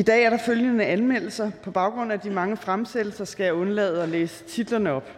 [0.00, 1.50] I dag er der følgende anmeldelser.
[1.62, 5.10] På baggrund af de mange fremsættelser skal jeg undlade at læse titlerne op.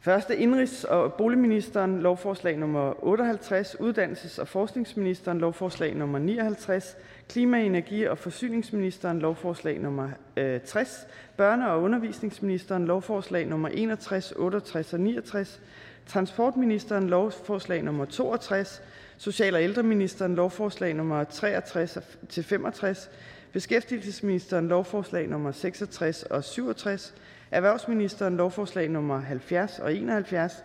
[0.00, 6.96] Første indrigs- og boligministeren lovforslag nummer 58, uddannelses- og forskningsministeren lovforslag nummer 59,
[7.28, 11.06] klima-, energi- og forsyningsministeren lovforslag nummer øh, 60,
[11.40, 15.60] børne- og undervisningsministeren lovforslag nummer 61, 68 og 69,
[16.06, 18.82] transportministeren lovforslag nummer 62,
[19.16, 23.10] social- og ældreministeren lovforslag nummer 63 til 65,
[23.54, 27.14] beskæftigelsesministeren lovforslag nummer 66 og 67,
[27.50, 30.64] erhvervsministeren lovforslag nummer 70 og 71,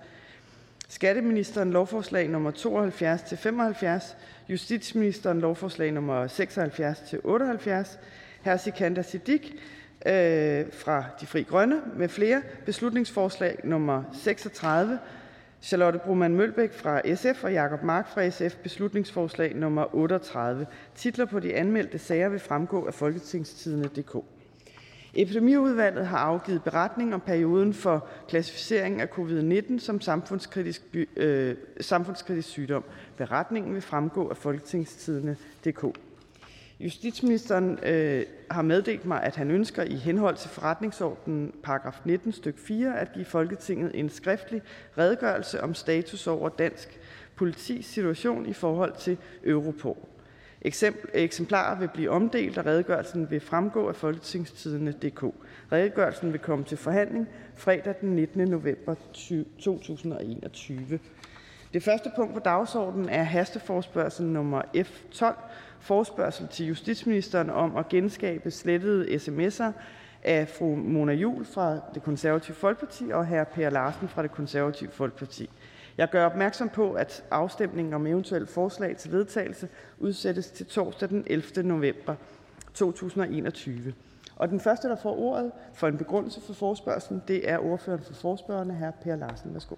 [0.87, 4.17] skatteministeren lovforslag nummer 72 til 75,
[4.49, 7.99] justitsministeren lovforslag nummer 76 til 78,
[8.43, 8.57] hr.
[8.57, 9.51] Sikandar Siddique
[10.05, 12.41] øh, fra De Fri Grønne med flere.
[12.65, 14.99] Beslutningsforslag nummer 36,
[15.61, 20.67] Charlotte Broman Mølbæk fra SF og Jacob Mark fra SF beslutningsforslag nummer 38.
[20.95, 24.16] Titler på de anmeldte sager vil fremgå af folketingstidende.dk.
[25.13, 30.81] Epidemiudvalget har afgivet beretning om perioden for klassificering af covid-19 som samfundskritisk,
[31.16, 32.83] øh, samfundskritisk sygdom.
[33.17, 35.85] Beretningen vil fremgå af folketingstidende.dk.
[36.80, 42.58] Justitsministeren øh, har meddelt mig, at han ønsker i henhold til forretningsordenen paragraf 19 stk.
[42.58, 44.61] 4 at give Folketinget en skriftlig
[44.97, 47.00] redegørelse om status over dansk
[47.35, 49.97] politis situation i forhold til Europol.
[51.13, 55.23] Eksemplarer vil blive omdelt, og redegørelsen vil fremgå af folketingstidende.dk.
[55.72, 58.47] Redegørelsen vil komme til forhandling fredag den 19.
[58.47, 58.96] november
[59.59, 61.00] 2021.
[61.73, 65.35] Det første punkt på dagsordenen er hasteforspørgsel nummer F 12,
[65.79, 69.72] forspørgsel til justitsministeren om at genskabe slettede sms'er
[70.23, 73.44] af fru Mona Jul fra Det Konservative Folkeparti og hr.
[73.44, 75.50] Per Larsen fra Det Konservative Folkeparti.
[75.97, 81.23] Jeg gør opmærksom på, at afstemningen om eventuelle forslag til vedtagelse udsættes til torsdag den
[81.28, 81.63] 11.
[81.63, 82.16] november
[82.73, 83.94] 2021.
[84.35, 88.13] Og den første, der får ordet for en begrundelse for forspørgselen, det er ordføreren for
[88.13, 88.91] forspørgerne, hr.
[89.03, 89.53] Per Larsen.
[89.53, 89.75] Værsgo.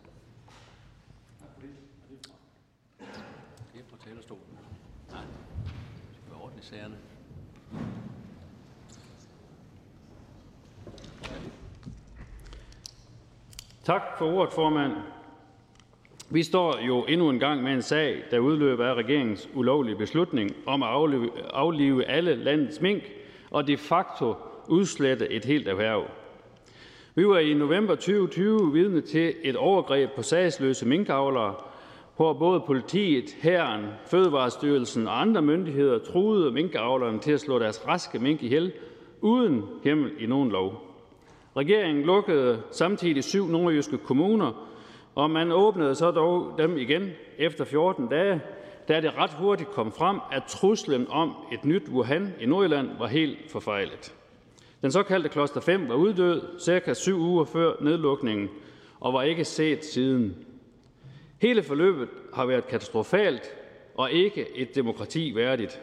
[13.83, 14.93] Tak for ordet, formand.
[16.29, 20.51] Vi står jo endnu en gang med en sag, der udløber af regeringens ulovlige beslutning
[20.65, 20.89] om at
[21.53, 23.03] aflive alle landets mink
[23.49, 24.35] og de facto
[24.67, 26.05] udslette et helt erhverv.
[27.15, 31.55] Vi var i november 2020 vidne til et overgreb på sagsløse minkavlere,
[32.21, 38.19] hvor både politiet, hæren, Fødevarestyrelsen og andre myndigheder truede minkavlerne til at slå deres raske
[38.19, 38.71] mink ihjel
[39.21, 40.81] uden hjemmel i nogen lov.
[41.57, 44.67] Regeringen lukkede samtidig syv nordjyske kommuner,
[45.15, 48.41] og man åbnede så dog dem igen efter 14 dage,
[48.87, 53.07] da det ret hurtigt kom frem, at truslen om et nyt Wuhan i Nordjylland var
[53.07, 54.13] helt forfejlet.
[54.81, 58.49] Den såkaldte kloster 5 var uddød cirka syv uger før nedlukningen
[58.99, 60.35] og var ikke set siden.
[61.41, 63.55] Hele forløbet har været katastrofalt
[63.95, 65.81] og ikke et demokrati værdigt.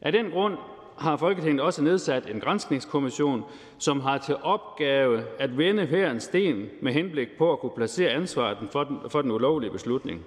[0.00, 0.56] Af den grund
[0.98, 3.44] har Folketinget også nedsat en granskningskommission,
[3.78, 8.10] som har til opgave at vende hver en sten med henblik på at kunne placere
[8.10, 10.24] ansvaret for den, for den ulovlige beslutning.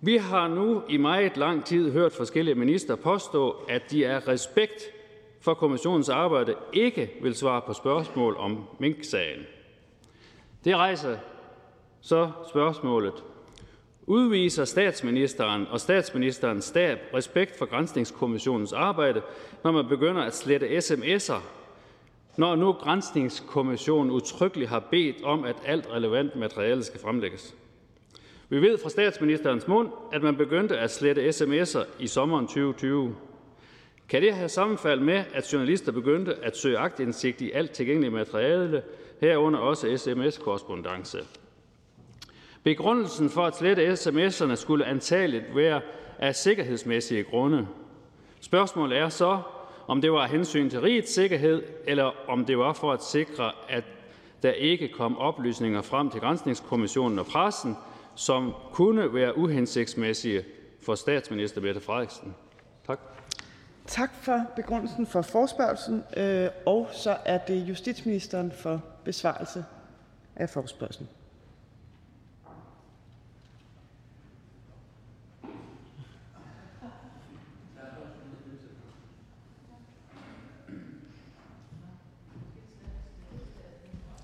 [0.00, 4.82] Vi har nu i meget lang tid hørt forskellige minister påstå, at de er respekt
[5.40, 9.42] for kommissionens arbejde ikke vil svare på spørgsmål om Mink-sagen.
[10.64, 11.16] Det rejser
[12.00, 13.24] så spørgsmålet,
[14.08, 19.22] Udviser statsministeren og statsministerens stab respekt for Grænsningskommissionens arbejde,
[19.64, 21.40] når man begynder at slette sms'er,
[22.36, 27.54] når nu Grænsningskommissionen utryggeligt har bedt om, at alt relevant materiale skal fremlægges?
[28.48, 33.16] Vi ved fra statsministerens mund, at man begyndte at slette sms'er i sommeren 2020.
[34.08, 38.82] Kan det have sammenfald med, at journalister begyndte at søge agtindsigt i alt tilgængeligt materiale,
[39.20, 41.18] herunder også sms-korrespondence?
[42.62, 45.80] Begrundelsen for at slette sms'erne skulle antageligt være
[46.18, 47.66] af sikkerhedsmæssige grunde.
[48.40, 49.40] Spørgsmålet er så,
[49.86, 53.52] om det var af hensyn til rigets sikkerhed, eller om det var for at sikre,
[53.68, 53.84] at
[54.42, 57.76] der ikke kom oplysninger frem til Grænsningskommissionen og pressen,
[58.14, 60.44] som kunne være uhensigtsmæssige
[60.82, 62.34] for statsminister Mette Frederiksen.
[62.86, 63.00] Tak.
[63.86, 69.64] Tak for begrundelsen for forspørgelsen, øh, og så er det justitsministeren for besvarelse
[70.36, 71.08] af forspørgselen.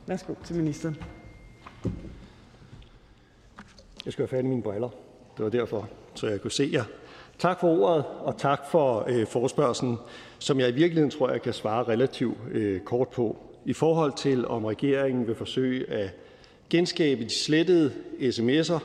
[0.06, 0.96] Værsgo til ministeren.
[4.04, 4.88] Jeg skal have fat i mine briller.
[5.36, 6.84] Det var derfor, så jeg kunne se jer.
[7.38, 9.96] Tak for ordet, og tak for øh, forspørgselen,
[10.38, 13.36] som jeg i virkeligheden tror, jeg kan svare relativt øh, kort på.
[13.64, 16.10] I forhold til, om regeringen vil forsøge at
[16.70, 18.78] genskabe de slettede sms'er,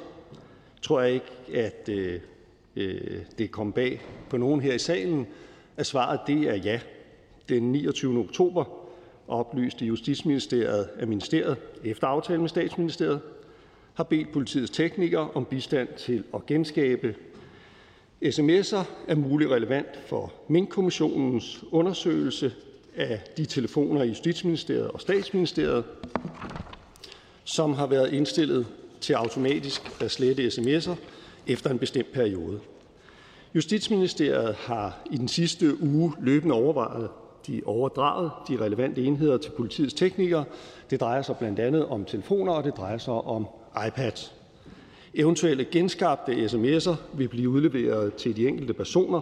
[0.81, 2.19] tror jeg ikke, at øh,
[2.75, 5.27] øh, det kom bag på nogen her i salen,
[5.77, 6.79] at svaret det er ja.
[7.49, 8.19] Den 29.
[8.19, 8.78] oktober
[9.29, 13.21] oplyste Justitsministeriet, at ministeriet efter aftale med Statsministeriet
[13.93, 17.15] har bedt politiets teknikere om bistand til at genskabe
[18.25, 22.53] sms'er er muligt relevant for Mink-kommissionens undersøgelse
[22.95, 25.83] af de telefoner i Justitsministeriet og Statsministeriet,
[27.43, 28.67] som har været indstillet
[29.01, 30.95] til automatisk at slette sms'er
[31.47, 32.59] efter en bestemt periode.
[33.55, 37.09] Justitsministeriet har i den sidste uge løbende overvejet
[37.65, 40.43] overdraget de relevante enheder til politiets teknikere.
[40.89, 43.47] Det drejer sig blandt andet om telefoner, og det drejer sig om
[43.87, 44.35] iPads.
[45.13, 49.21] Eventuelle genskabte sms'er vil blive udleveret til de enkelte personer.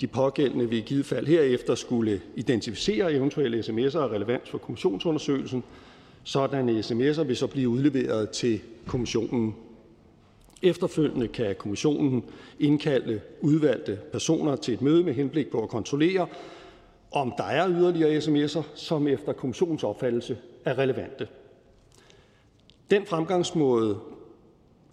[0.00, 5.64] De pågældende vil i givet fald herefter skulle identificere eventuelle sms'er af relevans for kommissionsundersøgelsen.
[6.24, 9.54] Sådanne sms'er vil så blive udleveret til kommissionen.
[10.62, 12.24] Efterfølgende kan kommissionen
[12.58, 16.26] indkalde udvalgte personer til et møde med henblik på at kontrollere,
[17.12, 21.28] om der er yderligere sms'er, som efter kommissionens opfattelse er relevante.
[22.90, 23.98] Den fremgangsmåde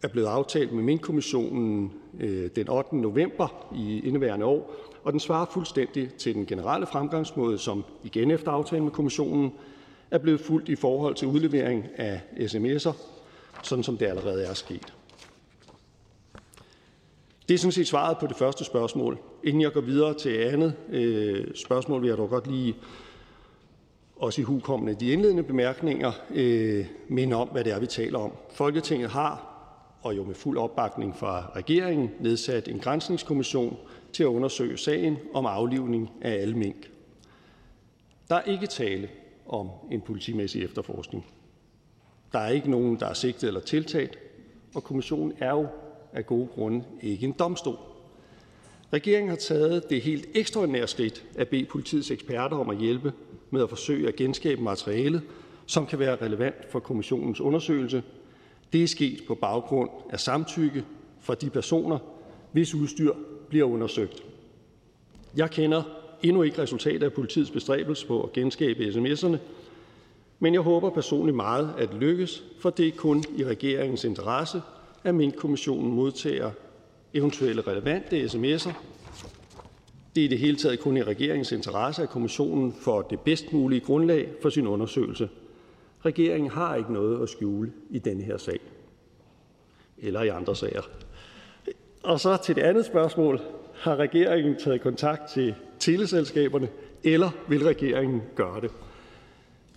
[0.03, 2.95] er blevet aftalt med min kommissionen øh, den 8.
[2.95, 4.73] november i indeværende år,
[5.03, 9.53] og den svarer fuldstændig til den generelle fremgangsmåde, som igen efter aftale med kommissionen
[10.11, 12.93] er blevet fulgt i forhold til udlevering af sms'er,
[13.63, 14.96] sådan som det allerede er sket.
[17.47, 19.17] Det er sådan set svaret på det første spørgsmål.
[19.43, 22.75] Inden jeg går videre til andet øh, spørgsmål, vil jeg dog godt lige
[24.15, 28.31] også i hukommende de indledende bemærkninger øh, minde om, hvad det er, vi taler om.
[28.51, 29.53] Folketinget har,
[30.01, 33.77] og jo med fuld opbakning fra regeringen, nedsat en grænsningskommission
[34.13, 36.91] til at undersøge sagen om aflivning af alle mink.
[38.29, 39.09] Der er ikke tale
[39.47, 41.25] om en politimæssig efterforskning.
[42.31, 44.19] Der er ikke nogen, der er sigtet eller tiltalt,
[44.75, 45.67] og kommissionen er jo
[46.13, 47.77] af gode grunde ikke en domstol.
[48.93, 53.13] Regeringen har taget det helt ekstraordinære skridt at bede politiets eksperter om at hjælpe
[53.51, 55.21] med at forsøge at genskabe materialet,
[55.65, 58.03] som kan være relevant for kommissionens undersøgelse.
[58.73, 60.85] Det er sket på baggrund af samtykke
[61.21, 61.99] fra de personer,
[62.51, 63.13] hvis udstyr
[63.49, 64.23] bliver undersøgt.
[65.37, 65.83] Jeg kender
[66.23, 69.37] endnu ikke resultatet af politiets bestræbelse på at genskabe sms'erne,
[70.39, 74.61] men jeg håber personligt meget, at det lykkes, for det er kun i regeringens interesse,
[75.03, 76.51] at Mink-kommissionen modtager
[77.13, 78.73] eventuelle relevante sms'er.
[80.15, 83.53] Det er i det hele taget kun i regeringens interesse, at kommissionen får det bedst
[83.53, 85.29] mulige grundlag for sin undersøgelse.
[86.05, 88.59] Regeringen har ikke noget at skjule i denne her sag
[89.97, 90.81] eller i andre sager.
[92.03, 93.41] Og så til det andet spørgsmål.
[93.73, 96.69] Har regeringen taget kontakt til teleselskaberne,
[97.03, 98.71] eller vil regeringen gøre det?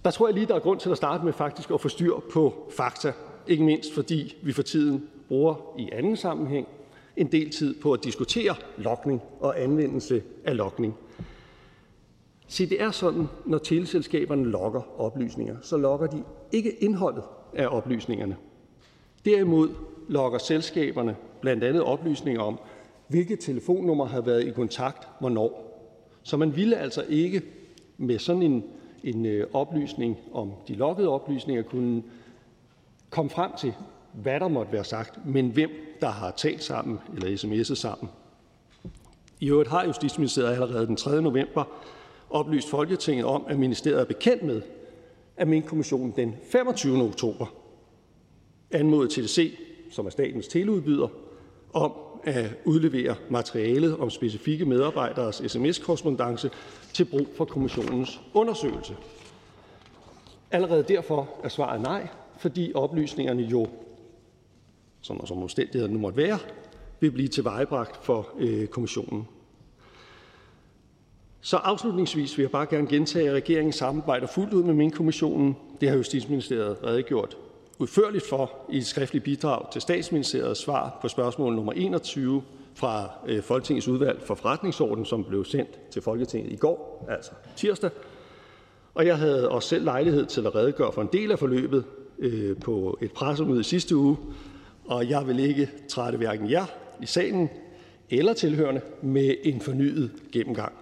[0.04, 2.14] Der tror jeg lige, der er grund til at starte med faktisk at få styr
[2.32, 3.12] på fakta.
[3.46, 6.66] Ikke mindst fordi vi for tiden bruger i anden sammenhæng
[7.16, 10.94] en del tid på at diskutere lokning og anvendelse af lokning.
[12.48, 17.22] Se, det er sådan, når teleselskaberne logger oplysninger, så logger de ikke indholdet
[17.54, 18.36] af oplysningerne.
[19.24, 19.68] Derimod
[20.08, 22.58] logger selskaberne blandt andet oplysninger om,
[23.08, 25.66] hvilke telefonnummer har været i kontakt hvornår.
[26.22, 27.42] Så man ville altså ikke
[27.98, 28.64] med sådan en,
[29.04, 32.02] en øh, oplysning om de loggede oplysninger kunne
[33.10, 33.74] komme frem til,
[34.12, 38.10] hvad der måtte være sagt, men hvem der har talt sammen eller sms'et sammen.
[39.40, 41.22] I øvrigt har Justitsministeriet allerede den 3.
[41.22, 41.64] november
[42.30, 44.62] oplyst Folketinget om, at ministeriet er bekendt med,
[45.36, 47.02] at min kommission den 25.
[47.02, 47.46] oktober
[48.70, 49.58] anmodede TDC,
[49.90, 51.08] som er statens teleudbyder,
[51.72, 51.92] om
[52.24, 56.50] at udlevere materialet om specifikke medarbejderes sms-korrespondance
[56.92, 58.96] til brug for kommissionens undersøgelse.
[60.50, 62.08] Allerede derfor er svaret nej,
[62.40, 63.66] fordi oplysningerne jo
[65.02, 66.38] som som omstændighederne nu måtte være,
[67.00, 69.28] vil blive tilvejebragt for øh, kommissionen.
[71.40, 75.56] Så afslutningsvis vil jeg bare gerne gentage, at regeringen samarbejder fuldt ud med min kommissionen.
[75.80, 77.36] Det har Justitsministeriet redegjort
[77.78, 82.42] udførligt for i et skriftligt bidrag til Statsministeriets svar på spørgsmål nummer 21
[82.74, 87.90] fra øh, Folketingets udvalg for forretningsorden, som blev sendt til Folketinget i går, altså tirsdag.
[88.94, 91.84] Og jeg havde også selv lejlighed til at redegøre for en del af forløbet
[92.20, 94.16] øh, på et pressemøde i sidste uge,
[94.84, 96.64] og jeg vil ikke trætte hverken jer
[97.02, 97.48] i salen
[98.10, 100.72] eller tilhørende med en fornyet gennemgang.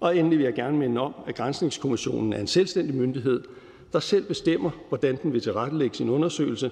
[0.00, 3.42] Og endelig vil jeg gerne minde om, at Grænsningskommissionen er en selvstændig myndighed,
[3.92, 6.70] der selv bestemmer, hvordan den vil tilrettelægge sin undersøgelse.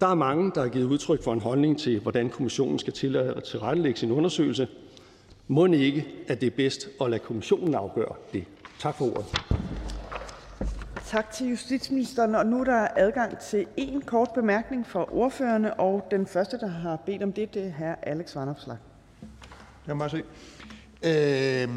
[0.00, 2.92] Der er mange, der har givet udtryk for en holdning til, hvordan kommissionen skal
[3.44, 4.68] tilrettelægge sin undersøgelse.
[5.48, 8.44] Må ikke, at det er bedst at lade kommissionen afgøre det?
[8.78, 9.26] Tak for ordet.
[11.14, 12.34] Tak til justitsministeren.
[12.34, 16.66] Og nu er der adgang til en kort bemærkning fra ordførerne, og den første, der
[16.66, 17.94] har bedt om det, det er hr.
[18.02, 18.78] Alex Vanopslagh.
[19.86, 20.16] Jeg må se.
[21.02, 21.68] Øh,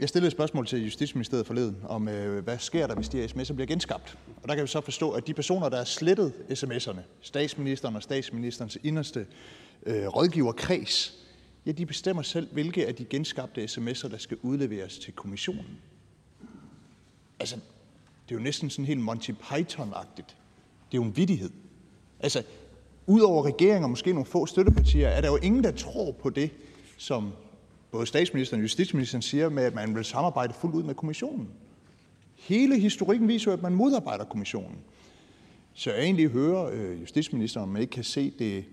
[0.00, 3.28] jeg stillede et spørgsmål til Justitsministeriet forleden om, øh, hvad sker der, hvis de her
[3.28, 4.18] sms'er bliver genskabt?
[4.42, 8.02] Og der kan vi så forstå, at de personer, der har slettet sms'erne, statsministeren og
[8.02, 9.26] statsministerens inderste
[9.86, 11.14] øh, rådgiverkreds,
[11.66, 15.78] ja, de bestemmer selv, hvilke af de genskabte sms'er, der skal udleveres til kommissionen.
[17.40, 17.56] Altså,
[18.32, 20.36] det er jo næsten sådan helt Monty Python-agtigt.
[20.90, 21.50] Det er jo en vidighed.
[22.20, 22.42] Altså,
[23.06, 26.50] udover regeringen og måske nogle få støttepartier, er der jo ingen, der tror på det,
[26.96, 27.32] som
[27.90, 31.48] både statsministeren og justitsministeren siger med, at man vil samarbejde fuldt ud med kommissionen.
[32.36, 34.78] Hele historikken viser jo, at man modarbejder kommissionen.
[35.74, 38.64] Så jeg egentlig hører øh, justitsministeren, om man ikke kan se det,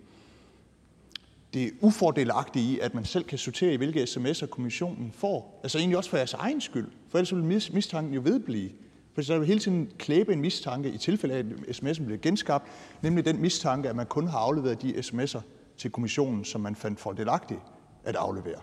[1.54, 5.60] det ufordelagtige i, at man selv kan sortere i, hvilke sms'er kommissionen får.
[5.64, 8.70] Altså egentlig også for jeres egen skyld, for ellers vil mistanken jo vedblive.
[9.14, 12.68] For så vil hele tiden klæbe en mistanke i tilfælde af, at sms'en bliver genskabt,
[13.02, 15.42] nemlig den mistanke, at man kun har afleveret de sms'er
[15.78, 17.60] til kommissionen, som man fandt fordelagtigt
[18.04, 18.60] at aflevere.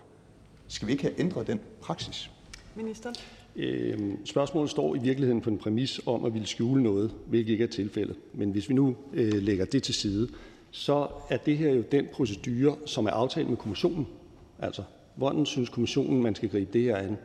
[0.67, 2.31] Skal vi ikke have ændret den praksis?
[2.75, 3.13] Minister.
[3.55, 7.63] Øhm, spørgsmålet står i virkeligheden på en præmis om at ville skjule noget, hvilket ikke
[7.63, 8.15] er tilfældet.
[8.33, 10.29] Men hvis vi nu øh, lægger det til side,
[10.71, 14.07] så er det her jo den procedure, som er aftalt med kommissionen.
[14.59, 14.83] Altså,
[15.15, 17.17] hvordan synes kommissionen, man skal gribe det her an?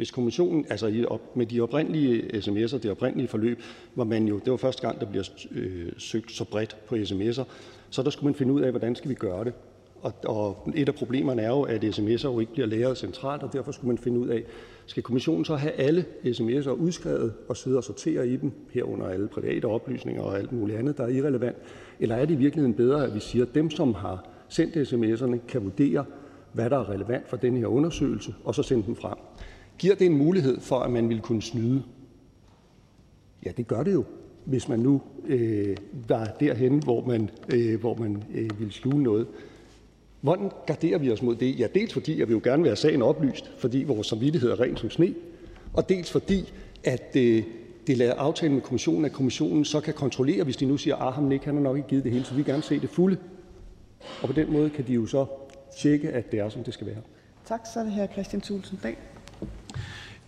[0.00, 3.62] Hvis kommissionen, altså med de oprindelige sms'er, det oprindelige forløb,
[3.94, 7.42] hvor man jo, det var første gang, der bliver øh, søgt så bredt på sms'er,
[7.90, 9.52] så der skulle man finde ud af, hvordan skal vi gøre det.
[10.02, 13.52] Og, og et af problemerne er jo, at sms'er jo ikke bliver lagret centralt, og
[13.52, 14.42] derfor skulle man finde ud af,
[14.86, 19.28] skal kommissionen så have alle sms'er udskrevet og sidde og sortere i dem, herunder alle
[19.28, 21.56] private oplysninger og alt muligt andet, der er irrelevant,
[22.00, 25.46] eller er det i virkeligheden bedre, at vi siger, at dem, som har sendt sms'erne,
[25.48, 26.04] kan vurdere,
[26.52, 29.18] hvad der er relevant for den her undersøgelse, og så sende dem frem.
[29.80, 31.82] Giver det en mulighed for, at man vil kunne snyde?
[33.46, 34.04] Ja, det gør det jo,
[34.44, 35.76] hvis man nu øh,
[36.08, 39.26] var derhen, hvor man, øh, hvor man øh, ville skjule noget.
[40.20, 41.58] Hvordan garderer vi os mod det?
[41.58, 44.60] Ja, dels fordi at vi jo gerne vil have sagen oplyst, fordi vores samvittighed er
[44.60, 45.14] ren som sne,
[45.74, 46.52] og dels fordi,
[46.84, 47.42] at øh,
[47.86, 51.12] det lader aftalen med kommissionen, at kommissionen så kan kontrollere, hvis de nu siger, at
[51.12, 52.90] ham ikke, han har nok ikke givet det hele, så vi vil gerne se det
[52.90, 53.16] fulde.
[54.22, 55.26] Og på den måde kan de jo så
[55.78, 57.00] tjekke, at det er, som det skal være.
[57.44, 58.96] Tak, så er det her Christian Thulsen Dahl.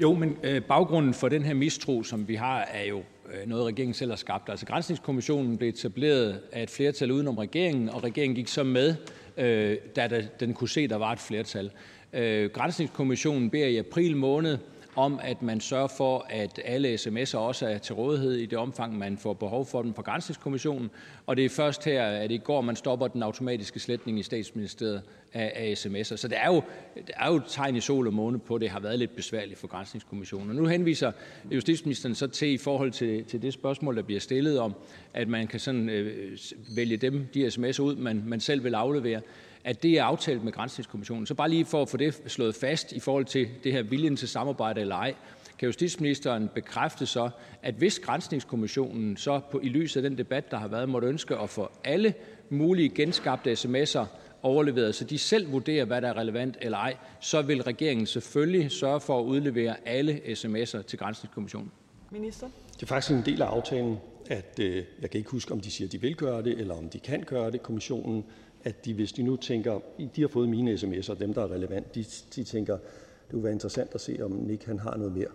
[0.00, 3.66] Jo, men øh, baggrunden for den her mistro, som vi har, er jo øh, noget,
[3.66, 4.48] regeringen selv har skabt.
[4.48, 8.94] Altså Grænsningskommissionen blev etableret af et flertal udenom regeringen, og regeringen gik så med,
[9.36, 11.70] øh, da der, den kunne se, at der var et flertal.
[12.12, 14.58] Øh, Grænsningskommissionen beder i april måned
[14.96, 18.98] om, at man sørger for, at alle sms'er også er til rådighed i det omfang,
[18.98, 20.90] man får behov for dem på Grænsningskommissionen.
[21.26, 25.02] Og det er først her, at i går, man stopper den automatiske sletning i statsministeriet
[25.32, 26.16] af, af sms'er.
[26.16, 26.62] Så det er, jo,
[26.94, 29.16] det er jo et tegn i sol og måne på, at det har været lidt
[29.16, 30.50] besværligt for Grænsningskommissionen.
[30.50, 31.12] Og nu henviser
[31.50, 34.74] justitsministeren så til i forhold til, til det spørgsmål, der bliver stillet om,
[35.14, 36.38] at man kan sådan, øh,
[36.76, 39.20] vælge dem, de sms'er ud, man, man selv vil aflevere
[39.64, 41.26] at det er aftalt med Grænsningskommissionen.
[41.26, 44.16] Så bare lige for at få det slået fast i forhold til det her viljen
[44.16, 45.14] til samarbejde eller ej,
[45.58, 47.30] kan justitsministeren bekræfte så,
[47.62, 51.36] at hvis Grænsningskommissionen så på, i lyset af den debat, der har været, måtte ønske
[51.36, 52.14] at få alle
[52.50, 54.04] mulige genskabte sms'er
[54.42, 58.70] overleveret, så de selv vurderer, hvad der er relevant eller ej, så vil regeringen selvfølgelig
[58.70, 61.70] sørge for at udlevere alle sms'er til Grænsningskommissionen.
[62.10, 62.48] Minister?
[62.74, 63.98] Det er faktisk en del af aftalen,
[64.30, 66.74] at øh, jeg kan ikke huske, om de siger, at de vil gøre det, eller
[66.74, 68.24] om de kan gøre det, kommissionen
[68.64, 69.80] at de, hvis de nu tænker,
[70.16, 72.04] de har fået mine sms'er, dem der er relevant, de,
[72.36, 75.28] de tænker, det kunne være interessant at se, om Nick han har noget mere.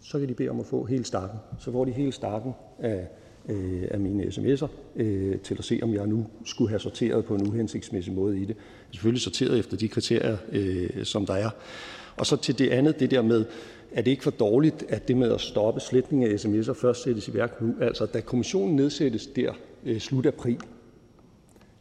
[0.00, 1.38] Så kan de bede om at få hele starten.
[1.58, 3.08] Så får de hele starten af,
[3.48, 7.34] øh, af mine sms'er, øh, til at se, om jeg nu skulle have sorteret på
[7.34, 8.56] en uhensigtsmæssig måde i det.
[8.90, 11.50] Selvfølgelig sorteret efter de kriterier, øh, som der er.
[12.16, 13.44] Og så til det andet, det der med,
[13.92, 17.28] er det ikke for dårligt, at det med at stoppe sletning af sms'er først sættes
[17.28, 17.74] i værk nu?
[17.80, 19.52] Altså, da kommissionen nedsættes der
[19.98, 20.58] slut april,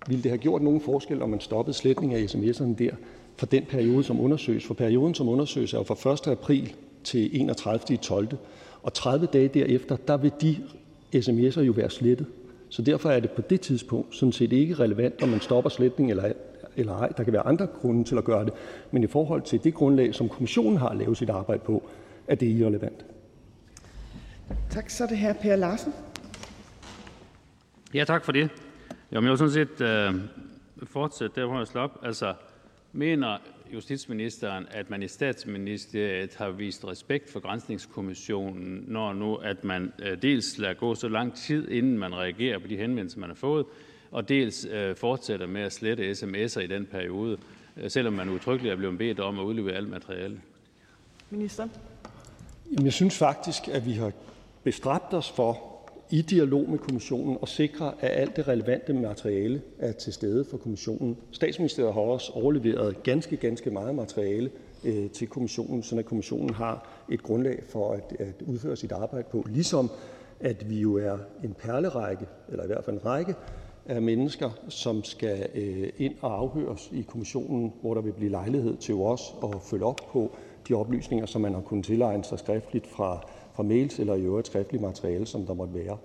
[0.08, 2.92] ville det have gjort nogen forskel, om man stoppede sletning af sms'erne der
[3.38, 4.66] for den periode, som undersøges?
[4.66, 6.28] For perioden, som undersøges, er jo fra 1.
[6.28, 7.98] april til 31.
[7.98, 8.28] 12.
[8.84, 10.58] Og 30 dage derefter, der vil de
[11.16, 12.28] sms'er jo være slettet.
[12.70, 16.10] Så derfor er det på det tidspunkt sådan set ikke relevant, om man stopper sletning
[16.10, 16.32] eller,
[16.76, 17.08] eller ej.
[17.08, 18.54] Der kan være andre grunde til at gøre det.
[18.92, 21.84] Men i forhold til det grundlag, som kommissionen har lavet sit arbejde på,
[22.28, 23.06] er det irrelevant.
[24.70, 25.94] Tak, så er det her Per Larsen.
[27.94, 28.50] Ja, tak for det.
[29.12, 30.16] Jamen, jeg vil sådan set øh,
[30.84, 31.92] fortsætte der, hvor jeg slap.
[32.04, 32.34] Altså,
[32.92, 33.38] mener
[33.74, 40.22] justitsministeren, at man i statsministeriet har vist respekt for grænsningskommissionen, når nu at man øh,
[40.22, 43.66] dels lader gå så lang tid, inden man reagerer på de henvendelser, man har fået,
[44.12, 47.38] og dels øh, fortsætter med at slette sms'er i den periode.
[47.88, 50.42] selvom man udtrykkeligt er blevet bedt om at udlevere alt materiale.
[51.30, 51.68] Minister.
[52.72, 54.12] Jamen, jeg synes faktisk, at vi har
[54.64, 55.71] bestræbt os for
[56.12, 60.58] i dialog med kommissionen at sikre, at alt det relevante materiale er til stede for
[60.58, 61.18] kommissionen.
[61.32, 64.50] Statsministeriet har også overleveret ganske, ganske meget materiale
[64.84, 69.46] øh, til kommissionen, så kommissionen har et grundlag for at, at udføre sit arbejde på.
[69.50, 69.92] Ligesom
[70.40, 73.36] at vi jo er en perlerække, eller i hvert fald en række
[73.86, 78.78] af mennesker, som skal øh, ind og afhøres i kommissionen, hvor der vil blive lejlighed
[78.78, 80.32] til os at følge op på
[80.68, 84.48] de oplysninger, som man har kunnet tilegne sig skriftligt fra, fra mails eller i øvrigt
[84.48, 85.98] skriftligt materiale, som der måtte være.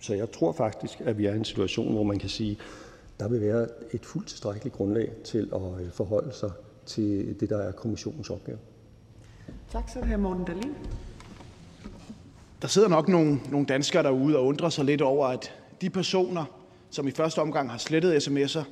[0.00, 3.20] Så jeg tror faktisk, at vi er i en situation, hvor man kan sige, at
[3.20, 6.50] der vil være et fuldt tilstrækkeligt grundlag til at øh, forholde sig
[6.86, 8.58] til det, der er kommissionens opgave.
[9.72, 10.74] Tak, så det her Morten Dahlin.
[12.62, 16.44] Der sidder nok nogle, nogle danskere derude og undrer sig lidt over, at de personer,
[16.90, 18.62] som i første omgang har slettet sms'er,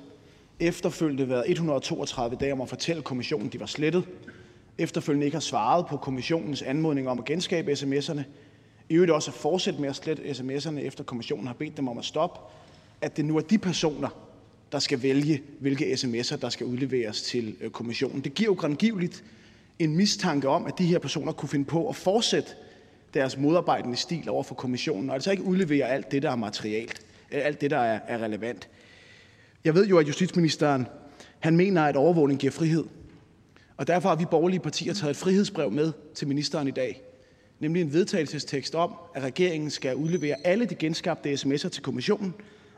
[0.60, 4.04] efterfølgende været 132 dage om at fortælle kommissionen, de var slettet,
[4.78, 8.22] efterfølgende ikke har svaret på kommissionens anmodning om at genskabe sms'erne,
[8.88, 11.98] i øvrigt også at fortsætte med at slette sms'erne, efter kommissionen har bedt dem om
[11.98, 12.40] at stoppe,
[13.00, 14.08] at det nu er de personer,
[14.72, 18.20] der skal vælge, hvilke sms'er der skal udleveres til øh, kommissionen.
[18.20, 19.24] Det giver jo grangiveligt
[19.78, 22.50] en mistanke om, at de her personer kunne finde på at fortsætte
[23.14, 27.02] deres modarbejdende stil over for kommissionen, og altså ikke udlevere alt det, der er materialt,
[27.32, 28.68] øh, alt det, der er relevant.
[29.64, 30.86] Jeg ved jo, at justitsministeren
[31.38, 32.84] han mener, at overvågning giver frihed.
[33.76, 37.02] Og derfor har vi borgerlige partier taget et frihedsbrev med til ministeren i dag,
[37.60, 42.34] nemlig en vedtagelsestekst om, at regeringen skal udlevere alle de genskabte sms'er til kommissionen,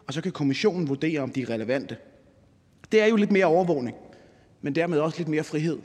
[0.06, 1.96] og så kan kommissionen vurdere, om de er relevante.
[2.92, 3.96] Det er jo lidt mere overvågning,
[4.62, 5.78] men dermed også lidt mere frihed.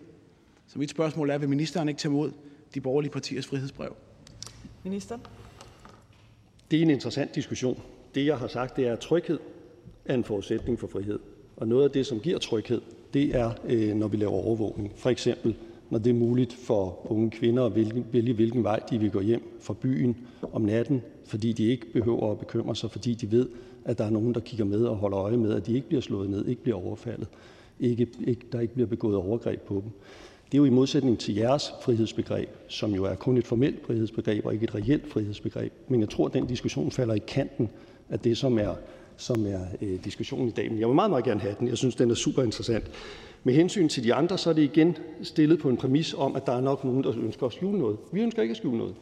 [0.67, 2.32] Så mit spørgsmål er, vil ministeren ikke tage imod
[2.73, 3.95] de borgerlige partiers frihedsbrev?
[4.84, 5.17] Minister.
[6.71, 7.82] Det er en interessant diskussion.
[8.15, 9.39] Det, jeg har sagt, det er, at tryghed
[10.06, 11.19] er en forudsætning for frihed.
[11.58, 12.82] Og noget af det, som giver tryghed,
[13.13, 14.91] det er, øh, når vi laver overvågning.
[14.95, 15.56] For eksempel,
[15.89, 19.21] når det er muligt for unge kvinder at vælge, vælge, hvilken vej de vil gå
[19.21, 20.17] hjem fra byen
[20.54, 23.49] om natten, fordi de ikke behøver at bekymre sig, fordi de ved,
[23.86, 26.02] at der er nogen, der kigger med og holder øje med, at de ikke bliver
[26.02, 27.28] slået ned, ikke bliver overfaldet,
[27.80, 29.91] ikke, ikke, der ikke bliver begået overgreb på dem.
[30.45, 34.45] Det er jo i modsætning til jeres frihedsbegreb, som jo er kun et formelt frihedsbegreb
[34.45, 35.73] og ikke et reelt frihedsbegreb.
[35.88, 37.69] Men jeg tror, at den diskussion falder i kanten
[38.10, 38.76] af det, som er,
[39.17, 40.71] som er øh, diskussionen i dag.
[40.71, 41.67] Men jeg vil meget, meget gerne have den.
[41.67, 42.91] Jeg synes, den er super interessant.
[43.43, 46.45] Med hensyn til de andre, så er det igen stillet på en præmis om, at
[46.45, 47.97] der er nok nogen, der ønsker at skjule noget.
[48.12, 48.95] Vi ønsker ikke at skjule noget.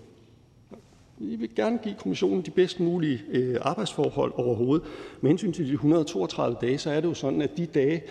[1.17, 4.88] Vi vil gerne give kommissionen de bedst mulige øh, arbejdsforhold overhovedet.
[5.21, 8.04] Med hensyn til de 132 dage, så er det jo sådan, at de dage,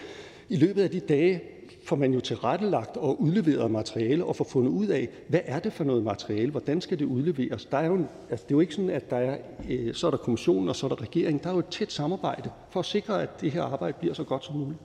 [0.49, 1.41] i løbet af de dage
[1.90, 5.72] får man jo tilrettelagt og udleveret materiale og får fundet ud af, hvad er det
[5.72, 7.64] for noget materiale, hvordan skal det udleveres.
[7.64, 10.11] Der er jo, altså det er jo ikke sådan, at der er, øh, så er
[10.11, 11.42] der kommissionen, og så er der regeringen.
[11.42, 14.24] Der er jo et tæt samarbejde for at sikre, at det her arbejde bliver så
[14.24, 14.81] godt som muligt.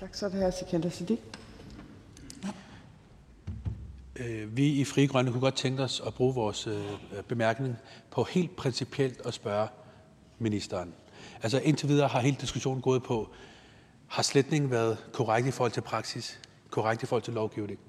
[0.00, 1.18] Tak, så er det her Sikander Siddiq.
[4.16, 6.74] Øh, vi i Frie Grønne kunne godt tænke os at bruge vores øh,
[7.28, 7.76] bemærkning
[8.10, 9.68] på helt principielt at spørge
[10.38, 10.94] ministeren.
[11.42, 13.28] Altså indtil videre har hele diskussionen gået på,
[14.10, 16.40] har sletningen været korrekt i forhold til praksis,
[16.70, 17.80] korrekt i forhold til lovgivning?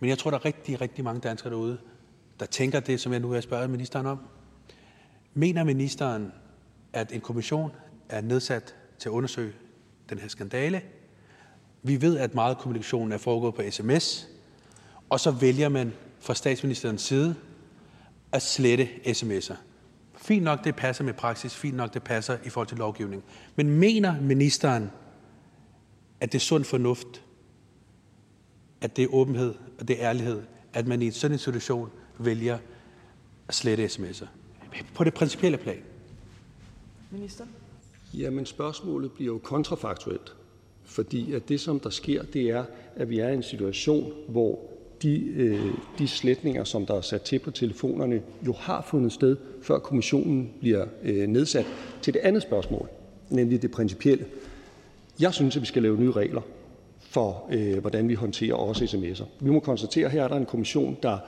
[0.00, 1.78] Men jeg tror, der er rigtig, rigtig mange danskere derude,
[2.40, 4.18] der tænker det, som jeg nu har spørget ministeren om.
[5.34, 6.32] Mener ministeren,
[6.92, 7.70] at en kommission
[8.08, 9.52] er nedsat til at undersøge
[10.10, 10.82] den her skandale?
[11.82, 14.28] Vi ved, at meget kommunikation er foregået på sms,
[15.08, 17.34] og så vælger man fra statsministerens side
[18.32, 19.54] at slette sms'er.
[20.16, 21.56] Fint nok, det passer med praksis.
[21.56, 23.24] Fint nok, det passer i forhold til lovgivning.
[23.56, 24.90] Men mener ministeren,
[26.20, 27.24] at det er sund fornuft,
[28.80, 32.58] at det er åbenhed, og det er ærlighed, at man i sådan en situation vælger
[33.48, 34.26] at slette sms'er?
[34.94, 35.82] På det principielle plan.
[37.10, 37.44] Minister.
[38.14, 40.34] Jamen spørgsmålet bliver jo kontrafaktuelt,
[40.84, 42.64] fordi at det, som der sker, det er,
[42.96, 44.58] at vi er i en situation, hvor
[45.02, 49.36] de, øh, de sletninger, som der er sat til på telefonerne, jo har fundet sted,
[49.62, 51.66] før kommissionen bliver øh, nedsat.
[52.02, 52.88] Til det andet spørgsmål,
[53.30, 54.26] nemlig det principielle.
[55.20, 56.42] Jeg synes, at vi skal lave nye regler
[57.10, 59.24] for, øh, hvordan vi håndterer også sms'er.
[59.40, 61.18] Vi må konstatere, at her er der en kommission, der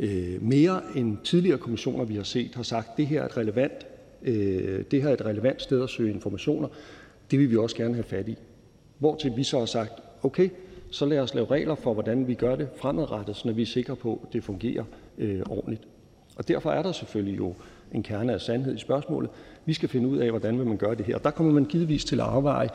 [0.00, 3.36] øh, mere end tidligere kommissioner, vi har set, har sagt, at det her er et
[3.36, 3.86] relevant,
[4.22, 6.68] øh, det her er et relevant sted at søge informationer.
[7.30, 8.36] Det vil vi også gerne have fat i.
[8.98, 10.48] Hvortil vi så har sagt, okay,
[10.90, 13.96] så lad os lave regler for, hvordan vi gør det fremadrettet, så vi er sikre
[13.96, 14.84] på, at det fungerer
[15.18, 15.82] øh, ordentligt.
[16.36, 17.54] Og derfor er der selvfølgelig jo
[17.92, 19.30] en kerne af sandhed i spørgsmålet.
[19.64, 21.16] Vi skal finde ud af, hvordan vil man gøre det her.
[21.16, 22.68] Og Der kommer man givetvis til at afveje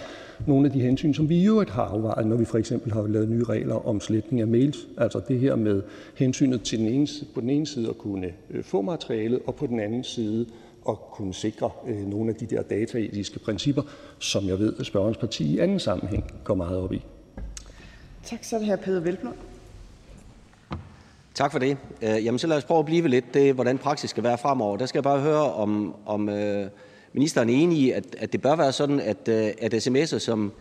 [0.47, 3.07] nogle af de hensyn, som vi i øvrigt har afvejet, når vi for eksempel har
[3.07, 4.87] lavet nye regler om sletning af mails.
[4.97, 5.81] Altså det her med
[6.15, 9.67] hensynet til den ene, på den ene side at kunne øh, få materialet, og på
[9.67, 10.45] den anden side
[10.89, 13.81] at kunne sikre øh, nogle af de der dataetiske principper,
[14.19, 17.01] som jeg ved, at spørgerens parti i anden sammenhæng går meget op i.
[18.23, 19.33] Tak, så er det her Peder Velblom.
[21.35, 21.77] Tak for det.
[22.01, 24.77] Øh, jamen, så lad os prøve at blive lidt det, hvordan praksis skal være fremover.
[24.77, 26.69] Der skal jeg bare høre, om, om øh,
[27.13, 30.51] ministeren er enig i, at, at det bør være sådan, at, øh, at sms'er, som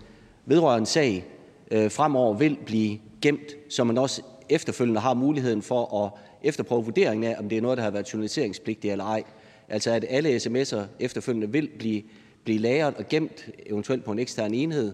[0.47, 1.25] vedrører en sag,
[1.73, 6.11] fremover vil blive gemt, så man også efterfølgende har muligheden for at
[6.43, 9.23] efterprøve vurderingen af, om det er noget, der har været journaliseringspligtigt eller ej.
[9.69, 12.03] Altså at alle sms'er efterfølgende vil blive,
[12.45, 14.93] blive lagret og gemt, eventuelt på en ekstern enhed,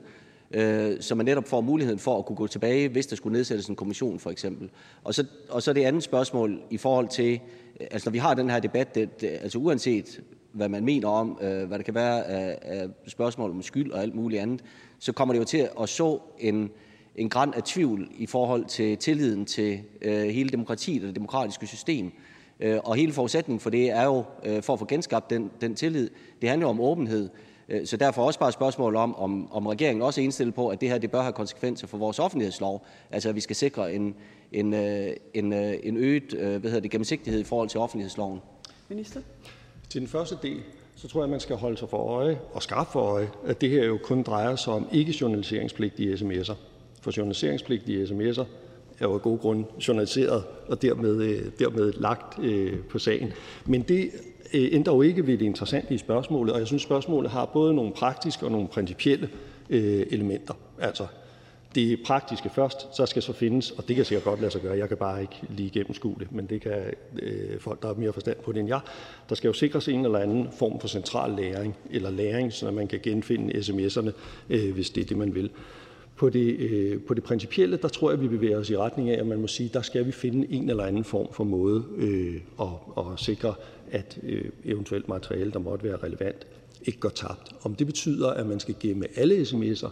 [0.56, 3.66] øh, så man netop får muligheden for at kunne gå tilbage, hvis der skulle nedsættes
[3.66, 4.70] en kommission for eksempel.
[5.04, 7.40] Og så, og så det andet spørgsmål i forhold til,
[7.80, 10.20] øh, altså når vi har den her debat, det, det, altså uanset
[10.52, 14.02] hvad man mener om, øh, hvad der kan være af, af spørgsmål om skyld og
[14.02, 14.64] alt muligt andet,
[14.98, 16.70] så kommer det jo til at så en,
[17.16, 21.66] en græn af tvivl i forhold til tilliden til øh, hele demokratiet og det demokratiske
[21.66, 22.12] system.
[22.60, 25.74] Øh, og hele forudsætningen for det er jo, øh, for at få genskabt den, den
[25.74, 27.28] tillid, det handler jo om åbenhed.
[27.68, 30.68] Øh, så derfor også bare et spørgsmål om, om, om regeringen også er indstillet på,
[30.68, 32.86] at det her det bør have konsekvenser for vores offentlighedslov.
[33.10, 34.14] Altså at vi skal sikre en,
[34.52, 38.40] en, øh, en, øh, en øget hvad hedder det, gennemsigtighed i forhold til offentlighedsloven.
[38.88, 39.20] Minister?
[39.88, 40.62] Til den første del,
[40.96, 43.70] så tror jeg, man skal holde sig for øje og skarpt for øje, at det
[43.70, 46.54] her jo kun drejer sig om ikke-journaliseringspligtige sms'er.
[47.00, 48.44] For journaliseringspligtige sms'er
[48.98, 53.32] er jo af gode grunde journaliseret og dermed, dermed lagt øh, på sagen.
[53.64, 54.10] Men det
[54.54, 57.74] Øh, ændrer jo ikke ved det interessante i spørgsmålet, og jeg synes, spørgsmålet har både
[57.74, 59.28] nogle praktiske og nogle principielle
[59.70, 60.54] øh, elementer.
[60.80, 61.06] Altså,
[61.76, 64.78] det praktiske først, så skal så findes, og det kan sikkert godt lade sig gøre,
[64.78, 66.72] jeg kan bare ikke lige gennemskue det, men det kan
[67.22, 68.80] øh, folk, der har mere forstand på det end jeg.
[69.28, 72.88] Der skal jo sikres en eller anden form for central læring, eller læring, så man
[72.88, 74.10] kan genfinde sms'erne,
[74.50, 75.50] øh, hvis det er det, man vil.
[76.16, 79.18] På det, øh, på det principielle, der tror jeg, vi bevæger os i retning af,
[79.20, 82.34] at man må sige, der skal vi finde en eller anden form for måde øh,
[82.60, 82.66] at,
[82.98, 83.54] at sikre
[83.90, 86.46] at øh, eventuelt materiale, der måtte være relevant,
[86.82, 87.54] ikke går tabt.
[87.62, 89.90] Om det betyder, at man skal gemme alle sms'er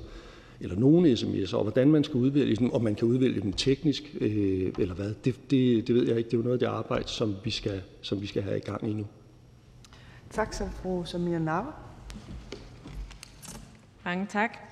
[0.61, 4.16] eller nogle sms'er, og hvordan man skal udvælge dem, om man kan udvælge dem teknisk
[4.20, 6.30] øh, eller hvad, det, det, det ved jeg ikke.
[6.30, 8.61] Det er jo noget af det arbejde, som vi skal, som vi skal have i
[8.61, 9.07] gang endnu.
[10.30, 11.70] Tak så, fru Samia Nava.
[14.04, 14.63] Mange tak.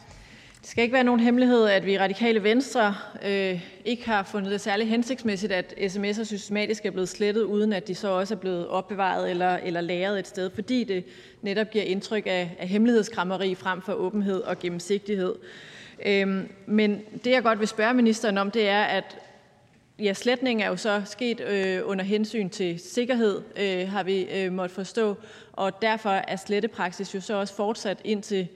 [0.63, 2.95] Det skal ikke være nogen hemmelighed, at vi i Radikale Venstre
[3.25, 7.89] øh, ikke har fundet det særlig hensigtsmæssigt, at sms'er systematisk er blevet slettet, uden at
[7.89, 11.05] de så også er blevet opbevaret eller, eller lagret et sted, fordi det
[11.43, 15.35] netop giver indtryk af, af hemmelighedskrammeri frem for åbenhed og gennemsigtighed.
[16.07, 19.19] Øhm, men det, jeg godt vil spørge ministeren om, det er, at
[19.99, 24.53] ja, sletning er jo så sket øh, under hensyn til sikkerhed, øh, har vi øh,
[24.53, 25.15] måttet forstå,
[25.53, 28.49] og derfor er slettepraksis jo så også fortsat indtil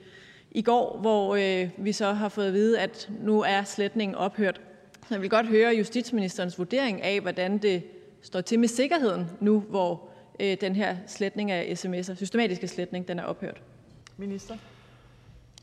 [0.56, 4.60] i går, hvor øh, vi så har fået at vide, at nu er sletningen ophørt.
[5.08, 7.82] Så jeg vil godt høre justitsministerens vurdering af, hvordan det
[8.22, 10.08] står til med sikkerheden nu, hvor
[10.40, 13.62] øh, den her sletning af sms'er, systematiske sletning, den er ophørt.
[14.16, 14.56] Minister?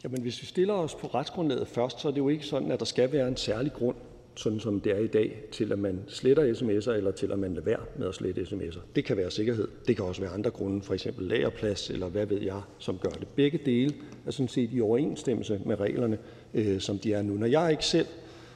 [0.03, 2.79] Jamen, hvis vi stiller os på retsgrundlaget først, så er det jo ikke sådan, at
[2.79, 3.95] der skal være en særlig grund
[4.35, 7.53] sådan som det er i dag, til at man sletter sms'er, eller til at man
[7.53, 8.79] lader være med at slette sms'er.
[8.95, 9.67] Det kan være sikkerhed.
[9.87, 13.09] Det kan også være andre grunde, for eksempel lagerplads, eller hvad ved jeg, som gør
[13.09, 13.27] det.
[13.35, 13.93] Begge dele
[14.25, 16.17] er sådan set i overensstemmelse med reglerne,
[16.53, 17.33] øh, som de er nu.
[17.33, 18.07] Når jeg ikke selv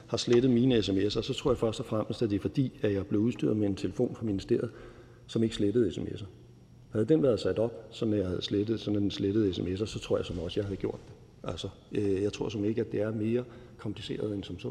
[0.06, 2.92] har slettet mine sms'er, så tror jeg først og fremmest, at det er fordi, at
[2.92, 4.70] jeg blev udstyret med en telefon fra ministeriet,
[5.26, 6.24] som ikke slettede sms'er.
[6.92, 10.16] Havde den været sat op, som jeg havde slettet, sådan den slettede sms'er, så tror
[10.16, 11.14] jeg som også, jeg havde gjort det.
[11.50, 13.44] Altså, øh, jeg tror som ikke, at det er mere
[13.78, 14.70] kompliceret end som så.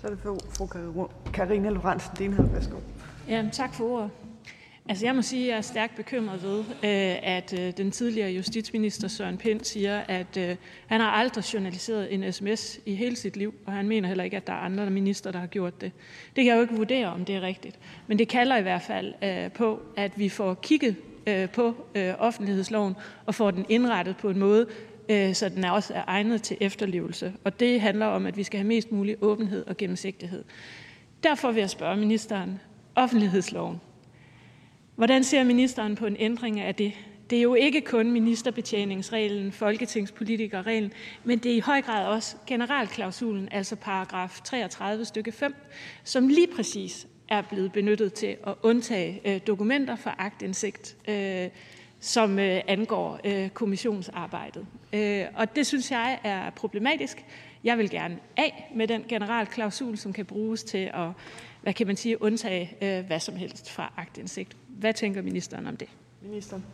[0.00, 2.52] Så er det fru Karina Lorentzen Denhardt.
[2.54, 2.76] Værsgo.
[3.28, 4.10] Ja, tak for ordet.
[4.88, 8.30] Altså jeg må sige, at jeg er stærkt bekymret ved, øh, at øh, den tidligere
[8.30, 10.56] justitsminister Søren Pind siger, at øh,
[10.86, 14.36] han har aldrig journaliseret en sms i hele sit liv, og han mener heller ikke,
[14.36, 15.92] at der er andre minister, der har gjort det.
[16.36, 17.78] Det kan jeg jo ikke vurdere, om det er rigtigt.
[18.06, 20.96] Men det kalder i hvert fald på, at vi får kigget
[21.52, 21.74] på
[22.18, 22.94] offentlighedsloven
[23.26, 24.66] og får den indrettet på en måde,
[25.08, 27.32] Øh, så den også er egnet til efterlevelse.
[27.44, 30.44] Og det handler om, at vi skal have mest mulig åbenhed og gennemsigtighed.
[31.22, 32.60] Derfor vil jeg spørge ministeren,
[32.94, 33.80] offentlighedsloven.
[34.96, 36.92] Hvordan ser ministeren på en ændring af det?
[37.30, 40.92] Det er jo ikke kun ministerbetjeningsreglen, folketingspolitikerreglen,
[41.24, 45.54] men det er i høj grad også generalklausulen, altså paragraf 33 stykke 5,
[46.04, 51.48] som lige præcis er blevet benyttet til at undtage øh, dokumenter for agtindsigt øh,
[52.00, 54.66] som øh, angår øh, kommissionsarbejdet.
[54.92, 57.24] Øh, og det synes jeg er problematisk.
[57.64, 61.08] Jeg vil gerne af med den generalklausul, som kan bruges til at
[61.62, 64.56] hvad kan man sige, undtage hvad som helst fra agtindsigt.
[64.68, 65.88] Hvad tænker ministeren om det?
[66.22, 66.64] Ministeren.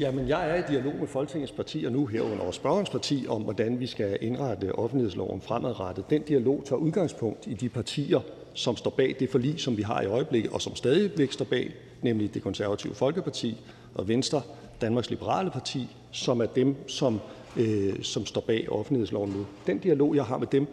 [0.00, 3.80] Jamen, jeg er i dialog med Folketingets partier nu herunder vores spørgerens parti om, hvordan
[3.80, 6.10] vi skal indrette offentlighedsloven fremadrettet.
[6.10, 8.20] Den dialog tager udgangspunkt i de partier,
[8.54, 11.74] som står bag det forlig, som vi har i øjeblikket, og som stadigvæk står bag,
[12.02, 13.56] nemlig det konservative Folkeparti,
[13.94, 14.42] og Venstre,
[14.80, 17.20] Danmarks Liberale Parti, som er dem, som
[17.56, 19.46] øh, som står bag offentlighedsloven nu.
[19.66, 20.66] Den dialog, jeg har med dem,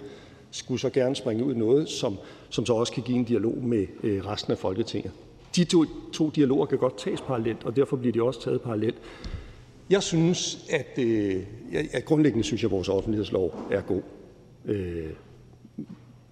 [0.51, 2.17] skulle så gerne springe ud i noget, som,
[2.49, 5.12] som så også kan give en dialog med øh, resten af Folketinget.
[5.56, 8.95] De to, to dialoger kan godt tages parallelt, og derfor bliver de også taget parallelt.
[9.89, 14.01] Jeg synes, at, øh, jeg grundlæggende synes jeg, at vores offentlighedslov er god.
[14.65, 15.10] Øh,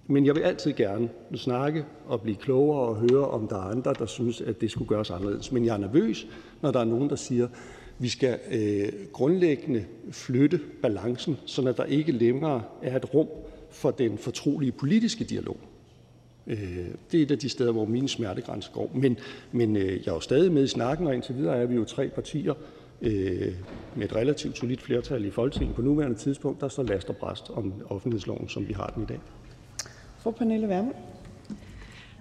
[0.07, 3.93] men jeg vil altid gerne snakke og blive klogere og høre, om der er andre,
[3.99, 5.51] der synes, at det skulle gøres anderledes.
[5.51, 6.27] Men jeg er nervøs,
[6.61, 7.51] når der er nogen, der siger, at
[7.99, 13.27] vi skal øh, grundlæggende flytte balancen, så der ikke længere er et rum
[13.71, 15.57] for den fortrolige politiske dialog.
[16.47, 18.91] Øh, det er et af de steder, hvor min smertegrænse går.
[18.95, 19.17] Men,
[19.51, 21.83] men øh, jeg er jo stadig med i snakken, og indtil videre er vi jo
[21.83, 22.53] tre partier
[23.01, 23.53] øh,
[23.95, 27.49] med et relativt solidt flertal i Folketinget på nuværende tidspunkt, der står last og bræst
[27.49, 29.19] om offentlighedsloven, som vi har den i dag.
[30.23, 30.95] Fru Pernille Vermund.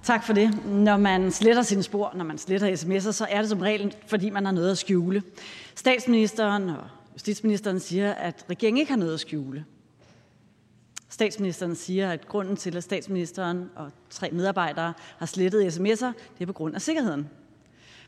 [0.02, 0.66] Tak for det.
[0.66, 4.30] Når man sletter sine spor, når man sletter sms'er, så er det som regel, fordi
[4.30, 5.22] man har noget at skjule.
[5.74, 9.64] Statsministeren og justitsministeren siger, at regeringen ikke har noget at skjule.
[11.08, 16.46] Statsministeren siger, at grunden til, at statsministeren og tre medarbejdere har slettet sms'er, det er
[16.46, 17.30] på grund af sikkerheden.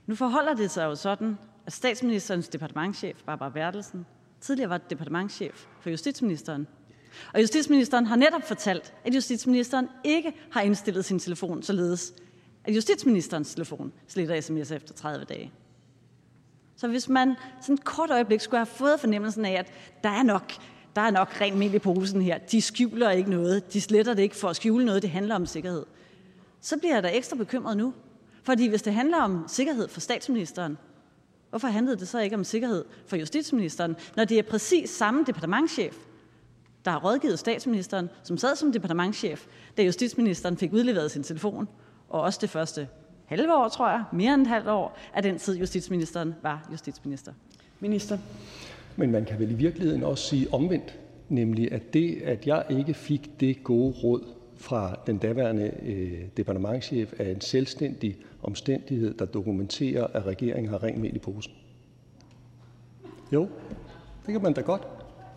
[0.07, 4.07] Nu forholder det sig jo sådan, at statsministerens departementchef, Barbara Bertelsen,
[4.41, 6.67] tidligere var departementchef for justitsministeren.
[7.35, 12.15] Og justitsministeren har netop fortalt, at justitsministeren ikke har indstillet sin telefon således,
[12.65, 15.53] at justitsministerens telefon sletter sms efter 30 dage.
[16.77, 19.73] Så hvis man sådan et kort øjeblik skulle have fået fornemmelsen af, at
[20.05, 20.53] der er nok,
[20.97, 24.23] der er nok rent mel i posen her, de skjuler ikke noget, de sletter det
[24.23, 25.85] ikke for at skjule noget, det handler om sikkerhed,
[26.61, 27.95] så bliver jeg da ekstra bekymret nu.
[28.43, 30.79] Fordi hvis det handler om sikkerhed for statsministeren,
[31.51, 35.97] hvorfor handlede det så ikke om sikkerhed for justitsministeren, når det er præcis samme departementschef,
[36.85, 41.69] der har rådgivet statsministeren, som sad som departementchef, da justitsministeren fik udleveret sin telefon,
[42.09, 42.89] og også det første
[43.27, 47.33] halve år, tror jeg, mere end et halvt år, af den tid justitsministeren var justitsminister.
[47.81, 48.19] Minister.
[48.97, 52.95] Men man kan vel i virkeligheden også sige omvendt, nemlig at det, at jeg ikke
[52.95, 54.25] fik det gode råd
[54.57, 60.99] fra den daværende øh, departementchef, er en selvstændig omstændighed, der dokumenterer, at regeringen har rent
[60.99, 61.53] mel i posen.
[63.33, 63.49] Jo,
[64.27, 64.83] det kan man da godt.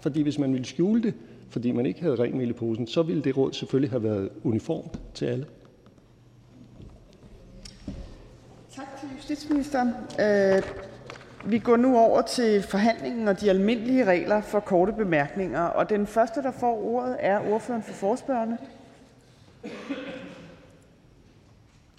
[0.02, 1.14] Fordi hvis man ville skjule det,
[1.50, 4.30] fordi man ikke havde rent mel i posen, så ville det råd selvfølgelig have været
[4.44, 5.46] uniformt til alle.
[8.76, 9.90] Tak til justitsministeren.
[10.20, 10.64] Øh,
[11.46, 15.62] vi går nu over til forhandlingen og de almindelige regler for korte bemærkninger.
[15.62, 18.58] Og den første, der får ordet, er ordføreren for forspørgerne.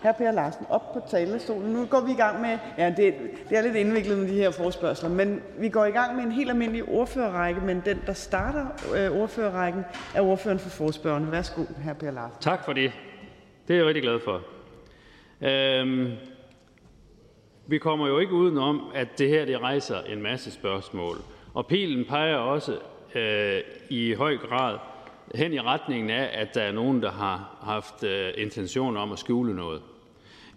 [0.02, 0.12] Hr.
[0.12, 1.72] Per Larsen, op på talerstolen.
[1.72, 3.14] Nu går vi i gang med, ja, det,
[3.48, 6.32] det er lidt indviklet med de her forspørgseler, men vi går i gang med en
[6.32, 9.84] helt almindelig ordførerrække, men den, der starter øh, ordførerrækken,
[10.14, 11.32] er ordføreren for forspørgerne.
[11.32, 11.92] Værsgo, hr.
[11.92, 12.40] Per Larsen.
[12.40, 12.92] Tak for det.
[13.68, 14.42] Det er jeg rigtig glad for.
[15.40, 16.12] Øhm,
[17.66, 21.16] vi kommer jo ikke udenom, at det her det rejser en masse spørgsmål.
[21.54, 22.76] Og pilen peger også
[23.14, 24.78] øh, i høj grad
[25.34, 29.18] hen i retningen af, at der er nogen, der har haft øh, intention om at
[29.18, 29.82] skjule noget.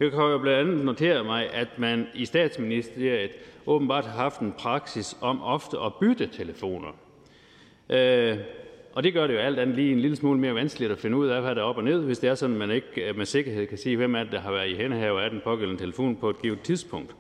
[0.02, 3.32] Jeg kan jo blandt andet notere mig, at man i statsministeriet
[3.66, 6.88] åbenbart har haft en praksis om ofte at bytte telefoner.
[7.90, 8.38] Øh,
[8.94, 11.18] og det gør det jo alt andet lige en lille smule mere vanskeligt at finde
[11.18, 13.14] ud af, hvad der er op og ned, hvis det er sådan, at man ikke
[13.16, 15.82] med sikkerhed kan sige, hvem er det, der har været i hændehave af den pågældende
[15.82, 17.16] telefon på et givet tidspunkt.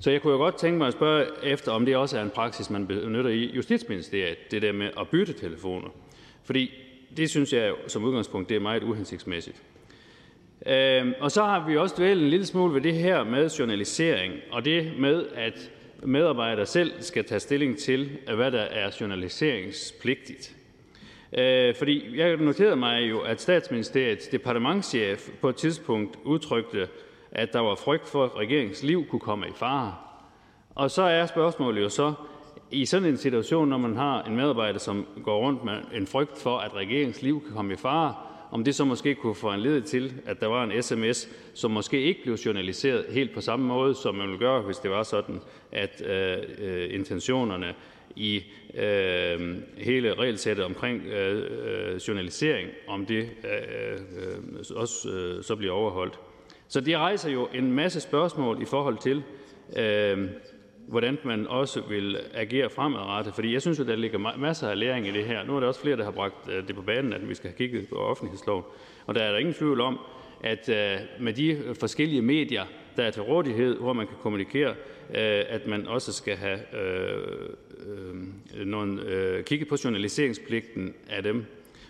[0.00, 2.30] Så jeg kunne jo godt tænke mig at spørge efter, om det også er en
[2.30, 5.88] praksis, man benytter i Justitsministeriet, det der med at bytte telefoner.
[6.44, 6.70] Fordi
[7.16, 9.62] det synes jeg som udgangspunkt det er meget uhensigtsmæssigt.
[10.66, 14.32] Øhm, og så har vi også dvælet en lille smule ved det her med journalisering,
[14.52, 15.70] og det med, at
[16.02, 20.56] medarbejdere selv skal tage stilling til, hvad der er journaliseringspligtigt.
[21.38, 26.88] Øh, fordi jeg noterede mig jo, at statsministeriets departementschef på et tidspunkt udtrykte,
[27.30, 29.94] at der var frygt for, at regeringens liv kunne komme i fare.
[30.74, 32.14] Og så er spørgsmålet jo så,
[32.70, 36.38] i sådan en situation, når man har en medarbejder, som går rundt med en frygt
[36.38, 38.14] for, at regeringens liv kan komme i fare,
[38.50, 41.70] om det så måske kunne få en led til, at der var en sms, som
[41.70, 45.02] måske ikke blev journaliseret helt på samme måde, som man ville gøre, hvis det var
[45.02, 45.40] sådan,
[45.72, 47.74] at øh, øh intentionerne
[48.16, 48.42] i
[48.74, 51.42] øh, hele regelsættet omkring øh,
[51.92, 56.18] øh journalisering, om det øh, øh, også øh, så bliver overholdt.
[56.68, 59.22] Så det rejser jo en masse spørgsmål i forhold til,
[59.76, 60.28] øh,
[60.86, 63.34] hvordan man også vil agere fremadrettet.
[63.34, 65.44] Fordi jeg synes, at der ligger masser af læring i det her.
[65.44, 67.50] Nu er der også flere, der har bragt øh, det på banen, at vi skal
[67.50, 68.64] have kigget på offentlighedsloven.
[69.06, 69.98] Og der er der ingen tvivl om,
[70.40, 72.64] at øh, med de forskellige medier,
[72.96, 76.58] der er til rådighed, hvor man kan kommunikere, øh, at man også skal have
[78.64, 79.02] nogle,
[79.42, 81.44] kigget på journaliseringspligten af dem.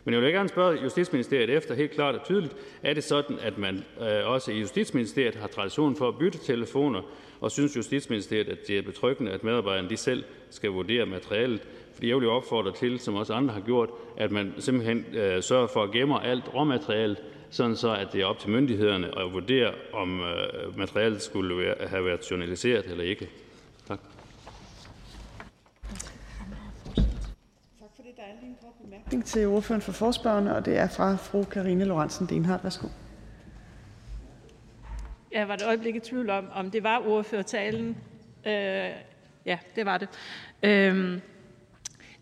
[0.05, 3.59] Men jeg vil gerne spørge Justitsministeriet efter helt klart og tydeligt, er det sådan, at
[3.59, 3.85] man
[4.25, 7.03] også i Justitsministeriet har tradition for at bytte telefoner,
[7.41, 11.61] og synes Justitsministeriet, at det er betryggende, at medarbejderne de selv skal vurdere materialet
[11.97, 15.43] For jeg vil jo opfordre til, som også andre har gjort, at man simpelthen øh,
[15.43, 17.17] sørger for at gemme alt råmateriale,
[17.51, 21.75] sådan så at det er op til myndighederne at vurdere, om øh, materialet skulle være,
[21.89, 23.29] have været journaliseret eller ikke.
[23.89, 23.99] Tak.
[27.79, 28.17] Tak for det.
[28.17, 31.45] Der er lige en kort bemærkning til ordføreren for forspørgerne, og det er fra fru
[31.45, 32.65] Karine Lorentzen Denhardt.
[32.65, 32.89] Værsgo.
[35.37, 37.97] Jeg var et øjeblik i tvivl om, om det var ordførertalen.
[38.47, 38.91] Øh,
[39.47, 40.09] ja, det var det.
[40.63, 41.21] Øh,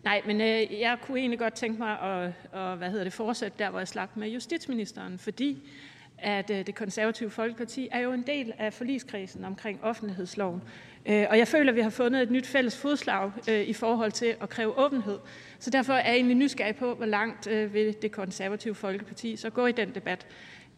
[0.03, 3.57] nej, men øh, jeg kunne egentlig godt tænke mig at, og, hvad hedder det, fortsætte
[3.59, 5.69] der, hvor jeg slap med justitsministeren, fordi
[6.17, 10.61] at øh, det konservative Folkeparti er jo en del af forligskredsen omkring offentlighedsloven.
[11.05, 14.11] Øh, og jeg føler, at vi har fundet et nyt fælles fodslag øh, i forhold
[14.11, 15.19] til at kræve åbenhed.
[15.59, 19.49] Så derfor er jeg egentlig nysgerrig på, hvor langt øh, vil det konservative Folkeparti så
[19.49, 20.27] gå i den debat.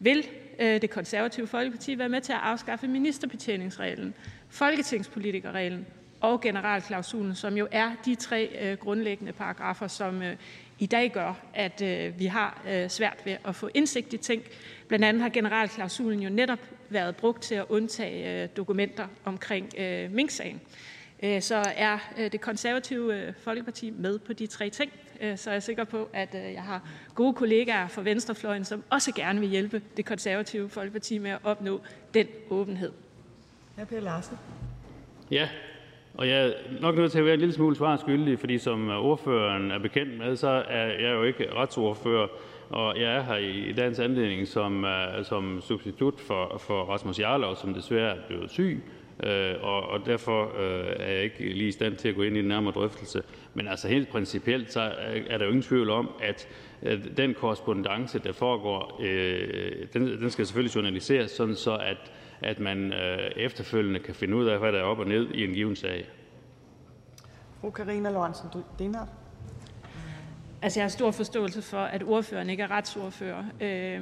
[0.00, 0.26] Vil
[0.58, 4.14] øh, det konservative Folkeparti være med til at afskaffe ministerbetjeningsreglen,
[4.48, 5.86] folketingspolitikerreglen
[6.20, 10.36] og generalklausulen, som jo er de tre øh, grundlæggende paragrafer, som øh,
[10.78, 11.82] i dag gør, at
[12.18, 14.42] vi har svært ved at få indsigt i ting.
[14.88, 16.58] Blandt andet har generalklausulen jo netop
[16.88, 19.68] været brugt til at undtage dokumenter omkring
[20.10, 20.60] Mink-sagen.
[21.40, 21.98] Så er
[22.32, 24.92] det konservative Folkeparti med på de tre ting?
[25.20, 26.82] Øh, så er jeg sikker på, at øh, jeg har
[27.14, 31.80] gode kollegaer fra venstrefløjen, som også gerne vil hjælpe det konservative Folkeparti med at opnå
[32.14, 32.92] den åbenhed.
[33.76, 33.84] Hr.
[33.84, 34.38] Per Larsen.
[35.30, 35.48] Ja,
[36.14, 39.70] og jeg er nok nødt til at være en lille smule svarskyldig, fordi som ordføreren
[39.70, 42.28] er bekendt med, så er jeg jo ikke retsordfører,
[42.70, 47.56] og jeg er her i dagens anledning som, uh, som substitut for, for Rasmus Jarlov,
[47.56, 48.82] som desværre er blevet syg.
[49.22, 52.36] Øh, og, og derfor øh, er jeg ikke lige i stand til at gå ind
[52.36, 53.22] i en nærmere drøftelse.
[53.54, 54.80] Men altså helt principielt, så
[55.28, 56.48] er der jo ingen tvivl om, at
[57.16, 62.92] den korrespondence, der foregår, øh, den, den skal selvfølgelig journaliseres, sådan så at, at man
[63.36, 66.08] efterfølgende kan finde ud af, hvad der er op og ned i en given sag.
[67.60, 69.10] Fru Karina Lorentzen Denhardt.
[70.62, 73.44] Altså, jeg har stor forståelse for, at ordføreren ikke er retsordfører.
[73.60, 74.00] Øh,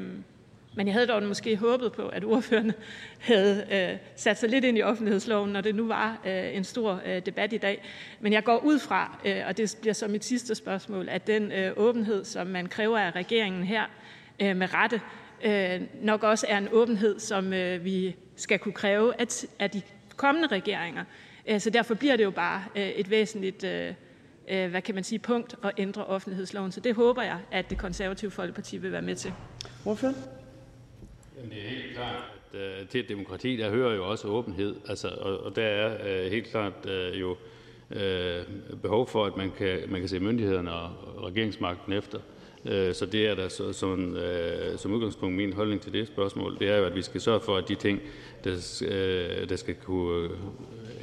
[0.76, 2.74] men jeg havde dog måske håbet på, at ordførerne
[3.18, 7.00] havde øh, sat sig lidt ind i offentlighedsloven, når det nu var øh, en stor
[7.06, 7.82] øh, debat i dag.
[8.20, 11.52] Men jeg går ud fra, øh, og det bliver så mit sidste spørgsmål, at den
[11.52, 13.84] øh, åbenhed, som man kræver af regeringen her
[14.40, 15.00] øh, med rette,
[15.44, 19.82] øh, nok også er en åbenhed, som øh, vi skal kunne kræve at, af de
[20.16, 21.04] kommende regeringer.
[21.46, 23.94] Øh, så derfor bliver det jo bare øh, et væsentligt øh,
[24.48, 26.72] øh hvad kan man sige, punkt at ændre offentlighedsloven.
[26.72, 29.32] Så det håber jeg, at det konservative Folkeparti vil være med til.
[29.82, 30.35] Hvorfor?
[31.36, 32.14] Jamen, det er helt klart,
[32.52, 34.76] at øh, til et demokrati, der hører jo også åbenhed.
[34.88, 37.36] Altså, og, og der er øh, helt klart øh, jo
[37.90, 38.42] øh,
[38.82, 40.90] behov for, at man kan, man kan se myndighederne og
[41.22, 42.18] regeringsmagten efter.
[42.64, 46.58] Øh, så det er der så, sådan, øh, som udgangspunkt min holdning til det spørgsmål.
[46.58, 48.00] Det er jo, at vi skal sørge for, at de ting,
[48.44, 50.28] der, øh, der skal kunne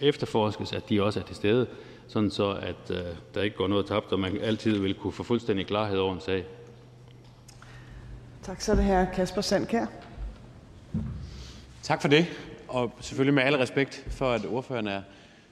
[0.01, 1.67] efterforskes, at de også er til stede,
[2.07, 2.97] sådan så at øh,
[3.33, 6.21] der ikke går noget tabt, og man altid vil kunne få fuldstændig klarhed over en
[6.21, 6.45] sag.
[8.43, 9.85] Tak, så er det her Kasper Sandkær.
[11.83, 12.25] Tak for det,
[12.67, 15.01] og selvfølgelig med al respekt for, at ordføreren er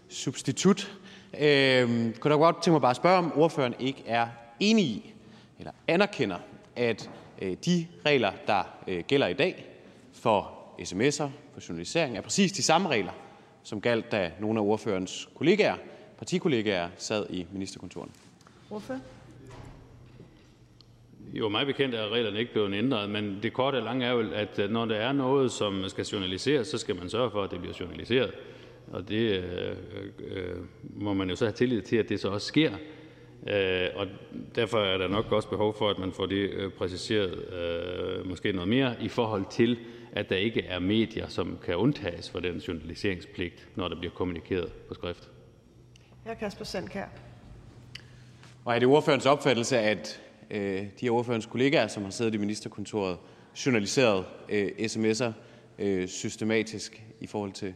[0.10, 0.98] substitut.
[1.40, 1.88] Øh,
[2.20, 4.28] kunne da godt tænke mig bare at spørge, om ordføreren ikke er
[4.60, 5.14] enig i,
[5.60, 6.38] eller anerkender,
[6.76, 7.10] at
[7.42, 9.66] øh, de regler, der øh, gælder i dag
[10.14, 13.14] for sms'er, for journalisering, er præcis de samme regler,
[13.64, 15.76] som galt, da nogle af ordførens kollegaer,
[16.18, 18.12] partikollegaer, sad i ministerkontoren.
[18.70, 19.00] Ordfører?
[21.34, 24.32] Jo, mig bekendt er reglerne ikke blevet ændret, men det korte og lange er jo,
[24.34, 27.52] at øh, når der er noget, som skal journaliseres, så skal man sørge for, at
[27.52, 28.32] det bliver journaliseret.
[28.92, 29.76] Og det øh,
[30.20, 32.72] øh, må man jo så have tillid til, at det så også sker.
[33.48, 34.08] Øh, og
[34.56, 38.52] derfor er der nok også behov for, at man får det øh, præciseret øh, måske
[38.52, 39.80] noget mere i forhold til,
[40.12, 44.74] at der ikke er medier, som kan undtages for den journaliseringspligt, når der bliver kommunikeret
[44.88, 45.30] på skrift.
[46.26, 47.06] Her Kasper Sandkær.
[48.66, 50.22] Og er det ordførens opfattelse, at
[50.52, 53.18] Øh, de af ordførens kollegaer, som har siddet i ministerkontoret,
[53.66, 55.32] journaliseret øh, sms'er
[55.80, 57.74] øh, systematisk i forhold til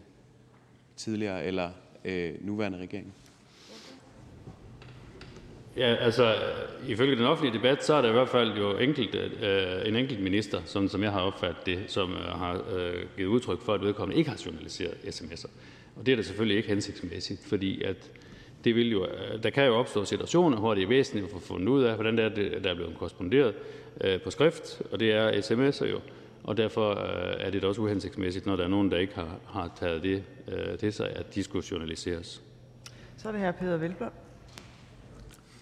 [0.95, 1.69] tidligere eller
[2.05, 3.13] øh, nuværende regering?
[5.77, 6.35] Ja, altså
[6.87, 10.23] ifølge den offentlige debat, så er der i hvert fald jo enkelt, øh, en enkelt
[10.23, 13.81] minister, sådan som jeg har opfattet det, som øh, har øh, givet udtryk for, at
[13.81, 15.49] vedkommende ikke har journaliseret sms'er.
[15.95, 18.11] Og det er da selvfølgelig ikke hensigtsmæssigt, fordi at
[18.65, 21.39] det vil jo, øh, der kan jo opstå situationer, hvor det er væsentligt at få
[21.39, 23.55] fundet ud af, hvordan det er, der er blevet korresponderet
[24.01, 25.99] øh, på skrift, og det er sms'er jo.
[26.43, 29.39] Og derfor øh, er det da også uhensigtsmæssigt, når der er nogen, der ikke har,
[29.45, 32.43] har taget det øh, til sig, at de skulle journaliseres.
[33.17, 34.11] Så er det her Peter Velblom.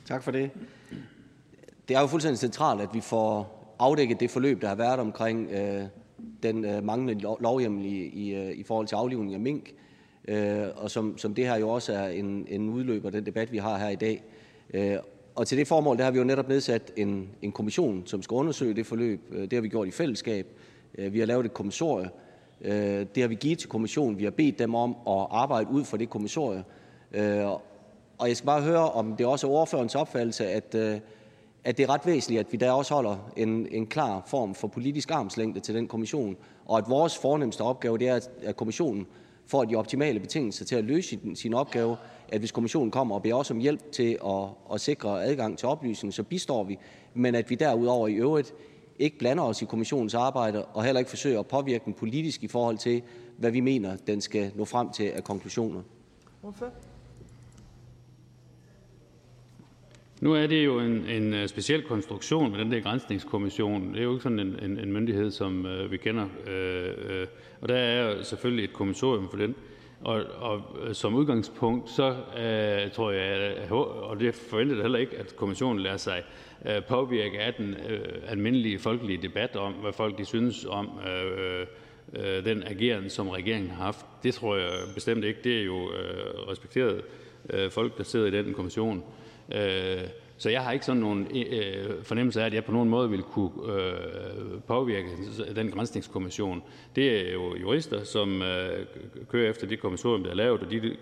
[0.06, 0.49] Tak for det.
[1.88, 5.51] Det er jo fuldstændig centralt, at vi får afdækket det forløb, der har været omkring
[5.51, 5.84] øh,
[6.43, 9.76] den øh, manglende lovhjemmel i, i, øh, i forhold til aflivning af mink, øh,
[10.28, 13.51] Øh, og som, som det her jo også er en, en udløber af den debat,
[13.51, 14.24] vi har her i dag.
[14.74, 14.97] Øh,
[15.36, 18.36] og til det formål der har vi jo netop nedsat en, en kommission, som skal
[18.36, 19.21] undersøge det forløb.
[19.32, 20.47] Øh, det har vi gjort i fællesskab.
[20.97, 22.09] Vi har lavet et kommissorie.
[23.15, 24.19] Det har vi givet til kommissionen.
[24.19, 26.63] Vi har bedt dem om at arbejde ud for det kommissorie.
[28.17, 30.76] Og jeg skal bare høre, om det også er ordførerens opfattelse, at,
[31.63, 34.67] at det er ret væsentligt, at vi der også holder en, en klar form for
[34.67, 39.07] politisk armslængde til den kommission, og at vores fornemmeste opgave det er, at kommissionen
[39.46, 41.98] får de optimale betingelser til at løse sin, sin opgave,
[42.30, 45.68] at hvis kommissionen kommer og beder os om hjælp til at, at sikre adgang til
[45.68, 46.78] oplysning, så bistår vi,
[47.14, 48.54] men at vi derudover i øvrigt
[49.00, 52.48] ikke blander os i kommissionens arbejde og heller ikke forsøger at påvirke den politisk i
[52.48, 53.02] forhold til,
[53.38, 55.82] hvad vi mener, den skal nå frem til af konklusioner.
[56.41, 56.72] Hvorfor?
[60.24, 63.93] Nu er det jo en, en øh, speciel konstruktion med den der grænsningskommission.
[63.93, 66.28] Det er jo ikke sådan en, en, en myndighed, som øh, vi kender.
[66.47, 67.28] Øh, øh,
[67.61, 69.55] og der er selvfølgelig et kommissorium for den.
[70.01, 75.17] Og, og øh, som udgangspunkt, så øh, tror jeg, øh, og det forventer heller ikke,
[75.17, 76.24] at kommissionen lader sig
[76.65, 81.65] øh, påvirke af den øh, almindelige folkelige debat om, hvad folk de synes om øh,
[82.13, 84.05] øh, den agerende, som regeringen har haft.
[84.24, 85.39] Det tror jeg bestemt ikke.
[85.43, 87.01] Det er jo øh, respekteret
[87.49, 88.97] øh, folk, der sidder i den kommission.
[88.97, 89.03] Øh,
[90.38, 93.24] så jeg har ikke sådan nogen øh, fornemmelse af, at jeg på nogen måde vil
[93.24, 95.10] kunne øh, påvirke
[95.56, 96.64] den grænsningskommission.
[96.96, 98.41] Det er jo jurister, som
[99.30, 100.98] kører efter de kommissorium, der er lavet, og de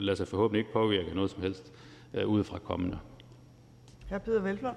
[0.00, 1.72] lader sig forhåbentlig ikke påvirke noget som helst
[2.26, 2.98] udefra kommende.
[4.10, 4.18] Hr.
[4.18, 4.74] Peter Velblom.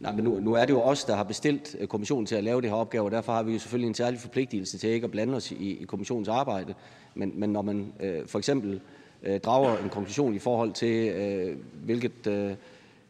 [0.00, 2.60] Nej, men nu, nu er det jo os, der har bestilt kommissionen til at lave
[2.60, 5.10] det her opgave, og derfor har vi jo selvfølgelig en særlig forpligtelse til ikke at
[5.10, 6.74] blande os i, i kommissionens arbejde.
[7.14, 11.08] Men, men når man øh, for eksempel Øh, Øh, drager en konklusion i forhold til,
[11.08, 12.54] øh, hvilket øh,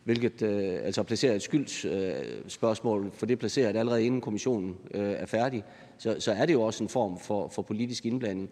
[0.04, 5.26] hvilket øh, altså placerer et skyldsspørgsmål, øh, for det placerer det allerede inden kommissionen er
[5.26, 5.64] færdig,
[5.98, 8.50] så, så er det jo også en form for, for politisk indblanding.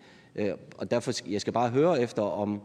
[0.79, 2.61] Og derfor jeg skal bare høre efter, om,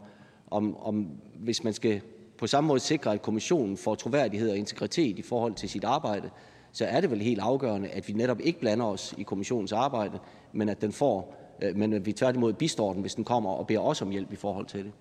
[0.50, 2.00] om, om hvis man skal
[2.38, 6.30] på samme måde sikre, at kommissionen får troværdighed og integritet i forhold til sit arbejde,
[6.72, 10.18] så er det vel helt afgørende, at vi netop ikke blander os i kommissionens arbejde,
[10.52, 13.80] men at den får men at vi tværtimod bistår den, hvis den kommer og beder
[13.80, 14.92] os om hjælp i forhold til det.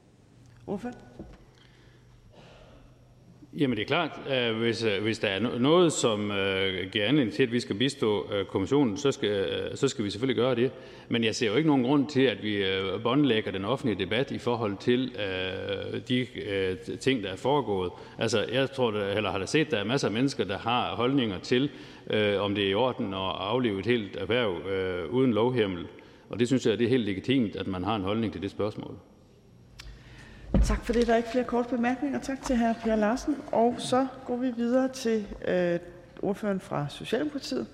[0.65, 0.91] Hvorfor?
[3.57, 7.33] Jamen det er klart, at hvis, øh, hvis der er noget, som uh, giver anledning
[7.33, 10.55] til, at vi skal bistå uh, kommissionen, så skal, uh, så skal vi selvfølgelig gøre
[10.55, 10.71] det.
[11.09, 14.31] Men jeg ser jo ikke nogen grund til, at vi uh, båndlægger den offentlige debat
[14.31, 16.27] i forhold til uh, de
[16.91, 17.91] uh, ting, der er foregået.
[18.17, 20.57] Altså jeg tror, der, eller har da set, at der er masser af mennesker, der
[20.57, 21.69] har holdninger til,
[22.13, 25.87] uh, om det er i orden at aflive et helt erhverv uh, uden lovhjemmel.
[26.30, 28.51] Og det synes jeg det er helt legitimt, at man har en holdning til det
[28.51, 28.97] spørgsmål.
[30.63, 31.07] Tak for det.
[31.07, 32.19] Der er ikke flere korte bemærkninger.
[32.19, 32.73] Tak til hr.
[32.84, 33.36] Per Larsen.
[33.51, 35.80] Og så går vi videre til øh,
[36.21, 37.67] ordføreren fra Socialdemokratiet.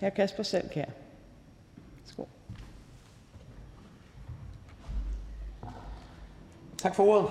[0.00, 0.08] Hr.
[0.08, 0.84] Kasper Sandkær.
[2.00, 2.24] Værsgo.
[6.78, 7.28] Tak for ordet.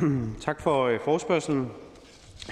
[0.46, 1.70] tak for øh, forspørgselen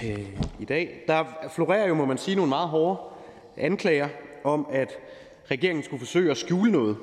[0.03, 0.25] øh,
[0.59, 1.03] i dag.
[1.07, 1.23] Der
[1.55, 2.99] florerer jo, må man sige, nogle meget hårde
[3.57, 4.07] anklager
[4.43, 4.97] om, at
[5.51, 6.97] regeringen skulle forsøge at skjule noget.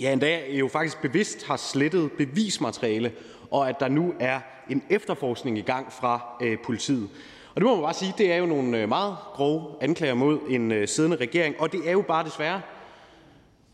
[0.00, 3.12] Ja, endda jo faktisk bevidst har slettet bevismateriale,
[3.50, 4.40] og at der nu er
[4.70, 7.08] en efterforskning i gang fra øh, politiet.
[7.54, 10.38] Og det må man bare sige, det er jo nogle øh, meget grove anklager mod
[10.48, 12.60] en øh, siddende regering, og det er jo bare desværre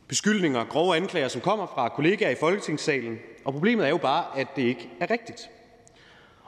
[0.08, 3.18] beskyldninger, grove anklager, som kommer fra kollegaer i Folketingssalen.
[3.44, 5.50] Og problemet er jo bare, at det ikke er rigtigt.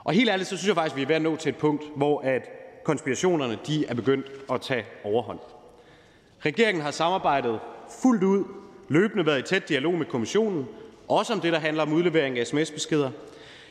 [0.05, 1.83] Og helt ærligt, så synes jeg faktisk, vi er ved at nå til et punkt,
[1.95, 2.49] hvor at
[2.83, 5.39] konspirationerne de er begyndt at tage overhånd.
[6.45, 7.59] Regeringen har samarbejdet
[8.01, 8.43] fuldt ud,
[8.89, 10.67] løbende været i tæt dialog med kommissionen,
[11.07, 13.11] også om det, der handler om udlevering af sms-beskeder.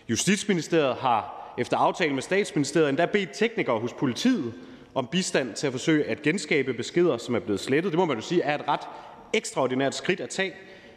[0.08, 4.54] Justitsministeriet har efter aftale med statsministeriet endda bedt teknikere hos politiet
[4.94, 7.92] om bistand til at forsøge at genskabe beskeder, som er blevet slettet.
[7.92, 8.88] Det må man jo sige er et ret
[9.32, 10.52] ekstraordinært skridt at tage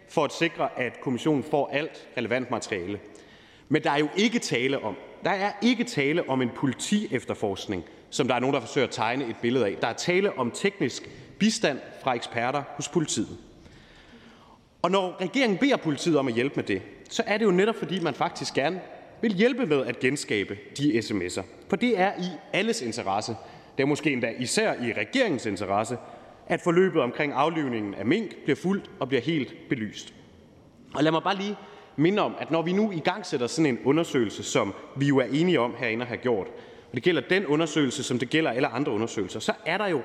[0.09, 2.99] for at sikre, at kommissionen får alt relevant materiale.
[3.69, 4.95] Men der er jo ikke tale om,
[5.27, 9.29] der er ikke tale om en politiefterforskning, som der er nogen, der forsøger at tegne
[9.29, 9.77] et billede af.
[9.81, 11.09] Der er tale om teknisk
[11.39, 13.37] bistand fra eksperter hos politiet.
[14.81, 17.75] Og når regeringen beder politiet om at hjælpe med det, så er det jo netop
[17.75, 18.81] fordi, man faktisk gerne
[19.21, 21.43] vil hjælpe med at genskabe de sms'er.
[21.69, 23.35] For det er i alles interesse,
[23.77, 25.97] det er måske endda især i regeringens interesse,
[26.47, 30.13] at forløbet omkring aflivningen af mink bliver fuldt og bliver helt belyst.
[30.93, 31.55] Og lad mig bare lige
[31.97, 35.17] minde om, at når vi nu i gang sætter sådan en undersøgelse, som vi jo
[35.17, 36.47] er enige om herinde at have gjort,
[36.89, 40.01] og det gælder den undersøgelse, som det gælder alle andre undersøgelser, så er der jo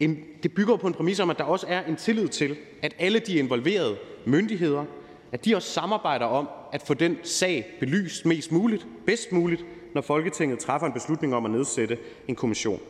[0.00, 2.94] en, det bygger på en præmis om, at der også er en tillid til, at
[2.98, 4.84] alle de involverede myndigheder,
[5.32, 10.00] at de også samarbejder om at få den sag belyst mest muligt, bedst muligt, når
[10.00, 11.98] Folketinget træffer en beslutning om at nedsætte
[12.28, 12.80] en kommission.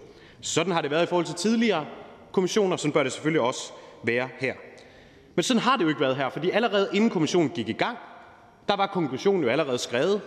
[0.40, 1.86] Sådan har det været i forhold til tidligere
[2.32, 3.72] kommissioner, sådan bør det selvfølgelig også
[4.02, 4.54] være her.
[5.34, 7.98] Men sådan har det jo ikke været her, fordi allerede inden kommissionen gik i gang,
[8.68, 10.20] der var konklusionen jo allerede skrevet.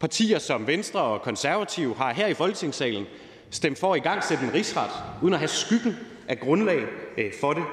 [0.00, 3.06] Partier som Venstre og Konservative har her i Folketingssalen
[3.50, 4.90] stemt for at i gang sætte en rigsret,
[5.22, 5.96] uden at have skyggen
[6.28, 6.82] af grundlag
[7.18, 7.64] øh, for det.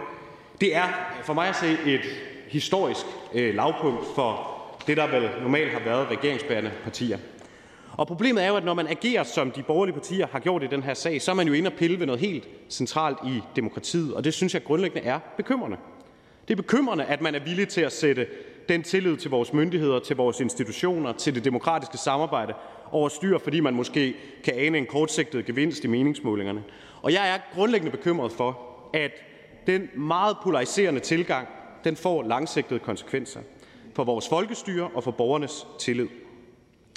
[0.62, 0.88] Det er
[1.24, 2.02] for mig at se et
[2.48, 4.58] historisk øh, lavpunkt for
[4.88, 7.18] det, der vel normalt har været regeringsbærende partier.
[7.98, 10.68] Og problemet er jo, at når man agerer, som de borgerlige partier har gjort i
[10.68, 13.42] den her sag, så er man jo inde og pille ved noget helt centralt i
[13.56, 15.78] demokratiet, og det synes jeg grundlæggende er bekymrende.
[16.48, 18.28] Det er bekymrende, at man er villig til at sætte
[18.70, 22.54] den tillid til vores myndigheder, til vores institutioner, til det demokratiske samarbejde
[22.92, 26.64] over styr, fordi man måske kan ane en kortsigtet gevinst i meningsmålingerne.
[27.02, 28.60] Og jeg er grundlæggende bekymret for,
[28.94, 29.12] at
[29.68, 31.48] den meget polariserende tilgang,
[31.84, 33.40] den får langsigtede konsekvenser
[33.96, 36.08] for vores folkestyre og for borgernes tillid.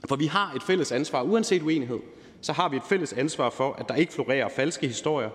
[0.08, 1.98] For vi har et fælles ansvar, uanset uenighed,
[2.40, 5.30] så har vi et fælles ansvar for, at der ikke florerer falske historier,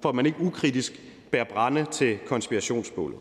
[0.00, 1.00] for at man ikke ukritisk
[1.30, 3.18] bærer brænde til konspirationsbålet.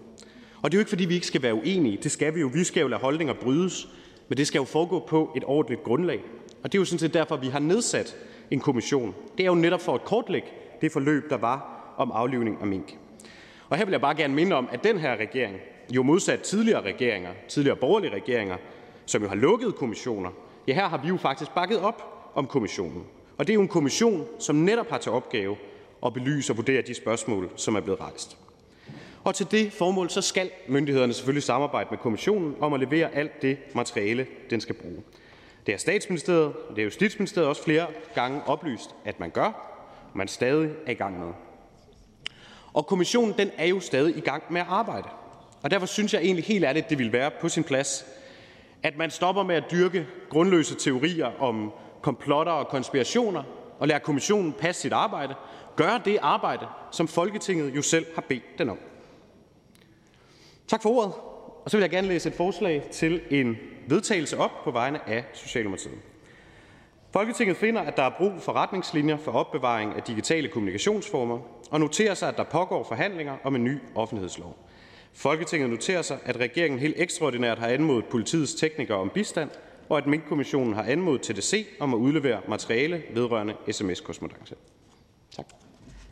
[0.66, 1.98] Og det er jo ikke, fordi vi ikke skal være uenige.
[2.04, 2.50] Det skal vi jo.
[2.54, 3.88] Vi skal jo lade holdninger brydes,
[4.28, 6.22] men det skal jo foregå på et ordentligt grundlag.
[6.64, 8.16] Og det er jo sådan set derfor, vi har nedsat
[8.52, 9.16] en kommission.
[9.38, 10.48] Det er jo netop for at kortlægge
[10.82, 12.98] det forløb, der var om aflivning af mink.
[13.70, 15.56] Og her vil jeg bare gerne minde om, at den her regering,
[15.92, 18.58] jo modsat tidligere regeringer, tidligere borgerlige regeringer,
[19.06, 20.30] som jo har lukket kommissioner,
[20.68, 23.04] ja, her har vi jo faktisk bakket op om kommissionen.
[23.38, 25.56] Og det er jo en kommission, som netop har til opgave
[26.06, 28.45] at belyse og vurdere de spørgsmål, som er blevet rejst.
[29.26, 33.42] Og til det formål så skal myndighederne selvfølgelig samarbejde med kommissionen om at levere alt
[33.42, 35.04] det materiale, den skal bruge.
[35.66, 39.46] Det er statsministeriet og det er justitsministeriet også flere gange oplyst, at man gør,
[40.12, 41.34] og man stadig er i gang med.
[42.74, 45.08] Og kommissionen den er jo stadig i gang med at arbejde.
[45.64, 48.06] Og derfor synes jeg egentlig helt ærligt, det vil være på sin plads,
[48.84, 51.72] at man stopper med at dyrke grundløse teorier om
[52.02, 53.44] komplotter og konspirationer,
[53.80, 55.36] og lader kommissionen passe sit arbejde,
[55.76, 58.78] gøre det arbejde, som Folketinget jo selv har bedt den om.
[60.68, 61.14] Tak for ordet.
[61.66, 63.58] Og så vil jeg gerne læse et forslag til en
[63.88, 66.00] vedtagelse op på vegne af Socialdemokratiet.
[67.12, 71.40] Folketinget finder, at der er brug for retningslinjer for opbevaring af digitale kommunikationsformer,
[71.72, 74.58] og noterer sig, at der pågår forhandlinger om en ny offentlighedslov.
[75.14, 79.50] Folketinget noterer sig, at regeringen helt ekstraordinært har anmodet politiets teknikere om bistand,
[79.90, 84.56] og at Mink-kommissionen har anmodet TDC om at udlevere materiale vedrørende sms-korrespondance.
[85.36, 85.46] Tak.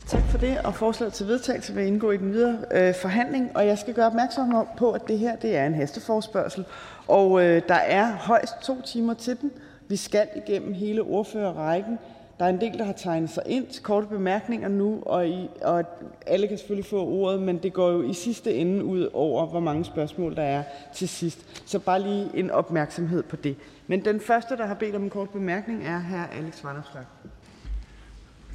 [0.08, 3.52] Tak for det, og forslaget til vedtagelse vil indgå i den videre øh, forhandling.
[3.56, 6.66] Og jeg skal gøre opmærksom på, at det her det er en hasteforspørgsel,
[7.08, 9.52] og øh, der er højst to timer til den.
[9.88, 12.00] Vi skal igennem hele ordførerrækken.
[12.40, 15.50] Der er en del, der har tegnet sig ind til korte bemærkninger nu, og, i,
[15.62, 15.84] og
[16.26, 19.60] alle kan selvfølgelig få ordet, men det går jo i sidste ende ud over, hvor
[19.60, 21.40] mange spørgsmål der er til sidst.
[21.66, 23.56] Så bare lige en opmærksomhed på det.
[23.88, 26.38] Men den første, der har bedt om en kort bemærkning, er hr.
[26.38, 27.06] Alex Vanopslagh.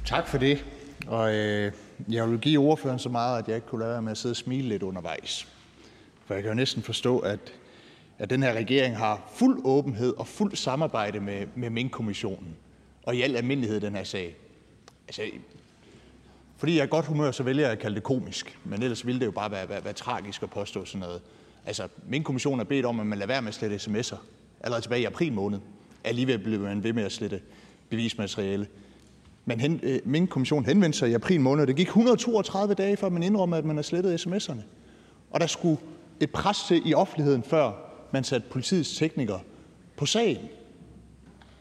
[0.05, 0.65] Tak for det.
[1.07, 1.71] Og øh,
[2.09, 4.33] jeg vil give ordføreren så meget, at jeg ikke kunne lade være med at sidde
[4.33, 5.47] og smile lidt undervejs.
[6.25, 7.39] For jeg kan jo næsten forstå, at,
[8.17, 12.55] at den her regering har fuld åbenhed og fuld samarbejde med, med Mink-kommissionen.
[13.03, 14.35] Og i al almindelighed den her sag.
[15.07, 15.21] Altså,
[16.57, 18.59] fordi jeg er godt humør, så vælger jeg at kalde det komisk.
[18.63, 21.21] Men ellers ville det jo bare være, være, være tragisk at påstå sådan noget.
[21.65, 24.17] Altså, min kommission er bedt om, at man lader være med at slette sms'er.
[24.61, 25.59] Allerede tilbage i april måned.
[26.03, 27.41] Alligevel blev man ved med at slette
[27.89, 28.67] bevismateriale.
[29.49, 33.09] Men hen, øh, Mink-kommissionen henvendte sig i april måned, og det gik 132 dage, før
[33.09, 34.61] man indrømmer, at man har slettet sms'erne.
[35.31, 35.77] Og der skulle
[36.19, 37.71] et pres til i offentligheden, før
[38.13, 39.39] man satte politiets teknikere
[39.97, 40.37] på sagen.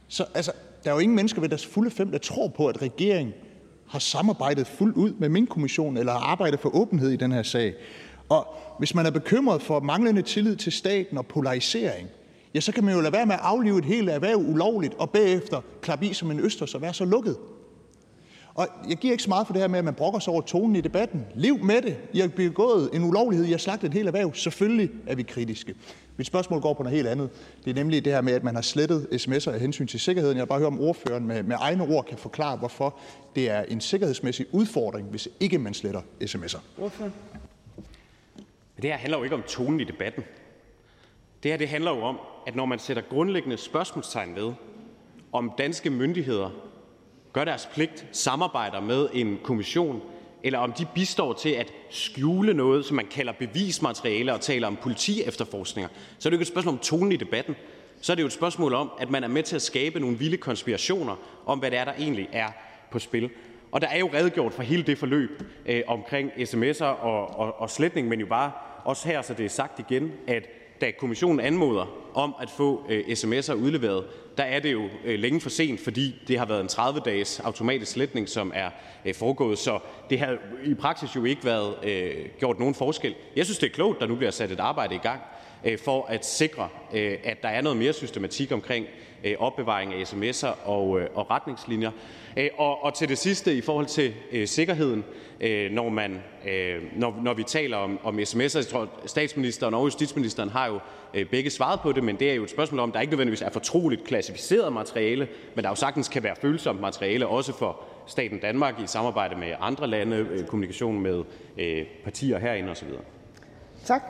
[0.09, 0.53] Så altså,
[0.84, 3.34] der er jo ingen mennesker ved deres fulde fem, der tror på, at regeringen
[3.89, 7.74] har samarbejdet fuldt ud med Minkkommissionen, eller har arbejdet for åbenhed i den her sag.
[8.28, 8.47] Og
[8.78, 12.09] hvis man er bekymret for manglende tillid til staten og polarisering,
[12.55, 15.11] ja, så kan man jo lade være med at aflive et helt erhverv ulovligt og
[15.11, 17.36] bagefter klappe i som en østers og være så lukket.
[18.59, 20.43] Og jeg giver ikke så meget for det her med, at man brokker sig over
[20.43, 21.27] tonen i debatten.
[21.35, 21.97] Lev med det.
[22.13, 23.47] I har begået en ulovlighed.
[23.47, 24.35] I har slagtet et helt erhverv.
[24.35, 25.75] Selvfølgelig er vi kritiske.
[26.17, 27.31] Mit spørgsmål går på noget helt andet.
[27.65, 30.37] Det er nemlig det her med, at man har slettet sms'er af hensyn til sikkerheden.
[30.37, 32.99] Jeg vil bare høre, om ordføreren med, med egne ord kan forklare, hvorfor
[33.35, 36.61] det er en sikkerhedsmæssig udfordring, hvis ikke man sletter sms'er.
[36.79, 37.15] Ordføreren.
[38.77, 40.25] Men det her handler jo ikke om tonen i debatten.
[41.43, 44.53] Det her det handler jo om, at når man sætter grundlæggende spørgsmålstegn ved,
[45.33, 46.68] om danske myndigheder
[47.39, 50.03] gør deres pligt, samarbejder med en kommission,
[50.43, 54.76] eller om de bistår til at skjule noget, som man kalder bevismateriale og taler om
[54.76, 57.57] politi-efterforskninger, så er det jo ikke et spørgsmål om tonen i debatten.
[58.01, 60.18] Så er det jo et spørgsmål om, at man er med til at skabe nogle
[60.18, 61.16] vilde konspirationer
[61.47, 62.49] om, hvad det er, der egentlig er
[62.91, 63.30] på spil.
[63.72, 67.70] Og der er jo redegjort for hele det forløb øh, omkring sms'er og, og, og
[67.70, 68.53] sletning, men jo bare
[68.84, 70.49] også her, så det er sagt igen, at
[70.81, 74.05] da kommissionen anmoder om at få øh, sms'er udleveret,
[74.37, 77.93] der er det jo øh, længe for sent, fordi det har været en 30-dages automatisk
[77.93, 78.70] sletning, som er
[79.05, 79.59] øh, foregået.
[79.59, 79.79] Så
[80.11, 83.14] det har i praksis jo ikke været øh, gjort nogen forskel.
[83.37, 85.20] Jeg synes, det er klogt, der nu bliver sat et arbejde i gang
[85.64, 88.87] øh, for at sikre, øh, at der er noget mere systematik omkring
[89.24, 91.91] øh, opbevaring af sms'er og, øh, og retningslinjer.
[92.37, 95.05] Øh, og, og til det sidste i forhold til øh, sikkerheden,
[95.41, 96.18] øh, når, man,
[96.49, 100.79] øh, når, når vi taler om, om sms'er, jeg tror, statsministeren og justitsministeren har jo
[101.14, 103.43] øh, begge svaret på det, men det er jo et spørgsmål om, der ikke nødvendigvis
[103.43, 108.39] er fortroligt klassificeret materiale, men der jo sagtens kan være følsomt materiale, også for staten
[108.39, 111.24] Danmark i samarbejde med andre lande, øh, kommunikation med
[111.59, 112.89] øh, partier herinde osv.
[113.85, 114.03] Tak.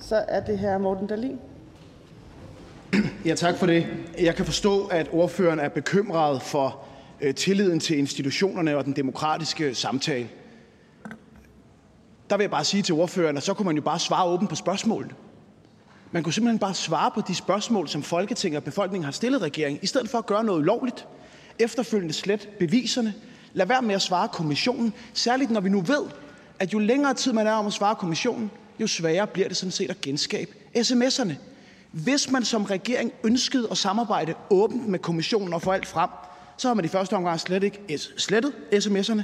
[0.00, 1.38] Så er det her Morten Dahlin.
[3.24, 3.86] Ja, tak for det.
[4.20, 6.84] Jeg kan forstå, at ordføreren er bekymret for
[7.22, 10.28] Øh, tilliden til institutionerne og den demokratiske samtale.
[12.30, 14.50] Der vil jeg bare sige til ordføreren, at så kunne man jo bare svare åbent
[14.50, 15.14] på spørgsmålet.
[16.12, 19.80] Man kunne simpelthen bare svare på de spørgsmål, som Folketinget og befolkningen har stillet regeringen,
[19.82, 21.06] i stedet for at gøre noget ulovligt.
[21.58, 23.14] Efterfølgende slet beviserne.
[23.52, 26.04] Lad være med at svare kommissionen, særligt når vi nu ved,
[26.58, 28.50] at jo længere tid man er om at svare kommissionen,
[28.80, 31.32] jo sværere bliver det sådan set at genskabe sms'erne.
[31.92, 36.10] Hvis man som regering ønskede at samarbejde åbent med kommissionen og få alt frem,
[36.62, 39.22] så har man i første omgang slet ikke slettet sms'erne.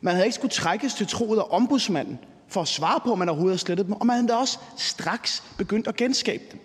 [0.00, 2.18] Man havde ikke skulle trækkes til troet af ombudsmanden
[2.48, 5.42] for at svare på, om man overhovedet har slettet dem, og man havde også straks
[5.58, 6.60] begyndt at genskabe dem.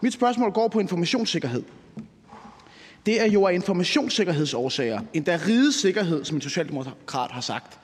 [0.00, 1.62] Mit spørgsmål går på informationssikkerhed.
[3.06, 7.78] Det er jo af informationssikkerhedsårsager, endda rigets sikkerhed, som en socialdemokrat har sagt,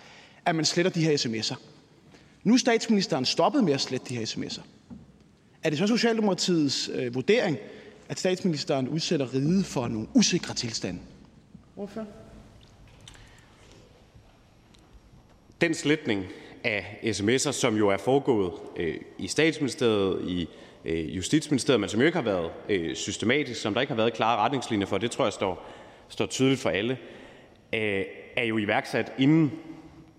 [0.46, 1.56] at man sletter de her sms'er.
[2.44, 4.62] Nu er statsministeren stoppet med at slette de her sms'er.
[5.62, 7.56] Er det så Socialdemokratiets øh, vurdering,
[8.08, 11.00] at statsministeren udsætter riget for nogle usikre tilstande?
[11.74, 12.06] Hvorfor?
[15.60, 16.24] Den sletning
[16.64, 20.48] af sms'er, som jo er foregået øh, i statsministeriet, i
[20.84, 24.14] øh, justitsministeriet, men som jo ikke har været øh, systematisk, som der ikke har været
[24.14, 25.66] klare retningslinjer for, det tror jeg står,
[26.08, 26.98] står tydeligt for alle,
[27.74, 28.04] øh,
[28.36, 29.52] er jo iværksat inden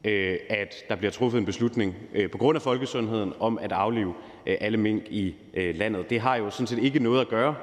[0.03, 4.13] øh, at der bliver truffet en beslutning øh, på grund af folkesundheden om at aflive
[4.45, 6.09] øh, alle mink i øh, landet.
[6.09, 7.55] Det har jo sådan set ikke noget at gøre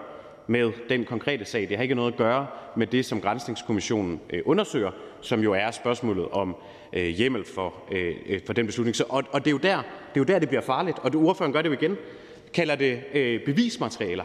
[0.53, 1.69] med den konkrete sag.
[1.69, 2.47] Det har ikke noget at gøre
[2.77, 4.91] med det, som Grænsningskommissionen øh, undersøger,
[5.21, 6.57] som jo er spørgsmålet om
[6.93, 8.97] øh, hjemmel for, øh, for den beslutning.
[8.97, 9.85] Så, og, og det, er jo der, det
[10.15, 10.99] er jo der, det bliver farligt.
[10.99, 11.97] Og det, ordføreren gør det jo igen.
[12.55, 14.25] Kalder det øh, bevismaterialer.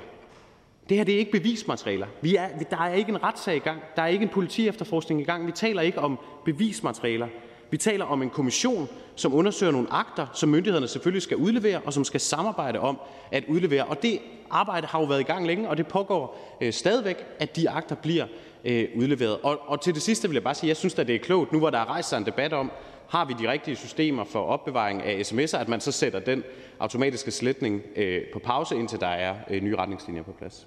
[0.90, 2.08] Det her det er ikke bevismaterialer.
[2.22, 3.82] Vi er, der er ikke en retssag i gang.
[3.96, 5.48] Der er ikke en politi efterforskning i gang.
[5.48, 7.28] Vi taler ikke om bevismaterialer.
[7.70, 11.94] Vi taler om en kommission, som undersøger nogle akter, som myndighederne selvfølgelig skal udlevere, og
[11.94, 13.00] som skal samarbejde om
[13.32, 13.84] at udlevere.
[13.86, 17.56] Og det arbejde har jo været i gang længe, og det pågår øh, stadigvæk, at
[17.56, 18.26] de akter bliver
[18.66, 19.38] øh, udleveret.
[19.44, 21.20] Og, og til det sidste vil jeg bare sige, at jeg synes at det er
[21.20, 22.72] klogt, nu hvor der er rejst sig en debat om,
[23.10, 26.44] har vi de rigtige systemer for opbevaring af sms'er, at man så sætter den
[26.80, 30.66] automatiske sletning øh, på pause, indtil der er øh, nye retningslinjer på plads.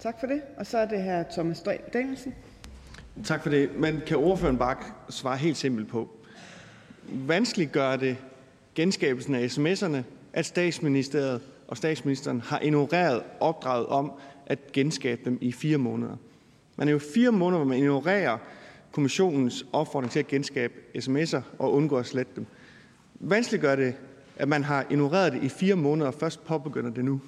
[0.00, 0.42] Tak for det.
[0.56, 2.34] Og så er det her Thomas Danielsen.
[3.24, 3.70] Tak for det.
[3.76, 4.76] Men kan ordføreren bare
[5.10, 6.08] svare helt simpelt på,
[7.08, 8.16] vanskeligt gør det
[8.74, 14.12] genskabelsen af sms'erne, at statsministeriet og statsministeren har ignoreret opdraget om
[14.46, 16.16] at genskabe dem i fire måneder.
[16.76, 18.38] Man er jo fire måneder, hvor man ignorerer
[18.92, 22.46] kommissionens opfordring til at genskabe sms'er og undgå at slette dem.
[23.14, 23.94] Vanskeligt gør det,
[24.36, 27.20] at man har ignoreret det i fire måneder og først påbegynder det nu.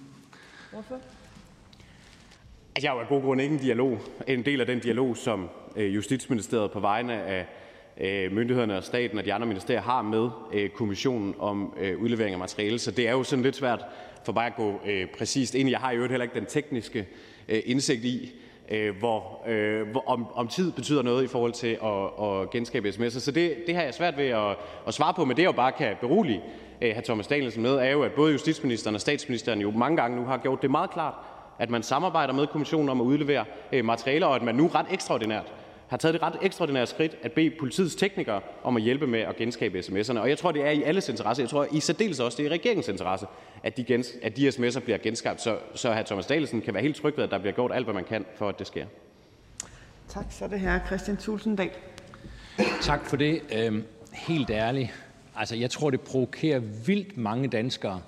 [0.72, 0.94] Hvorfor?
[2.76, 4.00] Altså, jeg er jo af god grund ikke en dialog.
[4.26, 7.46] En del af den dialog, som øh, Justitsministeriet på vegne af
[8.00, 12.32] Øh, myndighederne og staten og de andre ministerier har med øh, kommissionen om øh, udlevering
[12.32, 12.78] af materiale.
[12.78, 13.84] Så det er jo sådan lidt svært
[14.24, 14.80] for mig at gå
[15.18, 15.72] præcist ind i.
[15.72, 17.06] Jeg har jo heller ikke den tekniske
[17.48, 18.32] indsigt i,
[18.98, 19.48] hvor,
[19.92, 23.20] hvor om, om tid betyder noget i forhold til at, at genskabe sms'er.
[23.20, 25.52] Så det, det har jeg svært ved at, at svare på, men det jeg jo
[25.52, 26.40] bare kan berolige
[26.82, 27.00] hr.
[27.04, 30.38] Thomas Danielsen med, er jo, at både justitsministeren og statsministeren jo mange gange nu har
[30.38, 31.14] gjort det meget klart,
[31.58, 33.44] at man samarbejder med kommissionen om at udlevere
[33.84, 35.52] materialer, og at man nu ret ekstraordinært
[35.88, 39.36] har taget det ret ekstraordinære skridt at bede politiets teknikere om at hjælpe med at
[39.36, 40.18] genskabe sms'erne.
[40.18, 41.42] Og jeg tror, det er i alles interesse.
[41.42, 43.26] Jeg tror i særdeles også, det er i regeringens interesse,
[43.62, 46.02] at de, gens, at de sms'er bliver genskabt, så, så hr.
[46.02, 48.24] Thomas Dahlsen kan være helt tryg ved, at der bliver gjort alt, hvad man kan,
[48.36, 48.86] for at det sker.
[50.08, 50.24] Tak.
[50.30, 51.70] Så er det her Christian Tulsendal.
[52.82, 53.40] Tak for det.
[53.56, 54.90] Øhm, helt ærligt.
[55.36, 58.00] Altså, jeg tror, det provokerer vildt mange danskere,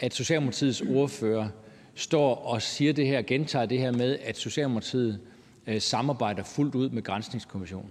[0.00, 1.48] at Socialdemokratiets ordfører
[1.94, 5.20] står og siger det her, gentager det her med, at Socialdemokratiet
[5.68, 7.90] Øh, samarbejder fuldt ud med Grænsningskommissionen.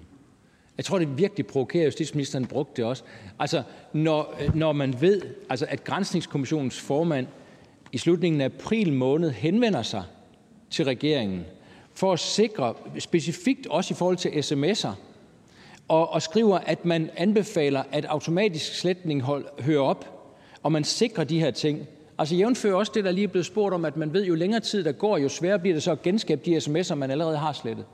[0.77, 3.03] Jeg tror, det virkelig provokerer, justitsministeren brugte det også.
[3.39, 3.63] Altså,
[3.93, 7.27] når, øh, når man ved, altså, at Grænsningskommissionens formand
[7.91, 10.03] i slutningen af april måned henvender sig
[10.69, 11.45] til regeringen
[11.93, 14.91] for at sikre, specifikt også i forhold til sms'er,
[15.87, 20.31] og, og skriver, at man anbefaler, at automatisk sletning hold, hører op,
[20.63, 23.73] og man sikrer de her ting, Altså jævnfører også det, der lige er blevet spurgt
[23.73, 26.01] om, at man ved, jo længere tid der går, jo sværere bliver det så at
[26.01, 27.85] genskabe de sms'er, man allerede har slettet.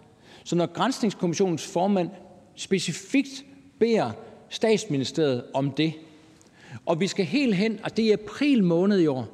[0.43, 2.09] Så når Grænsningskommissionens formand
[2.55, 3.45] specifikt
[3.80, 4.11] beder
[4.49, 5.93] statsministeriet om det,
[6.86, 9.28] og vi skal helt hen, og det er april måned i år,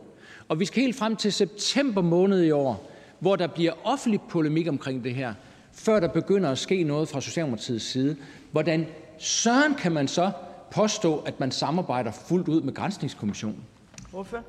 [0.48, 4.68] og vi skal helt frem til september måned i år, hvor der bliver offentlig polemik
[4.68, 5.34] omkring det her,
[5.72, 8.16] før der begynder at ske noget fra Socialdemokratiets side.
[8.52, 8.88] Hvordan
[9.18, 10.32] søren kan man så
[10.72, 13.64] påstå, at man samarbejder fuldt ud med Grænsningskommissionen?
[14.12, 14.44] Hvorfor?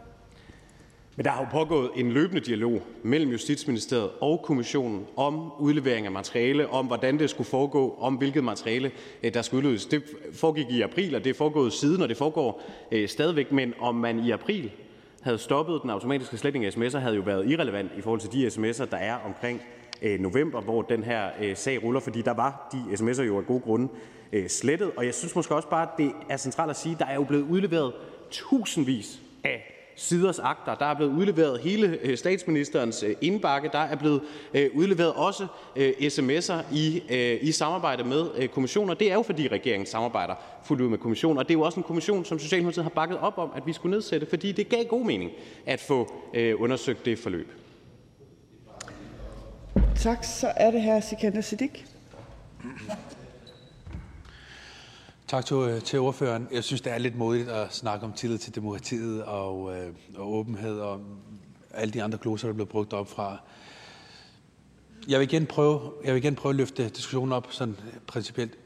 [1.21, 6.12] Men der har jo pågået en løbende dialog mellem Justitsministeriet og kommissionen om udlevering af
[6.12, 8.91] materiale, om hvordan det skulle foregå, om hvilket materiale
[9.23, 9.87] øh, der skulle udleveres.
[9.87, 10.03] Det
[10.33, 12.62] foregik i april, og det er foregået siden, og det foregår
[12.93, 13.53] øh, stadigvæk.
[13.53, 14.71] Men om man i april
[15.23, 18.47] havde stoppet den automatiske sletning af sms'er, havde jo været irrelevant i forhold til de
[18.47, 19.62] sms'er, der er omkring
[20.03, 23.47] øh, november, hvor den her øh, sag ruller, fordi der var de sms'er jo af
[23.47, 23.89] gode grunde
[24.33, 24.91] øh, slettet.
[24.97, 27.14] Og jeg synes måske også bare, at det er centralt at sige, at der er
[27.14, 27.93] jo blevet udleveret
[28.31, 30.75] tusindvis af siders akter.
[30.75, 33.69] Der er blevet udleveret hele øh, statsministerens øh, indbakke.
[33.73, 34.21] Der er blevet
[34.55, 35.47] øh, udleveret også
[36.01, 37.03] sms'er i,
[37.41, 38.95] i samarbejde med kommissioner.
[38.95, 40.35] Det er jo, fordi regeringen samarbejder
[40.65, 41.39] fuldt ud med kommissionen.
[41.39, 43.73] Og det er jo også en kommission, som Socialdemokratiet har bakket op om, at vi
[43.73, 45.31] skulle nedsætte, fordi det gav god mening
[45.67, 46.13] at få
[46.59, 47.53] undersøgt det forløb.
[49.97, 50.25] Tak.
[50.25, 51.85] Så er det her Sikander Siddiq.
[55.31, 56.49] Tak til, øh, til ordføreren.
[56.53, 60.33] Jeg synes, det er lidt modigt at snakke om tillid til demokratiet og, øh, og
[60.33, 61.01] åbenhed og
[61.70, 63.39] alle de andre gloser, der er blevet brugt op fra.
[65.09, 67.76] Jeg vil igen prøve, jeg vil igen prøve at løfte diskussionen op sådan
[68.07, 68.59] principielt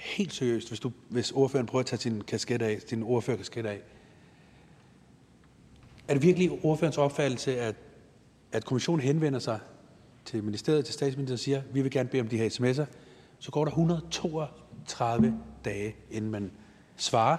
[0.00, 3.80] helt seriøst, hvis, du, hvis ordføreren prøver at tage sin kasket af, sin ordførerkasket af.
[6.08, 7.74] Er det virkelig ordførens opfattelse, at,
[8.52, 9.58] at kommissionen henvender sig
[10.24, 12.84] til ministeriet, til statsministeren og siger, vi vil gerne bede om de her sms'er,
[13.38, 13.72] så går der
[14.82, 16.50] 132 dage, inden man
[16.96, 17.36] svarer.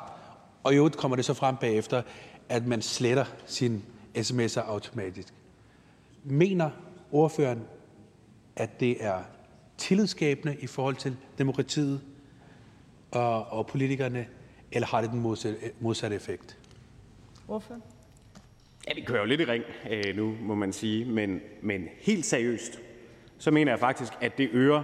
[0.63, 2.01] Og i øvrigt kommer det så frem bagefter,
[2.49, 3.81] at man sletter sine
[4.17, 5.33] sms'er automatisk.
[6.23, 6.69] Mener
[7.11, 7.63] ordføreren,
[8.55, 9.23] at det er
[9.77, 12.01] tillidsskabende i forhold til demokratiet
[13.11, 14.27] og, og politikerne,
[14.71, 16.57] eller har det den modsatte, modsatte effekt?
[17.45, 17.75] Hvorfor?
[18.87, 21.05] Ja, det kører jo lidt i ring øh, nu, må man sige.
[21.05, 22.79] Men, men helt seriøst,
[23.37, 24.83] så mener jeg faktisk, at det øger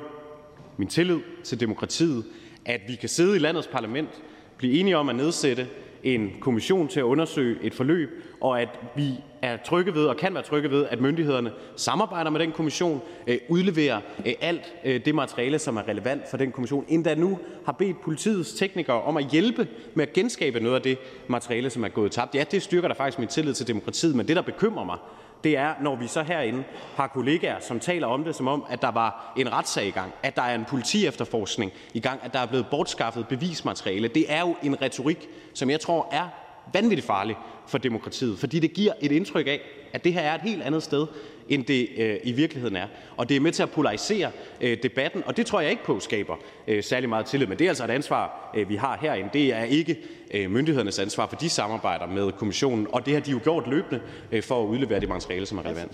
[0.78, 2.26] min tillid til demokratiet,
[2.70, 4.09] at vi kan sidde i landets parlament,
[4.57, 5.67] blive enige om at nedsætte
[6.03, 8.09] en kommission til at undersøge et forløb,
[8.41, 12.39] og at vi er trygge ved og kan være trygge ved, at myndighederne samarbejder med
[12.39, 16.86] den kommission, øh, udleverer øh, alt øh, det materiale, som er relevant for den kommission,
[16.88, 20.97] endda nu har bedt politiets teknikere om at hjælpe med at genskabe noget af det
[21.28, 22.36] materiale, som er gået tabt.
[22.36, 24.97] Ja, det styrker da faktisk min tillid til demokratiet, men det, der bekymrer mig,
[25.44, 26.64] det er, når vi så herinde
[26.96, 30.14] har kollegaer, som taler om det, som om at der var en retssag i gang,
[30.24, 34.08] at der er en politiefterforskning i gang, at der er blevet bortskaffet bevismateriale.
[34.08, 36.28] Det er jo en retorik, som jeg tror er
[36.74, 37.36] vanvittigt farlig
[37.68, 39.62] for demokratiet, fordi det giver et indtryk af,
[39.94, 41.08] at det her er et helt andet sted,
[41.50, 42.88] end det øh, i virkeligheden er.
[43.18, 44.32] Og det er med til at polarisere
[44.62, 46.36] øh, debatten, og det tror jeg ikke på skaber
[46.68, 47.47] øh, særlig meget tillid.
[47.47, 49.30] Men det er altså et ansvar, øh, vi har herinde.
[49.34, 49.97] Det er ikke
[50.34, 54.02] øh, myndighedernes ansvar, for de samarbejder med kommissionen, og det har de jo gjort løbende
[54.32, 55.91] øh, for at udlevere det materiale, som er relevant.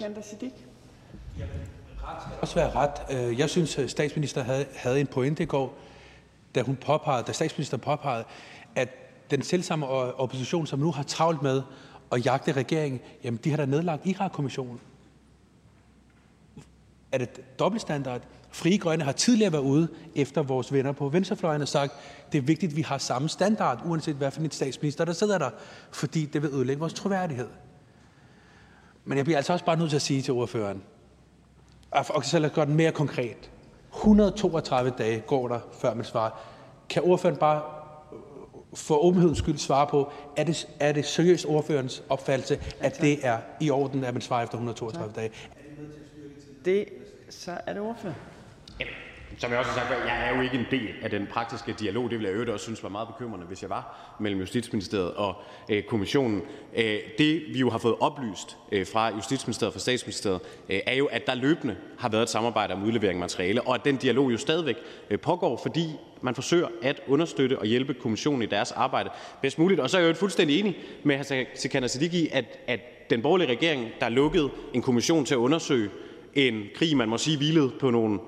[2.41, 3.37] også være ret.
[3.37, 5.77] Jeg synes, at statsministeren havde, havde en pointe i går,
[6.55, 8.23] da, hun påpegede, da statsministeren påpegede,
[8.75, 8.89] at
[9.31, 11.61] den selvsamme opposition, som nu har travlt med
[12.11, 14.79] at jagte regeringen, jamen de har da nedlagt Irak-kommissionen.
[17.15, 18.21] Er det dobbeltstandard?
[18.51, 21.93] Frie Grønne har tidligere været ude efter vores venner på venstrefløjen og sagt,
[22.31, 25.37] det er vigtigt, at vi har samme standard, uanset hvad for en statsminister, der sidder
[25.37, 25.49] der,
[25.91, 27.47] fordi det vil ødelægge vores troværdighed.
[29.05, 30.83] Men jeg bliver altså også bare nødt til at sige til ordføreren,
[31.91, 33.51] og så lad os gøre den mere konkret.
[33.95, 36.31] 132 dage går der, før man svarer.
[36.89, 37.61] Kan ordføreren bare
[38.73, 43.37] for åbenhedens skyld svare på, er det, er det seriøst ordførens opfattelse, at det er
[43.61, 45.31] i orden, at man svarer efter 132 dage?
[46.65, 46.85] Det,
[47.39, 48.13] så er det ordfører.
[48.79, 48.85] Ja,
[49.37, 52.03] som jeg også har sagt jeg er jo ikke en del af den praktiske dialog.
[52.03, 55.35] Det ville jeg øvrigt også synes var meget bekymrende, hvis jeg var mellem Justitsministeriet og
[55.69, 56.41] øh, kommissionen.
[56.75, 60.95] Øh, det vi jo har fået oplyst øh, fra Justitsministeriet og fra Statsministeriet, øh, er
[60.95, 63.97] jo, at der løbende har været et samarbejde om udlevering af materiale, og at den
[63.97, 64.75] dialog jo stadigvæk
[65.09, 65.89] øh, pågår, fordi
[66.21, 69.09] man forsøger at understøtte og hjælpe kommissionen i deres arbejde
[69.41, 69.79] bedst muligt.
[69.79, 71.43] Og så er jeg jo fuldstændig enig med hr.
[71.55, 72.79] Sikander Siddiqui i, at, at
[73.09, 75.89] den borgerlige regering, der lukkede en kommission til at undersøge
[76.35, 78.19] en krig, man må sige hvilede på nogle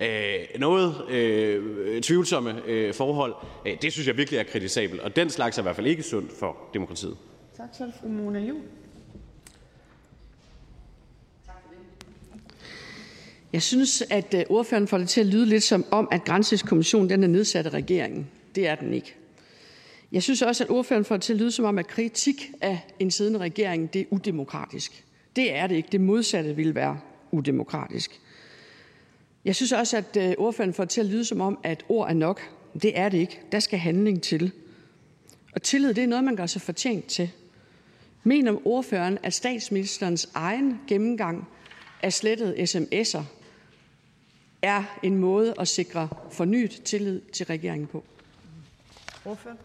[0.00, 3.34] øh, noget øh, tvivlsomme øh, forhold,
[3.66, 5.00] øh, det synes jeg virkelig er kritisabelt.
[5.00, 7.16] Og den slags er i hvert fald ikke sundt for demokratiet.
[7.56, 8.62] Tak, så er det fru Mona Juhl.
[13.52, 17.10] Jeg synes, at øh, ordføreren får det til at lyde lidt som om, at Grænsningskommissionen
[17.10, 18.30] den er nedsat af regeringen.
[18.54, 19.14] Det er den ikke.
[20.12, 22.80] Jeg synes også, at ordføreren får det til at lyde som om, at kritik af
[22.98, 25.04] en siddende regering det er udemokratisk.
[25.36, 25.88] Det er det ikke.
[25.92, 27.00] Det modsatte ville være
[27.34, 28.20] udemokratisk.
[29.44, 32.08] Jeg synes også, at øh, ordføreren får det til at lyde som om, at ord
[32.08, 32.50] er nok.
[32.82, 33.40] Det er det ikke.
[33.52, 34.52] Der skal handling til.
[35.52, 37.30] Og tillid, det er noget, man gør sig fortjent til.
[38.24, 41.48] Mener ordføreren, at statsministerens egen gennemgang
[42.02, 43.22] af slettede sms'er
[44.62, 48.04] er en måde at sikre fornyet tillid til regeringen på?
[49.24, 49.58] Ordføreren?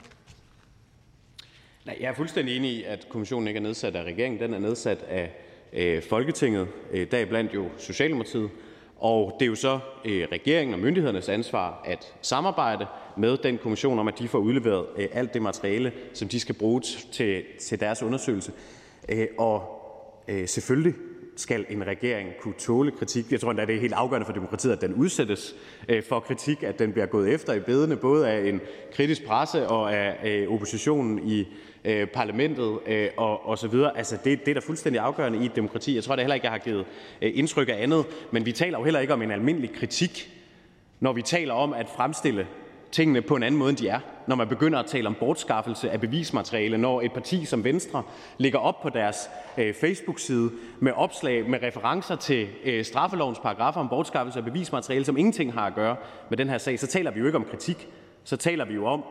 [1.86, 4.40] Nej, jeg er fuldstændig enig i, at kommissionen ikke er nedsat af regeringen.
[4.40, 5.32] Den er nedsat af
[5.74, 8.50] øh, Folketinget, øh, deriblandt jo Socialdemokratiet.
[8.98, 12.86] Og det er jo så øh, regeringen og myndighedernes ansvar at samarbejde
[13.18, 16.56] med den kommission om, at de får udleveret øh, alt det materiale, som de skal
[16.56, 18.52] bruge til, til deres undersøgelse.
[19.10, 19.64] Øh, og
[20.28, 20.94] øh, selvfølgelig
[21.40, 23.32] skal en regering kunne tåle kritik.
[23.32, 25.56] Jeg tror endda, det er helt afgørende for demokratiet, at den udsættes
[25.90, 28.62] øh, for kritik, at den bliver gået efter i bedene, både af en
[28.94, 31.48] kritisk presse og af øh, oppositionen i
[31.86, 32.80] øh, parlamentet
[33.18, 33.98] og, og så videre.
[33.98, 35.96] Altså, det, det er da fuldstændig afgørende i et demokrati.
[35.96, 36.86] Jeg tror da heller ikke, jeg har givet
[37.22, 40.32] indtryk af andet, men vi taler jo heller ikke om en almindelig kritik,
[41.00, 42.48] når vi taler om at fremstille
[42.92, 44.00] tingene på en anden måde, end de er.
[44.28, 48.04] Når man begynder at tale om bortskaffelse af bevismateriale, når et parti som Venstre
[48.38, 53.90] ligger op på deres øh, Facebook-side med opslag med referencer til øh, straffelovens paragrafer om
[53.90, 55.96] bortskaffelse af bevismateriale, som ingenting har at gøre
[56.30, 57.90] med den her sag, så taler vi jo ikke om kritik.
[58.24, 59.04] Så taler vi jo om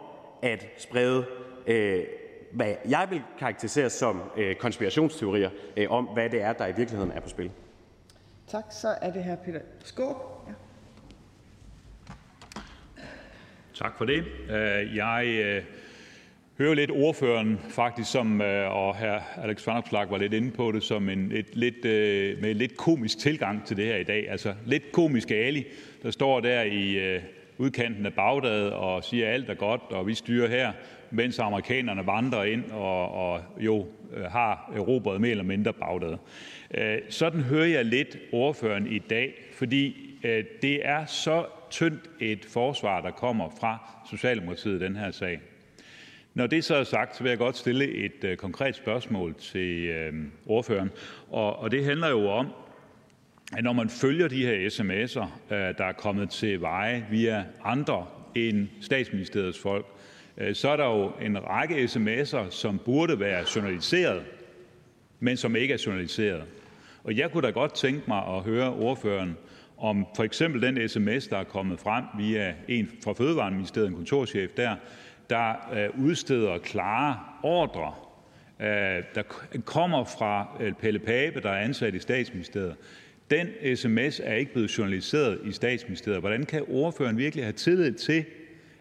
[0.43, 1.25] at sprede
[1.67, 2.05] øh,
[2.53, 7.13] hvad jeg vil karakterisere som øh, konspirationsteorier øh, om, hvad det er, der i virkeligheden
[7.13, 7.51] er på spil.
[8.49, 8.65] Tak.
[8.71, 10.17] Så er det her Peter Skåb.
[10.49, 10.53] Ja.
[13.79, 14.25] Tak for det.
[14.51, 15.63] Øh, jeg øh,
[16.59, 19.43] hører lidt ordføreren faktisk, som, øh, og hr.
[19.43, 21.85] Alex Vanopslagh var lidt inde på det, som en et, lidt,
[22.41, 24.31] med en lidt komisk tilgang til det her i dag.
[24.31, 25.67] Altså lidt komisk Ali,
[26.03, 27.19] der står der i
[27.59, 30.73] udkanten af Bagdad og siger, at alt er godt, og vi styrer her,
[31.11, 33.87] mens amerikanerne vandrer ind og, og jo
[34.29, 36.17] har erobret mere eller mindre Bagdad.
[37.09, 39.97] Sådan hører jeg lidt ordføreren i dag, fordi
[40.63, 43.79] det er så tyndt et forsvar, der kommer fra
[44.11, 45.41] Socialdemokratiet i den her sag.
[46.35, 49.85] Når det så er sagt, så vil jeg godt stille et øh, konkret spørgsmål til
[49.89, 50.13] øh,
[50.47, 50.91] ordføreren.
[51.31, 52.47] Og, og det handler jo om,
[53.57, 58.07] at når man følger de her sms'er, øh, der er kommet til veje via andre
[58.35, 59.87] end statsministeriets folk,
[60.37, 64.23] øh, så er der jo en række sms'er, som burde være journaliseret,
[65.21, 66.43] men som ikke er journaliseret.
[67.05, 69.37] Og jeg kunne da godt tænke mig at høre ordføreren,
[69.79, 74.51] om for eksempel den sms, der er kommet frem via en fra Fødevareministeriet, en kontorchef
[74.57, 74.77] der,
[75.31, 77.93] der øh, udsteder klare ordre,
[78.61, 79.23] øh, der
[79.65, 82.77] kommer fra øh, Pelle Pape, der er ansat i statsministeriet.
[83.31, 86.21] Den sms er ikke blevet journaliseret i statsministeriet.
[86.21, 88.25] Hvordan kan ordføreren virkelig have tillid til,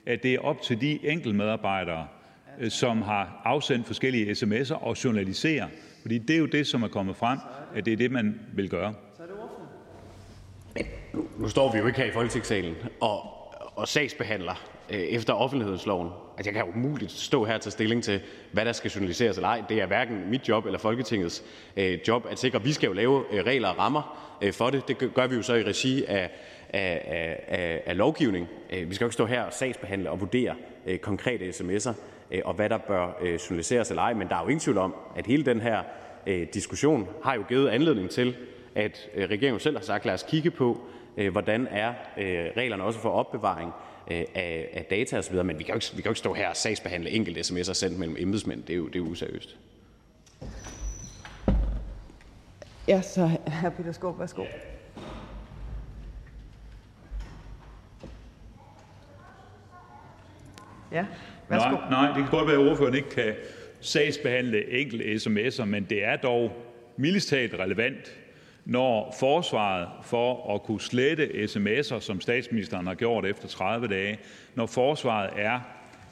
[0.06, 2.08] at det er op til de enkeltmedarbejdere,
[2.70, 5.70] som har afsendt forskellige sms'er og journalisere?
[6.02, 7.40] Fordi det er jo det, som er kommet frem,
[7.76, 8.94] at det er det, man vil gøre.
[11.38, 13.22] Nu står vi jo ikke her i Folketingssalen og,
[13.76, 16.10] og sagsbehandler øh, efter offentlighedsloven.
[16.38, 19.38] Altså, jeg kan jo umuligt stå her og tage stilling til, hvad der skal journaliseres
[19.38, 19.64] eller ej.
[19.70, 21.44] Det er hverken mit job eller Folketingets
[21.78, 22.64] øh, job at sikre.
[22.64, 24.88] Vi skal jo lave øh, regler og rammer øh, for det.
[24.88, 26.32] Det gør vi jo så i regi af,
[26.70, 27.02] af,
[27.48, 28.48] af, af lovgivning.
[28.74, 30.56] Øh, vi skal jo ikke stå her og sagsbehandle og vurdere
[30.86, 31.94] øh, konkrete sms'er
[32.32, 34.14] øh, og hvad der bør øh, journaliseres eller ej.
[34.14, 35.84] Men der er jo ingen tvivl om, at hele den her
[36.28, 38.36] øh, diskussion har jo givet anledning til,
[38.76, 40.97] at øh, regeringen selv har sagt, lad os kigge på, øh,
[41.32, 43.72] hvordan er øh, reglerne også for opbevaring
[44.08, 46.50] af, af data osv., men vi kan, jo ikke, vi kan jo ikke stå her
[46.50, 48.64] og sagsbehandle enkelte sms'er sendt mellem embedsmænd.
[48.64, 49.58] Det er jo, det er useriøst.
[52.88, 53.70] Ja, så hr.
[53.70, 54.44] Peter Skåb, værsgo.
[60.92, 61.06] Ja,
[61.50, 61.70] værsgo.
[61.70, 63.36] Nej, nej, det kan godt være, at ordføreren ikke kan
[63.82, 66.52] sagsbehandle enkelte sms'er, men det er dog
[66.98, 68.18] mildest relevant
[68.68, 74.20] når forsvaret for at kunne slette sms'er, som statsministeren har gjort efter 30 dage,
[74.56, 75.60] når forsvaret er,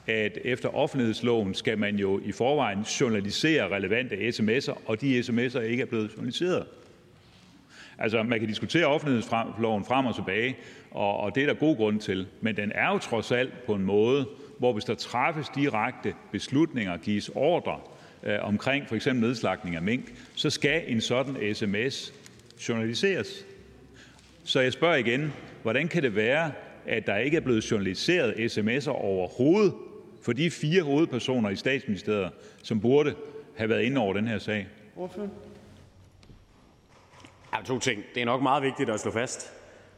[0.08, 5.82] at efter offentlighedsloven skal man jo i forvejen journalisere relevante sms'er, og de sms'er ikke
[5.82, 6.66] er blevet journaliseret.
[7.97, 10.58] Altså, man kan diskutere offentlighedsloven frem og tilbage,
[10.91, 12.28] og, og det er der god grund til.
[12.41, 14.28] Men den er jo trods alt på en måde,
[14.60, 17.80] hvor hvis der træffes direkte beslutninger, gives ordre
[18.24, 22.14] øh, omkring for eksempel nedslagning af mink, så skal en sådan sms
[22.70, 23.45] journaliseres.
[24.43, 26.51] Så jeg spørger igen: Hvordan kan det være,
[26.86, 29.74] at der ikke er blevet journaliseret sms'er overhovedet
[30.22, 32.32] for de fire hovedpersoner i Statsministeriet,
[32.64, 33.16] som burde
[33.56, 34.68] have været inde over den her sag?
[34.95, 35.32] Ordføreren?
[37.53, 38.03] Ja, to ting.
[38.16, 39.51] Det er nok meget vigtigt at slå fast,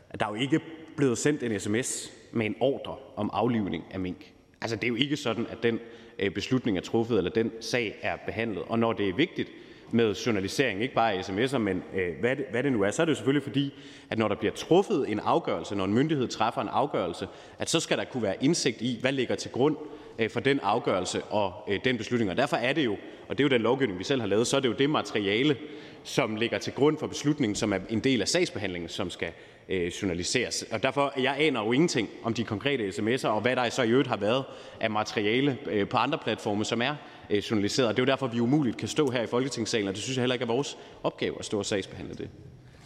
[0.09, 0.59] at der jo ikke er
[0.97, 4.33] blevet sendt en sms med en ordre om aflivning af mink.
[4.61, 5.79] Altså, det er jo ikke sådan, at den
[6.19, 8.63] øh, beslutning er truffet, eller den sag er behandlet.
[8.63, 9.49] Og når det er vigtigt
[9.91, 13.01] med journalisering, ikke bare af sms'er, men øh, hvad, det, hvad det nu er, så
[13.01, 13.73] er det jo selvfølgelig fordi,
[14.09, 17.27] at når der bliver truffet en afgørelse, når en myndighed træffer en afgørelse,
[17.59, 19.75] at så skal der kunne være indsigt i, hvad ligger til grund
[20.19, 22.31] øh, for den afgørelse og øh, den beslutning.
[22.31, 24.47] Og derfor er det jo, og det er jo den lovgivning, vi selv har lavet,
[24.47, 25.57] så er det jo det materiale,
[26.03, 29.31] som ligger til grund for beslutningen, som er en del af sagsbehandlingen, som skal
[29.69, 30.65] øh, journaliseres.
[30.71, 33.89] Og derfor jeg aner jo ingenting om de konkrete sms'er, og hvad der så i
[33.89, 34.43] øvrigt har været
[34.79, 36.95] af materiale øh, på andre platforme, som er
[37.29, 37.87] øh, journaliseret.
[37.87, 40.17] Og det er jo derfor, vi umuligt kan stå her i Folketingssalen, og det synes
[40.17, 42.29] jeg heller ikke er vores opgave at stå og sagsbehandle det.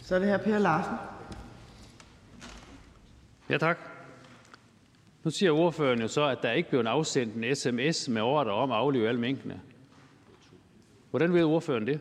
[0.02, 0.94] Så er det her Per Larsen.
[3.50, 3.78] Ja, tak.
[5.24, 8.70] Nu siger ordføreren jo så, at der ikke blev afsendt en sms med ordre om
[8.72, 9.60] at aflive alle minkene.
[11.10, 12.00] Hvordan ved ordføreren det?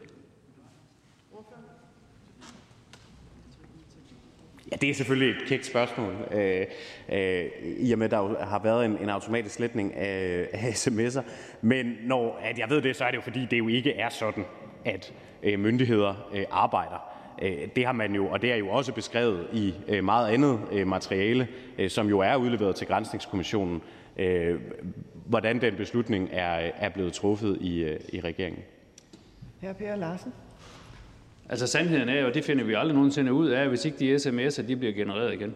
[4.72, 6.66] Ja, det er selvfølgelig et kægt spørgsmål, øh,
[7.10, 7.46] øh,
[7.80, 11.22] i og med, at der jo har været en, en automatisk sletning af, af sms'er.
[11.62, 14.10] Men når at jeg ved det, så er det jo fordi, det jo ikke er
[14.10, 14.46] sådan,
[14.86, 15.14] at
[15.44, 17.12] øh, myndigheder øh, arbejder.
[17.42, 20.60] Øh, det har man jo, og det er jo også beskrevet i øh, meget andet
[20.72, 21.48] øh, materiale,
[21.78, 23.82] øh, som jo er udleveret til Grænsningskommissionen,
[24.18, 24.60] øh,
[25.26, 28.64] hvordan den beslutning er, er blevet truffet i, øh, i regeringen.
[29.62, 30.34] Her Per Larsen.
[31.52, 34.16] Altså sandheden er jo, og det finder vi aldrig nogensinde ud af, hvis ikke de
[34.16, 35.56] sms'er de bliver genereret igen.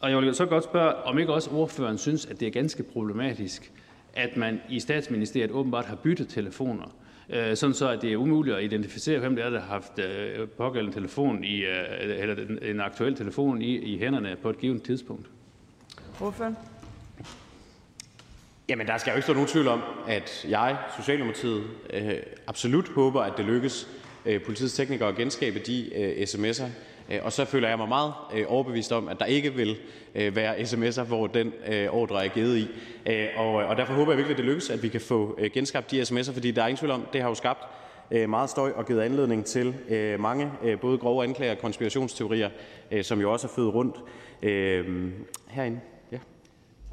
[0.00, 2.82] Og jeg vil så godt spørge, om ikke også ordføreren synes, at det er ganske
[2.82, 3.72] problematisk,
[4.14, 6.96] at man i statsministeriet åbenbart har byttet telefoner,
[7.30, 9.98] øh, sådan så at det er umuligt at identificere, hvem det er, der har haft
[9.98, 14.82] øh, pågældende telefon i, øh, eller en aktuel telefon i, i hænderne på et givet
[14.82, 15.26] tidspunkt.
[16.20, 16.56] Ordføreren.
[18.68, 22.12] Jamen, der skal jo ikke stå nogen tvivl om, at jeg, Socialdemokratiet, øh,
[22.46, 23.88] absolut håber, at det lykkes
[24.26, 26.64] Øh, politiets teknikere at genskabe de øh, sms'er.
[27.10, 29.76] Øh, og så føler jeg mig meget øh, overbevist om, at der ikke vil
[30.14, 32.68] øh, være sms'er, hvor den øh, ordre er givet i.
[33.06, 35.50] Øh, og, og derfor håber jeg virkelig, at det lykkes, at vi kan få øh,
[35.54, 37.64] genskabt de sms'er, fordi der er ingen tvivl om, det har jo skabt
[38.10, 42.50] øh, meget støj og givet anledning til øh, mange øh, både grove anklager og konspirationsteorier,
[42.90, 43.96] øh, som jo også er født rundt
[44.42, 45.12] øh,
[45.48, 45.80] herinde.
[46.12, 46.18] Ja.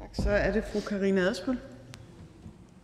[0.00, 0.08] Tak.
[0.12, 1.56] Så er det fru Karina Adspøl.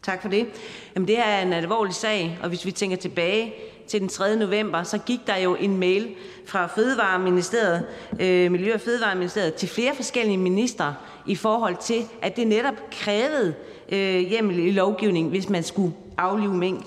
[0.03, 0.47] Tak for det.
[0.95, 3.55] Jamen, det her er en alvorlig sag, og hvis vi tænker tilbage
[3.89, 4.37] til den 3.
[4.37, 6.15] november, så gik der jo en mail
[6.47, 7.87] fra Fødevareministeriet,
[8.21, 10.95] øh, Miljø- og Fødevareministeriet til flere forskellige ministre
[11.27, 13.55] i forhold til, at det netop krævede
[13.93, 16.85] øh, hjemmel i lovgivning, hvis man skulle aflive mink.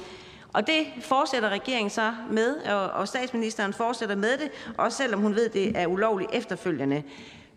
[0.53, 5.35] Og det fortsætter regeringen så med, og, og statsministeren fortsætter med det, også selvom hun
[5.35, 7.03] ved, det er ulovligt efterfølgende.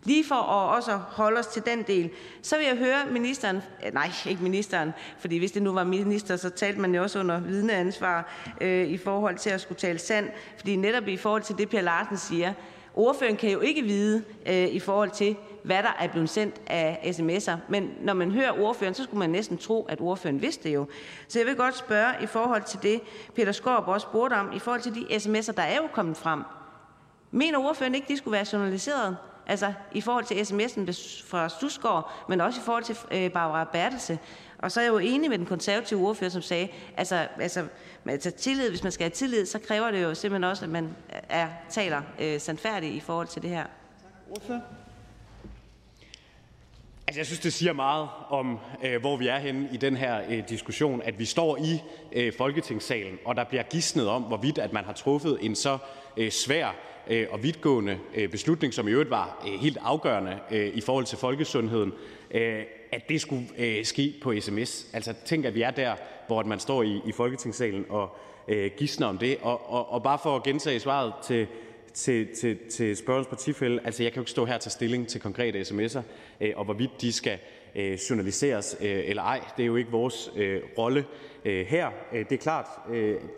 [0.05, 2.09] Lige for at også holde os til den del,
[2.41, 6.35] så vil jeg høre ministeren, øh, nej, ikke ministeren, fordi hvis det nu var minister,
[6.35, 8.29] så talte man jo også under vidneansvar
[8.61, 11.81] øh, i forhold til at skulle tale sand, fordi netop i forhold til det, Per
[11.81, 12.53] Larsen siger,
[12.93, 17.13] ordføreren kan jo ikke vide øh, i forhold til, hvad der er blevet sendt af
[17.19, 17.57] sms'er.
[17.69, 20.87] Men når man hører ordføreren, så skulle man næsten tro, at ordføreren vidste det jo.
[21.27, 23.01] Så jeg vil godt spørge i forhold til det,
[23.35, 26.43] Peter Skorp også spurgte om, i forhold til de sms'er, der er jo kommet frem.
[27.31, 29.17] Mener ordføreren ikke, de skulle være journaliseret?
[29.47, 30.91] Altså i forhold til sms'en
[31.27, 34.19] fra Stusgaard, men også i forhold til øh, Barbara Bertelse.
[34.57, 36.67] Og så er jeg jo enig med den konservative ordfører, som sagde,
[36.97, 37.67] altså, altså,
[38.05, 40.95] altså tillid, hvis man skal have tillid, så kræver det jo simpelthen også, at man
[41.29, 43.65] er, taler øh, sandfærdigt i forhold til det her.
[44.29, 44.59] Ordfører.
[47.07, 50.21] Altså, jeg synes, det siger meget om, øh, hvor vi er henne i den her
[50.29, 51.81] øh, diskussion, at vi står i
[52.11, 55.77] øh, Folketingssalen, og der bliver gidsnet om, hvorvidt at man har truffet en så
[56.17, 56.75] øh, svær
[57.07, 60.39] Øh, og vidtgående øh, beslutning, som i øvrigt var øh, helt afgørende
[60.73, 61.93] i forhold til folkesundheden,
[62.91, 63.47] at det skulle
[63.83, 64.87] ske på sms.
[64.93, 65.95] Altså, tænk, at vi er der,
[66.27, 68.17] hvor man står i, i Folketingssalen og
[68.77, 69.37] gidsner om det.
[69.41, 71.47] Og, og, og bare for at gentage svaret til
[71.93, 73.79] til, til, til spørgerens partifælde.
[73.85, 76.01] Altså, jeg kan jo ikke stå her og tage stilling til konkrete sms'er,
[76.55, 77.37] og hvorvidt de skal
[78.09, 79.41] journaliseres eller ej.
[79.57, 80.29] Det er jo ikke vores
[80.77, 81.05] rolle
[81.43, 81.89] her.
[82.11, 82.65] Det er klart,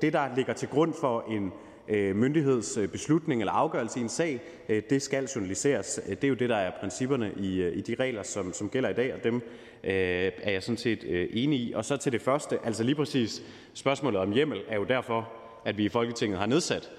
[0.02, 1.54] det der ligger til grund for en
[1.90, 6.00] Øh, myndighedsbeslutning øh, eller afgørelse i en sag, øh, det skal journaliseres.
[6.10, 8.94] Det er jo det, der er principperne i, i de regler, som, som gælder i
[8.94, 9.42] dag, og dem
[9.84, 11.74] er jeg sådan set enig i.
[11.74, 15.30] Og så til det første, altså lige præcis spørgsmålet om hjemmel, er jo derfor,
[15.66, 16.92] at vi i Folketinget har nedsat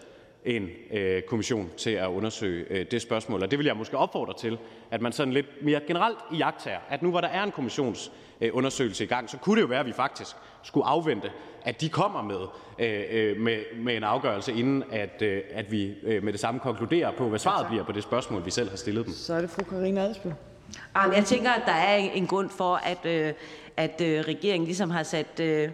[0.45, 0.69] en
[1.27, 3.43] kommission til at undersøge det spørgsmål.
[3.43, 4.59] Og det vil jeg måske opfordre til,
[4.91, 9.05] at man sådan lidt mere generelt i jagttager, at nu hvor der er en kommissionsundersøgelse
[9.05, 11.31] i gang, så kunne det jo være, at vi faktisk skulle afvente,
[11.69, 12.41] at de kommer med,
[12.79, 16.61] øh, øh, med, med en afgørelse, inden at, øh, at vi øh, med det samme
[16.61, 19.15] konkluderer på, hvad svaret bliver på det spørgsmål, vi selv har stillet dem.
[19.15, 20.33] Så er det fru Karina Adsbøl.
[20.95, 23.33] Jeg tænker, at der er en grund for, at, øh,
[23.77, 25.41] at øh, regeringen ligesom har sat...
[25.41, 25.71] Øh,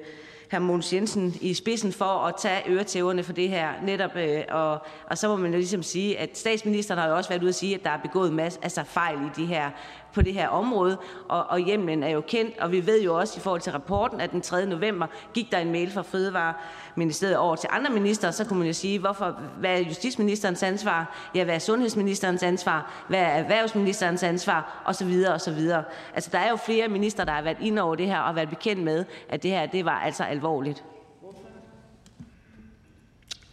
[0.53, 0.59] hr.
[0.59, 3.69] Mogens Jensen i spidsen for at tage øretæverne for det her.
[3.83, 4.79] Netop, øh, og,
[5.11, 7.55] og så må man jo ligesom sige, at statsministeren har jo også været ude at
[7.55, 9.71] sige, at der er begået masse, altså fejl i de her
[10.15, 10.99] på det her område,
[11.29, 14.21] og, og hjemlen er jo kendt, og vi ved jo også i forhold til rapporten,
[14.21, 14.67] at den 3.
[14.67, 18.73] november gik der en mail fra Fødevareministeriet over til andre minister, så kunne man jo
[18.73, 24.83] sige, hvorfor, hvad er justitsministerens ansvar, ja, hvad er sundhedsministerens ansvar, hvad er erhvervsministerens ansvar,
[24.85, 25.85] og så videre, og så videre.
[26.15, 28.49] Altså, der er jo flere minister, der har været inde over det her, og været
[28.49, 30.85] bekendt med, at det her, det var altså alvorligt.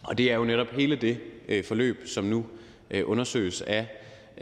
[0.02, 2.46] Og det er jo netop hele det øh, forløb, som nu
[2.90, 3.86] øh, undersøges af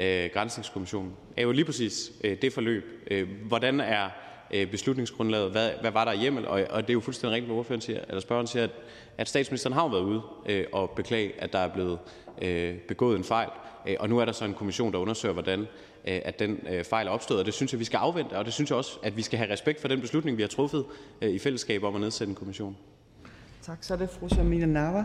[0.01, 2.85] øh, Grænsningskommissionen, er jo lige præcis øh, det forløb.
[3.11, 4.09] Øh, hvordan er
[4.55, 5.51] øh, beslutningsgrundlaget?
[5.51, 6.47] Hvad, hvad var der hjemmel?
[6.47, 8.71] Og, og det er jo fuldstændig rigtigt, hvad ordføreren siger, eller spørgeren siger, at,
[9.19, 11.99] at statsministeren har været ude øh, og beklage, at der er blevet
[12.43, 13.49] øh, begået en fejl.
[13.89, 15.67] Øh, og nu er der så en kommission, der undersøger, hvordan øh,
[16.05, 18.53] at den øh, fejl er opstået, og det synes jeg, vi skal afvente, og det
[18.53, 20.85] synes jeg også, at vi skal have respekt for den beslutning, vi har truffet
[21.23, 22.77] øh, i fællesskab om at nedsætte en kommission.
[23.63, 23.79] Tak.
[23.81, 25.05] Så er det fru Samina Nawa.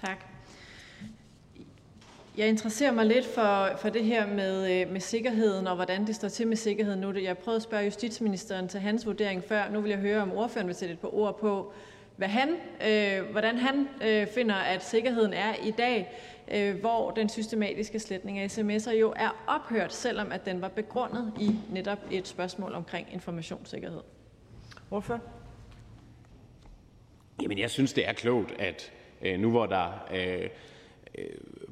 [0.00, 0.35] Tak.
[2.36, 6.14] Jeg interesserer mig lidt for, for det her med, øh, med sikkerheden og hvordan det
[6.14, 7.18] står til med sikkerheden nu.
[7.18, 9.70] Jeg prøvede at spørge justitsministeren til hans vurdering før.
[9.70, 11.72] Nu vil jeg høre, om ordføreren vil sætte et par ord på,
[12.16, 12.48] hvad han,
[12.88, 16.12] øh, hvordan han øh, finder, at sikkerheden er i dag,
[16.50, 21.32] øh, hvor den systematiske sletning af sms'er jo er ophørt, selvom at den var begrundet
[21.40, 24.00] i netop et spørgsmål omkring informationssikkerhed.
[24.88, 25.20] Hvorfor?
[27.42, 30.48] Jamen, jeg synes, det er klogt, at øh, nu hvor der øh,
[31.18, 31.26] øh,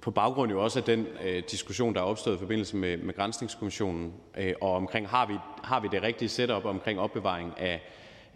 [0.05, 3.15] på baggrund jo også af den øh, diskussion, der er opstået i forbindelse med, med
[3.15, 7.81] Grænsningskommissionen, øh, og omkring, har vi, har vi det rigtige setup omkring opbevaring af,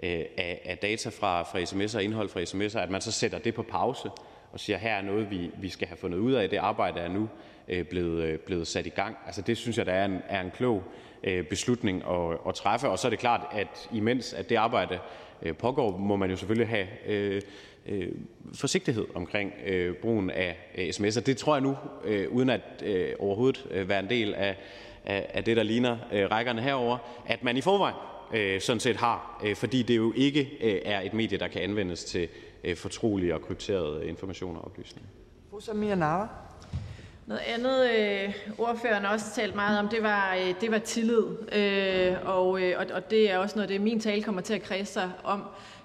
[0.02, 3.38] øh, af, af data fra, fra sms'er og indhold fra sms'er, at man så sætter
[3.38, 4.10] det på pause
[4.52, 6.50] og siger, her er noget, vi, vi skal have fundet ud af.
[6.50, 7.28] Det arbejde er nu
[7.68, 9.16] øh, blevet, øh, blevet sat i gang.
[9.26, 10.82] Altså det synes jeg, der er en, er en klog
[11.24, 12.88] øh, beslutning at, at træffe.
[12.88, 14.98] Og så er det klart, at imens at det arbejde
[15.42, 17.42] øh, pågår, må man jo selvfølgelig have øh,
[17.88, 18.08] øh,
[18.54, 21.20] forsigtighed omkring øh, brugen af øh, sms'er.
[21.20, 24.56] Det tror jeg nu, øh, uden at øh, overhovedet øh, være en del af,
[25.04, 27.96] af, af det, der ligner øh, rækkerne herover, at man i forvejen
[28.34, 31.62] øh, sådan set har, øh, fordi det jo ikke øh, er et medie, der kan
[31.62, 32.28] anvendes til
[32.64, 35.08] øh, fortrolige og krypterede informationer og oplysninger.
[35.50, 36.26] Fru Samia Nawa.
[37.26, 41.24] Noget andet, øh, ordføreren også talt meget om, det var, øh, det var tillid.
[41.52, 44.92] Øh, og, øh, og det er også noget, det min tale kommer til at kredse
[44.92, 45.42] sig om.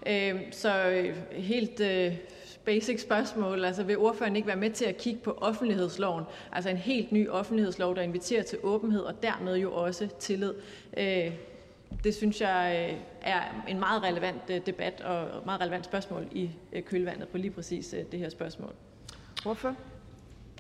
[0.07, 2.13] Øhm, så øh, helt øh,
[2.65, 3.65] basic spørgsmål.
[3.65, 6.23] Altså vil ordføreren ikke være med til at kigge på offentlighedsloven?
[6.51, 10.53] Altså en helt ny offentlighedslov, der inviterer til åbenhed og dermed jo også tillid.
[10.97, 11.31] Øh,
[12.03, 16.49] det synes jeg er en meget relevant debat og et meget relevant spørgsmål i
[16.85, 18.73] kølvandet på lige præcis det her spørgsmål.
[19.43, 19.75] Hvorfor?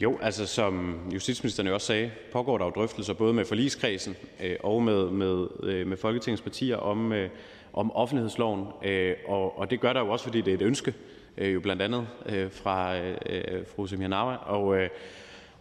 [0.01, 4.15] Jo, altså som justitsministeren jo også sagde, pågår der jo drøftelser både med forligskredsen
[4.59, 5.47] og med, med,
[5.85, 7.13] med Folketingets partier om,
[7.73, 8.67] om offentlighedsloven.
[8.83, 10.93] Øh, og, og det gør der jo også, fordi det er et ønske,
[11.37, 14.35] øh, jo blandt andet øh, fra øh, øh fru Semir Nawa.
[14.35, 14.89] Og, øh,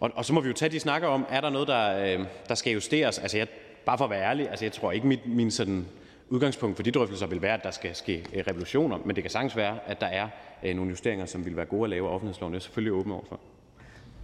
[0.00, 2.26] og, og så må vi jo tage de snakker om, er der noget, der, øh,
[2.48, 3.18] der skal justeres?
[3.18, 3.48] Altså jeg,
[3.86, 5.86] bare for at være ærlig, altså jeg tror ikke, mit, min sådan
[6.28, 9.30] udgangspunkt for de drøftelser vil være, at der skal ske øh, revolutioner, men det kan
[9.30, 10.28] sagtens være, at der er
[10.62, 12.54] øh, nogle justeringer, som vil være gode at lave af offentlighedsloven.
[12.54, 13.40] Det er selvfølgelig åben overfor.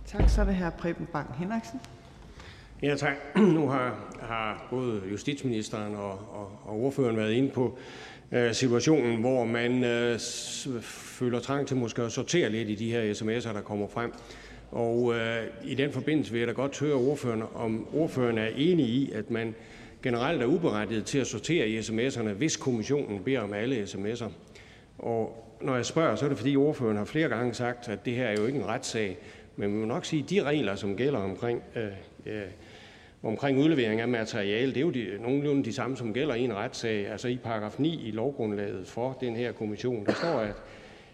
[0.07, 0.29] Tak.
[0.29, 1.81] Så er det her Preben Bang Henriksen.
[2.83, 3.17] Ja, tak.
[3.57, 7.79] Nu har, har både justitsministeren og, og, og ordføreren været inde på
[8.33, 10.19] øh, situationen, hvor man øh,
[10.83, 14.13] føler trang til måske at sortere lidt i de her sms'er, der kommer frem.
[14.71, 18.87] Og øh, i den forbindelse vil jeg da godt høre ordføreren, om ordføreren er enig
[18.87, 19.55] i, at man
[20.03, 24.31] generelt er uberettiget til at sortere i sms'erne, hvis kommissionen beder om alle sms'er.
[24.99, 28.15] Og når jeg spørger, så er det fordi ordføreren har flere gange sagt, at det
[28.15, 29.19] her er jo ikke en retssag.
[29.57, 31.85] Men vi må nok sige, at de regler, som gælder omkring, øh,
[32.27, 32.43] øh,
[33.23, 36.55] omkring udlevering af materiale, det er jo de, nogenlunde de samme, som gælder i en
[36.55, 37.09] retssag.
[37.09, 40.55] Altså i paragraf 9 i lovgrundlaget for den her kommission, der står, at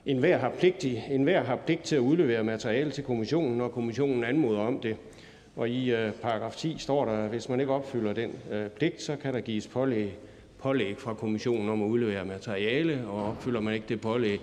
[0.06, 4.60] enhver har, pligt, enhver har pligt til at udlevere materiale til kommissionen, når kommissionen anmoder
[4.60, 4.96] om det.
[5.56, 9.02] Og i øh, paragraf 10 står der, at hvis man ikke opfylder den øh, pligt,
[9.02, 10.18] så kan der gives pålæg,
[10.58, 14.40] pålæg fra kommissionen om at udlevere materiale, og opfylder man ikke det pålæg,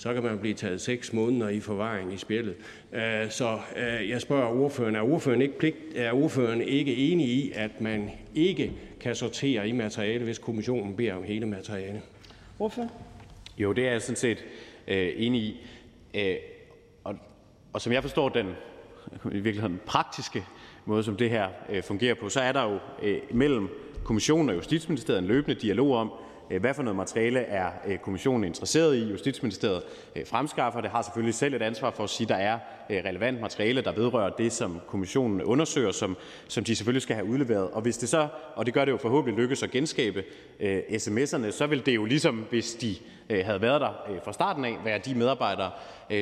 [0.00, 2.54] så kan man blive taget seks måneder i forvaring i spjældet.
[2.92, 7.52] Øh, så øh, jeg spørger ordføreren, er ordføreren ikke, pligt, er ordføreren ikke enig i,
[7.54, 12.02] at man ikke kan sortere i materiale, hvis kommissionen beder om hele materiale?
[12.56, 12.90] Hvorfor?
[13.58, 14.44] Jo, det er jeg sådan set
[14.88, 15.60] øh, enig i.
[16.14, 16.36] Øh,
[17.04, 17.16] og,
[17.72, 18.46] og som jeg forstår den
[19.24, 20.44] i virkeligheden praktiske
[20.84, 23.68] måde, som det her øh, fungerer på, så er der jo øh, mellem
[24.04, 26.12] kommissionen og Justitsministeriet en løbende dialog om,
[26.50, 29.04] Øh, hvad for noget materiale er øh, kommissionen interesseret i?
[29.04, 29.82] Justitsministeriet
[30.16, 32.58] øh, fremskaffer det, har selvfølgelig selv et ansvar for at sige, at der er
[32.90, 36.16] relevant materiale, der vedrører det, som kommissionen undersøger, som,
[36.48, 37.70] som de selvfølgelig skal have udleveret.
[37.70, 40.24] Og hvis det så, og det gør det jo forhåbentlig lykkes at genskabe
[40.90, 42.96] sms'erne, så vil det jo ligesom, hvis de
[43.30, 45.70] havde været der fra starten af, være de medarbejdere,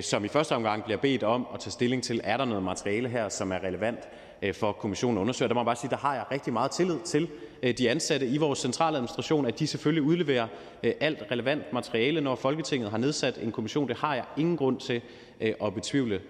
[0.02, 3.08] som i første omgang bliver bedt om at tage stilling til, er der noget materiale
[3.08, 4.08] her, som er relevant
[4.42, 5.48] Øh, for kommissionen at undersøge.
[5.48, 7.28] Der må jeg bare sige, der har jeg rigtig meget tillid til
[7.62, 10.46] øh, de ansatte i vores centraladministration, at de selvfølgelig udleverer
[10.82, 13.88] øh, alt relevant materiale, når Folketinget har nedsat en kommission.
[13.88, 15.00] Det har jeg ingen grund til
[15.40, 16.20] at betvivle.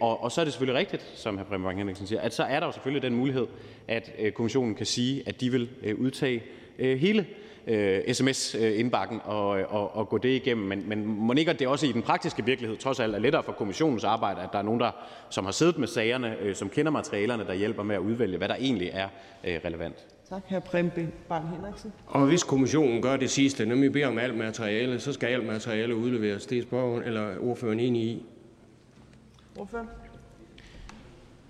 [0.00, 1.42] Og, og så er det selvfølgelig rigtigt, som hr.
[1.42, 3.46] Preben Bang Henriksen siger, at så er der jo selvfølgelig den mulighed,
[3.88, 5.68] at kommissionen kan sige, at de vil
[5.98, 6.42] udtage
[6.78, 7.26] hele
[8.12, 10.66] sms-indbakken og, og, og gå det igennem.
[10.66, 13.42] Men, men må ikke, at det også i den praktiske virkelighed trods alt er lettere
[13.42, 14.90] for kommissionens arbejde, at der er nogen, der,
[15.30, 18.54] som har siddet med sagerne, som kender materialerne, der hjælper med at udvælge, hvad der
[18.54, 19.08] egentlig er
[19.44, 20.06] relevant.
[20.28, 20.58] Tak, hr.
[20.58, 21.92] Preben Bang Henriksen.
[22.06, 25.96] Og hvis kommissionen gør det sidste, nemlig beder om alt materiale, så skal alt materiale
[25.96, 26.46] udleveres.
[26.46, 28.26] Det er spørgeren eller ordføreren enig i?
[29.58, 29.88] Ordføreren?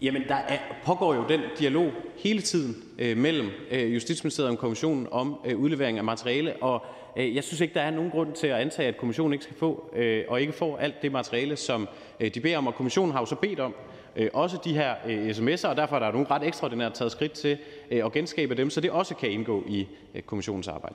[0.05, 5.09] Jamen, der er, pågår jo den dialog hele tiden øh, mellem øh, Justitsministeriet og kommissionen
[5.11, 6.85] om øh, udlevering af materiale, og
[7.17, 9.57] øh, jeg synes ikke, der er nogen grund til at antage, at kommissionen ikke skal
[9.57, 11.89] få øh, og ikke får alt det materiale, som
[12.21, 13.75] øh, de beder om, og kommissionen har jo så bedt om,
[14.17, 17.33] øh, også de her øh, sms'er, og derfor er der nogle ret ekstraordinært taget skridt
[17.33, 17.59] til
[17.91, 20.95] øh, at genskabe dem, så det også kan indgå i øh, kommissionens arbejde.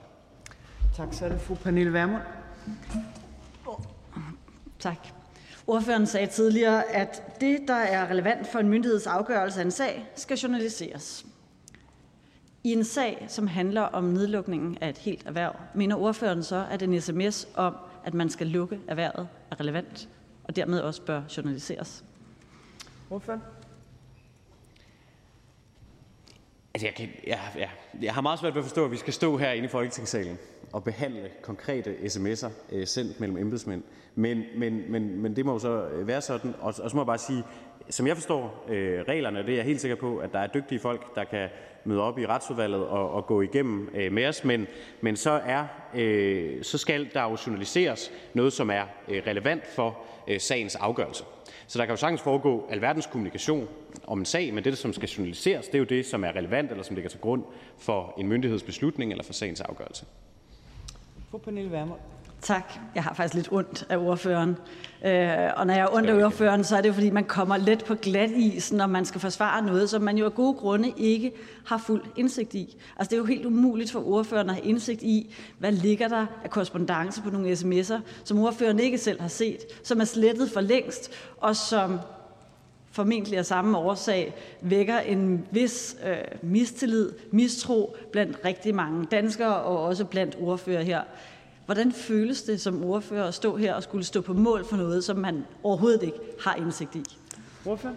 [0.96, 2.22] Tak, så er det fru Pernille Vermund.
[4.80, 5.19] Tak.
[5.70, 10.06] Ordføreren sagde tidligere, at det, der er relevant for en myndigheds afgørelse af en sag,
[10.16, 11.26] skal journaliseres.
[12.64, 16.82] I en sag, som handler om nedlukningen af et helt erhverv, mener ordføreren så, at
[16.82, 17.76] en sms om,
[18.06, 20.10] at man skal lukke erhvervet, er relevant
[20.44, 22.04] og dermed også bør journaliseres?
[23.10, 23.42] Ordføreren?
[26.74, 27.70] Altså, jeg, kan, jeg, jeg,
[28.02, 30.38] jeg har meget svært ved at forstå, at vi skal stå herinde i Folketingssalen
[30.74, 33.84] og behandle konkrete sms'er øh, sendt mellem embedsmænd.
[34.16, 36.56] Men, men, men, men det må jo så øh, være sådan.
[36.60, 37.44] Og, og så må jeg bare sige,
[37.90, 40.80] som jeg forstår øh, reglerne, det er jeg helt sikker på, at der er dygtige
[40.80, 41.50] folk, der kan
[41.86, 44.68] møde op i retsudvalget og, og gå igennem øh, med os, men,
[45.02, 45.66] men så, er,
[45.96, 51.24] øh, så skal der jo journaliseres noget, som er øh, relevant for øh, sagens afgørelse.
[51.68, 53.68] Så der kan jo sagtens foregå alverdens kommunikation
[54.08, 56.72] om en sag, men det, som skal journaliseres, det er jo det, som er relevant
[56.72, 57.44] eller som ligger til grund
[57.78, 60.06] for en myndighedsbeslutning eller for sagens afgørelse.
[61.32, 62.00] Fru Pernille Vermund.
[62.42, 62.74] Tak.
[62.96, 64.58] Jeg har faktisk lidt ondt af ordføreren.
[65.06, 67.84] Øh, og når jeg er ondt af ordføreren, så er det fordi, man kommer let
[67.84, 71.32] på glat isen, når man skal forsvare noget, som man jo af gode grunde ikke
[71.66, 72.78] har fuld indsigt i.
[72.98, 76.26] Altså det er jo helt umuligt for ordføreren at have indsigt i, hvad ligger der
[76.44, 80.62] af korrespondence på nogle sms'er, som ordføreren ikke selv har set, som er slettet for
[80.62, 82.00] længst, og som
[82.92, 89.84] formentlig af samme årsag vækker en vis øh, mistillid, mistro blandt rigtig mange danskere og
[89.84, 91.02] også blandt ordfører her.
[91.70, 95.04] Hvordan føles det som ordfører at stå her og skulle stå på mål for noget,
[95.04, 97.04] som man overhovedet ikke har indsigt i?
[97.66, 97.94] Ordfører?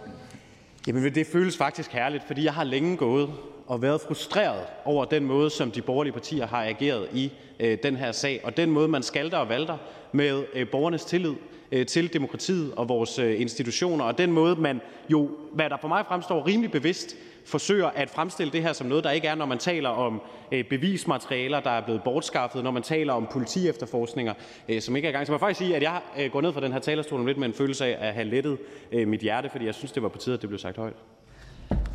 [0.87, 3.29] Jamen, det føles faktisk herligt, fordi jeg har længe gået
[3.67, 7.95] og været frustreret over den måde, som de borgerlige partier har ageret i øh, den
[7.95, 9.77] her sag, og den måde, man skalter og valter
[10.11, 11.33] med øh, borgernes tillid
[11.71, 15.87] øh, til demokratiet og vores øh, institutioner, og den måde, man jo, hvad der for
[15.87, 17.15] mig fremstår rimelig bevidst,
[17.45, 20.21] forsøger at fremstille det her som noget, der ikke er, når man taler om
[20.51, 24.33] øh, bevismaterialer, der er blevet bortskaffet, når man taler om politiefterforskninger,
[24.69, 25.25] øh, som ikke er i gang.
[25.25, 27.47] Så man faktisk sige, at jeg øh, går ned fra den her talerstol lidt med
[27.47, 28.57] en følelse af at have lettet
[28.91, 30.95] øh, mit hjerte, fordi jeg synes, det var på tide, at det blev sagt højt.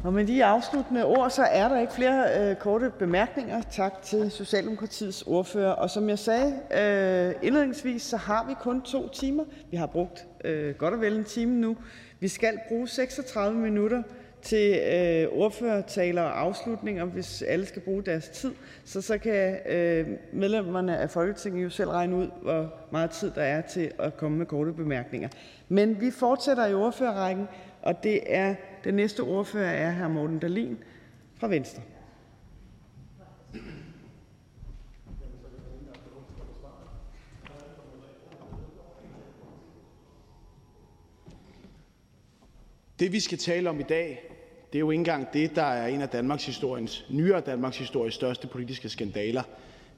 [0.05, 3.63] Og med de afsluttende ord, så er der ikke flere øh, korte bemærkninger.
[3.71, 5.73] Tak til Socialdemokratiets ordfører.
[5.73, 9.45] Og som jeg sagde øh, indledningsvis, så har vi kun to timer.
[9.71, 11.77] Vi har brugt øh, godt og vel en time nu.
[12.21, 14.03] Vi skal bruge 36 minutter
[14.49, 18.55] til øh, ordførertaler og afslutninger, hvis alle skal bruge deres tid.
[18.85, 23.43] Så så kan øh, medlemmerne af Folketinget jo selv regne ud, hvor meget tid der
[23.43, 25.29] er til at komme med korte bemærkninger.
[25.69, 27.47] Men vi fortsætter i ordførerrækken,
[27.83, 28.55] og det er
[28.85, 30.09] den næste ordfører er hr.
[30.09, 30.79] Morten Dalin
[31.37, 31.83] fra Venstre.
[42.99, 44.28] Det, vi skal tale om i dag,
[44.73, 48.15] det er jo ikke engang det, der er en af Danmarks historiens, nyere Danmarks historiens
[48.15, 49.43] største politiske skandaler,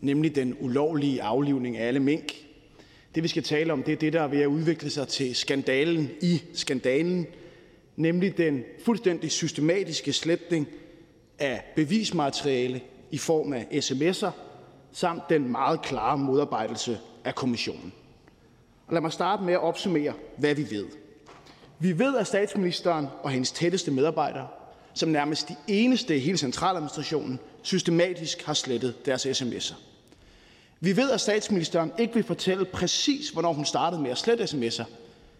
[0.01, 2.33] nemlig den ulovlige aflivning af alle mink.
[3.15, 5.35] Det, vi skal tale om, det er det, der er ved at udvikle sig til
[5.35, 7.27] skandalen i skandalen,
[7.97, 10.69] nemlig den fuldstændig systematiske sletning
[11.39, 12.81] af bevismateriale
[13.11, 14.31] i form af sms'er,
[14.93, 17.93] samt den meget klare modarbejdelse af kommissionen.
[18.87, 20.87] Og lad mig starte med at opsummere, hvad vi ved.
[21.79, 24.49] Vi ved, at statsministeren og hendes tætteste medarbejdere,
[24.95, 29.75] som nærmest de eneste i hele centraladministrationen, systematisk har slettet deres sms'er.
[30.81, 34.85] Vi ved, at statsministeren ikke vil fortælle præcis, hvornår hun startede med at slette sms'er,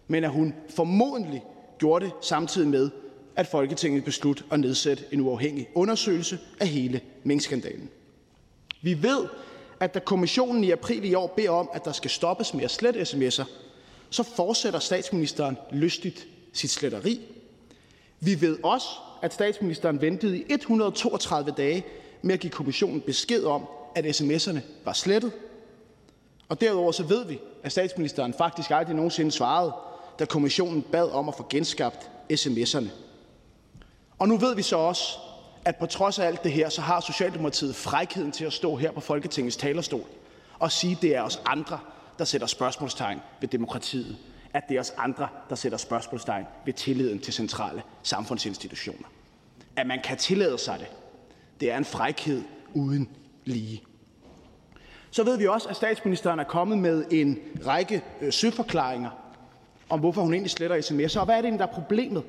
[0.07, 1.43] men at hun formodentlig
[1.79, 2.89] gjorde det samtidig med,
[3.35, 7.89] at Folketinget besluttede at nedsætte en uafhængig undersøgelse af hele minkskandalen.
[8.81, 9.27] Vi ved,
[9.79, 12.71] at da kommissionen i april i år beder om, at der skal stoppes med at
[12.71, 13.45] slette sms'er,
[14.09, 17.21] så fortsætter statsministeren lystigt sit sletteri.
[18.19, 18.87] Vi ved også,
[19.21, 21.85] at statsministeren ventede i 132 dage
[22.21, 25.31] med at give kommissionen besked om, at sms'erne var slettet.
[26.49, 29.73] Og derudover så ved vi, at statsministeren faktisk aldrig nogensinde svarede,
[30.19, 32.89] da kommissionen bad om at få genskabt sms'erne.
[34.19, 35.17] Og nu ved vi så også,
[35.65, 38.91] at på trods af alt det her, så har Socialdemokratiet frækheden til at stå her
[38.91, 40.05] på Folketingets talerstol
[40.59, 41.79] og sige, at det er os andre,
[42.19, 44.17] der sætter spørgsmålstegn ved demokratiet.
[44.53, 49.07] At det er os andre, der sætter spørgsmålstegn ved tilliden til centrale samfundsinstitutioner.
[49.75, 50.87] At man kan tillade sig det,
[51.59, 53.09] det er en frækhed uden
[53.45, 53.83] lige.
[55.11, 59.09] Så ved vi også, at statsministeren er kommet med en række øh, søforklaringer
[59.89, 61.19] om, hvorfor hun egentlig sletter sms'er.
[61.19, 62.23] Og hvad er det egentlig, der er problemet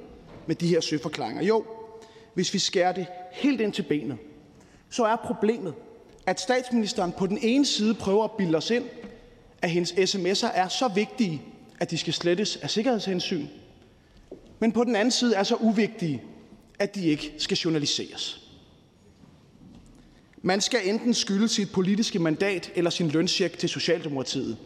[0.46, 1.42] med de her søforklaringer?
[1.42, 1.64] Jo,
[2.34, 4.18] hvis vi skærer det helt ind til benet,
[4.90, 5.74] så er problemet,
[6.26, 8.84] at statsministeren på den ene side prøver at bilde os ind,
[9.62, 11.42] at hendes sms'er er så vigtige,
[11.82, 13.46] at de skal slettes af sikkerhedshensyn,
[14.58, 16.22] men på den anden side er så uvigtige,
[16.78, 18.48] at de ikke skal journaliseres.
[20.42, 24.56] Man skal enten skylde sit politiske mandat eller sin løncheck til Socialdemokratiet,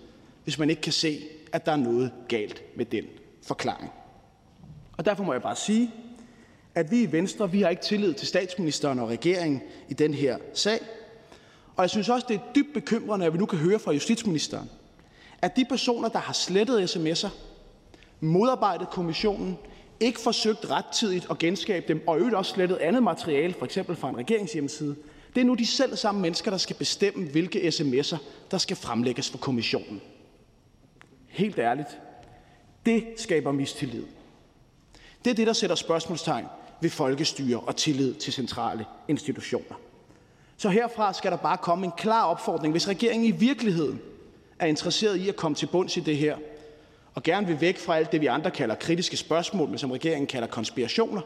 [0.44, 1.20] hvis man ikke kan se,
[1.52, 3.04] at der er noget galt med den
[3.42, 3.90] forklaring.
[4.96, 5.90] Og derfor må jeg bare sige,
[6.74, 10.38] at vi i Venstre vi har ikke tillid til statsministeren og regeringen i den her
[10.54, 10.78] sag.
[11.76, 14.70] Og jeg synes også, det er dybt bekymrende, at vi nu kan høre fra justitsministeren,
[15.46, 17.28] at de personer, der har slettet sms'er,
[18.20, 19.58] modarbejdet kommissionen,
[20.00, 24.08] ikke forsøgt rettidigt at genskabe dem, og øvrigt også slettet andet materiale, for eksempel fra
[24.08, 24.96] en regeringshjemmeside,
[25.34, 28.16] det er nu de selv samme mennesker, der skal bestemme, hvilke sms'er,
[28.50, 30.02] der skal fremlægges for kommissionen.
[31.28, 31.98] Helt ærligt.
[32.86, 34.04] Det skaber mistillid.
[35.24, 36.46] Det er det, der sætter spørgsmålstegn
[36.80, 39.80] ved folkestyre og tillid til centrale institutioner.
[40.56, 44.00] Så herfra skal der bare komme en klar opfordring, hvis regeringen i virkeligheden
[44.58, 46.36] er interesseret i at komme til bunds i det her,
[47.14, 50.26] og gerne vil væk fra alt det, vi andre kalder kritiske spørgsmål, men som regeringen
[50.26, 51.20] kalder konspirationer,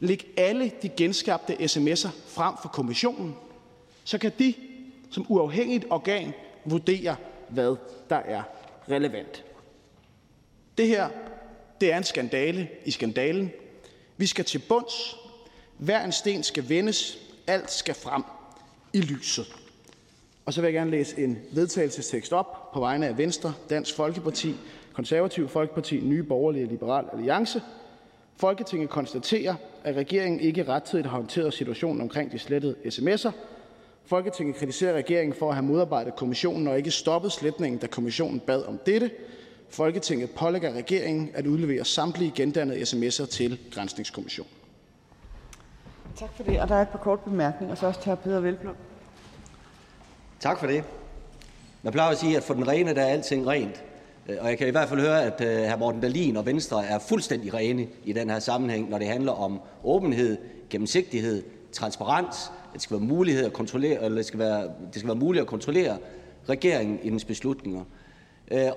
[0.00, 3.36] Læg alle de genskabte sms'er frem for kommissionen,
[4.04, 4.54] så kan de
[5.10, 6.32] som uafhængigt organ
[6.64, 7.16] vurdere,
[7.48, 7.76] hvad
[8.10, 8.42] der er
[8.90, 9.44] relevant.
[10.78, 11.08] Det her
[11.80, 13.50] det er en skandale i skandalen.
[14.16, 15.16] Vi skal til bunds.
[15.78, 17.18] Hver en sten skal vendes.
[17.46, 18.24] Alt skal frem
[18.92, 19.46] i lyset.
[20.48, 24.54] Og så vil jeg gerne læse en vedtagelsestekst op på vegne af Venstre, Dansk Folkeparti,
[24.92, 27.62] Konservativ Folkeparti, Nye Borgerlige og Liberal Alliance.
[28.36, 29.54] Folketinget konstaterer,
[29.84, 33.30] at regeringen ikke rettidigt har håndteret situationen omkring de slettede sms'er.
[34.06, 38.64] Folketinget kritiserer regeringen for at have modarbejdet kommissionen og ikke stoppet sletningen, da kommissionen bad
[38.64, 39.10] om dette.
[39.68, 44.52] Folketinget pålægger regeringen at udlevere samtlige gendannede sms'er til Grænsningskommissionen.
[46.16, 46.60] Tak for det.
[46.60, 47.74] Og der er et par korte bemærkninger.
[47.74, 48.74] Så også til Peter Velblom.
[50.40, 50.84] Tak for det.
[51.82, 53.84] Man plejer at sige, at for den rene, der er alting rent.
[54.28, 55.76] Øh, og jeg kan i hvert fald høre, at øh, hr.
[55.76, 59.60] Morten Dalin og Venstre er fuldstændig rene i den her sammenhæng, når det handler om
[59.84, 60.36] åbenhed,
[60.70, 61.42] gennemsigtighed,
[61.72, 62.36] transparens.
[62.72, 65.48] Det skal være mulighed at kontrollere, eller det skal være, det skal være muligt at
[65.48, 65.98] kontrollere
[66.48, 67.84] regeringen i dens beslutninger.
[68.50, 68.68] Øh,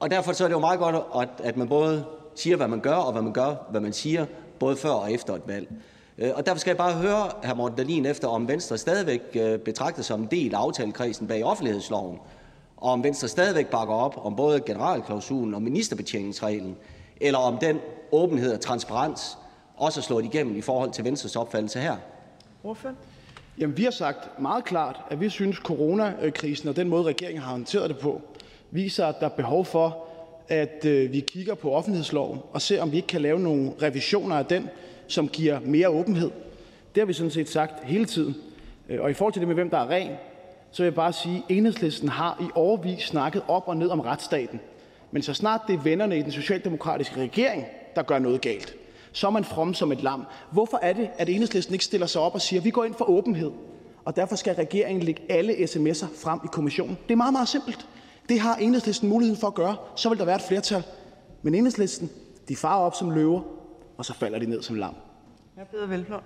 [0.00, 2.04] og derfor så er det jo meget godt, at man både
[2.34, 4.26] siger, hvad man gør, og hvad man gør, hvad man siger,
[4.58, 5.68] både før og efter et valg.
[6.18, 7.54] Øh, og derfor skal jeg bare høre hr.
[7.54, 12.18] Morten Dalin efter, om Venstre stadigvæk øh, betragter som en del af aftalekredsen bag offentlighedsloven,
[12.76, 16.76] og om Venstre stadigvæk bakker op om både generalklausulen og ministerbetjeningsreglen,
[17.20, 17.78] eller om den
[18.12, 19.38] åbenhed og transparens
[19.76, 21.96] også er slået igennem i forhold til Venstres opfattelse her.
[22.64, 22.94] Ordfører?
[23.58, 27.50] Jamen, vi har sagt meget klart, at vi synes, coronakrisen og den måde, regeringen har
[27.50, 28.22] håndteret det på,
[28.70, 30.04] viser, at der er behov for,
[30.48, 34.36] at øh, vi kigger på offentlighedsloven og ser, om vi ikke kan lave nogle revisioner
[34.36, 34.68] af den,
[35.08, 36.30] som giver mere åbenhed.
[36.94, 38.36] Det har vi sådan set sagt hele tiden.
[38.88, 40.10] Øh, og i forhold til det med, hvem der er ren,
[40.70, 44.00] så vil jeg bare sige, at Enhedslisten har i årvis snakket op og ned om
[44.00, 44.60] retsstaten.
[45.10, 47.64] Men så snart det er vennerne i den socialdemokratiske regering,
[47.96, 48.74] der gør noget galt,
[49.12, 50.24] så er man from som et lam.
[50.50, 52.94] Hvorfor er det, at Enhedslisten ikke stiller sig op og siger, at vi går ind
[52.94, 53.50] for åbenhed,
[54.04, 56.98] og derfor skal regeringen lægge alle sms'er frem i kommissionen?
[57.08, 57.86] Det er meget, meget simpelt.
[58.28, 59.76] Det har Enhedslisten muligheden for at gøre.
[59.96, 60.82] Så vil der være et flertal.
[61.42, 62.10] Men Enhedslisten,
[62.48, 63.40] de farer op som løver,
[63.98, 64.94] og så falder de ned som lam.
[65.56, 66.20] Jeg beder velblom.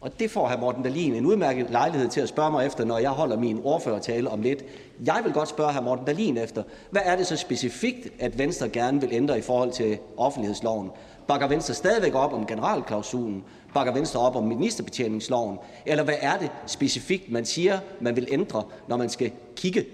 [0.00, 0.60] Og det får hr.
[0.60, 4.30] Morten Dalin en udmærket lejlighed til at spørge mig efter, når jeg holder min ordførertale
[4.30, 4.64] om lidt.
[5.04, 5.80] Jeg vil godt spørge hr.
[5.80, 9.72] Morten Dalin efter, hvad er det så specifikt, at Venstre gerne vil ændre i forhold
[9.72, 10.90] til offentlighedsloven?
[11.28, 13.44] Bakker Venstre stadigvæk op om generalklausulen?
[13.74, 15.58] Bakker Venstre op om ministerbetjeningsloven?
[15.86, 19.86] Eller hvad er det specifikt, man siger, man vil ændre, når man skal kigge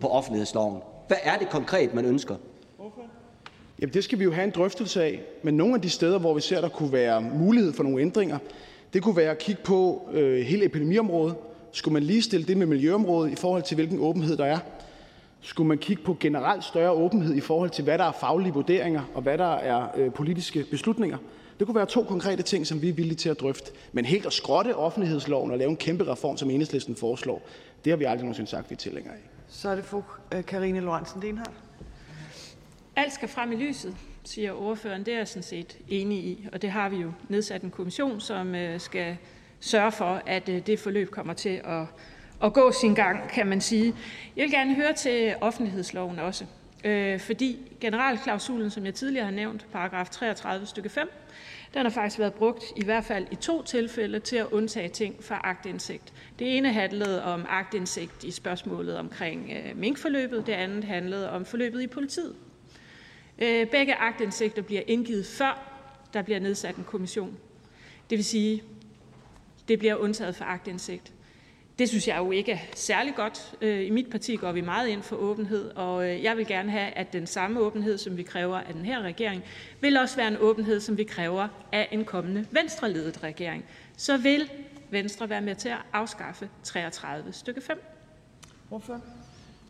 [0.00, 0.82] på offentlighedsloven?
[1.08, 2.36] Hvad er det konkret, man ønsker?
[3.80, 5.22] Jamen, det skal vi jo have en drøftelse af.
[5.42, 8.38] Men nogle af de steder, hvor vi ser, der kunne være mulighed for nogle ændringer,
[8.92, 11.34] det kunne være at kigge på øh, hele epidemiområdet.
[11.72, 14.58] Skulle man lige stille det med miljøområdet i forhold til, hvilken åbenhed der er?
[15.40, 19.02] Skulle man kigge på generelt større åbenhed i forhold til, hvad der er faglige vurderinger,
[19.14, 21.18] og hvad der er øh, politiske beslutninger?
[21.58, 23.72] Det kunne være to konkrete ting, som vi er villige til at drøfte.
[23.92, 27.42] Men helt at skrotte offentlighedsloven og lave en kæmpe reform, som enhedslisten foreslår,
[27.84, 29.20] det har vi aldrig nogensinde sagt, vi er tilhængere af.
[29.48, 30.02] Så er det fru
[30.34, 31.65] øh, Karine Lorentzen Denhardt.
[32.98, 35.04] Alt skal frem i lyset, siger ordføreren.
[35.06, 38.20] Det er jeg sådan set enig i, og det har vi jo nedsat en kommission,
[38.20, 39.16] som øh, skal
[39.60, 41.84] sørge for, at øh, det forløb kommer til at,
[42.42, 43.94] at gå sin gang, kan man sige.
[44.36, 46.44] Jeg vil gerne høre til offentlighedsloven også,
[46.84, 51.10] øh, fordi generalklausulen, som jeg tidligere har nævnt, paragraf 33 stykke 5,
[51.74, 55.24] den har faktisk været brugt i hvert fald i to tilfælde til at undtage ting
[55.24, 56.12] fra agtindsigt.
[56.38, 61.82] Det ene handlede om agtindsigt i spørgsmålet omkring øh, minkforløbet, det andet handlede om forløbet
[61.82, 62.34] i politiet.
[63.38, 65.72] Øh, begge aktindsigter bliver indgivet, før
[66.14, 67.36] der bliver nedsat en kommission.
[68.10, 68.62] Det vil sige,
[69.68, 71.12] det bliver undtaget for agtindsigt.
[71.78, 73.54] Det synes jeg jo ikke er særlig godt.
[73.60, 76.70] Øh, I mit parti går vi meget ind for åbenhed, og øh, jeg vil gerne
[76.70, 79.42] have, at den samme åbenhed, som vi kræver af den her regering,
[79.80, 83.64] vil også være en åbenhed, som vi kræver af en kommende venstreledet regering.
[83.96, 84.50] Så vil
[84.90, 87.82] Venstre være med til at afskaffe 33 stykke 5.
[88.68, 89.00] Hvorfor?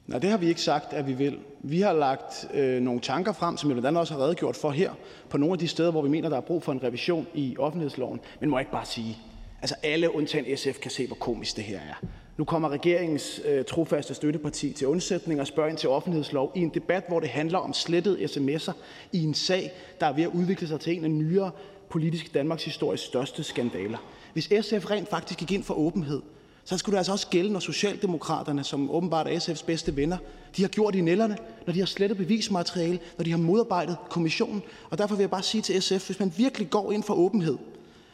[0.07, 1.39] Nej, det har vi ikke sagt, at vi vil.
[1.61, 4.71] Vi har lagt øh, nogle tanker frem, som jeg blandt andet også har redegjort for
[4.71, 4.91] her,
[5.31, 7.57] på nogle af de steder, hvor vi mener, der er brug for en revision i
[7.59, 8.21] offentlighedsloven.
[8.41, 9.19] Men må jeg ikke bare sige,
[9.61, 12.07] altså alle undtagen SF kan se, hvor komisk det her er.
[12.37, 16.71] Nu kommer regeringens øh, trofaste støtteparti til undsætning og spørger ind til offentlighedslov i en
[16.75, 18.73] debat, hvor det handler om slettede sms'er
[19.13, 21.51] i en sag, der er ved at udvikle sig til en af nyere
[21.91, 23.99] politisk Danmarks historisk største skandaler.
[24.33, 26.23] Hvis SF rent faktisk gik ind for åbenhed,
[26.69, 30.17] så skulle det altså også gælde, når Socialdemokraterne, som åbenbart er SF's bedste venner,
[30.57, 31.37] de har gjort i nælderne,
[31.67, 34.63] når de har slettet bevismateriale, når de har modarbejdet kommissionen.
[34.91, 37.59] Og derfor vil jeg bare sige til SF, hvis man virkelig går ind for åbenhed,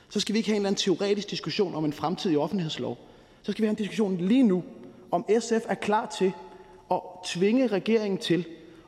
[0.09, 2.99] så skal vi ikke have en eller anden teoretisk diskussion om en fremtidig offentlighedslov.
[3.43, 4.65] Så skal vi have en diskussion lige nu,
[5.11, 6.33] om SF er klar til
[6.91, 8.45] at tvinge regeringen til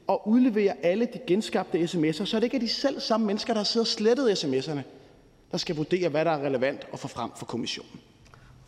[0.08, 3.60] at udlevere alle de genskabte sms'er, så det ikke er de selv samme mennesker, der
[3.60, 4.80] har og slettet sms'erne,
[5.52, 8.00] der skal vurdere, hvad der er relevant at få frem for kommissionen.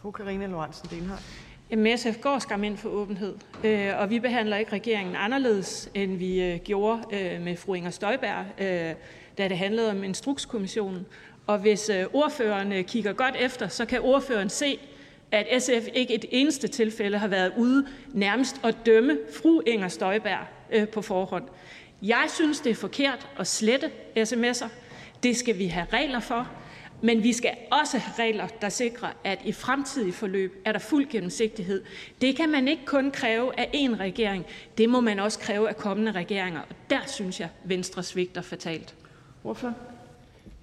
[0.03, 1.23] Fru Karina Lorentzen Dehnhardt.
[1.71, 6.17] Jamen, SF går skam ind for åbenhed, øh, og vi behandler ikke regeringen anderledes, end
[6.17, 8.95] vi øh, gjorde øh, med fru Inger Støjberg, øh,
[9.39, 11.07] da det handlede om Instrukskommissionen.
[11.47, 14.79] Og hvis øh, ordføreren øh, kigger godt efter, så kan ordføreren se,
[15.31, 20.47] at SF ikke et eneste tilfælde har været ude nærmest at dømme fru Inger Støjberg
[20.93, 21.45] på forhånd.
[22.03, 24.69] Jeg synes, det er forkert at slette sms'er.
[25.23, 26.49] Det skal vi have regler for.
[27.01, 31.07] Men vi skal også have regler, der sikrer, at i fremtidige forløb er der fuld
[31.11, 31.85] gennemsigtighed.
[32.21, 34.47] Det kan man ikke kun kræve af én regering.
[34.79, 36.61] Det må man også kræve af kommende regeringer.
[36.61, 38.95] Og der synes jeg, Venstre svigter fatalt.
[39.43, 39.75] Hvorfor?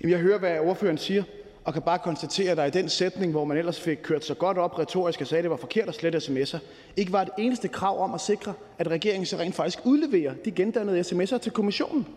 [0.02, 1.24] Jamen, jeg hører, hvad ordføreren siger,
[1.66, 4.34] og kan bare konstatere, at der i den sætning, hvor man ellers fik kørt så
[4.34, 6.58] godt op retorisk og sagde, at det var forkert at slette sms'er,
[6.98, 10.52] ikke var et eneste krav om at sikre, at regeringen så rent faktisk udleverer de
[10.52, 12.08] gendannede sms'er til kommissionen.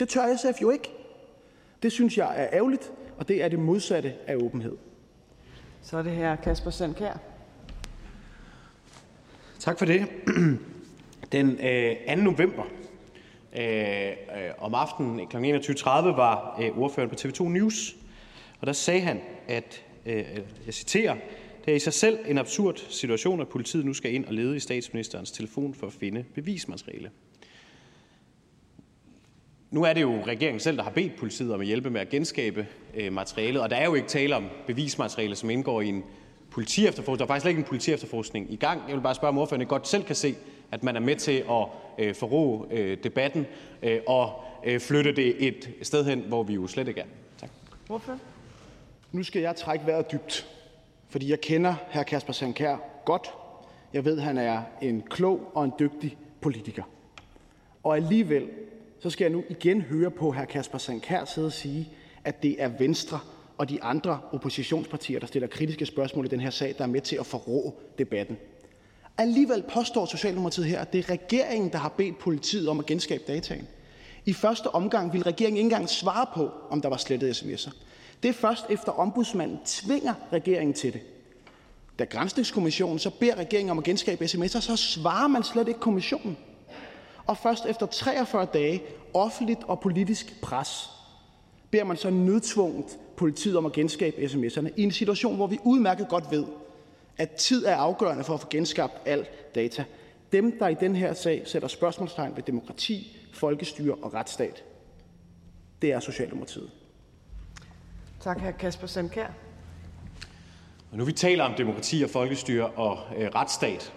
[0.00, 0.90] Det tør SF jo ikke.
[1.82, 4.76] Det synes jeg er ærgerligt, og det er det modsatte af åbenhed.
[5.82, 7.20] Så er det her Kasper Sandkær.
[9.58, 10.06] Tak for det.
[11.32, 12.22] Den øh, 2.
[12.22, 12.62] november
[13.56, 14.14] øh, øh,
[14.58, 15.36] om aftenen kl.
[15.36, 17.96] 21.30 var øh, ordføreren på TV2 News,
[18.60, 20.24] og der sagde han, at, øh,
[20.66, 21.16] jeg citerer,
[21.64, 24.56] det er i sig selv en absurd situation, at politiet nu skal ind og lede
[24.56, 27.10] i statsministerens telefon for at finde bevismateriale.
[29.70, 32.08] Nu er det jo regeringen selv, der har bedt politiet om at hjælpe med at
[32.08, 36.04] genskabe øh, materialet, og der er jo ikke tale om bevismateriale, som indgår i en
[36.50, 37.18] politiefterforskning.
[37.18, 38.82] Der er faktisk slet ikke en politiefterforskning i gang.
[38.88, 40.34] Jeg vil bare spørge, om ordføreren godt selv kan se,
[40.70, 41.66] at man er med til at
[41.98, 43.46] øh, forro øh, debatten
[43.82, 44.32] øh, og
[44.64, 47.06] øh, flytte det et sted hen, hvor vi jo slet ikke er.
[47.38, 47.50] Tak.
[47.86, 48.18] Hvorfor?
[49.12, 50.46] Nu skal jeg trække vejret dybt,
[51.08, 52.02] fordi jeg kender hr.
[52.02, 53.30] Kasper Sankær godt.
[53.92, 56.82] Jeg ved, at han er en klog og en dygtig politiker.
[57.82, 58.48] Og alligevel
[59.00, 60.44] så skal jeg nu igen høre på hr.
[60.44, 61.88] Kasper Sankær sidde og sige,
[62.24, 63.20] at det er Venstre
[63.58, 67.00] og de andre oppositionspartier, der stiller kritiske spørgsmål i den her sag, der er med
[67.00, 68.36] til at forrå debatten.
[69.18, 73.22] Alligevel påstår Socialdemokratiet her, at det er regeringen, der har bedt politiet om at genskabe
[73.26, 73.68] dataen.
[74.24, 77.72] I første omgang vil regeringen ikke engang svare på, om der var slettet sms'er.
[78.22, 81.00] Det er først efter ombudsmanden tvinger regeringen til det.
[81.98, 86.36] Da Grænsningskommissionen så beder regeringen om at genskabe sms'er, så svarer man slet ikke kommissionen
[87.30, 88.82] og først efter 43 dage
[89.14, 90.90] offentligt og politisk pres
[91.70, 96.08] beder man så nødtvunget politiet om at genskabe sms'erne i en situation, hvor vi udmærket
[96.08, 96.44] godt ved,
[97.18, 99.84] at tid er afgørende for at få genskabt al data.
[100.32, 104.64] Dem, der i den her sag sætter spørgsmålstegn ved demokrati, folkestyre og retsstat,
[105.82, 106.70] Det er Socialdemokratiet.
[108.20, 108.50] Tak, hr.
[108.50, 109.26] Kasper Sandkær.
[110.92, 113.92] Og nu vi taler om demokrati og folkestyre og øh, retsstat.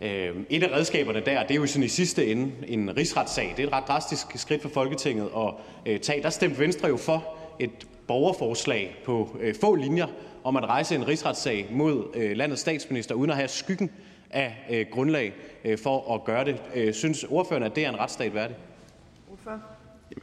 [0.00, 3.54] Øh, et af redskaberne der, det er jo sådan i sidste ende en rigsretssag.
[3.56, 5.54] Det er et ret drastisk skridt for Folketinget at
[5.86, 6.22] øh, tage.
[6.22, 10.06] Der stemte Venstre jo for et borgerforslag på øh, få linjer
[10.44, 13.90] om at rejse en rigsretssag mod øh, landets statsminister, uden at have skyggen
[14.30, 15.32] af øh, grundlag
[15.64, 16.62] øh, for at gøre det.
[16.74, 18.56] Øh, synes ordføreren, at det er en retsstat værdig?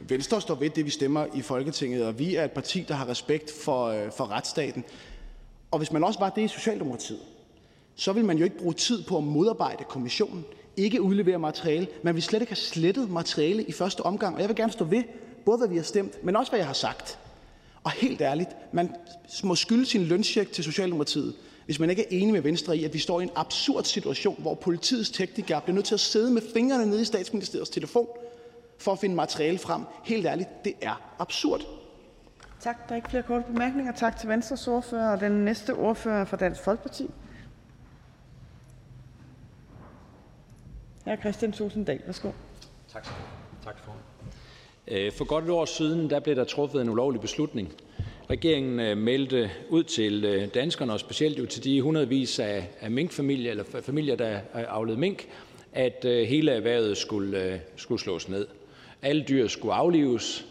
[0.00, 3.08] Venstre står ved det, vi stemmer i Folketinget, og vi er et parti, der har
[3.08, 4.84] respekt for, øh, for retsstaten.
[5.70, 7.20] Og hvis man også var det i Socialdemokratiet,
[7.98, 10.44] så vil man jo ikke bruge tid på at modarbejde kommissionen,
[10.76, 11.88] ikke udlevere materiale.
[12.02, 14.34] Man vil slet ikke have slettet materiale i første omgang.
[14.34, 15.02] Og jeg vil gerne stå ved,
[15.44, 17.18] både hvad vi har stemt, men også hvad jeg har sagt.
[17.84, 18.94] Og helt ærligt, man
[19.44, 21.34] må skylde sin lønsjek til Socialdemokratiet,
[21.66, 24.36] hvis man ikke er enig med Venstre i, at vi står i en absurd situation,
[24.38, 28.06] hvor politiets teknikere bliver nødt til at sidde med fingrene nede i statsministeriets telefon
[28.78, 29.82] for at finde materiale frem.
[30.04, 31.66] Helt ærligt, det er absurd.
[32.60, 32.88] Tak.
[32.88, 33.92] Der er ikke flere korte bemærkninger.
[33.92, 35.12] Tak til Venstres ordfører.
[35.12, 37.10] Og den næste ordfører er fra Dansk Folkeparti.
[41.08, 41.20] Hr.
[41.20, 42.30] Christian Tusinddal, værsgo.
[42.92, 43.08] Tak.
[43.64, 43.96] Tak for
[44.88, 47.72] øh, For godt et år siden der blev der truffet en ulovlig beslutning.
[48.30, 53.50] Regeringen øh, meldte ud til øh, danskerne, og specielt jo til de hundredvis af, minkfamilier,
[53.50, 55.28] eller familier, der aflede mink,
[55.72, 58.46] at hele erhvervet skulle, skulle slås ned.
[59.02, 60.46] Alle dyr skulle aflives.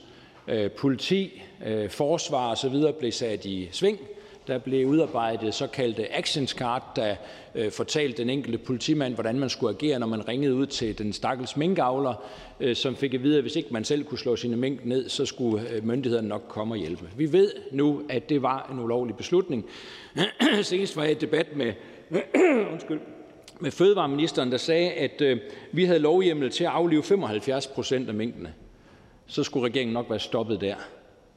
[0.78, 1.44] Politi,
[1.90, 2.76] forsvar osv.
[3.00, 4.00] blev sat i sving.
[4.48, 7.16] Der blev udarbejdet såkaldte actions card, der
[7.56, 11.14] øh, fortalte den enkelte politimand, hvordan man skulle agere, når man ringede ud til den
[11.14, 12.14] stakkels minkavler,
[12.60, 15.10] øh, som fik at vide, at hvis ikke man selv kunne slå sine mink ned,
[15.10, 17.10] så skulle øh, myndighederne nok komme og hjælpe.
[17.18, 19.66] Vi ved nu, at det var en ulovlig beslutning.
[20.62, 21.74] Senest var jeg i debat med,
[22.72, 23.00] undskyld,
[23.60, 25.38] med fødevareministeren, der sagde, at øh,
[25.72, 28.54] vi havde lovhjemmel til at aflive 75 procent af minkene.
[29.26, 30.76] Så skulle regeringen nok være stoppet der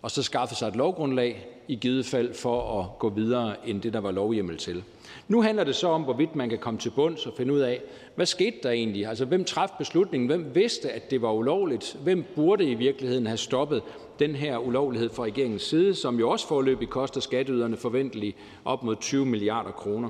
[0.02, 3.92] og så skaffe sig et lovgrundlag i givet fald for at gå videre end det,
[3.92, 4.82] der var lovhjemmel til.
[5.28, 7.82] Nu handler det så om, hvorvidt man kan komme til bunds og finde ud af,
[8.14, 9.06] hvad skete der egentlig?
[9.06, 10.26] Altså, hvem træffede beslutningen?
[10.26, 11.96] Hvem vidste, at det var ulovligt?
[12.02, 13.82] Hvem burde i virkeligheden have stoppet
[14.18, 18.96] den her ulovlighed fra regeringens side, som jo også forløbig koster skatteyderne forventeligt op mod
[18.96, 20.08] 20 milliarder kroner?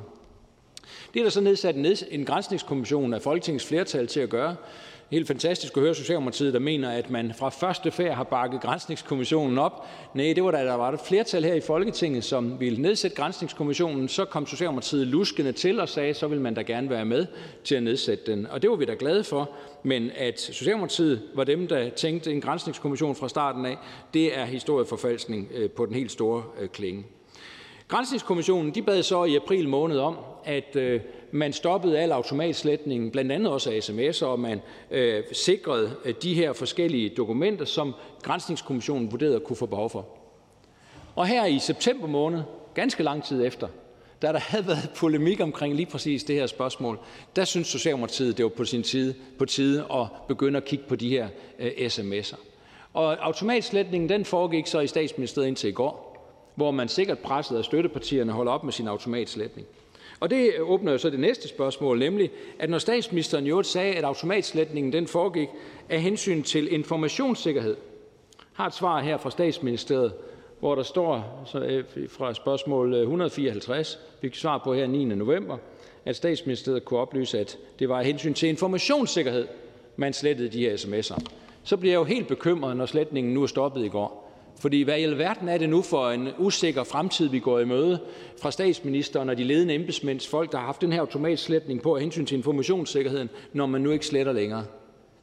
[1.14, 4.56] Det er der så nedsat en, en grænsningskommission af Folketingets flertal til at gøre.
[5.10, 9.58] Helt fantastisk at høre Socialdemokratiet, der mener, at man fra første færd har bakket grænsningskommissionen
[9.58, 9.86] op.
[10.14, 14.08] Nej, det var da der var et flertal her i Folketinget, som ville nedsætte grænsningskommissionen.
[14.08, 17.26] Så kom Socialdemokratiet luskende til og sagde, så vil man da gerne være med
[17.64, 18.46] til at nedsætte den.
[18.46, 19.50] Og det var vi da glade for.
[19.82, 23.76] Men at Socialdemokratiet var dem, der tænkte en grænsningskommission fra starten af,
[24.14, 27.04] det er historieforfalskning øh, på den helt store øh, klinge.
[27.90, 31.00] Grænsningskommissionen de bad så i april måned om, at øh,
[31.30, 34.60] man stoppede al automatsletning, blandt andet også af sms'er, og man
[34.90, 40.06] øh, sikrede øh, de her forskellige dokumenter, som Grænsningskommissionen vurderede at kunne få behov for.
[41.16, 42.42] Og her i september måned,
[42.74, 43.68] ganske lang tid efter,
[44.22, 46.98] da der havde været polemik omkring lige præcis det her spørgsmål,
[47.36, 50.96] der synes Socialdemokratiet, det var på sin tid, på tide at begynde at kigge på
[50.96, 52.36] de her øh, sms'er.
[52.92, 56.09] Og automatsletningen den foregik så i statsministeriet indtil i går,
[56.54, 59.66] hvor man sikkert presset af støttepartierne holder op med sin automatsletning.
[60.20, 64.04] Og det åbner jo så det næste spørgsmål, nemlig at når statsministeren jo sagde, at
[64.04, 65.48] automatsletningen den foregik
[65.88, 67.76] af hensyn til informationssikkerhed,
[68.52, 70.12] har et svar her fra statsministeriet,
[70.60, 75.04] hvor der står så, øh, fra spørgsmål øh, 154, vi kan svare på her 9.
[75.04, 75.56] november,
[76.04, 79.46] at statsministeriet kunne oplyse, at det var af hensyn til informationssikkerhed,
[79.96, 81.24] man slettede de her sms'er.
[81.64, 84.29] Så bliver jeg jo helt bekymret, når sletningen nu er stoppet i går.
[84.60, 88.00] Fordi hvad i alverden er det nu for en usikker fremtid, vi går i møde
[88.42, 92.00] fra statsministeren og de ledende embedsmænds folk, der har haft den her automatsletning på af
[92.00, 94.64] hensyn til informationssikkerheden, når man nu ikke sletter længere?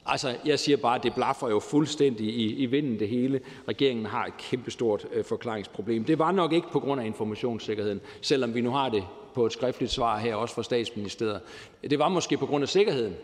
[0.05, 3.39] Altså, jeg siger bare, at det blaffer jo fuldstændig i, i vinden det hele.
[3.67, 6.03] Regeringen har et kæmpestort øh, forklaringsproblem.
[6.03, 9.03] Det var nok ikke på grund af informationssikkerheden, selvom vi nu har det
[9.33, 11.41] på et skriftligt svar her, også fra statsministeriet.
[11.89, 13.15] Det var måske på grund af sikkerheden,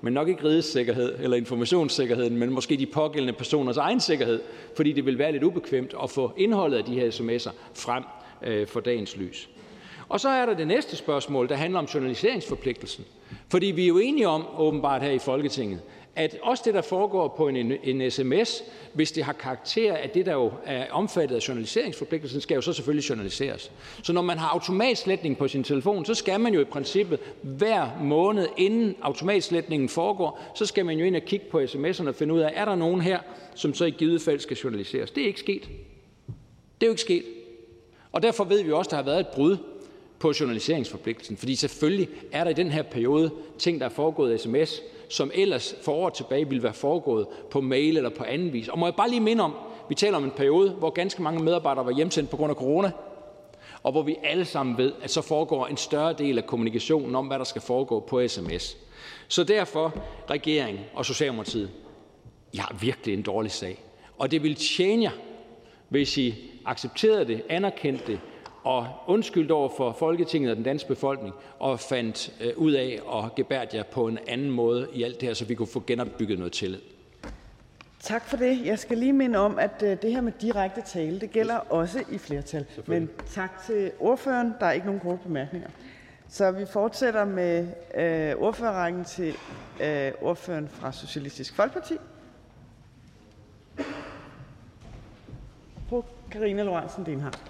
[0.00, 4.40] men nok ikke rigets sikkerhed eller informationssikkerheden, men måske de pågældende personers egen sikkerhed,
[4.76, 8.04] fordi det vil være lidt ubekvemt at få indholdet af de her sms'er frem
[8.42, 9.48] øh, for dagens lys.
[10.08, 13.04] Og så er der det næste spørgsmål, der handler om journaliseringsforpligtelsen.
[13.48, 15.80] Fordi vi er jo enige om, åbenbart her i Folketinget,
[16.16, 18.62] at også det, der foregår på en, en sms,
[18.92, 22.72] hvis det har karakter af det, der jo er omfattet af journaliseringsforpligtelsen, skal jo så
[22.72, 23.72] selvfølgelig journaliseres.
[24.02, 27.88] Så når man har automatsletning på sin telefon, så skal man jo i princippet hver
[28.02, 32.34] måned, inden automatsletningen foregår, så skal man jo ind og kigge på sms'erne og finde
[32.34, 33.18] ud af, er der nogen her,
[33.54, 35.10] som så i givet fald skal journaliseres.
[35.10, 35.62] Det er ikke sket.
[36.80, 37.24] Det er jo ikke sket.
[38.12, 39.56] Og derfor ved vi også, at der har været et brud
[40.18, 41.36] på journaliseringsforpligtelsen.
[41.36, 44.80] Fordi selvfølgelig er der i den her periode ting, der er foregået sms,
[45.10, 48.68] som ellers for år tilbage ville være foregået på mail eller på anden vis.
[48.68, 49.54] Og må jeg bare lige minde om,
[49.90, 52.90] Vi taler om en periode, hvor ganske mange medarbejdere var hjemsendt på grund af corona,
[53.82, 57.26] og hvor vi alle sammen ved, at så foregår en større del af kommunikationen om,
[57.26, 58.76] hvad der skal foregå på sms.
[59.28, 59.94] Så derfor,
[60.30, 61.70] regering og Socialdemokratiet,
[62.52, 63.84] I har virkelig en dårlig sag.
[64.18, 65.10] Og det vil tjene jer,
[65.88, 66.34] hvis I
[66.64, 68.20] accepterede det, anerkendte det
[68.64, 73.34] og undskyldte over for Folketinget og den danske befolkning og fandt øh, ud af at
[73.34, 76.38] gebære jer på en anden måde i alt det her, så vi kunne få genopbygget
[76.38, 76.80] noget tillid.
[78.00, 78.66] Tak for det.
[78.66, 82.04] Jeg skal lige minde om, at øh, det her med direkte tale, det gælder også
[82.10, 82.66] i flertal.
[82.86, 84.54] Men tak til ordføreren.
[84.60, 85.68] Der er ikke nogen korte bemærkninger.
[86.28, 89.34] Så vi fortsætter med øh, ordførerrækken til
[89.80, 91.94] øh, ordføreren fra Socialistisk Folkeparti.
[95.88, 97.42] Fru Karina Lorentzen Denhardt.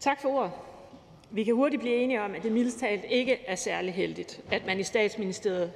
[0.00, 0.52] Tak for ordet.
[1.30, 4.66] Vi kan hurtigt blive enige om, at det mildest talt ikke er særlig heldigt, at
[4.66, 5.72] man i statsministeriet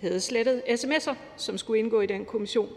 [0.00, 2.68] havde slettet sms'er, som skulle indgå i den kommission,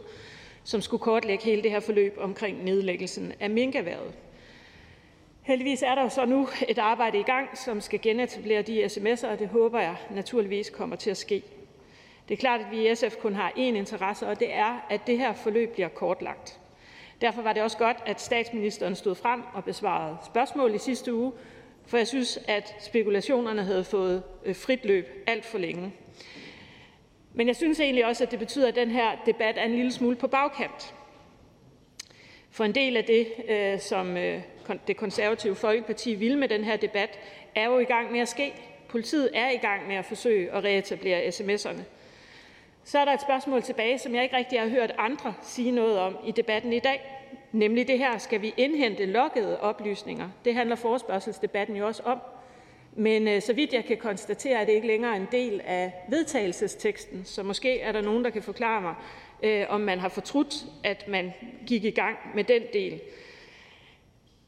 [0.64, 4.14] som skulle kortlægge hele det her forløb omkring nedlæggelsen af minkerhvervet.
[5.42, 9.40] Heldigvis er der så nu et arbejde i gang, som skal genetablere de sms'er, og
[9.40, 11.44] det håber jeg naturligvis kommer til at ske.
[12.28, 15.08] Det er klart, at vi i SF kun har én interesse, og det er, at
[15.08, 16.60] det her forløb bliver kortlagt.
[17.22, 21.32] Derfor var det også godt, at statsministeren stod frem og besvarede spørgsmål i sidste uge,
[21.88, 25.94] for jeg synes, at spekulationerne havde fået øh, frit løb alt for længe.
[27.34, 29.92] Men jeg synes egentlig også, at det betyder, at den her debat er en lille
[29.92, 30.96] smule på bagkant.
[32.52, 34.42] For en del af det, øh, som øh,
[34.88, 37.20] det konservative Folkeparti ville med den her debat,
[37.56, 38.54] er jo i gang med at ske.
[38.90, 41.82] Politiet er i gang med at forsøge at reetablere sms'erne.
[42.86, 46.00] Så er der et spørgsmål tilbage, som jeg ikke rigtig har hørt andre sige noget
[46.00, 47.02] om i debatten i dag,
[47.52, 50.30] nemlig det her: Skal vi indhente loggede oplysninger?
[50.46, 52.20] Det handler forespørgselsdebatten jo også om.
[52.98, 57.26] Men øh, så vidt jeg kan konstatere, er det ikke længere en del af vedtagelsesteksten,
[57.26, 58.96] så måske er der nogen, der kan forklare mig,
[59.44, 61.34] øh, om man har fortrudt, at man
[61.68, 63.02] gik i gang med den del.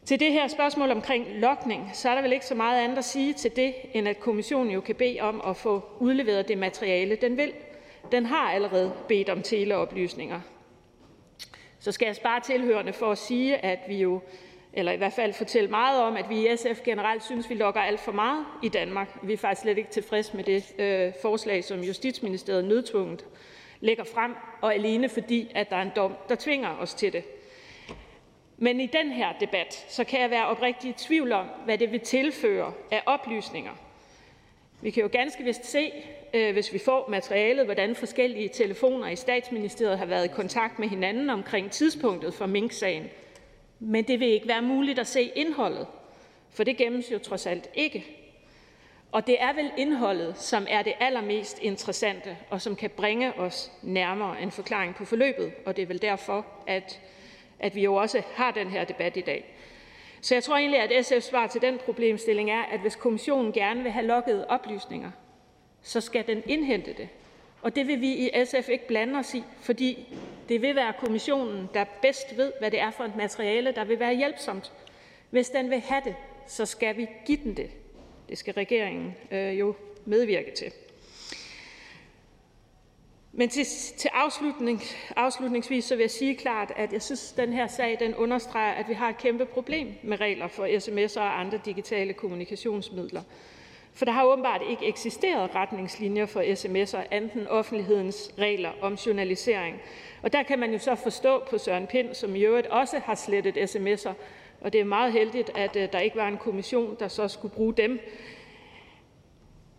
[0.06, 3.06] Til det her spørgsmål omkring logning, så er der vel ikke så meget andet at
[3.06, 7.16] sige til det, end at kommissionen jo kan bede om at få udleveret det materiale,
[7.16, 7.54] den vil.
[8.12, 10.42] Den har allerede bedt om teleoplysninger.
[11.80, 14.22] Så skal jeg spare tilhørende for at sige, at vi jo
[14.74, 17.82] eller i hvert fald fortælle meget om, at vi i SF generelt synes, vi logger
[17.82, 19.18] alt for meget i Danmark.
[19.24, 23.26] Vi er faktisk slet ikke tilfredse med det øh, forslag, som Justitsministeriet nødtvunget
[23.80, 27.24] lægger frem, og alene fordi, at der er en dom, der tvinger os til det.
[28.58, 31.92] Men i den her debat, så kan jeg være oprigtig i tvivl om, hvad det
[31.92, 33.72] vil tilføre af oplysninger.
[34.82, 35.92] Vi kan jo ganske vist se,
[36.38, 40.88] Øh, hvis vi får materialet, hvordan forskellige telefoner i statsministeriet har været i kontakt med
[40.88, 43.04] hinanden omkring tidspunktet for Mink-sagen.
[43.80, 45.88] Men det vil ikke være muligt at se indholdet,
[46.52, 48.06] for det gemmes jo trods alt ikke.
[49.12, 53.72] Og det er vel indholdet, som er det allermest interessante, og som kan bringe os
[53.82, 57.00] nærmere en forklaring på forløbet, og det er vel derfor, at,
[57.60, 59.56] at vi jo også har den her debat i dag.
[60.22, 63.84] Så jeg tror egentlig, at SF's svar til den problemstilling er, at hvis kommissionen gerne
[63.84, 65.12] vil have logget oplysninger,
[65.88, 67.10] så skal den indhente det.
[67.62, 70.16] Og det vil vi i SF ikke blande os i, fordi
[70.50, 74.00] det vil være kommissionen, der bedst ved, hvad det er for et materiale, der vil
[74.00, 74.72] være hjælpsomt.
[75.30, 76.16] Hvis den vil have det,
[76.48, 77.70] så skal vi give den det.
[78.30, 80.72] Det skal regeringen øh, jo medvirke til.
[83.32, 83.66] Men til,
[83.98, 84.82] til afslutning,
[85.16, 88.74] afslutningsvis så vil jeg sige klart, at jeg synes, at den her sag den understreger,
[88.74, 93.22] at vi har et kæmpe problem med regler for sms'er og andre digitale kommunikationsmidler.
[93.98, 99.82] For der har åbenbart ikke eksisteret retningslinjer for sms'er, enten offentlighedens regler om journalisering.
[100.22, 103.16] Og der kan man jo så forstå på Søren Pind, som i øvrigt også har
[103.16, 104.14] slettet sms'er,
[104.62, 107.54] og det er meget heldigt, at øh, der ikke var en kommission, der så skulle
[107.54, 108.00] bruge dem.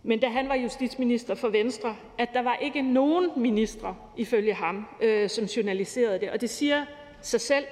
[0.02, 4.86] Men da han var justitsminister for Venstre, at der var ikke nogen ministre, ifølge ham,
[5.00, 6.30] øh, som journaliserede det.
[6.30, 6.84] Og det siger
[7.22, 7.64] sig selv,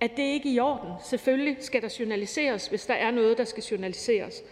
[0.00, 0.92] at det ikke er i orden.
[1.04, 4.42] Selvfølgelig skal der journaliseres, hvis der er noget, der skal journaliseres.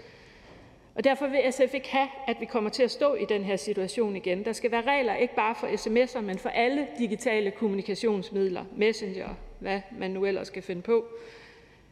[0.99, 3.57] Og derfor vil SF ikke have, at vi kommer til at stå i den her
[3.57, 4.45] situation igen.
[4.45, 9.81] Der skal være regler ikke bare for sms'er, men for alle digitale kommunikationsmidler, messenger, hvad
[9.99, 11.05] man nu ellers skal finde på.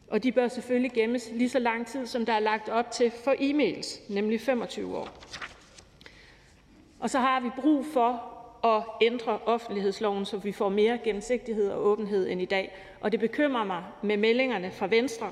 [0.07, 3.11] Og de bør selvfølgelig gemmes lige så lang tid, som der er lagt op til
[3.11, 5.09] for e-mails, nemlig 25 år.
[6.99, 11.85] Og så har vi brug for at ændre offentlighedsloven, så vi får mere gennemsigtighed og
[11.85, 12.75] åbenhed end i dag.
[13.01, 15.31] Og det bekymrer mig med meldingerne fra Venstre,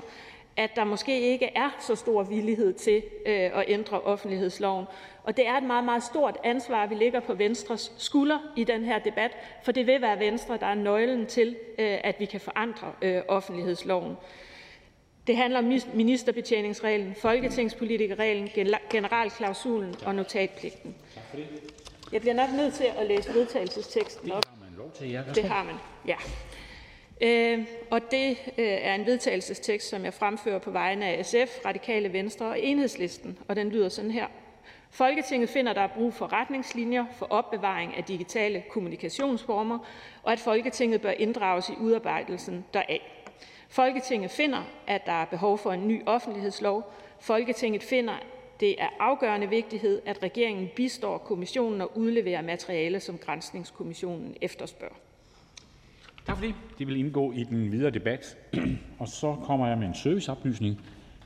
[0.56, 4.86] at der måske ikke er så stor villighed til øh, at ændre offentlighedsloven.
[5.24, 8.84] Og det er et meget, meget stort ansvar, vi ligger på Venstres skulder i den
[8.84, 9.30] her debat,
[9.62, 13.22] for det vil være Venstre, der er nøglen til, øh, at vi kan forandre øh,
[13.28, 14.16] offentlighedsloven.
[15.26, 15.64] Det handler om
[15.94, 18.48] ministerbetjeningsreglen, folketingspolitikerreglen,
[18.90, 20.94] generalklausulen og notatpligten.
[22.12, 24.42] Jeg bliver nok nødt til at læse vedtagelsesteksten op.
[25.34, 25.74] Det har man,
[26.06, 26.16] ja.
[27.20, 32.12] Øh, og det øh, er en vedtagelsestekst, som jeg fremfører på vegne af SF, Radikale
[32.12, 34.26] Venstre og Enhedslisten, og den lyder sådan her.
[34.90, 39.78] Folketinget finder, der er brug for retningslinjer for opbevaring af digitale kommunikationsformer,
[40.22, 43.02] og at Folketinget bør inddrages i udarbejdelsen deraf.
[43.68, 46.92] Folketinget finder, at der er behov for en ny offentlighedslov.
[47.20, 48.14] Folketinget finder,
[48.60, 55.05] det er afgørende vigtighed, at regeringen bistår kommissionen og udleverer materiale, som Granskningskommissionen efterspørger.
[56.26, 56.54] Tak for det.
[56.78, 58.36] Det vil indgå i den videre debat.
[59.00, 60.80] og så kommer jeg med en serviceoplysning.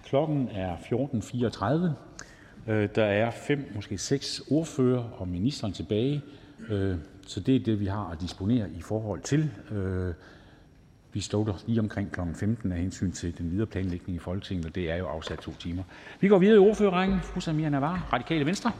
[0.04, 2.72] Klokken er 14.34.
[2.72, 6.22] Øh, der er fem, måske seks ordfører og ministeren tilbage.
[6.68, 6.96] Øh,
[7.26, 9.50] så det er det, vi har at disponere i forhold til.
[9.70, 10.14] Øh,
[11.12, 12.20] vi slutter lige omkring kl.
[12.34, 15.52] 15 af hensyn til den videre planlægning i Folketinget, og det er jo afsat to
[15.52, 15.82] timer.
[16.20, 17.20] Vi går videre i ordførerrækken.
[17.20, 18.72] Fru Samia Navar, Radikale Venstre.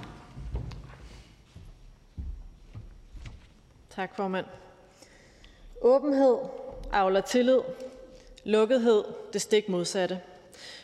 [3.91, 4.47] Tak, formand.
[5.83, 6.37] Åbenhed
[6.93, 7.59] avler tillid,
[8.45, 10.21] lukkethed det stik modsatte.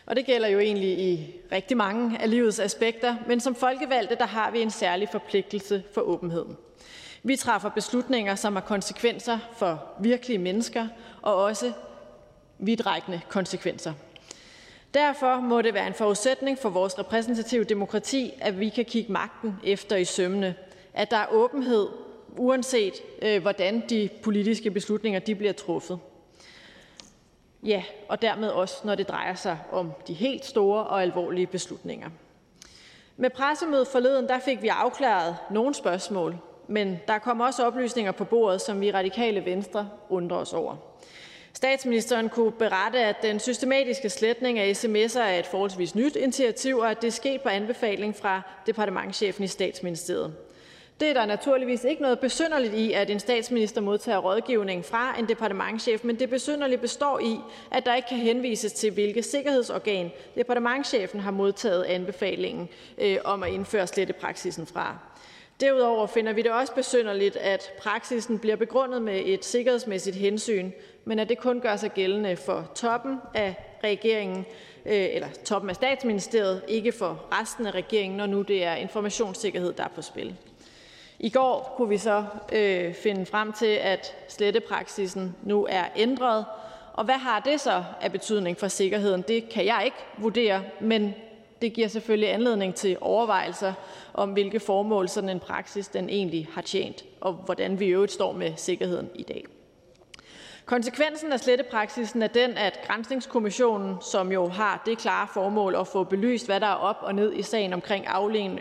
[0.06, 4.26] Og det gælder jo egentlig i rigtig mange af livets aspekter, men som folkevalgte der
[4.26, 6.56] har vi en særlig forpligtelse for åbenheden.
[7.22, 10.88] Vi træffer beslutninger, som har konsekvenser for virkelige mennesker
[11.22, 11.72] og også
[12.58, 13.92] vidtrækkende konsekvenser.
[14.94, 19.56] Derfor må det være en forudsætning for vores repræsentative demokrati, at vi kan kigge magten
[19.64, 20.54] efter i sømmene,
[20.94, 21.88] at der er åbenhed,
[22.38, 25.98] uanset øh, hvordan de politiske beslutninger de bliver truffet.
[27.62, 32.08] Ja, og dermed også, når det drejer sig om de helt store og alvorlige beslutninger.
[33.16, 36.36] Med pressemødet forleden der fik vi afklaret nogle spørgsmål,
[36.68, 40.76] men der kom også oplysninger på bordet, som vi radikale venstre undrer os over.
[41.52, 46.90] Statsministeren kunne berette, at den systematiske sletning af sms'er er et forholdsvis nyt initiativ, og
[46.90, 50.34] at det er sket på anbefaling fra departementchefen i statsministeriet.
[51.00, 55.28] Det er der naturligvis ikke noget besynderligt i, at en statsminister modtager rådgivning fra en
[55.28, 57.36] departementchef, men det besynderlige består i,
[57.70, 62.68] at der ikke kan henvises til, hvilket sikkerhedsorgan departementchefen har modtaget anbefalingen
[62.98, 64.98] øh, om at indføre slettepraksisen fra.
[65.60, 70.70] Derudover finder vi det også besynderligt, at praksisen bliver begrundet med et sikkerhedsmæssigt hensyn,
[71.04, 73.54] men at det kun gør sig gældende for toppen af
[73.84, 74.46] regeringen,
[74.86, 79.72] øh, eller toppen af statsministeriet, ikke for resten af regeringen, når nu det er informationssikkerhed,
[79.72, 80.36] der er på spil.
[81.18, 86.44] I går kunne vi så øh, finde frem til, at slettepraksisen nu er ændret,
[86.92, 89.24] og hvad har det så af betydning for sikkerheden?
[89.28, 91.14] Det kan jeg ikke vurdere, men
[91.62, 93.72] det giver selvfølgelig anledning til overvejelser
[94.14, 98.12] om, hvilke formål sådan en praksis den egentlig har tjent, og hvordan vi i øvrigt
[98.12, 99.44] står med sikkerheden i dag.
[100.66, 106.04] Konsekvensen af slettepraksisen er den, at Grænsningskommissionen, som jo har det klare formål at få
[106.04, 108.06] belyst, hvad der er op og ned i sagen omkring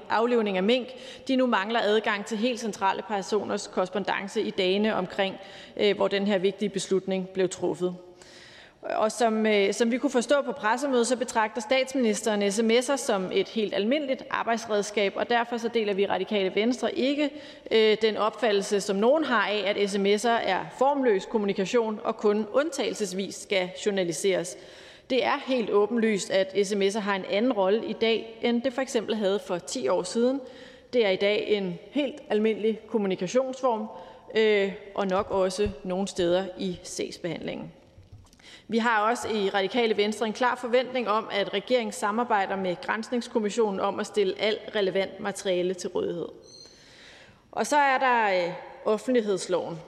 [0.09, 0.87] aflevning af mink,
[1.27, 5.35] de nu mangler adgang til helt centrale personers korrespondence i dagene omkring,
[5.77, 7.95] øh, hvor den her vigtige beslutning blev truffet.
[8.89, 13.47] Og som, øh, som vi kunne forstå på pressemødet, så betragter statsministeren sms'er som et
[13.47, 17.29] helt almindeligt arbejdsredskab, og derfor så deler vi Radikale Venstre ikke
[17.71, 23.35] øh, den opfattelse, som nogen har af, at sms'er er formløs kommunikation og kun undtagelsesvis
[23.35, 24.57] skal journaliseres.
[25.09, 28.81] Det er helt åbenlyst, at sms'er har en anden rolle i dag, end det for
[28.81, 30.41] eksempel havde for 10 år siden.
[30.93, 33.87] Det er i dag en helt almindelig kommunikationsform,
[34.35, 37.71] øh, og nok også nogle steder i sagsbehandlingen.
[38.67, 43.79] Vi har også i Radikale Venstre en klar forventning om, at regeringen samarbejder med Grænsningskommissionen
[43.79, 46.27] om at stille alt relevant materiale til rådighed.
[47.51, 48.53] Og så er der øh,
[48.85, 49.79] offentlighedsloven.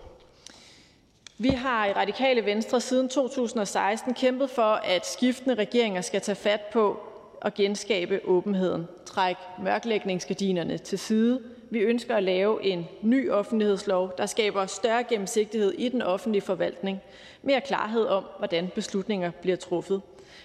[1.38, 6.62] Vi har i Radikale Venstre siden 2016 kæmpet for, at skiftende regeringer skal tage fat
[6.62, 7.00] på
[7.42, 11.42] at genskabe åbenheden, trække mørklægningsgardinerne til side.
[11.70, 17.02] Vi ønsker at lave en ny offentlighedslov, der skaber større gennemsigtighed i den offentlige forvaltning,
[17.42, 20.02] mere klarhed om, hvordan beslutninger bliver truffet.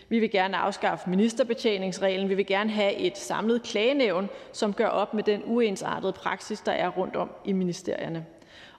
[0.09, 2.29] Vi vil gerne afskaffe ministerbetjeningsreglen.
[2.29, 6.73] Vi vil gerne have et samlet klagenævn, som gør op med den uensartede praksis, der
[6.73, 8.27] er rundt om i ministerierne.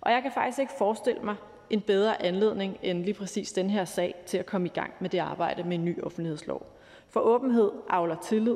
[0.02, 1.36] Og jeg kan faktisk ikke forestille mig
[1.70, 5.10] en bedre anledning end lige præcis den her sag til at komme i gang med
[5.10, 6.65] det arbejde med en ny offentlighedslov.
[7.10, 8.56] For åbenhed avler tillid,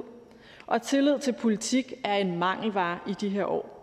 [0.68, 3.77] og tillid til politik er en mangelvare i de her år.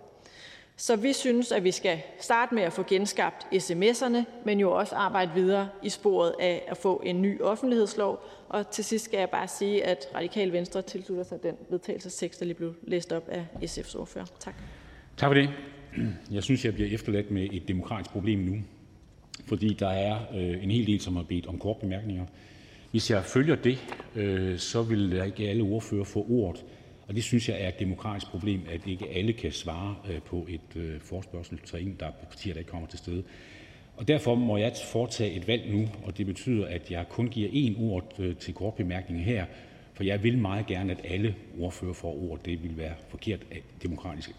[0.76, 4.94] Så vi synes, at vi skal starte med at få genskabt sms'erne, men jo også
[4.94, 8.24] arbejde videre i sporet af at få en ny offentlighedslov.
[8.48, 12.46] Og til sidst skal jeg bare sige, at Radikal Venstre tilslutter sig den vedtagelsestekst, der
[12.46, 14.24] lige blev læst op af SF's ordfører.
[14.40, 14.55] Tak.
[15.16, 15.51] Tak for det.
[16.30, 18.56] Jeg synes, jeg bliver efterladt med et demokratisk problem nu,
[19.46, 22.26] fordi der er øh, en hel del, som har bedt om kortbemærkninger.
[22.90, 23.78] Hvis jeg følger det,
[24.16, 26.64] øh, så vil ikke alle ordfører få ordet.
[27.09, 30.47] Og det synes jeg er et demokratisk problem, at ikke alle kan svare øh, på
[30.48, 33.22] et øh, forspørgsel, til en, der er partier, der ikke kommer til stede.
[33.97, 37.48] Og derfor må jeg foretage et valg nu, og det betyder, at jeg kun giver
[37.48, 39.47] én ord øh, til kort bemærkning her,
[39.94, 42.40] for jeg vil meget gerne, at alle ordfører får ord.
[42.44, 43.40] Det vil være forkert
[43.82, 44.31] demokratisk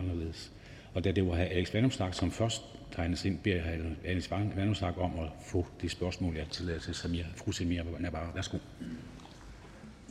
[0.00, 0.52] anderledes.
[0.94, 1.40] Og da det var hr.
[1.40, 2.62] Alex Vandomslag, som først
[2.92, 4.08] tegnes ind, beder jeg hr.
[4.08, 8.32] Alex Vandomslag om at få det spørgsmål, jeg tillader til Samir, fru Samir Nabar.
[8.34, 8.58] Værsgo.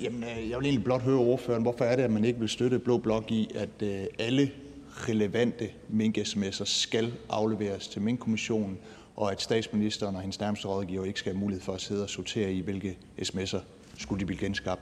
[0.03, 2.49] Jamen, øh, jeg vil egentlig blot høre ordføreren, hvorfor er det, at man ikke vil
[2.49, 4.51] støtte Blå Blok i, at øh, alle
[4.89, 8.79] relevante mink-sms'er skal afleveres til minkkommissionen,
[9.15, 12.09] og at statsministeren og hendes nærmeste rådgiver ikke skal have mulighed for at sidde og
[12.09, 13.59] sortere i, hvilke sms'er
[13.97, 14.81] skulle de blive genskabt,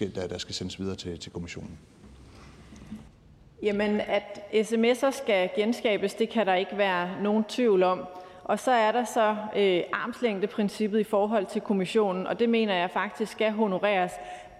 [0.00, 1.78] der, der skal sendes videre til, til kommissionen.
[3.62, 8.00] Jamen, at sms'er skal genskabes, det kan der ikke være nogen tvivl om.
[8.44, 12.90] Og så er der så øh, armslængdeprincippet i forhold til kommissionen, og det mener jeg
[12.90, 14.12] faktisk skal honoreres.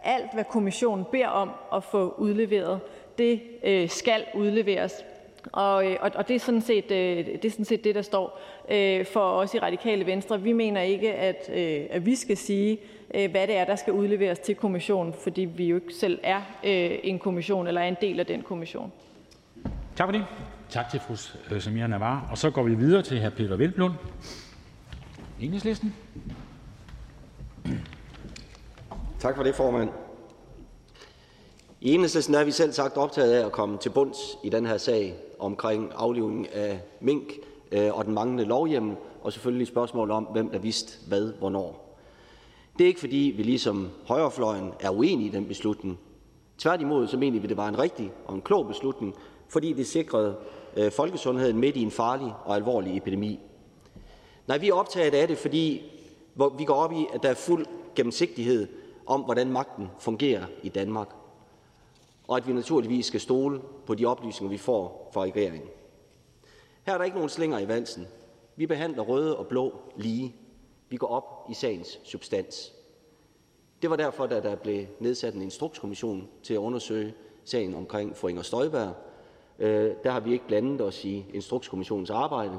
[0.04, 2.80] Alt, hvad kommissionen beder om at få udleveret,
[3.18, 5.04] det øh, skal udleveres.
[5.52, 8.40] Og, øh, og det, er sådan set, øh, det er sådan set det, der står
[8.70, 10.40] øh, for os i Radikale Venstre.
[10.40, 12.78] Vi mener ikke, at, øh, at vi skal sige,
[13.14, 16.40] øh, hvad det er, der skal udleveres til kommissionen, fordi vi jo ikke selv er
[16.64, 18.92] øh, en kommission eller er en del af den kommission.
[19.96, 20.24] Tak for det.
[20.70, 21.16] Tak til fru
[21.60, 22.28] Samira Navar.
[22.30, 23.30] Og så går vi videre til hr.
[23.30, 23.92] Peter Velblund,
[25.40, 25.94] Enhedslisten.
[29.24, 29.90] Tak for det, formand.
[31.80, 34.76] I Enhedslisten er vi selv sagt optaget af at komme til bunds i den her
[34.76, 37.32] sag omkring aflivning af mink
[37.72, 41.98] øh, og den manglende lovhjemmel, og selvfølgelig spørgsmål om, hvem der vidste hvad hvornår.
[42.78, 45.98] Det er ikke, fordi vi ligesom højrefløjen er uenige i den beslutning.
[46.58, 49.14] Tværtimod så mener vi, det var en rigtig og en klog beslutning,
[49.48, 50.36] fordi det sikrede
[50.76, 53.40] øh, folkesundheden midt i en farlig og alvorlig epidemi.
[54.46, 55.82] Nej, vi er optaget af det, fordi
[56.58, 61.08] vi går op i, at der er fuld gennemsigtighed om, hvordan magten fungerer i Danmark,
[62.28, 65.68] og at vi naturligvis skal stole på de oplysninger, vi får fra regeringen.
[66.86, 68.06] Her er der ikke nogen slinger i valsen.
[68.56, 70.34] Vi behandler røde og blå lige.
[70.88, 72.72] Vi går op i sagens substans.
[73.82, 77.14] Det var derfor, da der blev nedsat en instrukskommission til at undersøge
[77.44, 78.94] sagen omkring fru Inger Støjberg,
[79.58, 82.58] øh, der har vi ikke blandet os i Instrukskommissionens arbejde.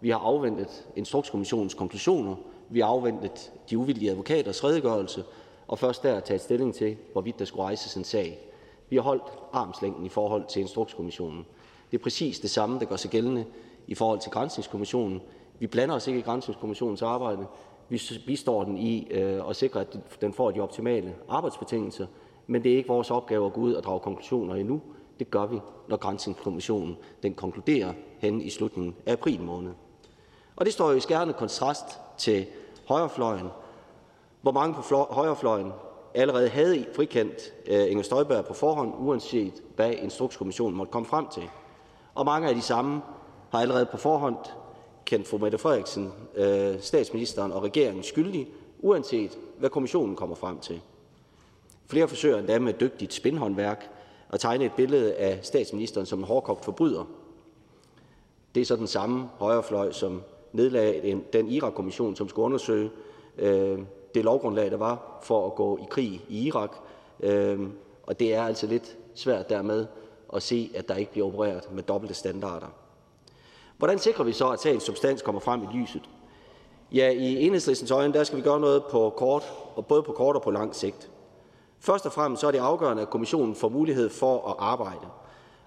[0.00, 2.36] Vi har afventet Instrukskommissionens konklusioner,
[2.68, 5.24] vi har afventet de uvildige advokaters redegørelse
[5.70, 8.38] og først der taget stilling til, hvorvidt der skulle rejses en sag.
[8.88, 9.22] Vi har holdt
[9.52, 11.46] armslængden i forhold til Instrukskommissionen.
[11.90, 13.44] Det er præcis det samme, der gør sig gældende
[13.86, 15.20] i forhold til Grænsningskommissionen.
[15.58, 17.46] Vi blander os ikke i Grænsningskommissionens arbejde.
[17.88, 22.06] Vi bistår den i øh, at sikre, at den får de optimale arbejdsbetingelser,
[22.46, 24.80] men det er ikke vores opgave at gå ud og drage konklusioner endnu.
[25.18, 29.72] Det gør vi, når Grænsningskommissionen den konkluderer hen i slutningen af april måned.
[30.56, 32.46] Og det står jo i skærende kontrast til
[32.84, 33.46] højrefløjen,
[34.42, 35.72] hvor mange på højrefløjen
[36.14, 41.42] allerede havde frikendt øh, Inger Støjberg på forhånd, uanset hvad Instrukskommissionen måtte komme frem til.
[42.14, 43.02] Og mange af de samme
[43.50, 44.36] har allerede på forhånd
[45.04, 48.48] kendt fru Mette Frederiksen, øh, statsministeren og regeringen skyldig,
[48.78, 50.80] uanset hvad kommissionen kommer frem til.
[51.86, 53.90] Flere forsøger endda med dygtigt spinhåndværk
[54.32, 57.04] at tegne et billede af statsministeren som en hårdkogt forbryder.
[58.54, 60.22] Det er så den samme højrefløj, som
[60.52, 62.90] nedlagde den Irak-kommission, som skulle undersøge
[63.38, 63.78] øh,
[64.14, 66.76] det lovgrundlag, der var for at gå i krig i Irak.
[67.20, 67.60] Øh,
[68.02, 69.86] og det er altså lidt svært dermed
[70.34, 72.66] at se, at der ikke bliver opereret med dobbelte standarder.
[73.78, 76.02] Hvordan sikrer vi så, at sagens substans kommer frem i lyset?
[76.92, 80.36] Ja, i enhedslistens øjne, der skal vi gøre noget på kort, og både på kort
[80.36, 81.10] og på lang sigt.
[81.80, 85.06] Først og fremmest så er det afgørende, at kommissionen får mulighed for at arbejde,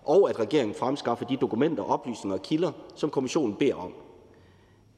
[0.04, 3.94] og at regeringen fremskaffer de dokumenter, oplysninger og kilder, som kommissionen beder om.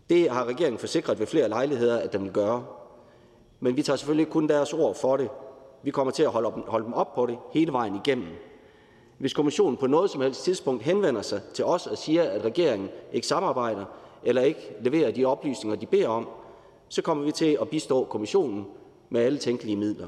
[0.09, 2.65] Det har regeringen forsikret ved flere lejligheder, at den vil gøre.
[3.65, 5.29] Men vi tager selvfølgelig ikke kun deres ord for det.
[5.83, 8.27] Vi kommer til at holde, holde dem op på det hele vejen igennem.
[9.17, 12.89] Hvis kommissionen på noget som helst tidspunkt henvender sig til os og siger, at regeringen
[13.13, 13.85] ikke samarbejder
[14.23, 16.27] eller ikke leverer de oplysninger, de beder om,
[16.89, 18.67] så kommer vi til at bistå kommissionen
[19.09, 20.07] med alle tænkelige midler.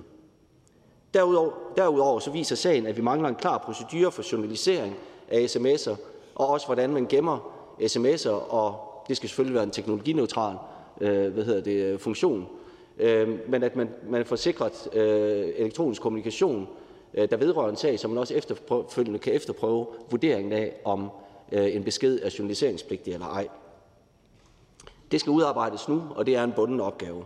[1.13, 4.95] Derudover, derudover så viser sagen, at vi mangler en klar procedure for journalisering
[5.29, 5.95] af sms'er,
[6.35, 7.37] og også hvordan man gemmer
[7.81, 8.75] sms'er, og
[9.07, 10.55] det skal selvfølgelig være en teknologineutral
[11.01, 12.47] øh, hvad hedder det, øh, funktion,
[12.99, 16.67] øh, men at man, man får sikret øh, elektronisk kommunikation,
[17.13, 21.09] øh, der vedrører en sag, så man også efterfølgende kan efterprøve vurderingen af, om
[21.51, 23.47] øh, en besked er journaliseringspligtig eller ej.
[25.11, 27.25] Det skal udarbejdes nu, og det er en bunden opgave.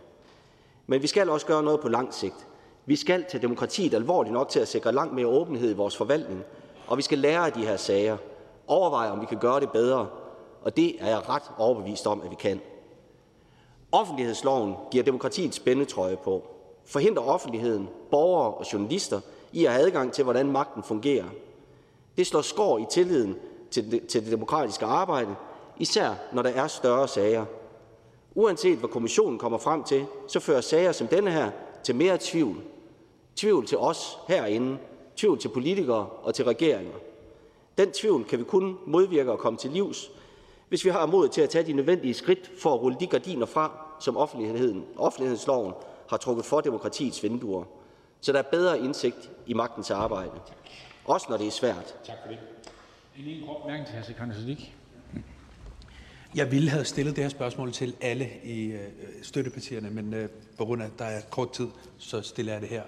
[0.88, 2.48] Men vi skal også gøre noget på lang sigt.
[2.86, 6.44] Vi skal tage demokratiet alvorligt nok til at sikre langt mere åbenhed i vores forvaltning,
[6.88, 8.18] og vi skal lære af de her sager,
[8.68, 10.08] overveje, om vi kan gøre det bedre,
[10.62, 12.62] og det er jeg ret overbevist om, at vi kan.
[13.92, 16.44] Offentlighedsloven giver demokratiet spændetrøje på,
[16.86, 21.26] forhindrer offentligheden, borgere og journalister i at have adgang til, hvordan magten fungerer.
[22.18, 23.36] Det slår skår i tilliden
[23.72, 25.36] til det, til det demokratiske arbejde,
[25.78, 27.46] især når der er større sager.
[28.36, 31.52] Uanset hvad kommissionen kommer frem til, så fører sager som denne her
[31.84, 32.62] til mere tvivl.
[33.36, 34.78] Tvivl til os herinde,
[35.16, 36.94] tvivl til politikere og til regeringer.
[37.78, 40.12] Den tvivl kan vi kun modvirke og komme til livs,
[40.72, 43.46] hvis vi har mod til at tage de nødvendige skridt for at rulle de gardiner
[43.46, 45.74] fra, som offentligheden, offentlighedsloven
[46.10, 47.64] har trukket for demokratiets vinduer,
[48.22, 50.32] så der er bedre indsigt i magtens arbejde.
[51.06, 51.96] Også når det er svært.
[52.06, 52.40] Tak for det.
[53.18, 54.04] En lille kort mærke til hr.
[56.36, 58.80] Jeg ville have stillet det her spørgsmål til alle i øh,
[59.22, 61.68] støttepartierne, men øh, på grund af, at der er kort tid,
[61.98, 62.84] så stiller jeg det her.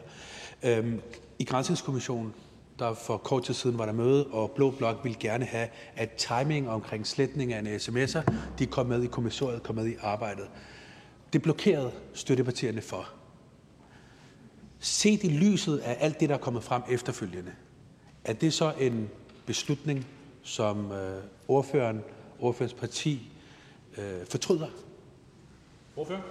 [0.64, 1.02] Øhm,
[1.40, 2.34] I Grænsningskommissionen,
[2.80, 6.12] der for kort tid siden var der møde, og Blå Blok ville gerne have, at
[6.12, 10.50] timing omkring sletning af en sms'er, de kom med i kommissoriet, kom med i arbejdet.
[11.34, 13.10] Det blokerede støttepartierne for.
[14.80, 17.52] Set i lyset af alt det, der er kommet frem efterfølgende,
[18.26, 19.10] er det så en
[19.46, 20.08] beslutning,
[20.44, 22.04] som øh, ordføreren,
[22.40, 23.32] ordførens parti
[23.98, 24.68] øh, fortryder?
[25.96, 26.22] Ordfører?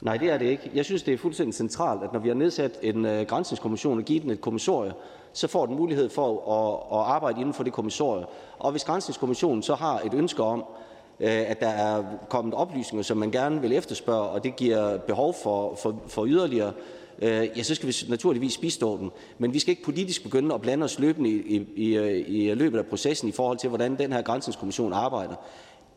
[0.00, 0.70] Nej, det er det ikke.
[0.74, 4.04] Jeg synes, det er fuldstændig centralt, at når vi har nedsat en øh, grænsningskommission og
[4.04, 4.92] givet den et kommissorie,
[5.34, 8.26] så får den mulighed for at, at arbejde inden for det kommissorie.
[8.58, 10.64] Og hvis grænsningskommissionen så har et ønske om,
[11.20, 15.34] øh, at der er kommet oplysninger, som man gerne vil efterspørge, og det giver behov
[15.42, 16.72] for, for, for yderligere,
[17.22, 19.10] øh, ja, så skal vi naturligvis bistå den.
[19.38, 22.78] Men vi skal ikke politisk begynde at blande os løbende i, i, i, i løbet
[22.78, 25.34] af processen i forhold til, hvordan den her grænsningskommission arbejder.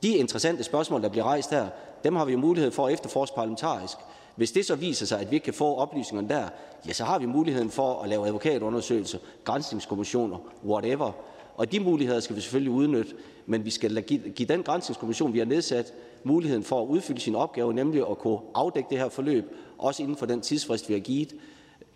[0.04, 1.68] De interessante spørgsmål, der bliver rejst her,
[2.04, 3.98] dem har vi jo mulighed for at efterforske parlamentarisk.
[4.38, 6.50] Hvis det så viser sig, at vi ikke kan få oplysningerne der,
[6.88, 11.12] ja, så har vi muligheden for at lave advokatundersøgelser, grænsningskommissioner, whatever.
[11.56, 13.14] Og de muligheder skal vi selvfølgelig udnytte,
[13.46, 15.94] men vi skal give, den grænsningskommission, vi har nedsat,
[16.24, 19.46] muligheden for at udfylde sin opgave, nemlig at kunne afdække det her forløb,
[19.78, 21.36] også inden for den tidsfrist, vi har givet.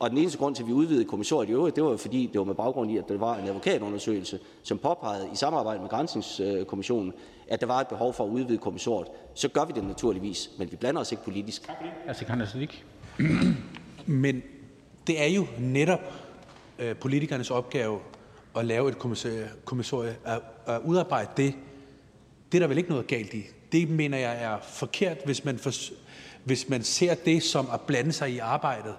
[0.02, 2.40] Og den eneste grund til, at vi udvidede kommissoriet i øvrigt, det var fordi, det
[2.40, 7.14] var med baggrund i, at der var en advokatundersøgelse, som påpegede i samarbejde med Grænsningskommissionen,
[7.48, 9.08] at der var et behov for at udvide kommissoriet.
[9.34, 11.72] Så gør vi det naturligvis, men vi blander os ikke politisk.
[14.06, 14.42] Men
[15.08, 16.14] det er jo netop
[16.80, 18.00] øh, politikernes opgave
[18.56, 19.00] at lave et
[19.66, 21.54] kommissorie, at, at udarbejde det.
[22.52, 23.44] Det er der vel ikke noget galt i.
[23.72, 25.72] Det mener jeg er forkert, hvis man, for,
[26.44, 28.96] hvis man ser det som at blande sig i arbejdet.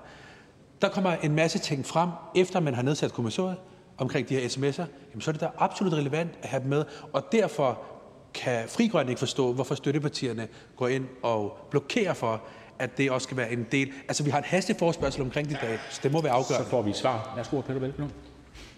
[0.82, 3.56] Der kommer en masse ting frem, efter man har nedsat kommissoriet
[3.98, 6.84] omkring de her sms'er, jamen så er det da absolut relevant at have dem med.
[7.12, 7.80] Og derfor
[8.34, 12.42] kan Fri ikke forstå, hvorfor støttepartierne går ind og blokerer for,
[12.78, 13.92] at det også skal være en del.
[14.08, 16.64] Altså, vi har en hasteforspørgsel omkring det i dag, så det må være afgørende.
[16.64, 17.32] Så får vi et svar.
[17.36, 18.10] Værsgo, Peter Velblom.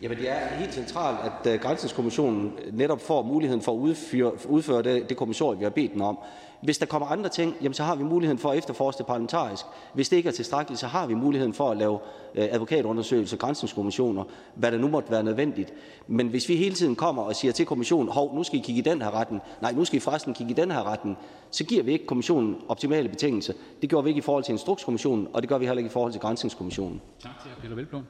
[0.02, 4.82] Jamen, det er helt centralt, at uh, Grænsningskommissionen netop får muligheden for at udføre, udføre
[4.82, 6.18] det, det kommissorium, vi har bedt den om.
[6.64, 9.64] Hvis der kommer andre ting, jamen, så har vi muligheden for at efterforske det parlamentarisk.
[9.94, 11.98] Hvis det ikke er tilstrækkeligt, så har vi muligheden for at lave
[12.34, 14.24] øh, advokatundersøgelser, grænsningskommissioner,
[14.54, 15.72] hvad der nu måtte være nødvendigt.
[16.06, 18.78] Men hvis vi hele tiden kommer og siger til kommissionen, hov, nu skal I kigge
[18.78, 21.16] i den her retten, nej, nu skal I forresten kigge i den her retten,
[21.50, 23.52] så giver vi ikke kommissionen optimale betingelser.
[23.80, 25.92] Det gjorde vi ikke i forhold til Instrukskommissionen, og det gør vi heller ikke i
[25.92, 27.00] forhold til Grænsningskommissionen.
[27.22, 28.04] Tak til Peter Velblom.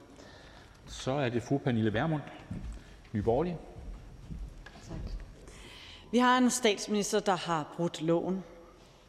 [0.86, 2.22] Så er det fru Pernille Vermund,
[3.12, 3.56] Nye Borgerlige.
[6.14, 8.44] Vi har en statsminister, der har brudt loven.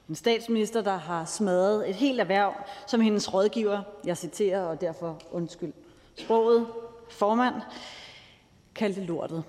[0.10, 2.54] En statsminister, der har smadret et helt erhverv,
[2.88, 5.74] som hendes rådgiver, jeg citerer, og derfor undskyld
[6.16, 6.68] sproget,
[7.10, 7.54] formand,
[8.76, 9.44] kaldte lortet.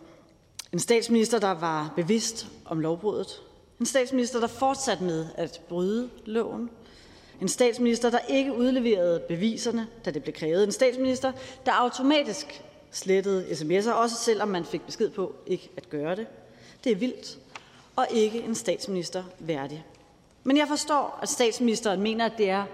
[0.72, 3.42] En statsminister, der var bevidst om lovbruddet.
[3.80, 6.70] En statsminister, der fortsatte med at bryde loven.
[7.40, 10.64] En statsminister, der ikke udleverede beviserne, da det blev krævet.
[10.64, 11.32] En statsminister,
[11.66, 16.26] der automatisk slettede sms'er, også selvom man fik besked på ikke at gøre det.
[16.84, 17.38] Det er vildt,
[17.96, 19.84] og ikke en statsminister værdig.
[20.44, 22.64] Men jeg forstår, at statsministeren mener, at det er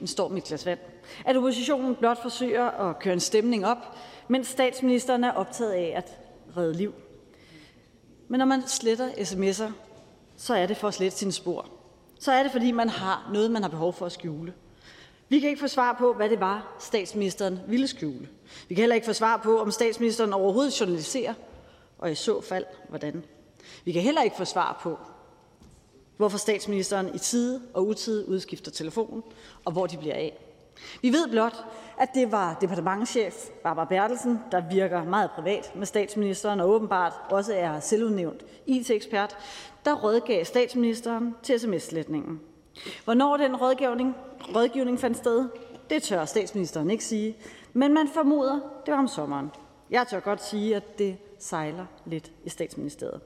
[0.00, 0.78] en storm i et glas vand.
[1.24, 3.78] At oppositionen blot forsøger at køre en stemning op,
[4.28, 6.18] mens statsministeren er optaget af at
[6.56, 6.94] redde liv.
[8.28, 9.72] Men når man sletter sms'er,
[10.36, 11.66] så er det for at slette sine spor.
[12.18, 14.52] Så er det, fordi man har noget, man har behov for at skjule.
[15.28, 18.28] Vi kan ikke få svar på, hvad det var, statsministeren ville skjule.
[18.68, 21.34] Vi kan heller ikke få svar på, om statsministeren overhovedet journaliserer,
[21.98, 23.24] og i så fald, hvordan.
[23.86, 24.98] Vi kan heller ikke få svar på,
[26.16, 29.22] hvorfor statsministeren i tide og utide udskifter telefonen,
[29.64, 30.38] og hvor de bliver af.
[31.02, 31.64] Vi ved blot,
[31.98, 37.54] at det var departementchef Barbara Bertelsen, der virker meget privat med statsministeren og åbenbart også
[37.54, 39.36] er selvudnævnt IT-ekspert,
[39.84, 42.40] der rådgav statsministeren til sms-sletningen.
[43.04, 44.14] Hvornår den rådgivning,
[44.54, 45.48] rådgivning fandt sted,
[45.90, 47.36] det tør statsministeren ikke sige,
[47.72, 49.50] men man formoder, det var om sommeren.
[49.90, 53.20] Jeg tør godt sige, at det sejler lidt i statsministeriet.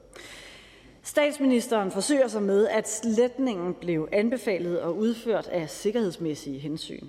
[1.03, 7.07] Statsministeren forsøger sig med, at sletningen blev anbefalet og udført af sikkerhedsmæssige hensyn.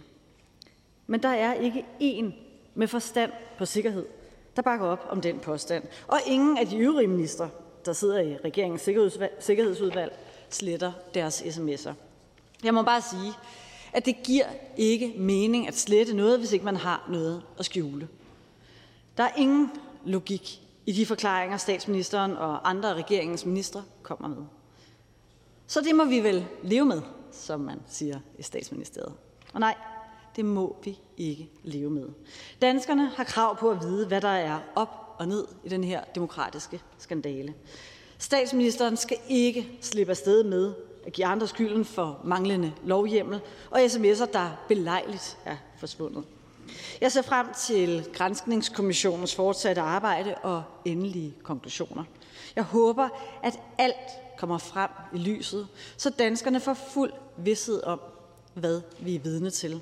[1.07, 2.33] Men der er ikke én
[2.75, 4.07] med forstand på sikkerhed,
[4.57, 5.85] der bakker op om den påstand.
[6.07, 7.51] Og ingen af de øvrige ministre,
[7.85, 8.83] der sidder i regeringens
[9.41, 10.19] sikkerhedsudvalg,
[10.51, 11.93] sletter deres sms'er.
[12.65, 13.33] Jeg må bare sige,
[13.93, 14.47] at det giver
[14.77, 18.09] ikke mening at slette noget, hvis ikke man har noget at skjule.
[19.17, 19.71] Der er ingen
[20.05, 24.45] logik i de forklaringer, statsministeren og andre af regeringens ministre kommer med.
[25.67, 27.03] Så det må vi vel leve med,
[27.33, 29.13] som man siger i statsministeriet.
[29.53, 29.75] Og nej,
[30.37, 32.09] det må vi ikke leve med.
[32.63, 36.05] Danskerne har krav på at vide, hvad der er op og ned i den her
[36.15, 37.55] demokratiske skandale.
[38.19, 40.75] Statsministeren skal ikke slippe afsted med
[41.07, 43.41] at give andre skylden for manglende lovhjemmel
[43.71, 46.25] og sms'er, der belejligt er forsvundet.
[47.01, 52.05] Jeg ser frem til Granskningskommissionens fortsatte arbejde og endelige konklusioner.
[52.57, 53.09] Jeg håber,
[53.43, 58.01] at alt kommer frem i lyset, så danskerne får fuld vidshed om,
[58.55, 59.81] hvad vi er vidne til.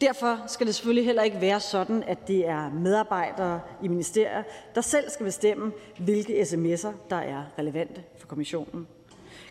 [0.00, 4.42] Derfor skal det selvfølgelig heller ikke være sådan, at det er medarbejdere i ministerier,
[4.74, 8.86] der selv skal bestemme, hvilke sms'er, der er relevante for kommissionen.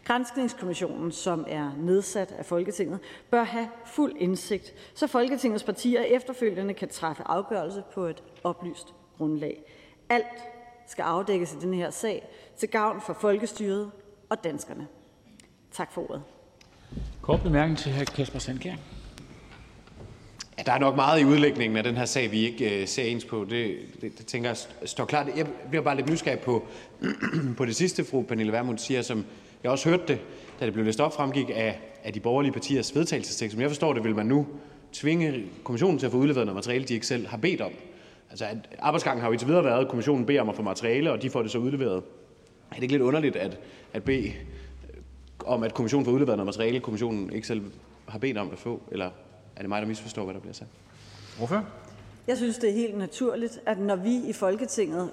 [0.05, 2.99] Granskningskommissionen, som er nedsat af Folketinget,
[3.31, 9.63] bør have fuld indsigt, så Folketingets partier efterfølgende kan træffe afgørelse på et oplyst grundlag.
[10.09, 10.25] Alt
[10.87, 12.27] skal afdækkes i denne her sag
[12.57, 13.91] til gavn for folkestyret
[14.29, 14.87] og danskerne.
[15.71, 16.23] Tak for ordet.
[17.21, 18.03] Kort bemærkning til hr.
[18.03, 18.75] Kasper Sandkjær.
[20.57, 23.03] Ja, der er nok meget i udlægningen af den her sag, vi ikke øh, ser
[23.03, 23.45] ens på.
[23.49, 25.27] Det, det, det tænker jeg står klart.
[25.37, 26.67] Jeg bliver bare lidt nysgerrig på,
[27.57, 29.25] på det sidste, fru Pernille Vermund siger, som
[29.65, 30.19] jeg også hørte det,
[30.59, 33.51] da det blev læst op, fremgik af, af de borgerlige partiers vedtagelsestekst.
[33.51, 34.47] Som jeg forstår det, vil man nu
[34.93, 37.71] tvinge kommissionen til at få udleveret noget materiale, de ikke selv har bedt om.
[38.29, 41.11] Altså, at arbejdsgangen har jo indtil videre været, at kommissionen beder om at få materiale,
[41.11, 42.03] og de får det så udleveret.
[42.71, 43.59] Er det ikke lidt underligt at,
[43.93, 44.33] at bede
[45.45, 47.61] om, at kommissionen får udleveret noget materiale, kommissionen ikke selv
[48.07, 48.81] har bedt om at få?
[48.91, 49.09] Eller
[49.55, 50.69] er det mig, der misforstår, hvad der bliver sagt?
[51.37, 51.65] Hvorfor?
[52.27, 55.11] Jeg synes, det er helt naturligt, at når vi i Folketinget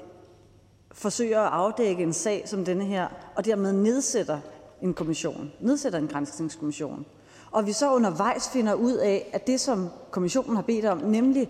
[0.94, 4.38] forsøger at afdække en sag som denne her, og dermed nedsætter
[4.82, 7.06] en kommission, nedsætter en grænsningskommission,
[7.50, 11.48] og vi så undervejs finder ud af, at det, som kommissionen har bedt om, nemlig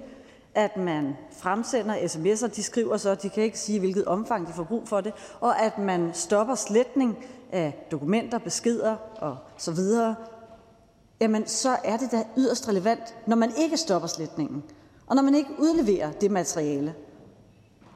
[0.54, 4.64] at man fremsender sms'er, de skriver så, de kan ikke sige, hvilket omfang de får
[4.64, 7.18] brug for det, og at man stopper sletning
[7.52, 10.14] af dokumenter, beskeder og så videre,
[11.20, 14.62] jamen så er det da yderst relevant, når man ikke stopper sletningen,
[15.06, 16.94] og når man ikke udleverer det materiale,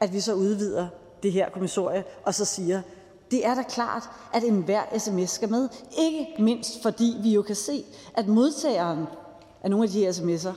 [0.01, 0.87] at vi så udvider
[1.23, 2.81] det her kommissorie og så siger,
[3.31, 5.69] det er da klart, at enhver sms skal med.
[5.99, 7.83] Ikke mindst fordi vi jo kan se,
[8.13, 9.07] at modtageren
[9.63, 10.53] af nogle af de her sms'er,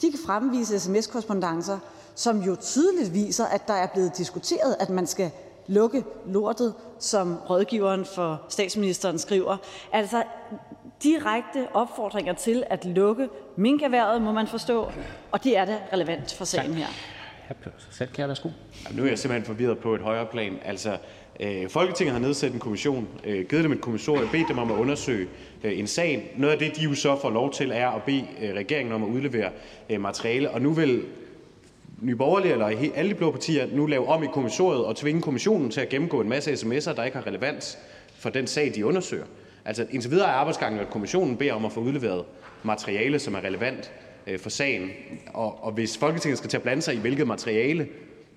[0.00, 1.78] de kan fremvise sms korrespondancer
[2.16, 5.30] som jo tydeligt viser, at der er blevet diskuteret, at man skal
[5.66, 9.56] lukke lortet, som rådgiveren for statsministeren skriver.
[9.92, 10.22] Altså
[11.02, 14.90] direkte opfordringer til at lukke minkerhvervet, må man forstå,
[15.30, 16.86] og det er da relevant for sagen her.
[17.90, 18.48] Sandkjær, værsgo.
[18.84, 20.58] Jamen, nu er jeg simpelthen forvirret på et højere plan.
[20.64, 20.98] Altså,
[21.40, 24.76] øh, Folketinget har nedsat en kommission, øh, givet dem et kommissorie, bedt dem om at
[24.76, 25.28] undersøge
[25.64, 26.34] øh, en sag.
[26.36, 29.02] Noget af det, de jo så får lov til, er at bede øh, regeringen om
[29.02, 29.50] at udlevere
[29.90, 30.50] øh, materiale.
[30.50, 31.02] Og nu vil
[32.00, 35.70] Nye Borgerlige eller alle de blå partier nu lave om i kommissoriet og tvinge kommissionen
[35.70, 37.78] til at gennemgå en masse sms'er, der ikke har relevans
[38.18, 39.24] for den sag, de undersøger.
[39.64, 42.24] Altså indtil videre er arbejdsgangen, at kommissionen beder om at få udleveret
[42.62, 43.92] materiale, som er relevant
[44.38, 44.90] for sagen.
[45.34, 47.88] Og, og hvis Folketinget skal til at blande sig i, hvilket materiale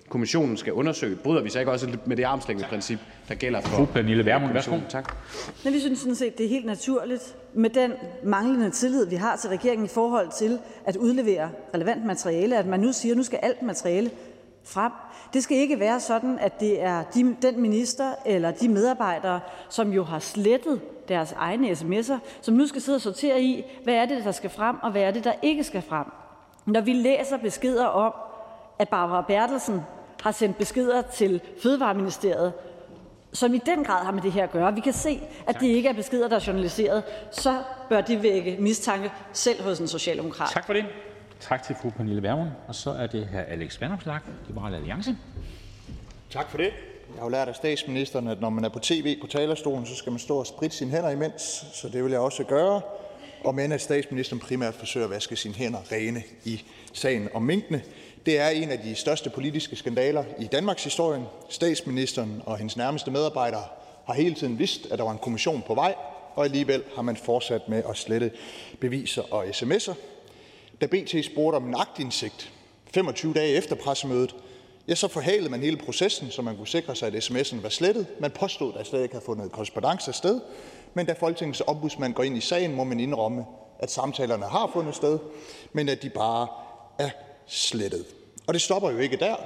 [0.08, 2.98] kommissionen skal undersøge, bryder vi så ikke også med det armslængdeprincip,
[3.28, 4.76] der gælder for Fru Pernille Vermund, værsgo.
[4.88, 5.16] Tak.
[5.64, 7.92] Men vi synes sådan set, det er helt naturligt med den
[8.24, 12.80] manglende tillid, vi har til regeringen i forhold til at udlevere relevant materiale, at man
[12.80, 14.10] nu siger, at nu skal alt materiale
[14.64, 14.92] frem.
[15.32, 19.92] Det skal ikke være sådan, at det er de, den minister eller de medarbejdere, som
[19.92, 20.80] jo har slettet
[21.10, 24.50] deres egne sms'er, som nu skal sidde og sortere i, hvad er det, der skal
[24.50, 26.06] frem, og hvad er det, der ikke skal frem.
[26.66, 28.12] Når vi læser beskeder om,
[28.78, 29.80] at Barbara Bertelsen
[30.22, 32.52] har sendt beskeder til Fødevareministeriet,
[33.32, 34.74] som i den grad har med det her at gøre.
[34.74, 35.60] Vi kan se, at tak.
[35.60, 37.02] det ikke er beskeder, der er journaliseret.
[37.32, 40.48] Så bør det vække mistanke selv hos en socialdemokrat.
[40.50, 40.84] Tak for det.
[41.40, 42.48] Tak til fru Pernille Vermund.
[42.68, 45.16] Og så er det her Alex Vanopslagh, Liberal Alliance.
[46.30, 46.70] Tak for det.
[47.14, 49.94] Jeg har jo lært af statsministeren, at når man er på tv på talerstolen, så
[49.94, 52.80] skal man stå og spritte sine hænder imens, så det vil jeg også gøre.
[53.44, 56.62] Og men at statsministeren primært forsøger at vaske sine hænder rene i
[56.92, 57.82] sagen om minkene.
[58.26, 61.24] Det er en af de største politiske skandaler i Danmarks historie.
[61.48, 63.64] Statsministeren og hendes nærmeste medarbejdere
[64.06, 65.94] har hele tiden vidst, at der var en kommission på vej,
[66.34, 68.30] og alligevel har man fortsat med at slette
[68.80, 69.94] beviser og sms'er.
[70.80, 72.52] Da BT spurgte om en aktindsigt
[72.94, 74.34] 25 dage efter pressemødet,
[74.88, 78.06] ja, så forhalede man hele processen, så man kunne sikre sig, at sms'en var slettet.
[78.20, 80.40] Man påstod, at der slet ikke havde fundet korrespondence sted,
[80.94, 83.44] men da Folketingets ombudsmand går ind i sagen, må man indrømme,
[83.78, 85.18] at samtalerne har fundet sted,
[85.72, 86.46] men at de bare
[86.98, 87.10] er
[87.46, 88.04] slettet.
[88.46, 89.36] Og det stopper jo ikke der.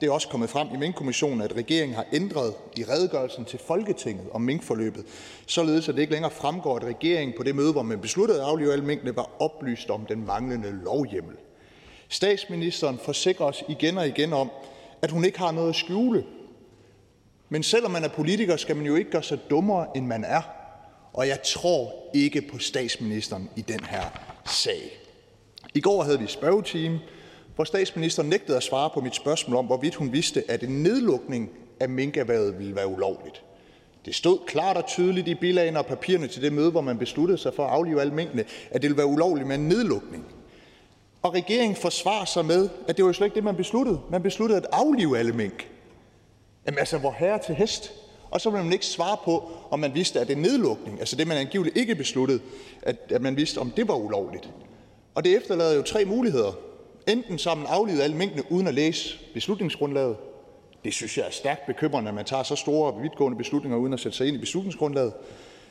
[0.00, 4.26] Det er også kommet frem i Minkkommissionen, at regeringen har ændret i redegørelsen til Folketinget
[4.32, 5.04] om minkforløbet,
[5.46, 8.46] således at det ikke længere fremgår, at regeringen på det møde, hvor man besluttede at
[8.46, 11.36] aflive alle minkene, var oplyst om den manglende lovhjemmel.
[12.08, 14.50] Statsministeren forsikrer os igen og igen om,
[15.02, 16.24] at hun ikke har noget at skjule.
[17.48, 20.42] Men selvom man er politiker, skal man jo ikke gøre sig dummere, end man er.
[21.12, 24.02] Og jeg tror ikke på statsministeren i den her
[24.46, 24.98] sag.
[25.74, 27.00] I går havde vi spørgetime,
[27.54, 31.50] hvor statsministeren nægtede at svare på mit spørgsmål om, hvorvidt hun vidste, at en nedlukning
[31.80, 33.42] af minkerværet ville være ulovligt.
[34.04, 37.38] Det stod klart og tydeligt i bilagene og papirerne til det møde, hvor man besluttede
[37.38, 40.26] sig for at aflive alle minkene, at det ville være ulovligt med en nedlukning.
[41.22, 44.00] Og regeringen forsvarer sig med, at det var jo slet ikke det, man besluttede.
[44.10, 45.68] Man besluttede at aflive alle mink.
[46.66, 47.92] Jamen altså, hvor herre til hest.
[48.30, 51.26] Og så vil man ikke svare på, om man vidste, at det nedlukning, altså det,
[51.26, 52.40] man angiveligt ikke besluttede,
[52.82, 54.50] at, at man vidste, om det var ulovligt.
[55.14, 56.52] Og det efterlader jo tre muligheder.
[57.08, 60.16] Enten så har man aflivet alle minkene uden at læse beslutningsgrundlaget.
[60.84, 63.92] Det synes jeg er stærkt bekymrende, at man tager så store og vidtgående beslutninger uden
[63.92, 65.12] at sætte sig ind i beslutningsgrundlaget.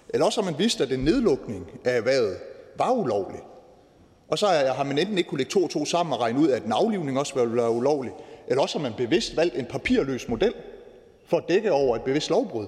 [0.09, 2.37] Eller også har man vidst, at en nedlukning af erhvervet
[2.77, 3.39] var ulovlig.
[4.31, 6.49] Og så har man enten ikke kunne lægge to og to sammen og regne ud,
[6.49, 8.11] at en aflivning også ville være ulovlig,
[8.47, 10.53] eller også har man bevidst valgt en papirløs model
[11.25, 12.65] for at dække over et bevidst lovbrud.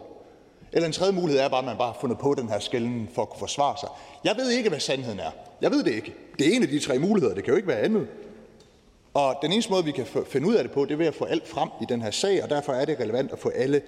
[0.72, 3.10] Eller en tredje mulighed er bare, at man bare har fundet på den her skælden
[3.16, 3.90] for at kunne forsvare sig.
[4.24, 5.32] Jeg ved ikke, hvad sandheden er.
[5.62, 6.14] Jeg ved det ikke.
[6.40, 7.36] Det er en af de tre muligheder.
[7.36, 8.08] Det kan jo ikke være andet.
[9.14, 11.16] Og den eneste måde, vi kan finde ud af det på, det er ved at
[11.16, 13.82] få alt frem i den her sag, og derfor er det relevant at få alle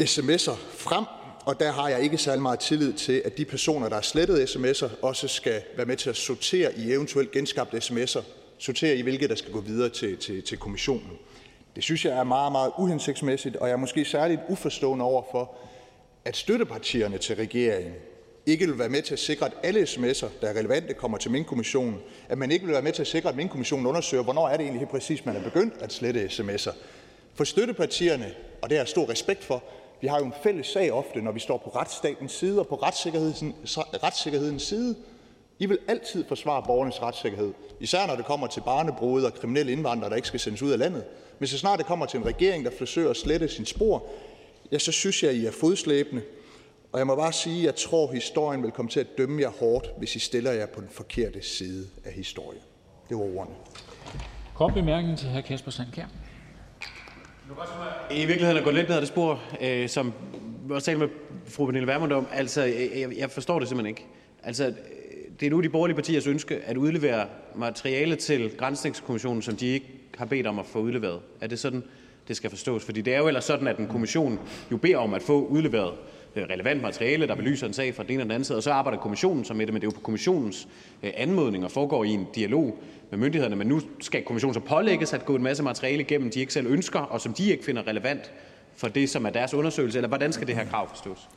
[0.00, 1.04] sms'er frem.
[1.46, 4.56] Og der har jeg ikke særlig meget tillid til, at de personer, der har slettet
[4.56, 8.22] sms'er, også skal være med til at sortere i eventuelt genskabte sms'er,
[8.58, 11.10] sortere i hvilke, der skal gå videre til, til, til kommissionen.
[11.76, 15.54] Det synes jeg er meget, meget uhensigtsmæssigt, og jeg er måske særligt uforstående over for,
[16.24, 17.94] at støttepartierne til regeringen
[18.46, 21.30] ikke vil være med til at sikre, at alle sms'er, der er relevante, kommer til
[21.30, 21.96] Minkkommissionen,
[22.28, 24.60] at man ikke vil være med til at sikre, at Minkkommissionen undersøger, hvornår er det
[24.60, 26.74] egentlig helt præcis, man er begyndt at slette sms'er.
[27.34, 29.62] For støttepartierne, og det har jeg stor respekt for,
[30.00, 32.74] vi har jo en fælles sag ofte, når vi står på retsstatens side og på
[32.74, 34.96] retssikkerhedens, retssikkerhedens side.
[35.58, 40.10] I vil altid forsvare borgernes retssikkerhed, især når det kommer til barnebrud og kriminelle indvandrere,
[40.10, 41.04] der ikke skal sendes ud af landet.
[41.38, 44.04] Men så snart det kommer til en regering, der forsøger at slette sin spor,
[44.72, 46.22] ja, så synes jeg, I er fodslæbende.
[46.92, 49.42] Og jeg må bare sige, at jeg tror, at historien vil komme til at dømme
[49.42, 52.62] jer hårdt, hvis I stiller jer på den forkerte side af historien.
[53.08, 53.54] Det var ordene.
[54.54, 55.40] Kort bemærkning til hr.
[55.40, 56.06] Kasper Sandkær.
[58.10, 60.12] I virkeligheden at gå lidt ned ad det spor, øh, som
[60.66, 61.08] jeg også talte med
[61.46, 62.26] fru Pernille Vermund om.
[62.32, 64.06] Altså, øh, øh, jeg, jeg forstår det simpelthen ikke.
[64.42, 64.72] Altså, øh,
[65.40, 69.86] det er nu de borgerlige partiers ønske at udlevere materiale til Grænsningskommissionen, som de ikke
[70.18, 71.20] har bedt om at få udleveret.
[71.40, 71.82] Er det sådan,
[72.28, 72.84] det skal forstås?
[72.84, 74.38] Fordi det er jo ellers sådan, at en kommission
[74.70, 75.92] jo beder om at få udleveret
[76.36, 78.72] relevant materiale, der belyser en sag fra den ene og den anden side, og så
[78.72, 80.68] arbejder kommissionen så med det, men det er jo på kommissionens
[81.02, 82.78] anmodning og foregår i en dialog
[83.10, 86.40] med myndighederne, men nu skal kommissionen så pålægges at gå en masse materiale igennem, de
[86.40, 88.32] ikke selv ønsker, og som de ikke finder relevant
[88.76, 91.28] for det, som er deres undersøgelse, eller hvordan skal det her krav forstås?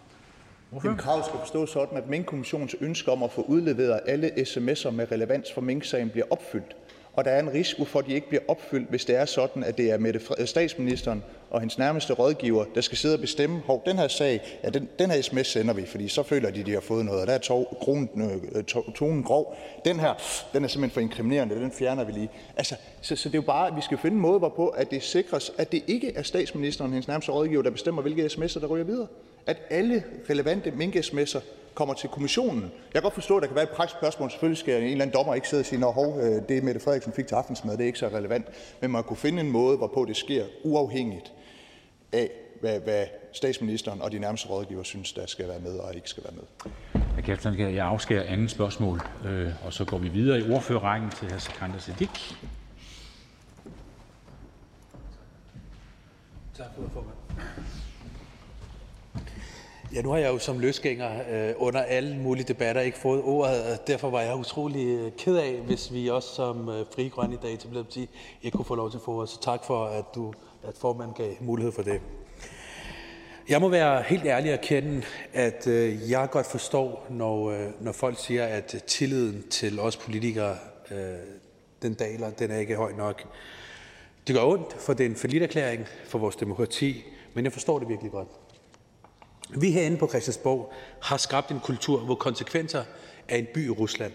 [0.86, 5.12] En krav skal forstås sådan, at Minkkommissionens ønske om at få udleveret alle sms'er med
[5.12, 6.76] relevans for Mink-sagen bliver opfyldt
[7.20, 9.64] og der er en risiko for, at de ikke bliver opfyldt, hvis det er sådan,
[9.64, 13.84] at det er Mette statsministeren og hendes nærmeste rådgiver, der skal sidde og bestemme, hov,
[13.86, 16.72] den her sag, ja, den, den her sms sender vi, fordi så føler de, de
[16.72, 19.58] har fået noget, og der er tog, kronen, øh, tog, tonen grov.
[19.86, 20.14] Den her,
[20.54, 22.30] den er simpelthen for inkriminerende, den fjerner vi lige.
[22.58, 24.92] Altså, så, så det er jo bare, at vi skal finde en måde, hvorpå at
[24.92, 28.60] det sikres, at det ikke er statsministeren og hendes nærmeste rådgiver, der bestemmer, hvilke sms'er,
[28.60, 29.08] der ryger videre.
[29.46, 31.40] At alle relevante mink-sms'er
[31.80, 32.62] kommer til kommissionen.
[32.64, 34.32] Jeg kan godt forstå, at der kan være et praktisk spørgsmål.
[34.32, 37.14] Selvfølgelig skal en eller anden dommer ikke sidde og sige, hov, øh, det Mette Frederiksen
[37.14, 38.46] fik til aftensmad, det er ikke så relevant.
[38.82, 41.32] Men man kunne finde en måde, hvorpå det sker uafhængigt
[42.12, 42.30] af,
[42.62, 46.24] hvad, hvad statsministeren og de nærmeste rådgiver synes, der skal være med og ikke skal
[46.24, 47.74] være med.
[47.74, 51.38] Jeg afskærer anden spørgsmål, øh, og så går vi videre i ordførerrækken til hr.
[51.38, 52.36] Sikander Siddiq.
[56.58, 57.19] Tak for det, formand.
[59.96, 63.64] Ja, nu har jeg jo som løsgænger øh, under alle mulige debatter ikke fået ordet,
[63.64, 67.36] og derfor var jeg utrolig øh, ked af, hvis vi også som øh, Fri Grønne
[67.36, 68.08] i dag til sige,
[68.42, 69.30] ikke kunne få lov til at få ordet.
[69.30, 70.34] Så tak for, at, du,
[70.68, 72.02] at formanden gav mulighed for det.
[73.50, 75.04] Jeg må være helt ærlig at kende,
[75.34, 80.58] at øh, jeg godt forstår, når, øh, når folk siger, at tilliden til os politikere,
[80.92, 80.98] øh,
[81.82, 83.24] den daler, den er ikke høj nok.
[84.28, 87.04] Det gør ondt, for det er en forlitterklæring for vores demokrati,
[87.34, 88.28] men jeg forstår det virkelig godt.
[89.50, 92.84] Vi herinde på Christiansborg har skabt en kultur, hvor konsekvenser
[93.28, 94.12] er en by i Rusland.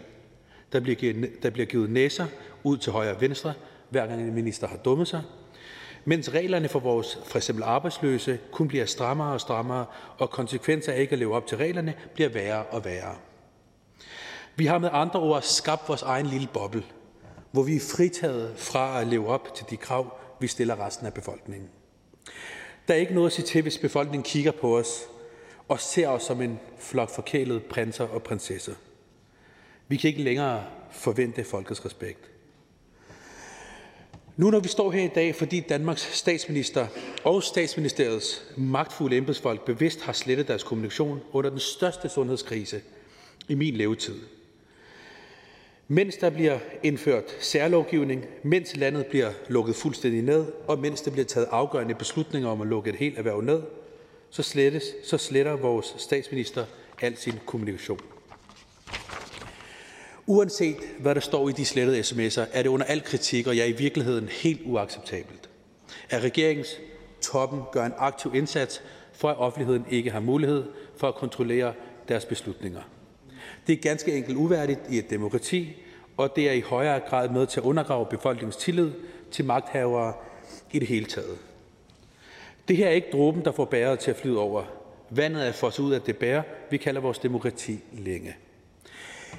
[0.73, 2.27] Der bliver givet, der bliver givet næser
[2.63, 3.55] ud til højre og venstre,
[3.91, 5.23] hver gang en minister har dummet sig,
[6.05, 9.87] mens reglerne for vores for eksempel arbejdsløse kun bliver strammere og strammere,
[10.19, 13.15] og konsekvenser af ikke at leve op til reglerne bliver værre og værre.
[14.57, 16.85] Vi har med andre ord skabt vores egen lille boble,
[17.53, 21.15] hvor vi er fritaget fra at leve op til de krav, vi stiller resten af
[21.15, 21.69] befolkningen.
[22.89, 25.03] Der er ikke noget at sige til, hvis befolkningen kigger på os
[25.69, 28.75] og ser os som en flok forkælede prinser og prinsesser.
[29.89, 32.31] Vi kan ikke længere forvente folkets respekt.
[34.37, 36.87] Nu når vi står her i dag, fordi Danmarks statsminister
[37.25, 42.81] og statsministeriets magtfulde embedsfolk bevidst har slettet deres kommunikation under den største sundhedskrise
[43.49, 44.21] i min levetid.
[45.89, 51.25] Mens der bliver indført særlovgivning, mens landet bliver lukket fuldstændig ned, og mens der bliver
[51.25, 53.63] taget afgørende beslutninger om at lukke et helt erhverv ned,
[54.35, 56.65] så, slettes, så sletter vores statsminister
[57.01, 58.01] al sin kommunikation.
[60.27, 63.63] Uanset hvad der står i de slettede sms'er, er det under al kritik, og jeg
[63.63, 65.51] er i virkeligheden helt uacceptabelt,
[66.11, 66.69] at regeringens
[67.21, 68.83] toppen gør en aktiv indsats
[69.13, 70.65] for, at offentligheden ikke har mulighed
[70.97, 71.75] for at kontrollere
[72.09, 72.83] deres beslutninger.
[73.67, 75.83] Det er ganske enkelt uværdigt i et demokrati,
[76.17, 78.93] og det er i højere grad med til at undergrave befolkningens tillid
[79.31, 80.13] til magthavere
[80.73, 81.39] i det hele taget.
[82.69, 84.65] Det her er ikke dråben, der får bæret til at flyde over.
[85.11, 88.37] Vandet er fosset ud af det bære, vi kalder vores demokrati længe.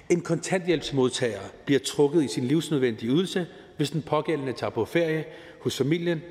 [0.10, 3.48] En kontanthjælpsmodtager bliver trukket i sin livsnødvendige ydelse,
[3.78, 5.26] hvis den pågældende tager på ferie
[5.62, 6.22] hos familien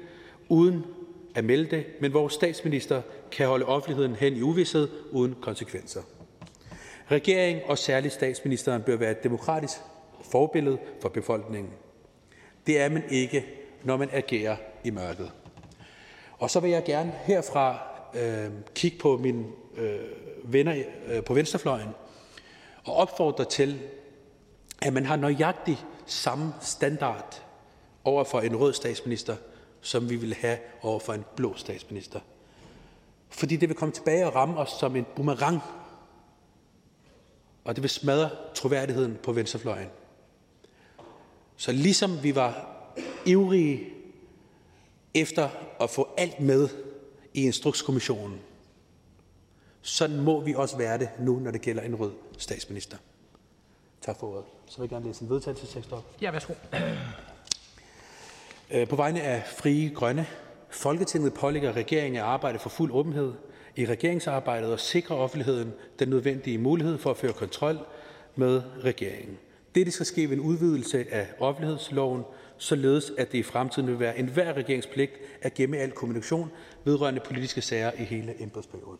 [0.48, 0.84] uden
[1.34, 3.02] at melde det, men vores statsminister
[3.32, 6.02] kan holde offentligheden hen i uvidshed uden konsekvenser.
[7.10, 9.76] Regeringen og særligt statsministeren bør være et demokratisk
[10.30, 11.72] forbillede for befolkningen.
[12.66, 13.46] Det er man ikke,
[13.84, 15.32] når man agerer i mørket.
[16.44, 17.78] Og så vil jeg gerne herfra
[18.14, 19.44] øh, kigge på mine
[19.76, 19.98] øh,
[20.44, 21.88] venner øh, på venstrefløjen
[22.84, 23.80] og opfordre til,
[24.82, 27.42] at man har nøjagtig samme standard
[28.04, 29.36] over for en rød statsminister,
[29.80, 32.20] som vi vil have over for en blå statsminister.
[33.28, 35.60] Fordi det vil komme tilbage og ramme os som en boomerang,
[37.64, 39.88] og det vil smadre troværdigheden på venstrefløjen.
[41.56, 42.66] Så ligesom vi var
[43.26, 43.88] ivrige
[45.14, 45.48] efter
[45.80, 46.68] at få alt med
[47.34, 48.40] i Instrukskommissionen,
[49.82, 52.96] sådan må vi også være det nu, når det gælder en rød statsminister.
[54.00, 54.44] Tak for ordet.
[54.66, 56.04] Så vil jeg gerne læse en vedtagelsestekst op.
[56.22, 56.54] Ja, værsgo.
[58.70, 60.26] Øh, på vegne af Frie Grønne.
[60.70, 63.32] Folketinget pålægger regeringen at arbejde for fuld åbenhed
[63.76, 67.78] i regeringsarbejdet og sikre offentligheden den nødvendige mulighed for at føre kontrol
[68.36, 69.38] med regeringen.
[69.74, 72.22] Dette skal ske ved en udvidelse af offentlighedsloven,
[72.64, 75.12] således at det i fremtiden vil være enhver regeringspligt
[75.42, 76.50] at gemme al kommunikation
[76.84, 78.98] vedrørende politiske sager i hele embedsperioden.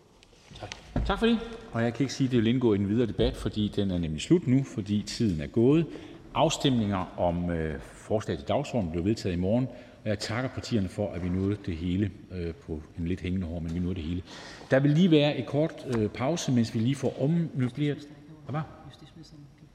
[0.61, 0.71] Tak.
[1.07, 1.39] Tak for det.
[1.73, 3.91] Og jeg kan ikke sige, at det vil indgå i en videre debat, fordi den
[3.91, 5.87] er nemlig slut nu, fordi tiden er gået.
[6.35, 9.69] Afstemninger om øh, forslag til dagsordenen bliver vedtaget i morgen,
[10.03, 13.47] og jeg takker partierne for, at vi nåede det hele øh, på en lidt hængende
[13.47, 14.23] hår, men vi nåede det hele.
[14.71, 18.09] Der vil lige være et kort øh, pause, mens vi lige får ommøbleret.
[18.45, 18.67] Hvad var?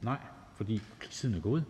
[0.02, 0.18] Nej,
[0.56, 1.64] fordi tiden er gået.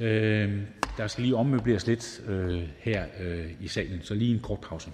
[0.00, 0.60] Øh,
[0.96, 4.90] der skal lige ommøbleres lidt øh, her øh, i salen, så lige en kort pause.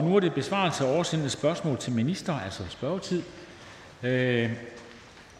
[0.00, 3.22] Og nu er det besvarelse af oversendte spørgsmål til minister, altså spørgetid.
[4.02, 4.50] Øh,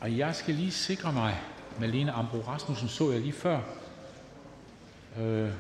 [0.01, 1.41] og jeg skal lige sikre mig,
[1.81, 3.61] Malene Ambro Rasmussen så jeg lige før.
[5.19, 5.51] Øh,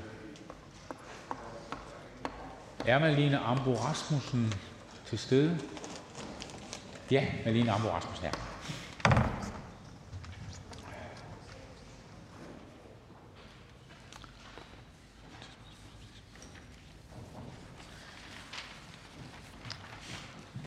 [2.86, 4.54] er Malene Ambro Rasmussen
[5.06, 5.58] til stede?
[7.10, 8.49] Ja, Malene Ambro Rasmussen er.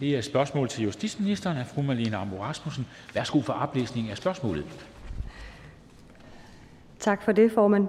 [0.04, 2.88] Det er spørgsmål til justitsministeren af fru Malene Ambo Rasmussen.
[3.14, 4.66] Værsgo for oplæsning af spørgsmålet.
[7.00, 7.88] Tak for det, formand.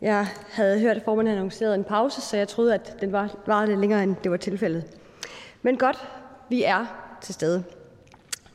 [0.00, 3.66] Jeg havde hørt, at formanden annoncerede en pause, så jeg troede, at den var, var
[3.66, 4.84] lidt længere, end det var tilfældet.
[5.62, 6.08] Men godt,
[6.48, 6.86] vi er
[7.22, 7.64] til stede.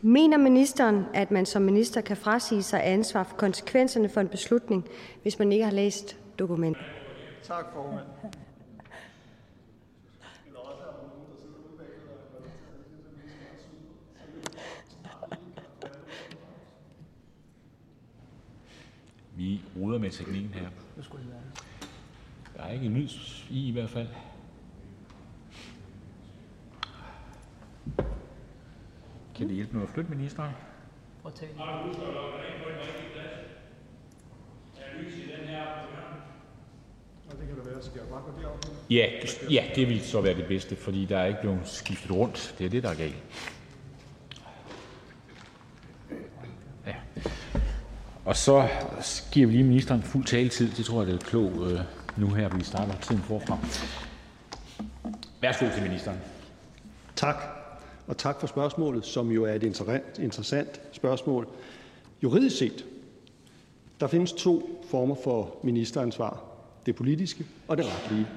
[0.02, 4.86] Mener ministeren, at man som minister kan frasige sig ansvar for konsekvenserne for en beslutning,
[5.22, 6.84] hvis man ikke har læst dokumentet?
[7.48, 8.06] Tak, formand.
[19.36, 20.70] Vi ruder med teknikken her.
[22.58, 24.08] Der er ikke en lys i i hvert fald.
[29.36, 30.52] Kan det hjælpe med at flytte ministeren?
[31.22, 31.52] Prøv at tage
[38.90, 39.08] Ja,
[39.52, 42.56] ja, det vil så være det bedste, fordi der er ikke blevet skiftet rundt.
[42.58, 43.24] Det er det, der er galt.
[46.86, 46.96] Ja.
[48.23, 48.68] Og så
[49.32, 50.72] giver vi lige ministeren fuld taletid.
[50.72, 51.80] Det tror jeg, det er klogt øh,
[52.18, 53.58] nu her, vi starter tiden forfra.
[55.42, 56.18] Værsgo til ministeren.
[57.16, 57.36] Tak,
[58.08, 59.64] og tak for spørgsmålet, som jo er et
[60.20, 61.48] interessant spørgsmål.
[62.24, 62.86] Juridisk set
[64.00, 66.44] der findes to former for ministeransvar:
[66.86, 68.28] det politiske og det retlige.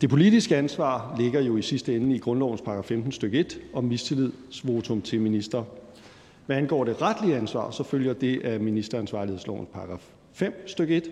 [0.00, 3.84] Det politiske ansvar ligger jo i sidste ende i grundlovens paragraf 15 stykke 1 om
[3.84, 5.64] mistillidsvotum til minister.
[6.48, 9.68] Hvad angår det retlige ansvar, så følger det af ministeransvarlighedslovens§
[10.32, 11.10] 5 stykke 1,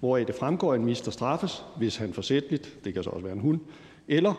[0.00, 3.34] hvoraf det fremgår, at en minister straffes, hvis han forsætligt, det kan så også være
[3.34, 3.60] en hund,
[4.08, 4.34] eller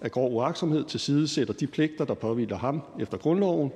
[0.00, 3.70] af grov uagtsomhed tilsidesætter de pligter, der påviler ham efter grundloven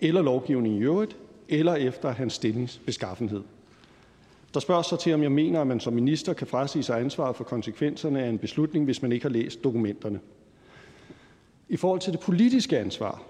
[0.00, 1.16] eller lovgivningen i øvrigt,
[1.48, 3.42] eller efter hans stillingsbeskaffenhed.
[4.54, 7.36] Der spørges så til, om jeg mener, at man som minister kan frasige sig ansvaret
[7.36, 10.20] for konsekvenserne af en beslutning, hvis man ikke har læst dokumenterne.
[11.68, 13.22] I forhold til det politiske ansvar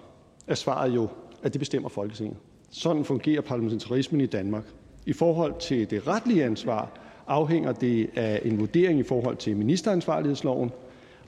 [0.47, 1.07] er svaret jo,
[1.45, 2.37] at det bestemmer Folketinget.
[2.71, 4.63] Sådan fungerer parlamentarismen i Danmark.
[5.05, 10.71] I forhold til det retlige ansvar afhænger det af en vurdering i forhold til ministeransvarlighedsloven,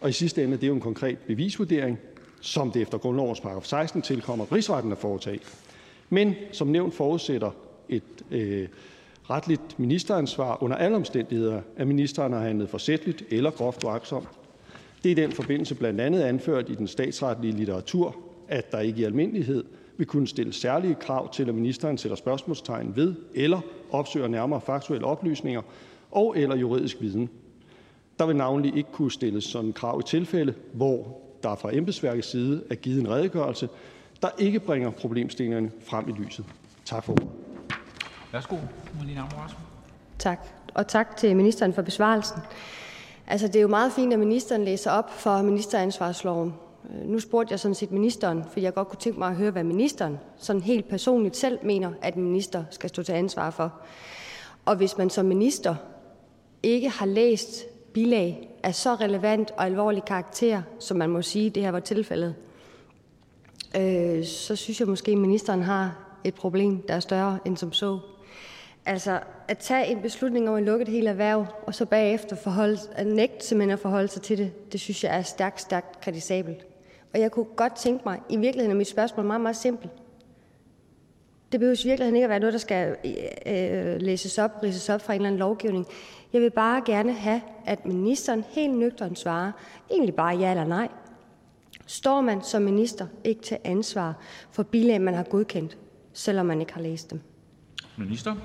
[0.02, 2.00] og i sidste ende er det jo en konkret bevisvurdering,
[2.42, 5.40] som det efter grundlovens§ 16 tilkommer rigsretten at foretage.
[6.10, 7.52] Men som nævnt forudsætter
[7.90, 8.68] et øh,
[9.30, 14.28] retligt ministeransvar under alle omstændigheder, at ministeren har handlet forsætligt eller groft uagtsomt.
[15.04, 18.16] Det er i den forbindelse blandt andet anført i den statsretlige litteratur,
[18.48, 19.64] at der ikke i almindelighed
[19.98, 23.60] vil kunne stilles særlige krav til, at ministeren sætter spørgsmålstegn ved eller
[23.92, 25.62] opsøger nærmere faktuelle oplysninger
[26.12, 27.30] og eller juridisk viden.
[28.20, 32.64] Der vil navnlig ikke kunne stilles sådan krav i tilfælde, hvor der fra embedsværkets side
[32.70, 33.70] er givet en redegørelse,
[34.22, 36.46] der ikke bringer problemstillingerne frem i lyset.
[36.86, 37.28] Tak for ordet.
[38.32, 38.56] Værsgo,
[38.96, 39.22] Marlene.
[40.20, 42.38] Tak, og tak til ministeren for besvarelsen.
[43.28, 46.54] Altså, det er jo meget fint, at ministeren læser op for ministeransvarsloven.
[46.90, 49.52] Øh, nu spurgte jeg sådan set ministeren, for jeg godt kunne tænke mig at høre,
[49.52, 53.74] hvad ministeren sådan helt personligt selv mener, at en minister skal stå til ansvar for.
[54.66, 55.76] Og hvis man som minister
[56.64, 61.64] ikke har læst bilag af så relevant og alvorlig karakter, som man må sige, det
[61.64, 62.36] her var tilfældet,
[63.78, 67.74] øh, så synes jeg måske, at ministeren har et problem, der er større end som
[67.74, 68.00] så.
[68.86, 72.80] Altså, at tage en beslutning om at lukke et helt erhverv, og så bagefter forholde,
[72.92, 76.66] at nægte simpelthen at forholde sig til det, det synes jeg er stærkt, stærkt kritisabelt.
[77.14, 79.92] Og jeg kunne godt tænke mig, i virkeligheden er mit spørgsmål meget, meget simpelt.
[81.52, 82.96] Det behøver i virkeligheden ikke at være noget, der skal
[83.46, 85.86] øh, læses op, rises op fra en eller anden lovgivning.
[86.34, 89.52] Jeg vil bare gerne have, at ministeren helt nøgternt svarer,
[89.92, 90.88] egentlig bare ja eller nej.
[91.86, 94.22] Står man som minister ikke til ansvar
[94.52, 95.78] for bilag, man har godkendt,
[96.14, 97.20] selvom man ikke har læst dem?
[97.98, 98.36] Minister.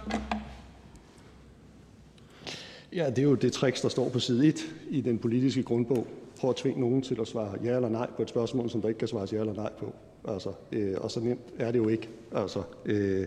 [2.92, 6.06] Ja, det er jo det trick, der står på side 1 i den politiske grundbog.
[6.42, 8.88] Prøv at tvinge nogen til at svare ja eller nej på et spørgsmål, som der
[8.88, 9.92] ikke kan svares ja eller nej på.
[10.28, 12.08] Altså, øh, og så nemt er det jo ikke.
[12.32, 13.26] Altså, øh,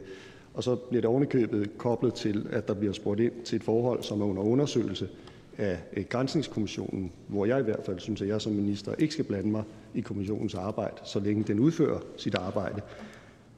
[0.54, 4.04] og så bliver det ovenikøbet koblet til, at der bliver spurgt ind til et forhold,
[4.04, 5.10] som er under undersøgelse
[5.58, 9.26] af øh, Grænsningskommissionen, hvor jeg i hvert fald synes, at jeg som minister ikke skal
[9.26, 9.64] blande mig
[9.94, 12.82] i kommissionens arbejde, så længe den udfører sit arbejde.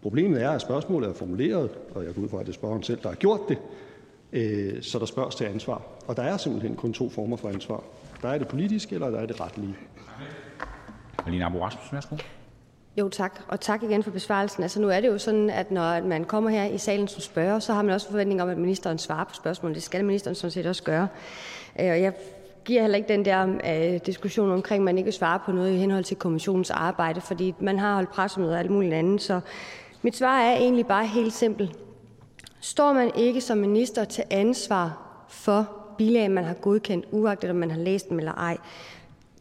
[0.02, 2.84] Problemet er, at spørgsmålet er formuleret, og jeg går ud fra, at det er spørgeren
[2.84, 3.58] selv, der har gjort det,
[4.34, 5.82] øh, så der spørges til ansvar.
[6.08, 7.84] Og der er simpelthen kun to former for ansvar.
[8.22, 9.76] Der er det politiske, eller der er det retlige.
[11.26, 12.15] Marlene Ambo Rasmussen, værsgo.
[12.98, 13.39] Jo, tak.
[13.48, 14.64] Og tak igen for besvarelsen.
[14.64, 17.60] Altså, nu er det jo sådan, at når man kommer her i salen som spørger,
[17.60, 19.73] så har man også forventning om, at ministeren svarer på spørgsmål.
[19.73, 21.07] Det skal ministeren sådan set også gøre.
[21.80, 22.14] Øh, og jeg
[22.65, 23.48] giver heller ikke den der
[23.94, 27.22] øh, diskussion omkring, at man ikke vil svare på noget i henhold til kommissionens arbejde,
[27.22, 29.22] fordi man har holdt pressemøder og alt muligt andet.
[29.22, 29.39] Så
[30.02, 31.80] mit svar er egentlig bare helt simpelt.
[32.60, 37.72] Står man ikke som minister til ansvar for bilag, man har godkendt, uagtet om man
[37.72, 38.57] har læst dem eller ej?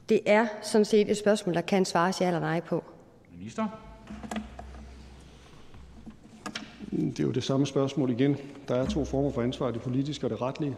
[0.08, 2.84] Det er sådan set et spørgsmål, der kan svares ja eller nej på.
[3.38, 3.66] Minister.
[6.90, 8.36] Det er jo det samme spørgsmål igen.
[8.68, 10.76] Der er to former for ansvar, det politiske og det retlige.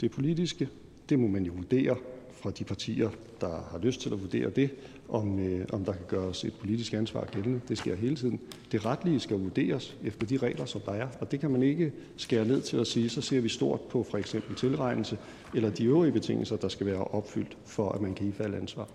[0.00, 0.68] Det politiske,
[1.08, 1.96] det må man jo vurdere
[2.42, 3.10] fra de partier,
[3.40, 4.70] der har lyst til at vurdere det,
[5.08, 7.60] om, øh, om der kan gøres et politisk ansvar gældende.
[7.68, 8.40] Det sker hele tiden.
[8.72, 11.92] Det retlige skal vurderes efter de regler, som der er, og det kan man ikke
[12.16, 15.18] skære ned til at sige, så ser vi stort på for eksempel tilregnelse
[15.54, 18.88] eller de øvrige betingelser, der skal være opfyldt, for at man kan ifalde ansvar.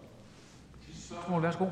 [0.99, 1.65] Spørgsmål, værsgo.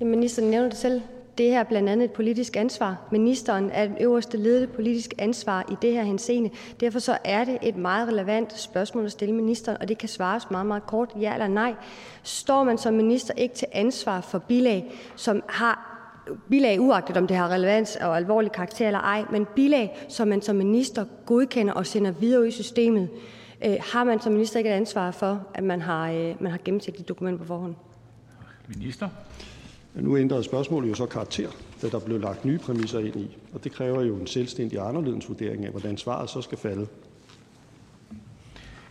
[0.00, 1.00] Ministeren nævner det selv
[1.38, 2.96] det her blandt andet et politisk ansvar.
[3.12, 6.50] Ministeren er den øverste ledende politisk ansvar i det her henseende.
[6.80, 10.50] Derfor så er det et meget relevant spørgsmål at stille ministeren, og det kan svares
[10.50, 11.74] meget, meget kort, ja eller nej.
[12.22, 15.92] Står man som minister ikke til ansvar for bilag, som har
[16.48, 20.42] bilag uagtet om det har relevans og alvorlig karakter eller ej, men bilag, som man
[20.42, 23.08] som minister godkender og sender videre ud i systemet,
[23.64, 26.58] øh, har man som minister ikke et ansvar for, at man har, øh, man har
[26.64, 27.74] gennemset de dokumenter på forhånd?
[28.68, 29.08] Minister?
[29.96, 31.48] Nu ændrede spørgsmålet jo så karakter,
[31.82, 35.28] da der blev lagt nye præmisser ind i, og det kræver jo en selvstændig anderledes
[35.28, 36.86] vurdering af, hvordan svaret så skal falde.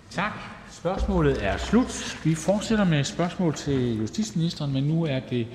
[0.10, 0.32] Tak.
[0.72, 2.20] Spørgsmålet er slut.
[2.24, 5.48] Vi fortsætter med spørgsmål til justitsministeren, men nu er det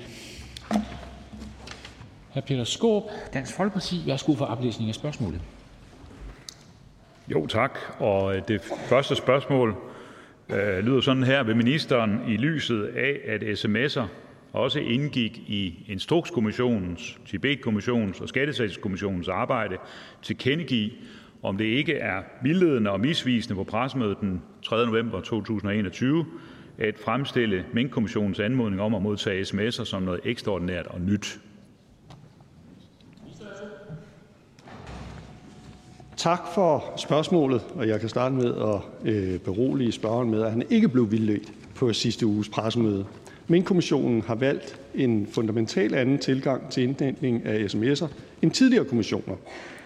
[2.33, 2.39] hr.
[2.39, 3.03] Peter Skaarup,
[3.33, 4.03] Dansk Folkeparti.
[4.05, 5.41] Værsgo for oplæsning af spørgsmålet.
[7.27, 7.79] Jo, tak.
[7.99, 9.75] Og øh, det første spørgsmål
[10.49, 11.43] øh, lyder sådan her.
[11.43, 14.03] Vil ministeren i lyset af, at sms'er
[14.53, 19.77] også indgik i Instrukskommissionens, Tibetkommissionens og Skattesagskommissionens arbejde,
[20.21, 20.91] tilkendegive,
[21.43, 24.85] om det ikke er vildledende og misvisende på pressemødet den 3.
[24.85, 26.25] november 2021
[26.77, 31.39] at fremstille Minkkommissionens anmodning om at modtage sms'er som noget ekstraordinært og nyt.
[36.17, 40.63] Tak for spørgsmålet, og jeg kan starte med at øh, berolige spørgeren med, at han
[40.69, 43.05] ikke blev vildledt på sidste uges pressemøde.
[43.51, 48.07] Minkkommissionen har valgt en fundamental anden tilgang til indhentning af sms'er
[48.41, 49.35] end tidligere kommissioner.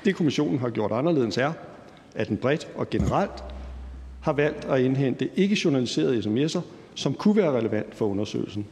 [0.05, 1.51] Det, kommissionen har gjort anderledes, er,
[2.15, 3.43] at den bredt og generelt
[4.19, 6.59] har valgt at indhente ikke journaliserede sms'er,
[6.95, 8.65] som kunne være relevant for undersøgelsen.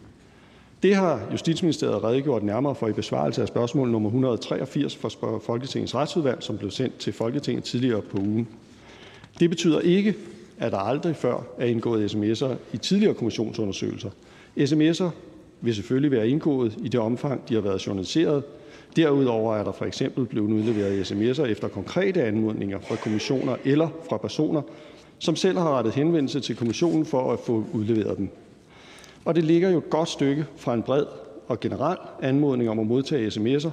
[0.84, 6.44] Det har Justitsministeriet redegjort nærmere for i besvarelse af spørgsmål nummer 183 fra Folketingets Retsudvalg,
[6.44, 8.48] som blev sendt til Folketinget tidligere på ugen.
[9.40, 10.16] Det betyder ikke,
[10.60, 14.10] at der aldrig før er indgået sms'er i tidligere kommissionsundersøgelser.
[14.58, 15.10] SMS'er
[15.62, 18.44] vil selvfølgelig være indgået i det omfang, de har været journaliseret.
[18.96, 24.18] Derudover er der for eksempel blevet udleveret sms'er efter konkrete anmodninger fra kommissioner eller fra
[24.18, 24.62] personer,
[25.20, 28.30] som selv har rettet henvendelse til kommissionen for at få udleveret dem.
[29.26, 31.06] Og det ligger jo et godt stykke fra en bred
[31.48, 33.70] og generel anmodning om at modtage sms'er,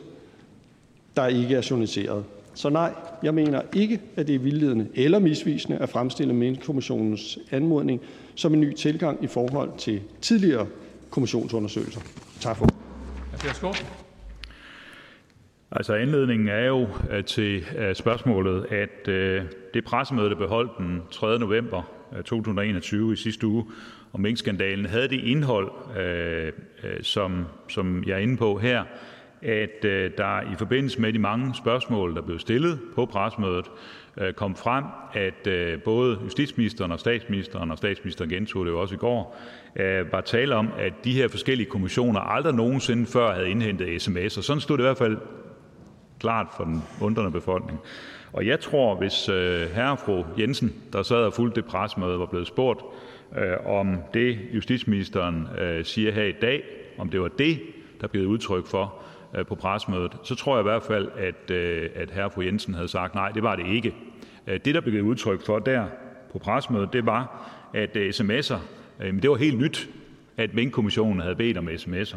[1.16, 2.24] der ikke er journaliseret.
[2.54, 8.00] Så nej, jeg mener ikke, at det er vildledende eller misvisende at fremstille Minkkommissionens anmodning
[8.34, 10.66] som en ny tilgang i forhold til tidligere
[11.10, 12.00] kommissionsundersøgelser.
[12.40, 12.66] Tak for
[15.72, 19.42] Altså Anledningen er jo øh, til øh, spørgsmålet, at øh,
[19.74, 21.38] det pressemøde, der blev holdt den 3.
[21.38, 21.82] november
[22.24, 23.64] 2021 i sidste uge
[24.12, 25.72] om minkskandalen, havde det indhold,
[27.02, 28.84] som, som jeg er inde på her,
[29.42, 33.70] at øh, der i forbindelse med de mange spørgsmål, der blev stillet på pressemødet,
[34.20, 38.94] øh, kom frem, at øh, både justitsministeren og statsministeren, og statsministeren gentog det jo også
[38.94, 39.36] i går,
[40.10, 44.42] var tale om, at de her forskellige kommissioner aldrig nogensinde før havde indhentet sms'er.
[44.42, 45.18] Sådan stod det i hvert fald
[46.20, 47.80] klart for den undrende befolkning.
[48.32, 49.26] Og jeg tror, hvis
[49.74, 52.80] herre og fru Jensen, der sad og fulgte det pressemøde, var blevet spurgt
[53.66, 55.48] om det, justitsministeren
[55.82, 56.62] siger her i dag,
[56.98, 57.60] om det var det,
[58.00, 58.94] der blev udtryk for
[59.34, 62.40] Øh, på pressemødet, så tror jeg i hvert fald, at, øh, at herre og fru
[62.40, 63.94] Jensen havde sagt, nej, det var det ikke.
[64.46, 65.86] Øh, det, der blev givet udtryk for der
[66.32, 68.58] på pressemødet, det var, at sms'er,
[69.00, 69.88] det var helt nyt,
[70.36, 72.16] at Minkkommissionen havde bedt om sms'er.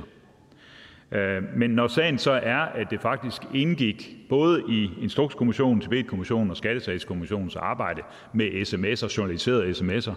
[1.56, 7.56] Men når sagen så er, at det faktisk indgik både i Instrukskommissionen, Tibetkommissionen og Skattesagskommissionens
[7.56, 8.02] arbejde
[8.34, 10.14] med sms'er, journaliserede sms'er,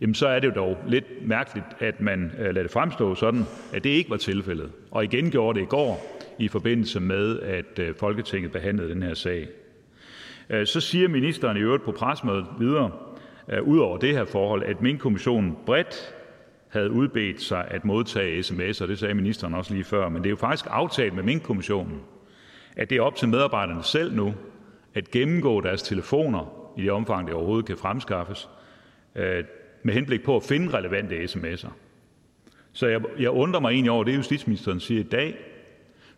[0.00, 3.44] jamen så er det jo dog lidt mærkeligt, at man lader det fremstå sådan,
[3.74, 4.70] at det ikke var tilfældet.
[4.90, 9.14] Og igen gjorde det i går i forbindelse med, at øh, Folketinget behandlede den her
[9.14, 9.48] sag.
[10.50, 12.90] Øh, så siger ministeren i øvrigt på pressemødet videre,
[13.48, 16.14] øh, ud over det her forhold, at Minkkommissionen bredt
[16.68, 18.86] havde udbedt sig at modtage sms'er.
[18.86, 20.08] Det sagde ministeren også lige før.
[20.08, 22.00] Men det er jo faktisk aftalt med Minkkommissionen,
[22.76, 24.34] at det er op til medarbejderne selv nu
[24.94, 28.48] at gennemgå deres telefoner, i det omfang det overhovedet kan fremskaffes,
[29.82, 31.68] med henblik på at finde relevante sms'er.
[32.72, 35.36] Så jeg, jeg undrer mig egentlig over det, justitsministeren siger i dag.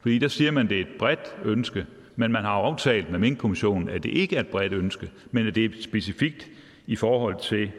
[0.08, 1.86] Fordi der siger man, at det er et bredt ønske,
[2.16, 5.54] men man har aftalt med Minkkommissionen, at det ikke er et bredt ønske, men at
[5.54, 6.48] det er specifikt
[6.86, 7.70] i forhold til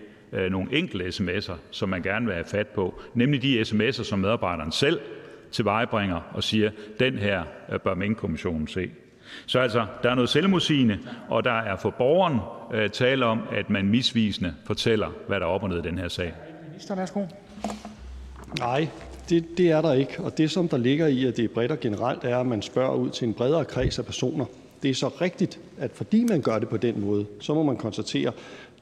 [0.52, 4.72] nogle enkelte sms'er, som man gerne vil have fat på, nemlig de sms'er, som medarbejderen
[4.72, 5.00] selv
[5.52, 7.44] tilvejebringer og siger, den her
[7.84, 8.92] bør Minkkommissionen se.
[9.46, 11.00] Så altså, der er noget selvmodsigende,
[11.30, 12.40] og der er for borgeren
[12.74, 15.98] øh, tale om, at man misvisende fortæller, hvad der er op og ned i den
[15.98, 16.34] her sag.
[16.68, 17.26] Minister, værsgo.
[18.60, 18.88] Nej,
[19.30, 20.20] det, det er der ikke.
[20.20, 22.62] Og det, som der ligger i, at det er bredt og generelt, er, at man
[22.62, 24.46] spørger ud til en bredere kreds af personer.
[24.84, 27.78] Det er så rigtigt, at fordi man gør det på den måde, så må man
[27.78, 28.32] konstatere,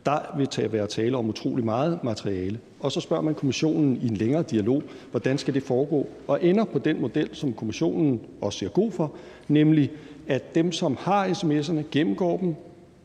[0.05, 2.59] Der vil være tale om utrolig meget materiale.
[2.79, 6.65] Og så spørger man kommissionen i en længere dialog, hvordan skal det foregå, og ender
[6.65, 9.13] på den model, som kommissionen også ser god for,
[9.47, 9.91] nemlig
[10.27, 12.55] at dem, som har sms'erne, gennemgår dem,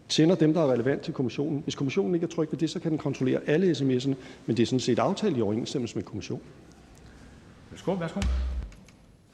[0.08, 1.60] sender dem, der er relevant til kommissionen.
[1.64, 4.14] Hvis kommissionen ikke er tryg ved det, så kan den kontrollere alle sms'erne,
[4.46, 6.42] men det er sådan set aftalt i overensstemmelse med kommissionen.
[7.72, 8.20] Værsgo, værsgo.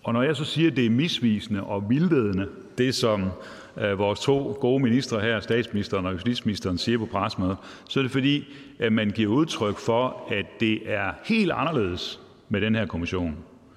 [0.05, 2.48] Og når jeg så siger, at det er misvisende og vildledende,
[2.78, 3.31] det som
[3.77, 7.56] øh, vores to gode ministre her, statsministeren og justitsministeren, siger på pressemødet,
[7.89, 12.60] så er det fordi, at man giver udtryk for, at det er helt anderledes med
[12.60, 13.36] den her kommission.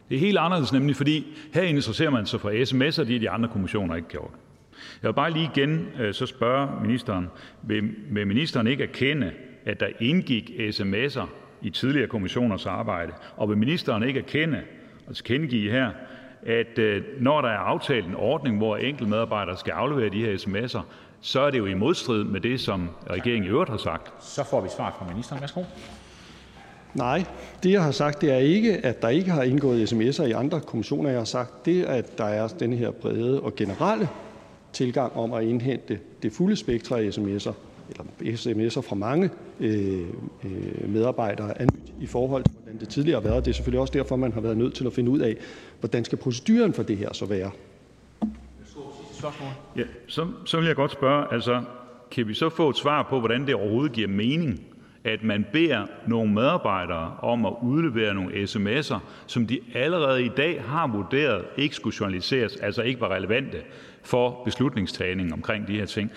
[0.10, 3.50] Det er helt anderledes, nemlig fordi her interesserer man sig for sms'er, de de andre
[3.50, 4.32] kommissioner ikke gjort.
[5.02, 7.28] Jeg vil bare lige igen øh, så spørge ministeren,
[7.64, 9.32] vil, vil ministeren ikke erkende,
[9.66, 11.28] at der indgik sms'er
[11.62, 14.62] i tidligere kommissioners arbejde, og vil ministeren ikke erkende
[15.08, 15.92] og tilkendegive her,
[16.46, 20.38] at øh, når der er aftalt en ordning, hvor enkelte medarbejdere skal aflevere de her
[20.38, 20.82] sms'er,
[21.22, 24.24] så er det jo i modstrid med det, som regeringen i øvrigt har sagt.
[24.24, 25.42] Så får vi svar fra ministeren.
[25.42, 25.64] Værsgo.
[26.94, 27.26] Nej,
[27.64, 30.60] det jeg har sagt, det er ikke, at der ikke har indgået sms'er i andre
[30.60, 31.10] kommissioner.
[31.10, 34.10] Jeg har sagt, det at der er den her brede og generelle
[34.74, 37.54] tilgang om at indhente det fulde spektrum af sms'er,
[37.91, 38.03] eller
[38.35, 39.99] sms'er fra mange øh,
[40.43, 43.45] øh medarbejdere, er nyt i forhold til, hvordan det tidligere har været.
[43.45, 45.38] Det er selvfølgelig også derfor, man har været nødt til at finde ud af,
[45.80, 47.51] hvordan skal proceduren for det her så være.
[49.77, 51.63] Ja, så, så vil jeg godt spørge, altså,
[52.11, 54.63] kan vi så få et svar på, hvordan det overhovedet giver mening,
[55.03, 60.63] at man beder nogle medarbejdere om at udlevere nogle sms'er, som de allerede i dag
[60.63, 63.57] har vurderet ikke skulle journaliseres, altså ikke var relevante
[64.03, 66.11] for beslutningstagningen omkring de her ting.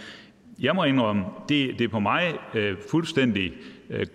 [0.60, 3.52] Jeg må indrømme, det, det er på mig øh, fuldstændig
[3.90, 4.06] øh,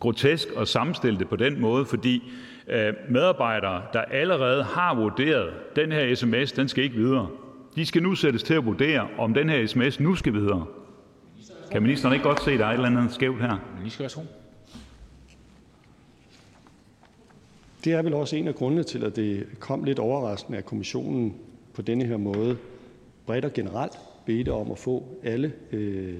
[0.00, 2.32] grotesk at sammenstille det på den måde, fordi
[2.68, 7.28] øh, medarbejdere, der allerede har vurderet, at den her sms den skal ikke videre,
[7.76, 10.66] de skal nu sættes til at vurdere, om den her sms nu skal videre.
[11.72, 13.56] Kan ministeren ikke godt se, at der er et eller andet skævt her?
[13.78, 14.22] Minister,
[17.84, 21.34] Det er vel også en af grundene til, at det kom lidt overraskende, at kommissionen
[21.74, 22.56] på denne her måde
[23.26, 23.92] bredt og generelt
[24.28, 26.14] bedte om at få alle, øh,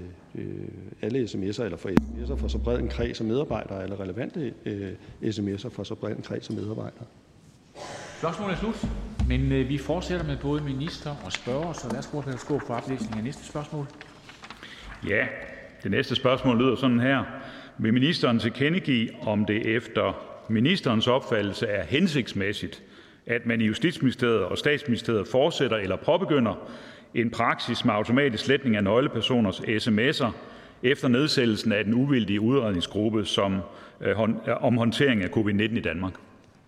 [1.03, 4.93] alle sms'er, eller for sms'er for så bred en kreds af medarbejdere, eller relevante øh,
[5.23, 7.05] sms'er for så bred en kreds af medarbejdere.
[8.19, 8.87] Spørgsmålet er slut,
[9.29, 13.17] men øh, vi fortsætter med både minister og spørger, så værsgo at skå for oplæsning
[13.17, 13.87] af næste spørgsmål.
[15.09, 15.27] Ja,
[15.83, 17.25] det næste spørgsmål lyder sådan her.
[17.79, 22.83] Vil ministeren tilkendegive, om det efter ministerens opfattelse er hensigtsmæssigt,
[23.27, 26.71] at man i Justitsministeriet og Statsministeriet fortsætter eller påbegynder
[27.15, 30.31] en praksis med automatisk sletning af nøglepersoners sms'er
[30.83, 33.61] efter nedsættelsen af den uvildige udredningsgruppe som,
[34.01, 34.17] øh,
[34.61, 36.13] om håndtering af covid-19 i Danmark?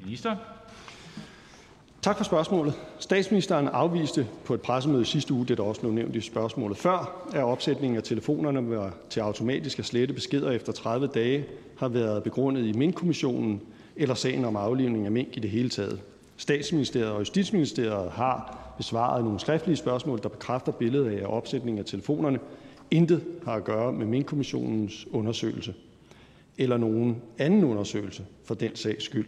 [0.05, 0.37] Minister.
[2.03, 2.75] Tak for spørgsmålet.
[2.99, 7.27] Statsministeren afviste på et pressemøde sidste uge, det der også blev nævnt i spørgsmålet før,
[7.35, 11.45] at opsætningen af telefonerne til automatisk at slette beskeder efter 30 dage
[11.79, 13.61] har været begrundet i Mink-kommissionen
[13.97, 16.01] eller sagen om aflivning af mink i det hele taget.
[16.37, 21.85] Statsministeriet og Justitsministeriet har besvaret nogle skriftlige spørgsmål, der bekræfter billedet af, at opsætningen af
[21.85, 22.39] telefonerne
[22.91, 25.75] intet har at gøre med Minkkommissionens undersøgelse
[26.59, 29.27] eller nogen anden undersøgelse for den sags skyld.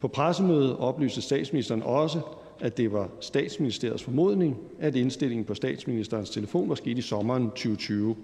[0.00, 2.20] På pressemødet oplyste statsministeren også,
[2.60, 8.16] at det var statsministeriets formodning, at indstillingen på statsministerens telefon var sket i sommeren 2020.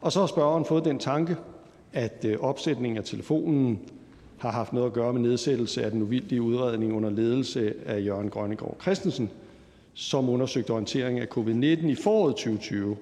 [0.00, 1.36] Og så har spørgeren fået den tanke,
[1.92, 3.78] at øh, opsætningen af telefonen
[4.38, 8.30] har haft noget at gøre med nedsættelse af den uvildige udredning under ledelse af Jørgen
[8.30, 9.30] Grønnegård Christensen,
[10.00, 12.96] som undersøgte orientering af covid-19 i foråret 2020.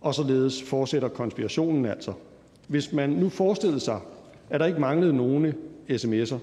[0.00, 2.12] Og således fortsætter konspirationen altså.
[2.68, 4.00] Hvis man nu forestillede sig,
[4.50, 5.54] at der ikke manglede nogen
[5.90, 6.36] sms'er,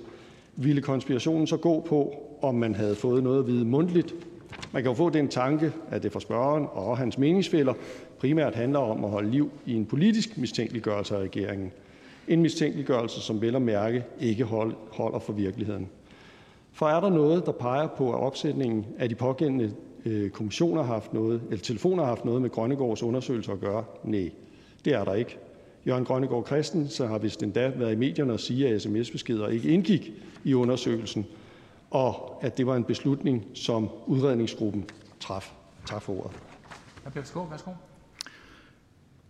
[0.55, 4.15] ville konspirationen så gå på, om man havde fået noget at vide mundtligt?
[4.73, 7.73] Man kan jo få den tanke, at det for spørgeren og hans meningsfælder
[8.19, 11.71] primært handler om at holde liv i en politisk mistænkeliggørelse af regeringen.
[12.27, 15.89] En mistænkeliggørelse, som vel at mærke ikke holder for virkeligheden.
[16.79, 19.73] For er der noget, der peger på, at opsætningen af de pågældende
[20.05, 23.83] øh, kommissioner har haft noget, eller telefoner har haft noget med Grønnegårds undersøgelser at gøre?
[24.03, 24.31] Nej,
[24.85, 25.37] det er der ikke.
[25.87, 30.11] Jørgen Grønnegård Christensen har vist endda været i medierne og sige, at sms-beskeder ikke indgik
[30.43, 31.25] i undersøgelsen,
[31.91, 34.85] og at det var en beslutning, som udredningsgruppen
[35.19, 35.53] traf.
[35.85, 36.31] Tak for ordet.
[37.49, 37.71] Værsgo.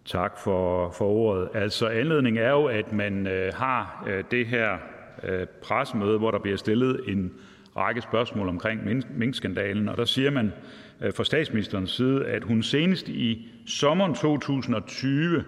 [0.06, 1.50] Tak for, for ordet.
[1.54, 4.78] Altså anledningen er jo, at man øh, har øh, det her
[5.24, 7.34] Øh, pressemøde, hvor der bliver stillet en
[7.78, 8.82] række spørgsmål omkring
[9.16, 10.54] minkskandalen, og der siger man
[11.02, 15.44] øh, fra statsministerens side, at hun senest i sommeren 2020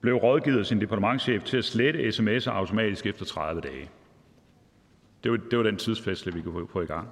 [0.00, 3.90] blev rådgivet af sin departementchef til at slette sms'er automatisk efter 30 dage.
[5.24, 7.08] Det var, det var den tidsfæstle, vi kunne få i gang.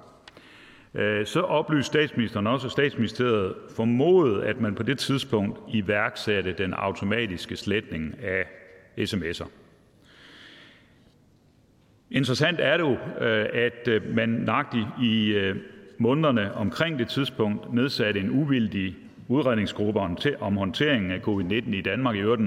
[0.93, 6.73] Øh, så oplyste statsministeren også, at statsministeriet formodede, at man på det tidspunkt iværksatte den
[6.73, 8.45] automatiske sletning af
[8.99, 9.47] sms'er.
[12.11, 15.55] Interessant er det jo, øh, at øh, man nøjagtigt i øh,
[15.97, 18.95] månederne omkring det tidspunkt nedsatte en uvildig
[19.27, 19.99] udredningsgruppe
[20.39, 22.41] om håndteringen af covid-19 i Danmark, i øvrigt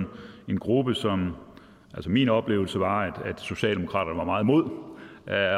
[0.48, 1.36] en gruppe, som
[1.94, 4.70] altså min oplevelse var, at, at Socialdemokraterne var meget imod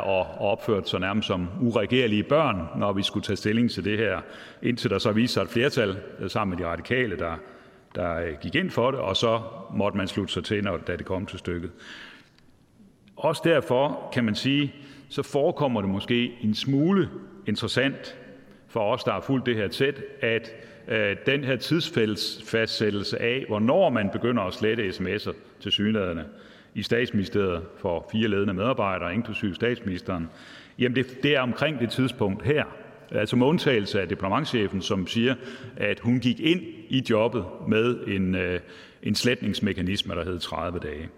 [0.02, 4.20] og opførte sig nærmest som uregerlige børn, når vi skulle tage stilling til det her,
[4.62, 5.96] indtil der så viste sig et flertal
[6.28, 7.34] sammen med de radikale, der,
[7.94, 9.40] der gik ind for det, og så
[9.74, 11.70] måtte man slutte sig til, når, da det kom til stykket.
[13.22, 14.74] Også derfor kan man sige,
[15.08, 17.08] så forekommer det måske en smule
[17.46, 18.18] interessant
[18.68, 20.52] for os, der har fulgt det her tæt, at
[20.88, 26.24] øh, den her tidsfastsættelse af, hvornår man begynder at slette sms'er til synlæderne
[26.74, 30.28] i statsministeriet for fire ledende medarbejdere, inklusive statsministeren,
[30.78, 32.64] jamen det, det er omkring det tidspunkt her,
[33.10, 35.34] altså med undtagelse af departementchefen, som siger,
[35.76, 38.60] at hun gik ind i jobbet med en, øh,
[39.02, 41.08] en sletningsmekanisme, der hed 30 dage.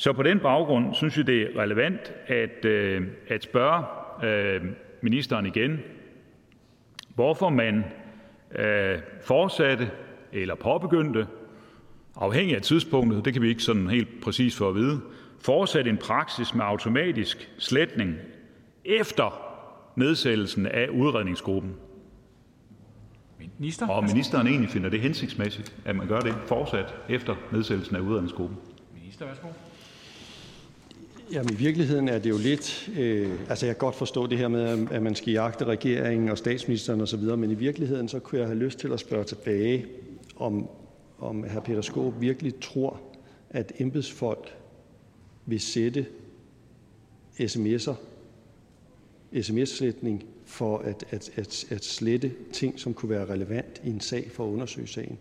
[0.00, 3.84] Så på den baggrund synes jeg, det er relevant at, øh, at spørge
[4.24, 4.64] øh,
[5.02, 5.78] ministeren igen,
[7.14, 7.84] hvorfor man
[8.54, 9.90] øh, fortsatte
[10.32, 11.26] eller påbegyndte,
[12.16, 15.00] afhængig af tidspunktet, det kan vi ikke sådan helt præcis få at vide,
[15.40, 18.14] fortsatte en praksis med automatisk sletning
[18.84, 19.42] efter
[19.96, 21.74] nedsættelsen af udredningsgruppen.
[23.58, 23.88] Minister?
[23.88, 28.56] Og ministeren egentlig finder det hensigtsmæssigt, at man gør det fortsat efter nedsættelsen af udredningsgruppen.
[28.94, 29.48] Minister, værsgo.
[31.32, 34.48] Jamen i virkeligheden er det jo lidt øh, altså jeg kan godt forstå det her
[34.48, 38.48] med, at man skal jagte regeringen og statsministeren osv., men i virkeligheden så kunne jeg
[38.48, 39.86] have lyst til at spørge tilbage,
[40.36, 40.68] om,
[41.18, 41.60] om hr.
[41.60, 43.00] Peter Skåb virkelig tror,
[43.50, 44.54] at embedsfolk
[45.46, 46.06] vil sætte
[47.40, 47.94] sms'er,
[49.42, 54.30] sms-sletning for at, at, at, at slette ting, som kunne være relevant i en sag
[54.32, 55.18] for at undersøge sagen.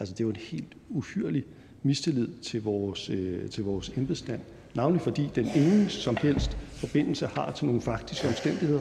[0.00, 1.44] Altså det er jo en helt uhyrlig
[1.82, 4.40] mistillid til vores, øh, til vores embedsstand
[4.76, 8.80] navnlig fordi den ingen som helst forbindelse har til nogle faktiske omstændigheder.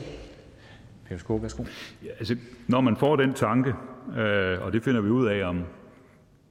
[1.08, 1.64] Peter Skåre, værsgo.
[2.04, 2.36] Ja, altså,
[2.68, 3.74] når man får den tanke,
[4.18, 5.64] øh, og det finder vi ud af om,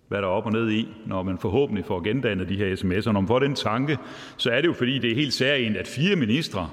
[0.09, 3.13] hvad der er op og ned i, når man forhåbentlig får gendannet de her sms'er.
[3.13, 3.99] Når man får den tanke,
[4.37, 6.71] så er det jo fordi, det er helt særligt, at fire ministre,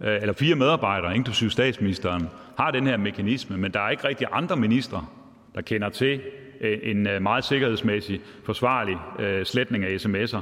[0.00, 4.26] øh, eller fire medarbejdere, inklusive statsministeren, har den her mekanisme, men der er ikke rigtig
[4.32, 5.06] andre ministre,
[5.54, 6.20] der kender til
[6.60, 10.40] øh, en øh, meget sikkerhedsmæssig forsvarlig øh, sletning af sms'er.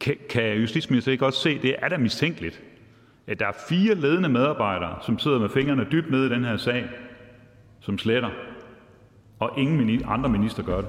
[0.00, 2.62] Kan, kan justitsministeren ikke også se, det er da mistænkeligt,
[3.26, 6.56] at der er fire ledende medarbejdere, som sidder med fingrene dybt nede i den her
[6.56, 6.88] sag,
[7.80, 8.30] som sletter,
[9.38, 10.88] og ingen andre minister gør det?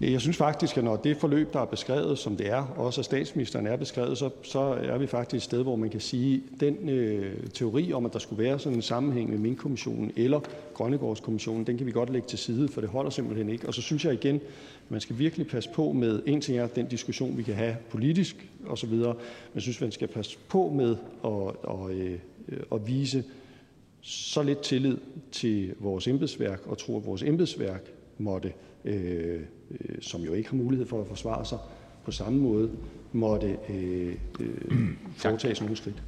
[0.00, 3.04] Jeg synes faktisk, at når det forløb, der er beskrevet, som det er, også af
[3.04, 6.60] statsministeren er beskrevet, så, så er vi faktisk et sted, hvor man kan sige, at
[6.60, 10.40] den øh, teori om, at der skulle være sådan en sammenhæng med Mink-kommissionen eller
[10.74, 13.66] Grønnegårdskommissionen, den kan vi godt lægge til side, for det holder simpelthen ikke.
[13.66, 16.66] Og så synes jeg igen, at man skal virkelig passe på med, en ting er
[16.66, 19.14] den diskussion, vi kan have politisk osv., men
[19.54, 21.30] jeg synes, man skal passe på med at,
[21.62, 22.18] og, øh,
[22.72, 23.24] at vise
[24.00, 24.96] så lidt tillid
[25.32, 28.52] til vores embedsværk og tro, at vores embedsværk måtte
[28.84, 29.40] øh,
[30.00, 31.58] som jo ikke har mulighed for at forsvare sig
[32.04, 32.70] på samme måde,
[33.12, 34.14] måtte øh,
[35.16, 36.02] foretage nogle skridt.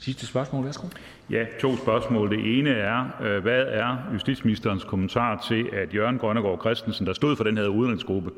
[0.00, 0.64] Sidste spørgsmål.
[0.64, 0.86] Værsgo.
[1.30, 2.30] Ja, to spørgsmål.
[2.30, 3.04] Det ene er,
[3.40, 8.30] hvad er justitsministerens kommentar til, at Jørgen Grønnegård Christensen, der stod for den her udenrigsgruppe,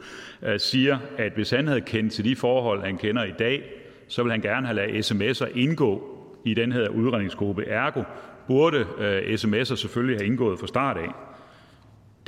[0.58, 3.62] siger, at hvis han havde kendt til de forhold, han kender i dag,
[4.08, 6.02] så vil han gerne have ladet sms'er indgå
[6.44, 7.64] i den her udredningsgruppe.
[7.64, 8.02] Ergo
[8.46, 8.86] burde
[9.34, 11.08] sms'er selvfølgelig have indgået fra start af.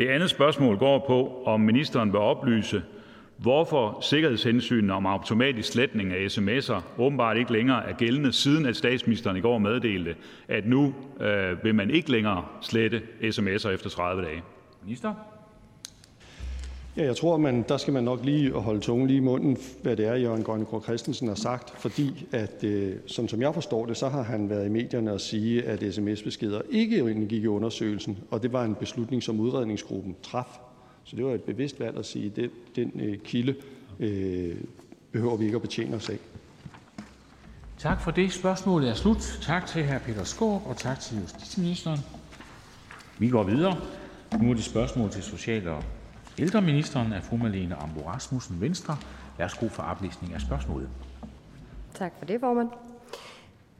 [0.02, 2.82] Det andet spørgsmål går på, om ministeren vil oplyse,
[3.36, 9.36] hvorfor sikkerhedshensynene om automatisk sletning af sms'er åbenbart ikke længere er gældende, siden at statsministeren
[9.36, 10.16] i går meddelte,
[10.48, 14.42] at nu øh, vil man ikke længere slette sms'er efter 30 dage.
[14.84, 15.14] Minister?
[16.96, 19.96] Ja, jeg tror, man, der skal man nok lige holde tungen lige i munden, hvad
[19.96, 23.96] det er, Jørgen Grønnegård Christensen har sagt, fordi at, øh, som, som jeg forstår det,
[23.96, 28.42] så har han været i medierne og sige, at sms-beskeder ikke indgik i undersøgelsen, og
[28.42, 30.58] det var en beslutning, som udredningsgruppen traf.
[31.04, 33.54] Så det var et bevidst valg at sige, at det, den øh, kilde
[34.00, 34.56] øh,
[35.12, 36.18] behøver vi ikke at betjene os af.
[37.78, 38.32] Tak for det.
[38.32, 39.38] Spørgsmålet er slut.
[39.42, 39.98] Tak til hr.
[39.98, 41.98] Peter Skåb, og tak til justitsministeren.
[43.18, 43.76] Vi går videre.
[44.40, 45.84] Nu er det spørgsmål til social- og
[46.38, 48.96] ældreministeren af fru Marlene Ambo-Rasmussen, Venstre.
[49.38, 50.88] Værsgo for oplæsning af spørgsmålet.
[51.94, 52.68] Tak for det, formand.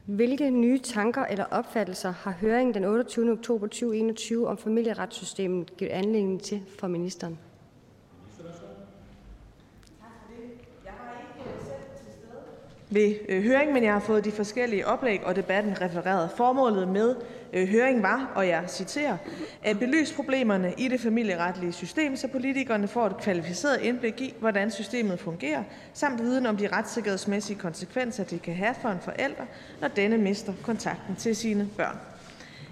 [0.07, 3.33] Hvilke nye tanker eller opfattelser har høringen den 28.
[3.33, 7.39] oktober 2021 om familieretssystemet givet anledning til for ministeren?
[12.95, 16.31] Ved øh, høring, men jeg har fået de forskellige oplæg og debatten refereret.
[16.37, 17.17] Formålet med
[17.53, 19.17] øh, høringen var, og jeg citerer,
[19.63, 24.71] at belyse problemerne i det familieretlige system, så politikerne får et kvalificeret indblik i, hvordan
[24.71, 25.63] systemet fungerer,
[25.93, 29.45] samt viden om de retssikkerhedsmæssige konsekvenser, det kan have for en forælder,
[29.81, 31.99] når denne mister kontakten til sine børn.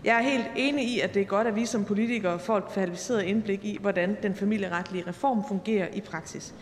[0.05, 2.69] Jeg er helt enig i, at det er godt, at vi som politikere får et
[2.73, 6.55] kvalificeret indblik i, hvordan den familieretlige reform fungerer i praksis.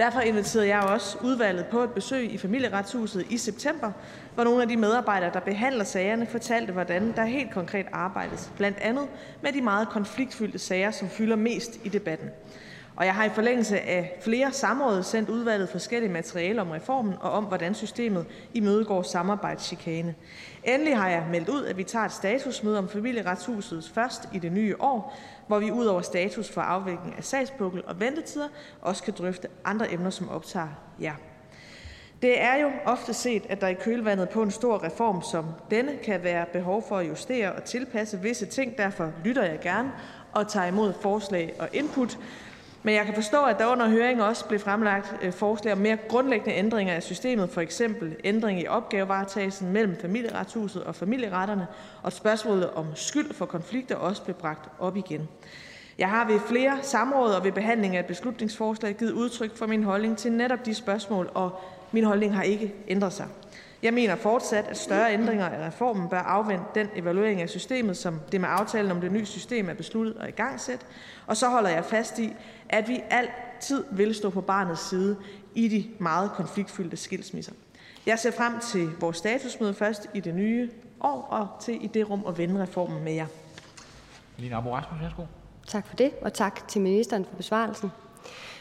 [0.00, 3.92] Derfor inviterede jeg også udvalget på et besøg i familieretshuset i september,
[4.34, 8.78] hvor nogle af de medarbejdere, der behandler sagerne, fortalte, hvordan der helt konkret arbejdes, blandt
[8.78, 9.08] andet
[9.42, 12.28] med de meget konfliktfyldte sager, som fylder mest i debatten.
[13.00, 17.30] Og jeg har i forlængelse af flere samråd sendt udvalget forskellige materialer om reformen og
[17.30, 20.14] om, hvordan systemet imødegår samarbejdschikane.
[20.64, 24.52] Endelig har jeg meldt ud, at vi tager et statusmøde om familieretshuset først i det
[24.52, 28.48] nye år, hvor vi ud over status for afvikling af sagspukkel og ventetider
[28.82, 30.68] også kan drøfte andre emner, som optager
[31.00, 31.14] jer.
[32.22, 35.96] Det er jo ofte set, at der i kølvandet på en stor reform som denne
[36.04, 38.78] kan være behov for at justere og tilpasse visse ting.
[38.78, 39.92] Derfor lytter jeg gerne
[40.32, 42.18] og tager imod forslag og input.
[42.82, 45.98] Men jeg kan forstå, at der under høringen også blev fremlagt øh, forslag om mere
[46.08, 51.66] grundlæggende ændringer af systemet, for eksempel ændring i opgavevaretagelsen mellem familieretshuset og familieretterne,
[52.02, 55.28] og spørgsmålet om skyld for konflikter også blev bragt op igen.
[55.98, 59.82] Jeg har ved flere samråd og ved behandling af et beslutningsforslag givet udtryk for min
[59.82, 61.60] holdning til netop de spørgsmål, og
[61.92, 63.26] min holdning har ikke ændret sig.
[63.82, 68.20] Jeg mener fortsat, at større ændringer af reformen bør afvente den evaluering af systemet, som
[68.32, 70.84] det med aftalen om det nye system er besluttet at igangsætte.
[71.26, 72.32] Og så holder jeg fast i,
[72.70, 75.16] at vi altid vil stå på barnets side
[75.54, 77.52] i de meget konfliktfyldte skilsmisser.
[78.06, 82.10] Jeg ser frem til vores statusmøde først i det nye år og til i det
[82.10, 83.26] rum at vende reformen med jer.
[84.38, 85.22] Lina Abo Rasmussen, værsgo.
[85.66, 87.90] Tak for det, og tak til ministeren for besvarelsen.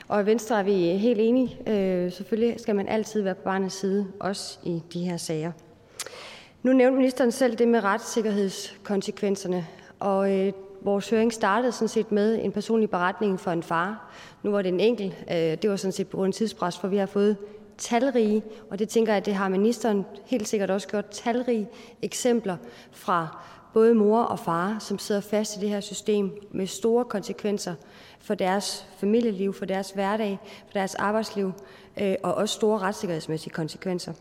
[0.07, 1.57] Og i Venstre er vi helt enige.
[1.67, 5.51] Øh, selvfølgelig skal man altid være på barnets side, også i de her sager.
[6.63, 9.67] Nu nævnte ministeren selv det med retssikkerhedskonsekvenserne,
[9.99, 14.11] og øh, vores høring startede sådan set med en personlig beretning for en far.
[14.43, 15.15] Nu var det en enkelt.
[15.31, 17.37] Øh, det var sådan set på grund af tidspres, for vi har fået
[17.77, 21.69] talrige, og det tænker jeg, at det har ministeren helt sikkert også gjort, talrige
[22.01, 22.57] eksempler
[22.91, 23.43] fra
[23.73, 27.75] både mor og far, som sidder fast i det her system med store konsekvenser
[28.19, 31.51] for deres familieliv, for deres hverdag, for deres arbejdsliv
[32.01, 34.13] øh, og også store retssikkerhedsmæssige konsekvenser.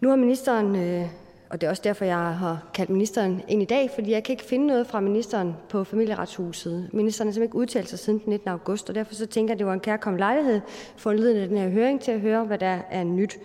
[0.00, 1.06] Nu har ministeren, øh,
[1.48, 4.32] og det er også derfor, jeg har kaldt ministeren ind i dag, fordi jeg kan
[4.32, 6.88] ikke finde noget fra ministeren på familieretshuset.
[6.92, 8.48] Ministeren har simpelthen ikke udtalt sig siden den 19.
[8.48, 10.60] august, og derfor så tænker jeg, at det var en kærkommen lejlighed
[10.96, 13.38] for en af den her høring til at høre, hvad der er nyt.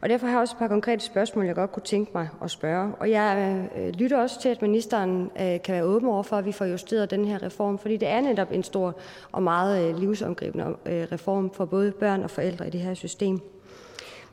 [0.00, 2.50] Og derfor har jeg også et par konkrete spørgsmål, jeg godt kunne tænke mig at
[2.50, 2.94] spørge.
[3.00, 6.46] Og jeg øh, lytter også til, at ministeren øh, kan være åben over for, at
[6.46, 8.94] vi får justeret den her reform, fordi det er netop en stor
[9.32, 13.40] og meget øh, livsomgribende øh, reform for både børn og forældre i det her system.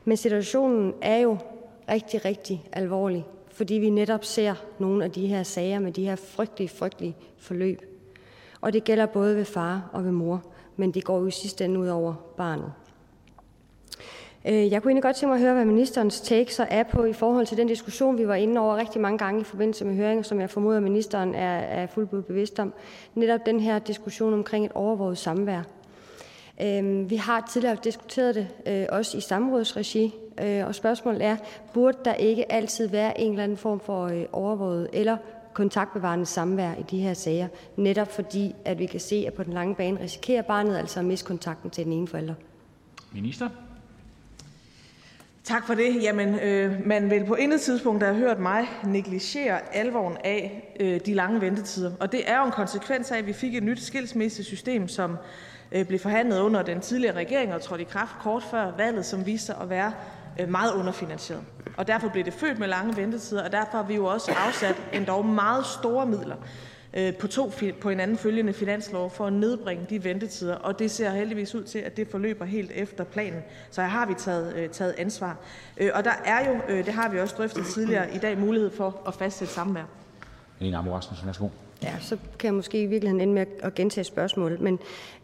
[0.04, 1.36] Men situationen er jo
[1.88, 6.16] rigtig, rigtig alvorlig, fordi vi netop ser nogle af de her sager med de her
[6.16, 7.82] frygtelige, frygtelige forløb.
[8.60, 10.42] Og det gælder både ved far og ved mor,
[10.76, 12.72] men det går jo i sidste ende ud over barnet.
[14.44, 17.04] Øh, jeg kunne egentlig godt tænke mig at høre, hvad ministerens take så er på
[17.04, 19.94] i forhold til den diskussion, vi var inde over rigtig mange gange i forbindelse med
[19.94, 22.72] høringen, som jeg formoder, ministeren er, er fuldt bevidst om.
[23.14, 25.62] Netop den her diskussion omkring et overvåget samvær.
[26.62, 30.14] Øh, vi har tidligere diskuteret det, øh, også i samrådsregi,
[30.66, 31.36] og spørgsmålet er,
[31.74, 35.16] burde der ikke altid være en eller anden form for overvåget eller
[35.54, 39.52] kontaktbevarende samvær i de her sager, netop fordi, at vi kan se, at på den
[39.52, 42.34] lange bane risikerer barnet altså at miste kontakten til den ene forælder.
[43.12, 43.48] Minister?
[45.44, 46.02] Tak for det.
[46.02, 51.14] Jamen, øh, man vil på intet tidspunkt have hørt mig negligere alvoren af øh, de
[51.14, 51.92] lange ventetider.
[52.00, 55.16] Og det er jo en konsekvens af, at vi fik et nyt skilsmissesystem, som
[55.72, 59.26] øh, blev forhandlet under den tidligere regering og trådte i kraft kort før valget, som
[59.26, 61.42] viste sig at være øh, Øh, meget underfinansieret.
[61.76, 64.82] Og derfor blev det født med lange ventetider, og derfor har vi jo også afsat
[64.92, 66.36] endda meget store midler
[66.94, 71.10] øh, på to på hinanden følgende finanslov for at nedbringe de ventetider, og det ser
[71.10, 73.42] heldigvis ud til, at det forløber helt efter planen.
[73.70, 75.36] Så her har vi taget, øh, taget ansvar.
[75.94, 79.14] Og der er jo, det har vi også drøftet tidligere i dag, mulighed for at
[79.14, 79.84] fastsætte samvær.
[80.58, 81.48] Lene Ambo Rasmussen, værsgo.
[81.82, 84.60] Ja, så kan jeg måske i virkeligheden ende med at gentage spørgsmålet.
[84.60, 84.78] Men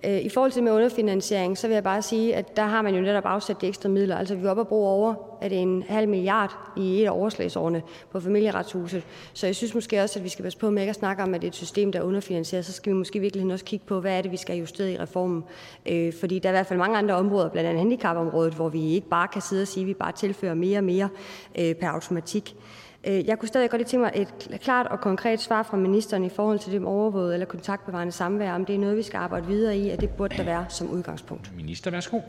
[0.04, 2.94] øh, i forhold til med underfinansiering, så vil jeg bare sige, at der har man
[2.94, 4.16] jo netop afsat de ekstra midler.
[4.16, 7.10] Altså vi er oppe at bruge over at det en halv milliard i et af
[7.10, 9.02] overslagsårene på familieretshuset.
[9.32, 11.34] Så jeg synes måske også, at vi skal passe på med ikke at snakke om,
[11.34, 12.66] at det er et system, der er underfinansieret.
[12.66, 14.92] Så skal vi måske i virkeligheden også kigge på, hvad er det, vi skal justere
[14.92, 15.44] i reformen.
[15.86, 18.94] Øh, fordi der er i hvert fald mange andre områder, blandt andet handicapområdet, hvor vi
[18.94, 21.08] ikke bare kan sidde og sige, at vi bare tilfører mere og mere
[21.58, 22.56] øh, per automatik.
[23.06, 26.28] Øh, jeg kunne stadig godt tænke mig et klart og konkret svar fra ministeren i
[26.28, 29.46] forhold til det med overvåget eller kontaktbevarende samvær, om det er noget, vi skal arbejde
[29.46, 31.56] videre i, og det burde der være som udgangspunkt.
[31.56, 32.20] Minister, værsgo.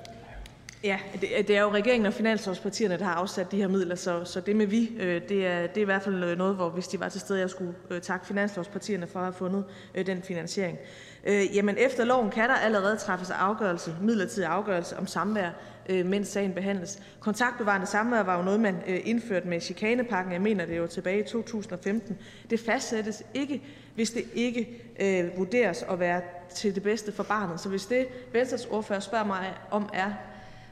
[0.84, 4.26] Ja, det, det er jo regeringen og finanslovspartierne, der har afsat de her midler, så,
[4.26, 6.88] så det med vi, øh, det, er, det er i hvert fald noget, hvor hvis
[6.88, 9.64] de var til stede, jeg skulle øh, takke finanslovspartierne for at have fundet
[9.96, 10.78] øh, den finansiering.
[11.24, 15.50] Øh, jamen efter loven kan der allerede træffes afgørelse, midlertidig afgørelse om samvær,
[15.90, 17.00] øh, mens sagen behandles.
[17.20, 20.34] Kontaktbevarende samvær var jo noget, man øh, indførte med chikanepakken.
[20.34, 22.18] Jeg mener, det jo tilbage i 2015.
[22.50, 23.62] Det fastsættes ikke,
[23.96, 26.22] hvis det ikke øh, vurderes at være
[26.56, 27.60] til det bedste for barnet.
[27.60, 30.12] Så hvis det, Venstres ordfører spørger mig om, er,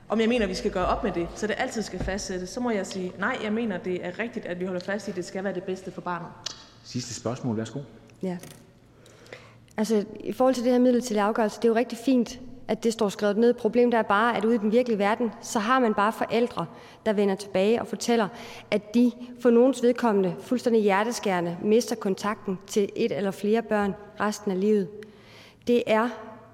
[0.10, 2.50] om jeg mener, at vi skal gøre op med det, så det altid skal fastsættes,
[2.50, 5.12] så må jeg sige, nej, jeg mener, det er rigtigt, at vi holder fast i,
[5.12, 6.30] at det skal være det bedste for barnet.
[6.84, 7.80] Sidste spørgsmål, værsgo.
[8.24, 8.38] Ja.
[9.80, 12.94] Altså, i forhold til det her midlertidige afgørelse, det er jo rigtig fint, at det
[12.94, 13.54] står skrevet ned.
[13.54, 16.66] Problemet er bare, at ude i den virkelige verden, så har man bare forældre,
[17.06, 18.28] der vender tilbage og fortæller,
[18.72, 24.52] at de for nogens vedkommende fuldstændig hjerteskærende mister kontakten til et eller flere børn resten
[24.52, 24.88] af livet.
[25.68, 26.10] Det er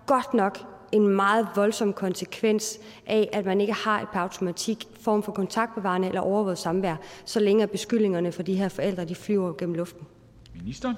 [0.05, 0.59] godt nok
[0.91, 6.07] en meget voldsom konsekvens af, at man ikke har et par automatik form for kontaktbevarende
[6.07, 6.95] eller overvåget samvær,
[7.25, 10.07] så længe beskyldningerne for de her forældre de flyver gennem luften.
[10.55, 10.93] Minister?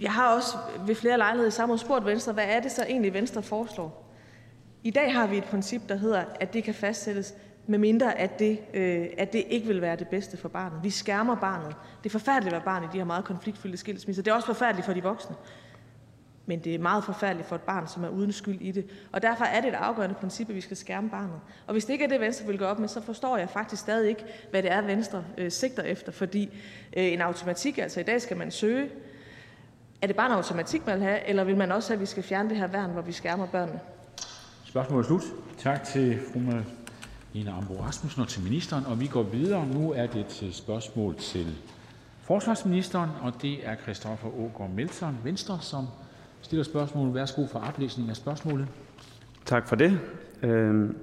[0.00, 0.56] Jeg har også
[0.86, 4.10] ved flere lejligheder i samme spurgt Venstre, hvad er det så egentlig, Venstre foreslår?
[4.82, 7.34] I dag har vi et princip, der hedder, at det kan fastsættes,
[7.66, 10.82] medmindre at det, øh, at det ikke vil være det bedste for barnet.
[10.82, 11.76] Vi skærmer barnet.
[12.02, 14.22] Det er forfærdeligt at være barn i de her meget konfliktfyldte skilsmisser.
[14.22, 15.36] Det er også forfærdeligt for de voksne.
[16.46, 18.86] Men det er meget forfærdeligt for et barn, som er uden skyld i det.
[19.12, 21.40] Og derfor er det et afgørende princip, at vi skal skærme barnet.
[21.66, 23.82] Og hvis det ikke er det, Venstre vil gå op med, så forstår jeg faktisk
[23.82, 26.12] stadig ikke, hvad det er, Venstre øh, sigter efter.
[26.12, 26.44] Fordi
[26.96, 28.90] øh, en automatik, altså i dag skal man søge.
[30.04, 32.06] Er det bare en automatik, man vil have, eller vil man også have, at vi
[32.06, 33.80] skal fjerne det her værn, hvor vi skærmer børnene?
[34.64, 35.22] Spørgsmålet er slut.
[35.58, 36.40] Tak til fru
[37.34, 38.86] Ina Ambo Rasmussen og til ministeren.
[38.86, 39.66] Og vi går videre.
[39.66, 41.46] Nu er det til spørgsmål til
[42.22, 45.86] forsvarsministeren, og det er Christoffer Aagaard Melson, Venstre, som
[46.42, 47.14] stiller spørgsmål.
[47.14, 48.68] Værsgo for oplæsning af spørgsmålet.
[49.44, 50.00] Tak for det.
[50.42, 50.96] Øhm,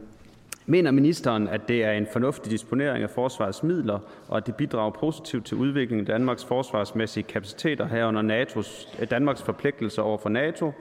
[0.65, 4.91] mener ministeren, at det er en fornuftig disponering af forsvarets midler, og at det bidrager
[4.91, 10.71] positivt til udviklingen af Danmarks forsvarsmæssige kapaciteter herunder NATO's, eh, Danmarks forpligtelser over for NATO,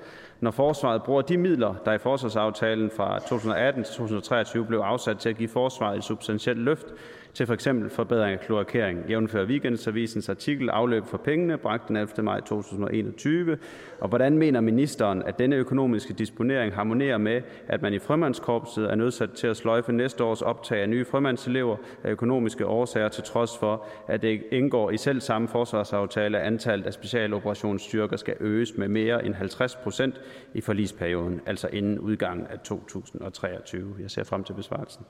[0.41, 5.28] når forsvaret bruger de midler, der i forsvarsaftalen fra 2018 til 2023 blev afsat til
[5.28, 6.86] at give forsvaret et substantielt løft
[7.34, 12.23] til for eksempel forbedring af kloakering, jævnfør Weekendavisens artikel Afløb for pengene, bragt den 11.
[12.23, 13.59] maj 2021,
[14.00, 18.94] og hvordan mener ministeren, at denne økonomiske disponering harmonerer med, at man i frømandskorpset er
[18.94, 23.59] nødsat til at sløjfe næste års optag af nye frømandselever af økonomiske årsager, til trods
[23.59, 28.89] for, at det indgår i selv samme forsvarsaftale, at antallet af specialoperationsstyrker skal øges med
[28.89, 30.20] mere end 50 procent
[30.55, 33.94] i forlisperioden, altså inden udgangen af 2023.
[34.00, 35.05] Jeg ser frem til besvarelsen.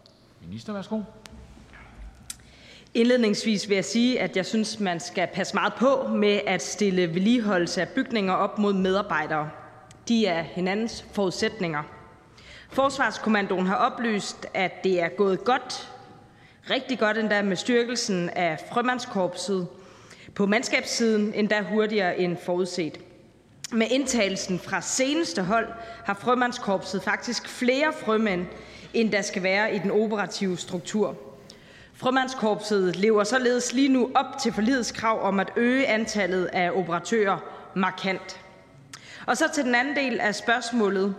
[0.47, 1.01] Minister, værsgo.
[2.95, 7.15] Indledningsvis vil jeg sige, at jeg synes, man skal passe meget på med at stille
[7.15, 9.51] vedligeholdelse af bygninger op mod medarbejdere.
[10.09, 11.83] De er hinandens forudsætninger.
[12.71, 15.93] Forsvarskommandoen har oplyst, at det er gået godt,
[16.71, 19.69] rigtig godt endda med styrkelsen af frømandskorpset
[20.35, 22.99] på mandskabssiden, endda hurtigere end forudset.
[23.73, 25.67] Med indtagelsen fra seneste hold
[26.05, 28.47] har frømandskorpset faktisk flere frømænd,
[28.95, 31.30] end der skal være i den operative struktur.
[32.01, 37.39] Frømandskorpset lever således lige nu op til forlidets krav om at øge antallet af operatører
[37.75, 38.41] markant.
[39.27, 41.15] Og så til den anden del af spørgsmålet.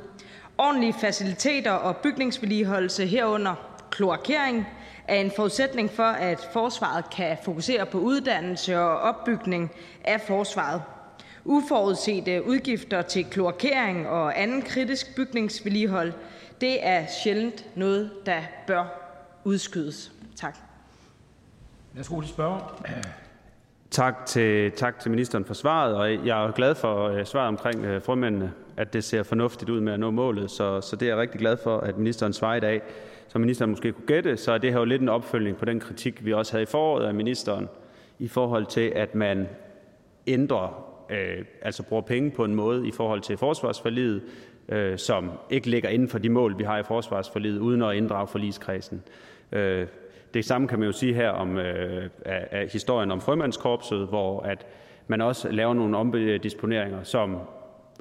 [0.58, 3.56] Ordentlige faciliteter og bygningsvedligeholdelse herunder
[3.92, 4.68] kloakering
[5.08, 9.72] er en forudsætning for, at forsvaret kan fokusere på uddannelse og opbygning
[10.04, 10.82] af forsvaret.
[11.46, 16.14] Uforudsete udgifter til kloakering og anden kritisk bygningsvedligehold,
[16.62, 18.84] det er sjældent noget, der bør
[19.44, 20.12] udskydes.
[20.36, 20.71] Tak.
[21.94, 22.84] Værsgo til spørger.
[23.92, 27.96] Tak til, tak til ministeren for svaret, og jeg er glad for øh, svaret omkring
[27.96, 31.10] uh, frømændene, at det ser fornuftigt ud med at nå målet, så, så det er
[31.10, 32.82] jeg rigtig glad for, at ministeren svarer i dag.
[33.28, 35.80] Som ministeren måske kunne gætte, så er det her jo lidt en opfølgning på den
[35.80, 37.70] kritik, vi også havde i foråret af ministeren,
[38.20, 39.48] i forhold til, at man
[40.28, 44.22] ændrer, øh, altså bruger penge på en måde i forhold til forsvarsforliget,
[44.70, 48.28] øh, som ikke ligger inden for de mål, vi har i forsvarsforliget, uden at inddrage
[48.28, 49.04] forligskredsen.
[49.52, 49.88] Øh,
[50.34, 54.66] det samme kan man jo sige her om øh, af, historien om frømandskorpset, hvor at
[55.08, 57.38] man også laver nogle omdisponeringer, som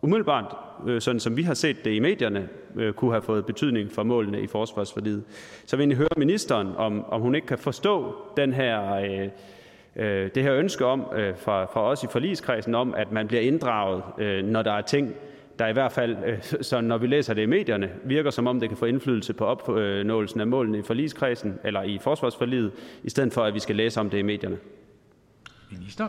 [0.02, 3.91] umiddelbart, øh, sådan som vi har set det i medierne, øh, kunne have fået betydning
[3.92, 5.25] for målene i forsvarsforliget.
[5.67, 9.28] Så vil jeg høre ministeren, om, om hun ikke kan forstå den her, øh,
[9.97, 13.42] øh, det her ønske om øh, fra, fra os i forligskredsen om, at man bliver
[13.42, 15.15] inddraget, øh, når der er ting,
[15.61, 16.39] der i hvert fald, øh,
[16.71, 19.47] så når vi læser det i medierne, virker som om det kan få indflydelse på
[19.47, 22.73] opnåelsen af målene i forligskredsen eller i forsvarsforliget,
[23.03, 24.59] i stedet for at vi skal læse om det i medierne.
[25.71, 26.09] Minister?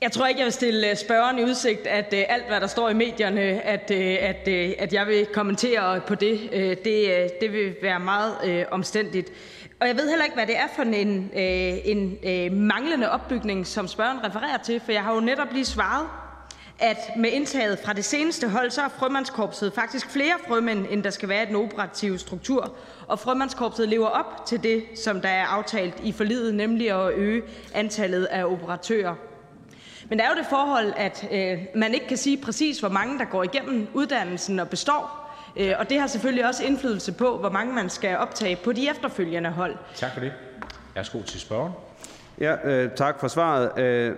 [0.00, 2.66] Jeg tror ikke, jeg vil stille øh, spørgeren i udsigt, at øh, alt, hvad der
[2.66, 6.38] står i medierne, at, øh, at, at jeg vil kommentere på det.
[6.84, 9.32] Det, det vil være meget øh, omstændigt.
[9.80, 13.66] Og jeg ved heller ikke, hvad det er for en, øh, en øh, manglende opbygning,
[13.66, 16.06] som spørgeren refererer til, for jeg har jo netop lige svaret,
[16.78, 21.10] at med indtaget fra det seneste hold, så er frømandskorpset faktisk flere frømænd, end der
[21.10, 22.76] skal være i den operative struktur.
[23.06, 27.42] Og frømandskorpset lever op til det, som der er aftalt i forlidet, nemlig at øge
[27.74, 29.14] antallet af operatører.
[30.08, 33.18] Men der er jo det forhold, at øh, man ikke kan sige præcis, hvor mange
[33.18, 35.32] der går igennem uddannelsen og består.
[35.56, 38.90] Øh, og det har selvfølgelig også indflydelse på, hvor mange man skal optage på de
[38.90, 39.76] efterfølgende hold.
[39.94, 40.32] Tak for det.
[40.94, 41.72] Værsgo til spørgeren.
[42.40, 43.78] Ja, øh, tak for svaret.
[43.78, 44.16] Øh,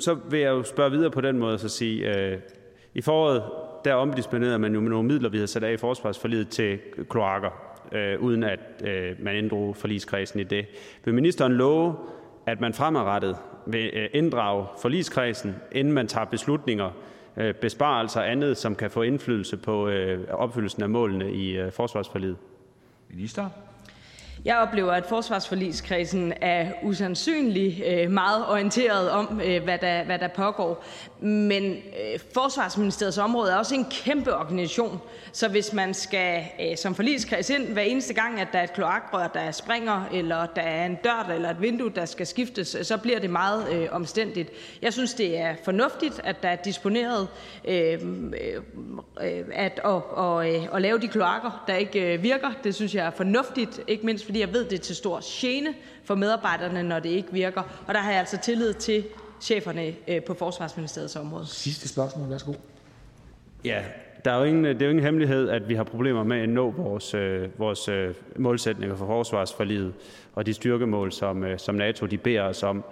[0.00, 2.38] så vil jeg jo spørge videre på den måde og så sige, øh,
[2.94, 3.42] i foråret
[3.84, 7.50] der omdisponerede man jo med nogle midler, vi havde sat af i forsvarsforlidet til kloakker,
[7.92, 10.66] øh, uden at øh, man inddrog forligskredsen i det.
[11.04, 11.94] Vil ministeren love,
[12.46, 16.90] at man fremadrettet vil øh, inddrage forligskredsen, inden man tager beslutninger,
[17.36, 21.72] øh, besparelser og andet, som kan få indflydelse på øh, opfyldelsen af målene i øh,
[21.72, 22.36] forsvarsforlidet?
[23.10, 23.48] Minister?
[24.44, 30.28] Jeg oplever, at forsvarsforligskredsen er usandsynlig øh, meget orienteret om, øh, hvad der, hvad der
[30.28, 30.84] pågår.
[31.22, 35.00] Men øh, Forsvarsministeriets område er også en kæmpe organisation,
[35.32, 38.72] så hvis man skal øh, som forligskreds ind hver eneste gang, at der er et
[38.72, 42.96] kloakrør, der springer, eller der er en dør eller et vindue, der skal skiftes, så
[42.96, 44.50] bliver det meget øh, omstændigt.
[44.82, 47.28] Jeg synes, det er fornuftigt, at der er disponeret
[47.64, 47.98] øh,
[49.52, 52.50] at, at, at, øh, at lave de kloakker, der ikke virker.
[52.64, 55.74] Det synes jeg er fornuftigt, ikke mindst fordi jeg ved, det er til stor gene
[56.04, 57.62] for medarbejderne, når det ikke virker.
[57.86, 59.04] Og der har jeg altså tillid til
[59.40, 61.46] cheferne øh, på Forsvarsministeriets område.
[61.46, 62.52] Sidste spørgsmål, værsgo.
[63.64, 63.82] Ja,
[64.24, 66.48] der er jo ingen, det er jo ingen hemmelighed, at vi har problemer med at
[66.48, 69.92] nå vores, øh, vores øh, målsætninger for forsvarsforliget
[70.34, 72.84] og de styrkemål, som, øh, som NATO de beder os om.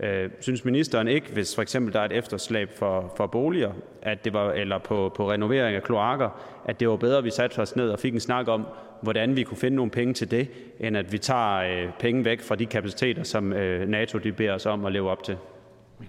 [0.00, 3.72] Øh, synes ministeren ikke, hvis for eksempel der er et efterslæb for, for boliger,
[4.02, 6.28] at det var, eller på, på renovering af kloakker,
[6.64, 8.66] at det var bedre, at vi satte os ned og fik en snak om,
[9.00, 10.48] hvordan vi kunne finde nogle penge til det,
[10.80, 14.54] end at vi tager øh, penge væk fra de kapaciteter, som øh, NATO de beder
[14.54, 15.36] os om at leve op til?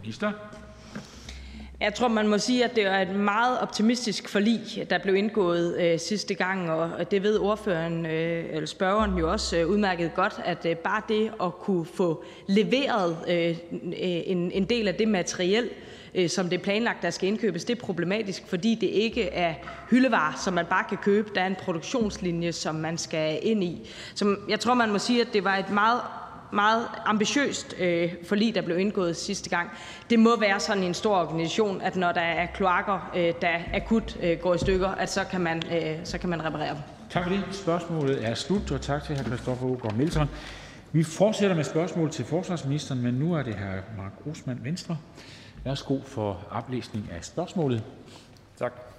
[0.02, 0.32] Minister?
[1.80, 5.78] Jeg tror, man må sige, at det er et meget optimistisk forlig, der blev indgået
[5.82, 10.34] øh, sidste gang, og det ved ordføreren, øh, eller spørgeren jo også øh, udmærket godt,
[10.46, 13.54] at øh, bare det at kunne få leveret øh, øh,
[14.26, 15.70] en, en del af det materiel,
[16.16, 19.54] øh, som det er planlagt, der skal indkøbes, det er problematisk, fordi det ikke er
[19.90, 21.30] hyldevarer, som man bare kan købe.
[21.36, 23.90] Der er en produktionslinje, som man skal ind i.
[24.16, 26.02] Så jeg tror, man må sige, at det var et meget
[26.54, 29.70] meget ambitiøst øh, forlig, der blev indgået sidste gang.
[30.10, 33.58] Det må være sådan i en stor organisation, at når der er kloakker, øh, der
[33.74, 36.82] akut øh, går i stykker, at så kan man, øh, så kan man reparere dem.
[37.10, 37.44] Tak for det.
[37.52, 39.24] Spørgsmålet er slut, og tak til hr.
[39.24, 40.30] Christoffer Aagaard Melson.
[40.92, 43.98] Vi fortsætter med spørgsmål til forsvarsministeren, men nu er det hr.
[43.98, 44.98] Mark Rosman, Venstre.
[45.64, 47.84] Værsgo for oplæsning af spørgsmålet.
[48.60, 48.93] Tak.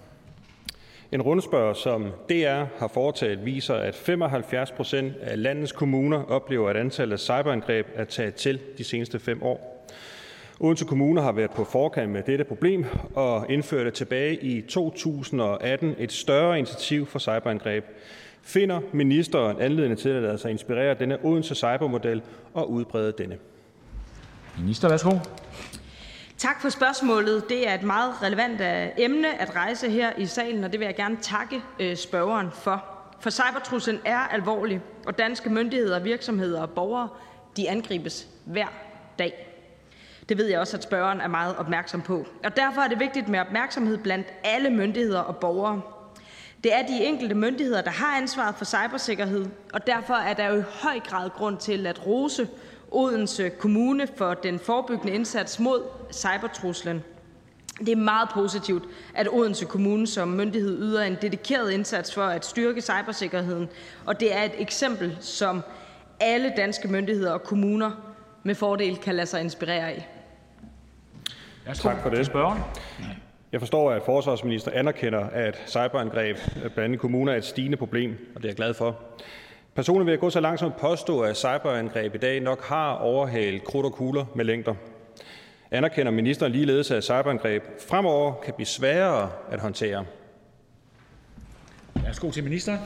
[1.15, 6.77] En rundspørg, som DR har foretaget, viser, at 75 procent af landets kommuner oplever, at
[6.77, 9.87] antallet af cyberangreb er taget til de seneste fem år.
[10.61, 12.85] Odense Kommune har været på forkant med dette problem
[13.15, 17.85] og indførte tilbage i 2018 et større initiativ for cyberangreb.
[18.43, 22.23] Finder ministeren anledning til at lade sig inspirere denne Odense cybermodel
[22.55, 23.39] og udbrede denne?
[24.59, 25.11] Minister, værsgo.
[26.45, 27.49] Tak for spørgsmålet.
[27.49, 30.87] Det er et meget relevant øh, emne at rejse her i salen, og det vil
[30.87, 32.85] jeg gerne takke øh, spørgeren for.
[33.21, 37.09] For cybertruslen er alvorlig, og danske myndigheder, virksomheder og borgere
[37.57, 38.67] de angribes hver
[39.19, 39.57] dag.
[40.29, 42.27] Det ved jeg også, at spørgeren er meget opmærksom på.
[42.45, 45.81] Og derfor er det vigtigt med opmærksomhed blandt alle myndigheder og borgere.
[46.65, 50.59] Det er de enkelte myndigheder, der har ansvaret for cybersikkerhed, og derfor er der jo
[50.59, 52.49] i høj grad grund til at rose
[52.95, 55.83] Odense Kommune for den forebyggende indsats mod
[56.13, 57.05] cybertruslen.
[57.79, 62.45] Det er meget positivt, at Odense Kommune som myndighed yder en dedikeret indsats for at
[62.47, 63.69] styrke cybersikkerheden,
[64.07, 65.63] og det er et eksempel, som
[66.21, 67.91] alle danske myndigheder og kommuner
[68.43, 70.09] med fordel kan lade sig inspirere af.
[71.75, 72.27] Tak for det.
[72.27, 72.59] Spørgen.
[73.53, 78.43] Jeg forstår, at forsvarsminister anerkender, at cyberangreb blandt andet kommuner er et stigende problem, og
[78.43, 78.97] det er jeg glad for.
[79.75, 82.95] Personligt vil jeg gå så langt som at påstå, at cyberangreb i dag nok har
[82.95, 84.75] overhalet krudt og kugler med længder.
[85.71, 90.05] Anerkender ministeren ligeledes, at cyberangreb fremover kan blive sværere at håndtere?
[91.95, 92.79] Værsgo til ministeren.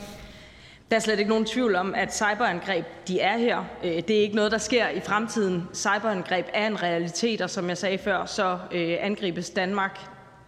[0.90, 3.64] Der er slet ikke nogen tvivl om, at cyberangreb de er her.
[3.84, 5.68] Øh, det er ikke noget, der sker i fremtiden.
[5.74, 10.00] Cyberangreb er en realitet, og som jeg sagde før, så øh, angribes Danmark,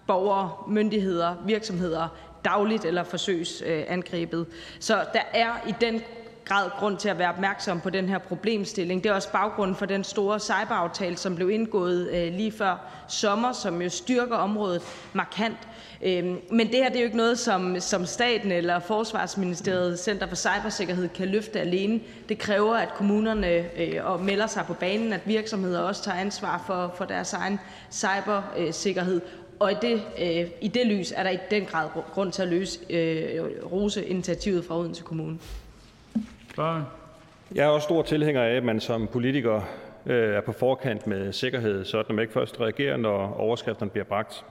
[0.06, 2.08] borgere, myndigheder, virksomheder
[2.44, 4.46] dagligt eller forsøgs angrebet.
[4.80, 6.02] Så der er i den
[6.50, 9.04] grad grund til at være opmærksom på den her problemstilling.
[9.04, 12.76] Det er også baggrunden for den store cyberaftale, som blev indgået øh, lige før
[13.08, 15.56] sommer, som jo styrker området markant.
[16.02, 20.26] Øhm, men det her det er jo ikke noget, som, som staten eller Forsvarsministeriet Center
[20.26, 22.00] for Cybersikkerhed kan løfte alene.
[22.28, 26.94] Det kræver, at kommunerne øh, melder sig på banen, at virksomheder også tager ansvar for,
[26.96, 27.60] for deres egen
[27.92, 29.20] cybersikkerhed.
[29.58, 32.48] Og i det, øh, i det lys er der i den grad grund til at
[32.48, 33.40] løse, øh,
[33.72, 35.38] rose initiativet fra Odense Kommune.
[37.54, 39.60] Jeg er også stor tilhænger af, at man som politiker
[40.06, 44.04] øh, er på forkant med sikkerhed, så at man ikke først reagerer, når overskrifterne bliver
[44.04, 44.44] bragt.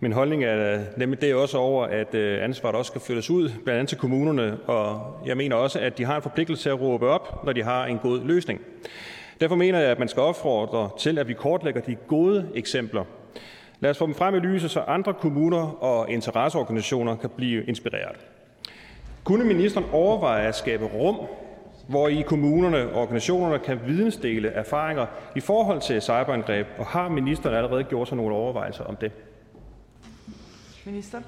[0.00, 3.78] Min holdning er nemlig det også over, at øh, ansvaret også skal flyttes ud, blandt
[3.78, 7.08] andet til kommunerne, og jeg mener også, at de har en forpligtelse til at råbe
[7.08, 8.60] op, når de har en god løsning.
[9.40, 13.04] Derfor mener jeg, at man skal opfordre til, at vi kortlægger de gode eksempler.
[13.80, 18.16] Lad os få dem frem i lyset, så andre kommuner og interesseorganisationer kan blive inspireret.
[19.24, 21.16] Kunne ministeren overveje at skabe rum,
[21.88, 27.56] hvor i kommunerne og organisationerne kan vidensdele erfaringer i forhold til cyberangreb, og har ministeren
[27.56, 29.12] allerede gjort sig nogle overvejelser om det?
[30.86, 31.18] Minister.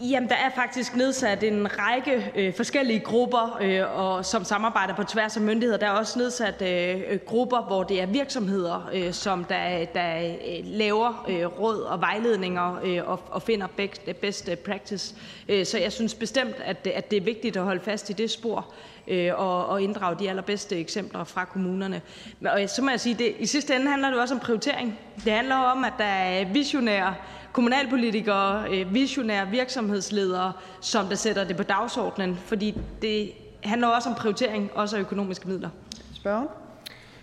[0.00, 5.04] Jamen, der er faktisk nedsat en række øh, forskellige grupper, øh, og, som samarbejder på
[5.04, 5.78] tværs af myndigheder.
[5.78, 10.64] Der er også nedsat øh, grupper, hvor det er virksomheder, øh, som der, der øh,
[10.64, 15.14] laver øh, råd og vejledninger øh, og, og finder best, best practice.
[15.48, 18.30] Øh, så jeg synes bestemt, at, at det er vigtigt at holde fast i det
[18.30, 18.66] spor
[19.08, 22.02] øh, og, og inddrage de allerbedste eksempler fra kommunerne.
[22.46, 24.98] Og så må jeg sige, at i sidste ende handler det også om prioritering.
[25.24, 27.14] Det handler om, at der er visionære
[27.52, 33.30] kommunalpolitikere, øh, visionære virksomhedsledere, som der sætter det på dagsordenen, fordi det
[33.62, 35.68] handler også om prioritering, også af økonomiske midler.
[36.14, 36.48] Spørgen?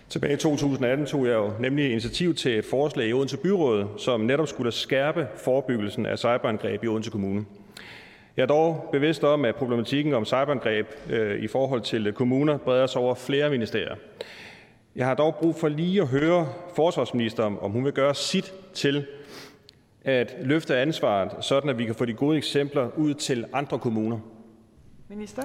[0.08, 4.20] Tilbage i 2018 tog jeg jo nemlig initiativ til et forslag i Odense Byråd, som
[4.20, 7.44] netop skulle skærpe forebyggelsen af cyberangreb i Odense Kommune.
[8.36, 12.86] Jeg er dog bevidst om, at problematikken om cyberangreb øh, i forhold til kommuner breder
[12.86, 13.94] sig over flere ministerier.
[14.96, 19.06] Jeg har dog brug for lige at høre forsvarsministeren, om hun vil gøre sit til
[20.06, 24.18] at løfte ansvaret, sådan at vi kan få de gode eksempler ud til andre kommuner?
[25.08, 25.42] Minister.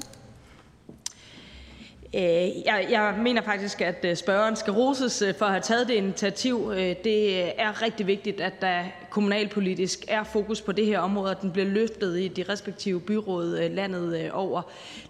[2.16, 5.88] Øh, jeg, jeg mener faktisk, at øh, spørgeren skal roses øh, for at have taget
[5.88, 6.74] det initiativ.
[7.04, 11.52] Det er rigtig vigtigt, at der kommunalpolitisk er fokus på det her område, og den
[11.52, 14.62] bliver løftet i de respektive byråd landet over.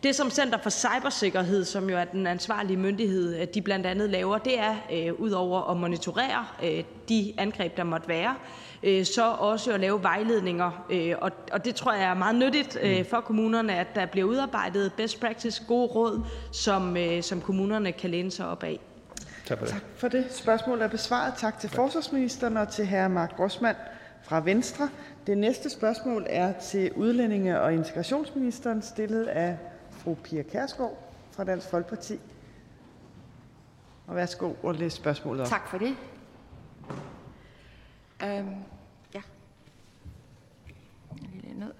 [0.03, 4.37] Det, som Center for Cybersikkerhed, som jo er den ansvarlige myndighed, de blandt andet laver,
[4.37, 4.75] det er
[5.11, 6.45] ud over at monitorere
[7.09, 8.70] de angreb, der måtte være, Øh,
[9.03, 10.85] så også at lave vejledninger.
[10.89, 11.15] Øh,
[11.51, 13.05] og det tror jeg er meget nyttigt øh, mm.
[13.05, 18.31] for kommunerne, at der bliver udarbejdet best practice, gode råd, som, som kommunerne kan læne
[18.31, 18.79] sig op af.
[19.45, 19.73] Tak for det.
[19.73, 20.25] Tak for det.
[20.29, 21.33] Spørgsmålet er besvaret.
[21.37, 23.07] Tak til forsvarsministeren og til hr.
[23.07, 23.77] Mark Grossmann
[24.23, 24.89] fra Venstre.
[25.27, 29.57] Det næste spørgsmål er til udlændinge- og integrationsministeren, stillet af
[29.91, 30.97] fru Pia Kærsgaard
[31.31, 32.19] fra Dansk Folkeparti.
[34.07, 35.47] Og værsgo og læs spørgsmålet op.
[35.47, 35.95] Tak for det.
[38.23, 38.55] Øhm,
[39.13, 39.21] ja.
[41.33, 41.73] Lige ned.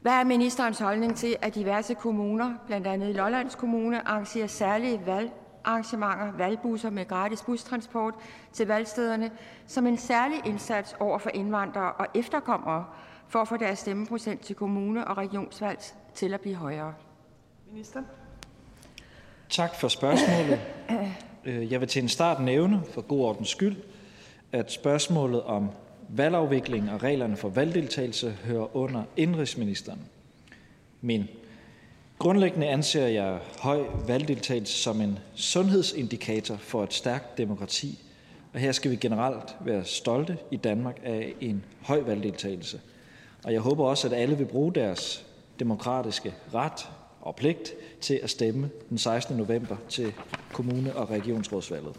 [0.00, 6.32] Hvad er ministerens holdning til, at diverse kommuner, blandt andet Lollands Kommune, arrangerer særlige valgarrangementer,
[6.32, 8.14] valgbusser med gratis bustransport
[8.52, 9.30] til valgstederne,
[9.66, 12.86] som en særlig indsats over for indvandrere og efterkommere,
[13.28, 15.78] for at få deres stemmeprocent til kommune- og regionsvalg
[16.14, 16.94] til at blive højere?
[17.70, 18.02] Minister.
[19.50, 20.60] Tak for spørgsmålet.
[21.44, 23.76] Øh, jeg vil til en start nævne, for god ordens skyld,
[24.52, 25.70] at spørgsmålet om
[26.08, 30.00] valgafvikling og reglerne for valgdeltagelse hører under indrigsministeren.
[31.00, 31.28] Men
[32.18, 37.98] grundlæggende anser jeg høj valgdeltagelse som en sundhedsindikator for et stærkt demokrati,
[38.52, 42.80] og her skal vi generelt være stolte i Danmark af en høj valgdeltagelse.
[43.44, 45.24] Og jeg håber også, at alle vil bruge deres
[45.58, 46.88] demokratiske ret
[47.26, 49.36] og pligt til at stemme den 16.
[49.36, 50.12] november til
[50.52, 51.96] kommune- og regionsrådsvalget.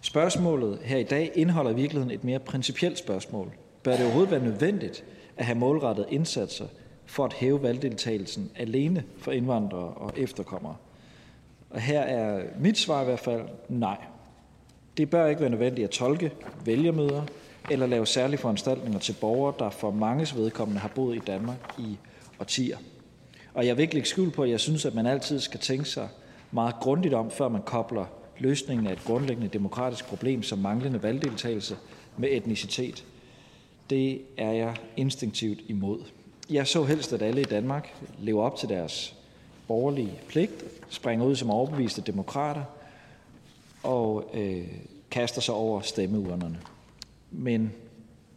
[0.00, 3.52] Spørgsmålet her i dag indeholder i virkeligheden et mere principielt spørgsmål.
[3.82, 5.04] Bør det overhovedet være nødvendigt
[5.36, 6.66] at have målrettede indsatser
[7.06, 10.76] for at hæve valgdeltagelsen alene for indvandrere og efterkommere?
[11.70, 13.98] Og her er mit svar i hvert fald nej.
[14.96, 16.32] Det bør ikke være nødvendigt at tolke
[16.64, 17.22] vælgermøder
[17.70, 21.98] eller lave særlige foranstaltninger til borgere, der for manges vedkommende har boet i Danmark i
[22.40, 22.76] årtier.
[23.54, 25.84] Og jeg vil ikke lægge skjul på, at jeg synes, at man altid skal tænke
[25.84, 26.08] sig
[26.50, 28.04] meget grundigt om, før man kobler
[28.38, 31.76] løsningen af et grundlæggende demokratisk problem som manglende valgdeltagelse
[32.16, 33.04] med etnicitet.
[33.90, 36.00] Det er jeg instinktivt imod.
[36.50, 39.14] Jeg så helst, at alle i Danmark lever op til deres
[39.68, 42.62] borgerlige pligt, springer ud som overbeviste demokrater
[43.82, 44.66] og øh,
[45.10, 46.58] kaster sig over stemmeurnerne.
[47.30, 47.72] Men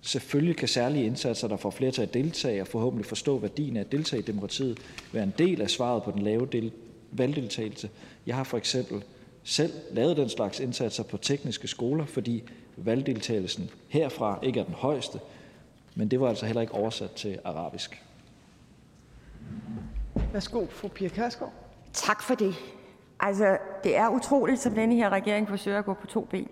[0.05, 3.81] Selvfølgelig kan særlige indsatser, der får flere til at deltage og forhåbentlig forstå værdien af
[3.81, 4.79] at deltage i demokratiet,
[5.11, 6.71] være en del af svaret på den lave del-
[7.11, 7.89] valgdeltagelse.
[8.27, 9.03] Jeg har for eksempel
[9.43, 12.43] selv lavet den slags indsatser på tekniske skoler, fordi
[12.77, 15.19] valgdeltagelsen herfra ikke er den højeste,
[15.95, 18.03] men det var altså heller ikke oversat til arabisk.
[20.33, 21.53] Værsgo, fru Pia Kærsgaard.
[21.93, 22.55] Tak for det.
[23.19, 26.47] Altså, det er utroligt, som denne her regering forsøger at gå på to ben.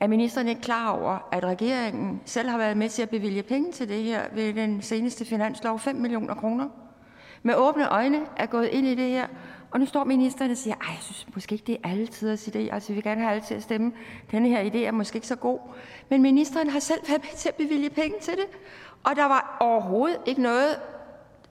[0.00, 3.72] Er ministeren ikke klar over, at regeringen selv har været med til at bevilge penge
[3.72, 6.68] til det her ved den seneste finanslov, 5 millioner kroner?
[7.42, 9.26] Med åbne øjne er gået ind i det her,
[9.70, 12.48] og nu står ministeren og siger, at jeg synes måske ikke, det er alle tiders
[12.48, 12.58] idé.
[12.58, 13.92] Altså, vi vil gerne have alle til at stemme.
[14.30, 15.58] Denne her idé er måske ikke så god.
[16.08, 18.46] Men ministeren har selv været med til at bevilge penge til det.
[19.04, 20.76] Og der var overhovedet ikke noget,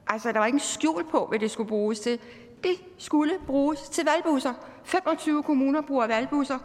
[0.07, 2.19] altså der var ikke en skjul på, hvad det skulle bruges til.
[2.63, 4.53] Det skulle bruges til valgbusser.
[4.83, 6.59] 25 kommuner bruger valgbusser.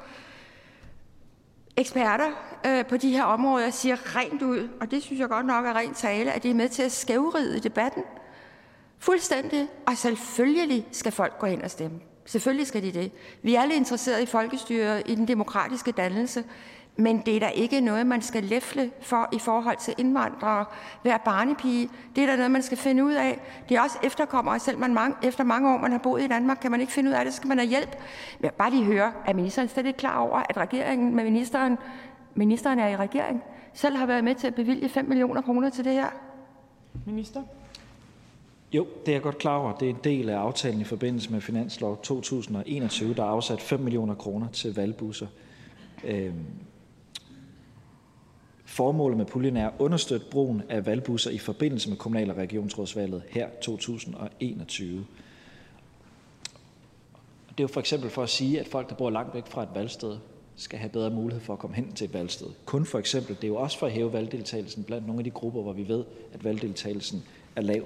[1.78, 2.30] Eksperter
[2.66, 5.76] øh, på de her områder siger rent ud, og det synes jeg godt nok er
[5.76, 8.02] rent tale, at det er med til at skævride debatten.
[8.98, 9.68] Fuldstændig.
[9.86, 12.00] Og selvfølgelig skal folk gå ind og stemme.
[12.24, 13.12] Selvfølgelig skal de det.
[13.42, 16.44] Vi er alle interesserede i folkestyret, i den demokratiske dannelse.
[17.00, 20.64] Men det er da ikke noget, man skal læfle for i forhold til indvandrere,
[21.04, 21.88] være barnepige.
[22.16, 23.40] Det er da noget, man skal finde ud af.
[23.68, 26.58] Det er også efterkommere, selv man mange, efter mange år, man har boet i Danmark,
[26.62, 27.96] kan man ikke finde ud af det, så skal man have hjælp.
[28.40, 31.78] Men bare lige høre, er ministeren slet ikke klar over, at regeringen med ministeren,
[32.34, 33.42] ministeren er i regering,
[33.74, 36.08] selv har været med til at bevilge 5 millioner kroner til det her?
[37.06, 37.42] Minister?
[38.72, 39.72] Jo, det er jeg godt klar over.
[39.72, 43.80] Det er en del af aftalen i forbindelse med finanslov 2021, der er afsat 5
[43.80, 45.26] millioner kroner til valgbusser.
[46.04, 46.44] Øhm,
[48.78, 53.22] Formålet med puljen er at understøtte brugen af valgbusser i forbindelse med kommunal- og regionsrådsvalget
[53.28, 55.06] her 2021.
[57.48, 59.62] Det er jo for eksempel for at sige, at folk, der bor langt væk fra
[59.62, 60.16] et valgsted,
[60.56, 62.46] skal have bedre mulighed for at komme hen til et valgsted.
[62.64, 65.30] Kun for eksempel, det er jo også for at hæve valgdeltagelsen blandt nogle af de
[65.30, 67.24] grupper, hvor vi ved, at valgdeltagelsen
[67.56, 67.82] er lav.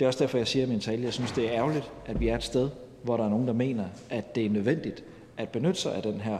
[0.00, 2.20] Det er også derfor, jeg siger i min tale, jeg synes, det er ærgerligt, at
[2.20, 2.70] vi er et sted,
[3.02, 5.04] hvor der er nogen, der mener, at det er nødvendigt
[5.36, 6.38] at benytte sig af den her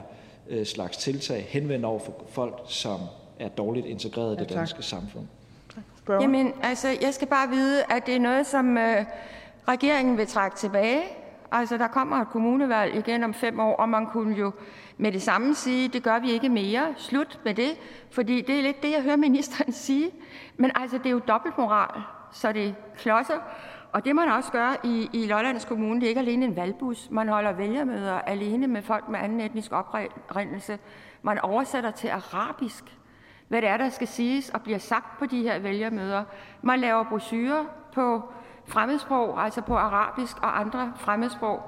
[0.49, 2.99] øh, slags tiltag, henvendt over for folk, som
[3.39, 4.57] er dårligt integreret i det Ja, tak.
[4.57, 5.25] danske samfund.
[6.09, 9.05] Jamen, altså, jeg skal bare vide, at det er noget, som øh,
[9.67, 11.01] regeringen vil trække tilbage.
[11.51, 14.51] Altså, der kommer et kommunevalg igen om fem år, og man kunne jo
[14.97, 16.93] med det samme sige, det gør vi ikke mere.
[16.97, 17.69] Slut med det,
[18.11, 20.09] fordi det er lidt det, jeg hører ministeren sige.
[20.57, 22.01] Men altså, det er jo dobbeltmoral,
[22.31, 23.39] så det klodser.
[23.91, 27.07] Og det man også gør i, i Lollands Kommune, det er ikke alene en valgbus.
[27.11, 30.77] Man holder vælgermøder alene med folk med anden etnisk oprindelse.
[31.21, 32.83] Man oversætter til arabisk
[33.49, 36.23] hvad det er, der skal siges og bliver sagt på de her vælgermøder.
[36.61, 38.21] Man laver brochurer på
[38.65, 41.61] fremmedsprog, altså på arabisk og andre fremmedsprog.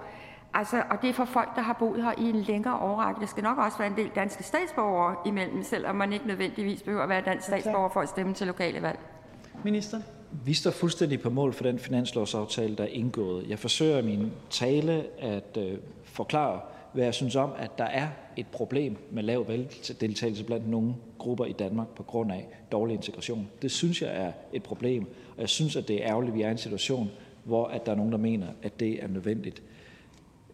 [0.54, 3.22] Altså, og det er for folk, der har boet her i en længere årrække.
[3.22, 7.04] Der skal nok også være en del danske statsborgere imellem, selvom man ikke nødvendigvis behøver
[7.04, 9.00] at være dansk statsborger for at stemme til lokale valg.
[9.64, 10.02] Minister?
[10.46, 13.50] Vi står fuldstændig på mål for den finanslovsaftale, der er indgået.
[13.50, 16.60] Jeg forsøger i min tale at øh, forklare,
[16.94, 21.46] hvad jeg synes om, at der er et problem med lav valgdeltagelse blandt nogle grupper
[21.46, 23.48] i Danmark på grund af dårlig integration.
[23.62, 25.06] Det synes jeg er et problem,
[25.36, 27.10] og jeg synes, at det er ærgerligt, at vi er i en situation,
[27.44, 29.62] hvor at der er nogen, der mener, at det er nødvendigt.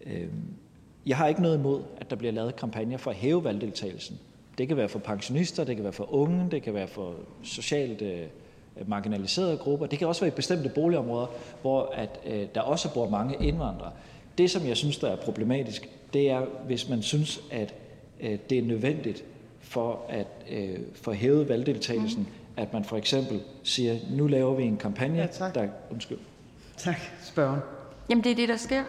[0.05, 0.53] Øhm,
[1.05, 4.19] jeg har ikke noget imod, at der bliver lavet kampagner for at hæve valgdeltagelsen.
[4.57, 8.01] Det kan være for pensionister, det kan være for unge, det kan være for socialt
[8.01, 8.27] øh,
[8.87, 9.85] marginaliserede grupper.
[9.85, 11.27] Det kan også være i bestemte boligområder,
[11.61, 13.91] hvor at, øh, der også bor mange indvandrere.
[14.37, 17.73] Det, som jeg synes, der er problematisk, det er, hvis man synes, at
[18.21, 19.23] øh, det er nødvendigt
[19.61, 22.61] for at øh, få hævet valgdeltagelsen, mm.
[22.61, 25.67] at man for eksempel siger, nu laver vi en kampagne, ja, der...
[25.91, 26.17] Undskyld.
[26.77, 26.95] Tak.
[27.23, 27.59] Spørgen.
[28.09, 28.83] Jamen, det er det, der sker.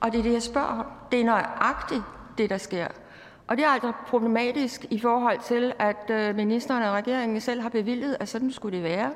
[0.00, 0.86] Og det er det, jeg spørger om.
[1.12, 2.02] Det er nøjagtigt
[2.38, 2.86] det, der sker.
[3.46, 7.68] Og det er altså problematisk i forhold til, at øh, ministeren og regeringen selv har
[7.68, 9.12] bevilget, at sådan skulle det være.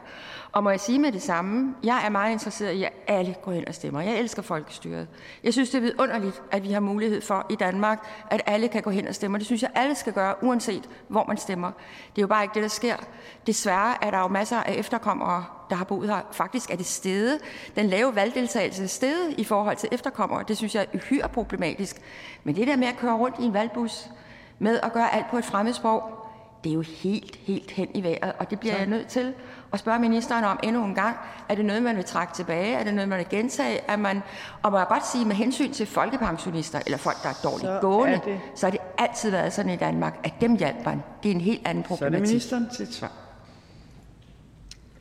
[0.53, 3.53] Og må jeg sige med det samme, jeg er meget interesseret i, at alle går
[3.53, 4.01] ind og stemmer.
[4.01, 5.09] Jeg elsker folkestyret.
[5.45, 8.83] Jeg synes, det er vidunderligt, at vi har mulighed for i Danmark, at alle kan
[8.83, 9.39] gå hen og stemme.
[9.39, 11.71] Det synes jeg, alle skal gøre, uanset hvor man stemmer.
[12.17, 12.97] Det er jo bare ikke det, der sker.
[13.47, 16.21] Desværre er der jo masser af efterkommere, der har boet her.
[16.33, 17.41] Faktisk er det stedet.
[17.77, 20.45] Den lave valgdeltagelse er stedet i forhold til efterkommere.
[20.49, 21.97] Det synes jeg er uhyre problematisk.
[22.45, 24.09] Men det der med at køre rundt i en valgbus
[24.59, 26.30] med at gøre alt på et fremmedsprog,
[26.65, 29.33] det er jo helt, helt hen i vejret, og det bliver jeg nødt til
[29.73, 31.17] at spørge ministeren om endnu en gang.
[31.49, 32.75] Er det noget, man vil trække tilbage?
[32.75, 33.79] Er det noget, man vil gentage?
[33.89, 34.21] Er man,
[34.63, 37.71] og må jeg godt sige, med hensyn til folkepensionister, eller folk, der er dårligt Så
[37.71, 41.03] er gående, det- så har det altid været sådan i Danmark, at dem hjælper man.
[41.23, 42.29] Det er en helt anden Så er det problematik.
[42.33, 43.13] ministeren til svar.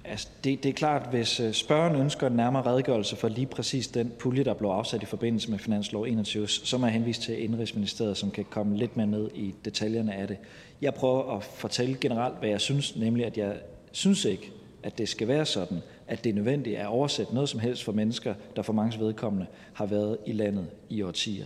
[0.06, 3.88] Altså, det, det er klart, hvis øh, spørgeren ønsker en nærmere redegørelse for lige præcis
[3.88, 7.44] den pulje, der blev afsat i forbindelse med Finanslov 21, så må jeg henvise til
[7.44, 10.38] Indrigsministeriet, som kan komme lidt mere ned i detaljerne af det.
[10.82, 13.56] Jeg prøver at fortælle generelt, hvad jeg synes, nemlig at jeg
[13.92, 14.52] synes ikke,
[14.84, 17.92] at det skal være sådan, at det er nødvendigt at oversætte noget som helst for
[17.92, 21.46] mennesker, der for mange vedkommende har været i landet i årtier.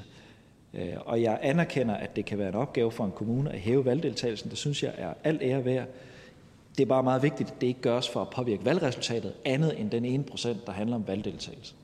[0.73, 3.85] Øh, og jeg anerkender, at det kan være en opgave for en kommune at hæve
[3.85, 4.49] valgdeltagelsen.
[4.49, 5.87] Det synes jeg er alt ære værd.
[6.77, 9.91] Det er bare meget vigtigt, at det ikke gøres for at påvirke valgresultatet, andet end
[9.91, 11.75] den ene procent, der handler om valgdeltagelse.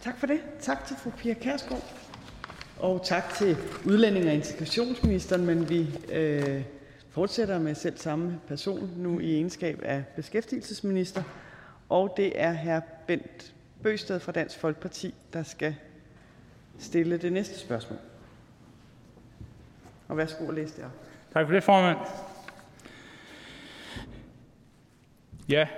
[0.00, 0.40] Tak for det.
[0.60, 2.09] Tak til fru Pia Kærsgaard.
[2.80, 6.62] Og tak til udlænding- og integrationsministeren, men vi øh,
[7.10, 11.22] fortsætter med selv samme person nu i egenskab af beskæftigelsesminister.
[11.88, 12.80] Og det er hr.
[13.06, 15.76] Bent Bøsted fra Dansk Folkeparti, der skal
[16.78, 17.98] stille det næste spørgsmål.
[20.08, 20.90] Og værsgo at læse det op.
[21.32, 21.98] Tak for det, formand.
[25.48, 25.68] Ja,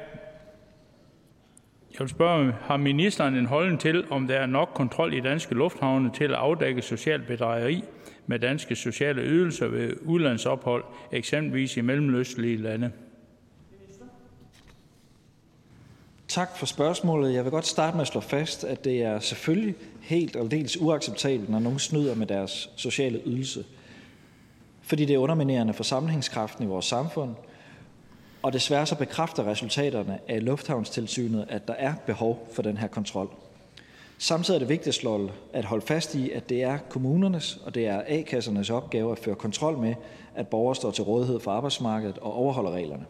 [1.93, 5.55] jeg vil spørge, har ministeren en holdning til, om der er nok kontrol i danske
[5.55, 7.85] lufthavne til at afdække social bedrageri
[8.27, 12.93] med danske sociale ydelser ved udlandsophold, eksempelvis i mellemløstlige lande?
[16.29, 17.35] Tak for spørgsmålet.
[17.35, 20.81] Jeg vil godt starte med at slå fast, at det er selvfølgelig helt og dels
[20.81, 23.65] uacceptabelt, når nogen snyder med deres sociale ydelse,
[24.83, 27.35] fordi det er underminerende for sammenhængskraften i vores samfund,
[28.43, 33.29] og desværre så bekræfter resultaterne af lufthavnstilsynet, at der er behov for den her kontrol.
[34.19, 35.07] Samtidig er det vigtigt
[35.53, 39.35] at holde fast i, at det er kommunernes og det er A-kassernes opgave at føre
[39.35, 39.95] kontrol med,
[40.35, 43.05] at borgere står til rådighed for arbejdsmarkedet og overholder reglerne.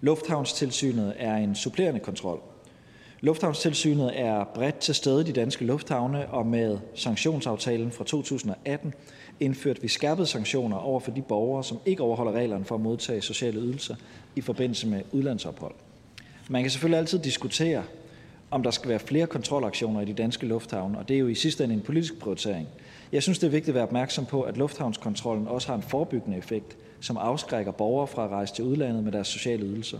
[0.00, 2.40] Lufthavnstilsynet er en supplerende kontrol.
[3.20, 8.94] Lufthavnstilsynet er bredt til stede i de danske lufthavne, og med sanktionsaftalen fra 2018
[9.40, 13.22] indførte vi skærpede sanktioner over for de borgere, som ikke overholder reglerne for at modtage
[13.22, 13.96] sociale ydelser
[14.36, 15.74] i forbindelse med udlandsophold.
[16.48, 17.82] Man kan selvfølgelig altid diskutere,
[18.50, 21.34] om der skal være flere kontrolaktioner i de danske lufthavne, og det er jo i
[21.34, 22.68] sidste ende en politisk prioritering.
[23.12, 26.38] Jeg synes, det er vigtigt at være opmærksom på, at lufthavnskontrollen også har en forebyggende
[26.38, 29.98] effekt, som afskrækker borgere fra at rejse til udlandet med deres sociale ydelser.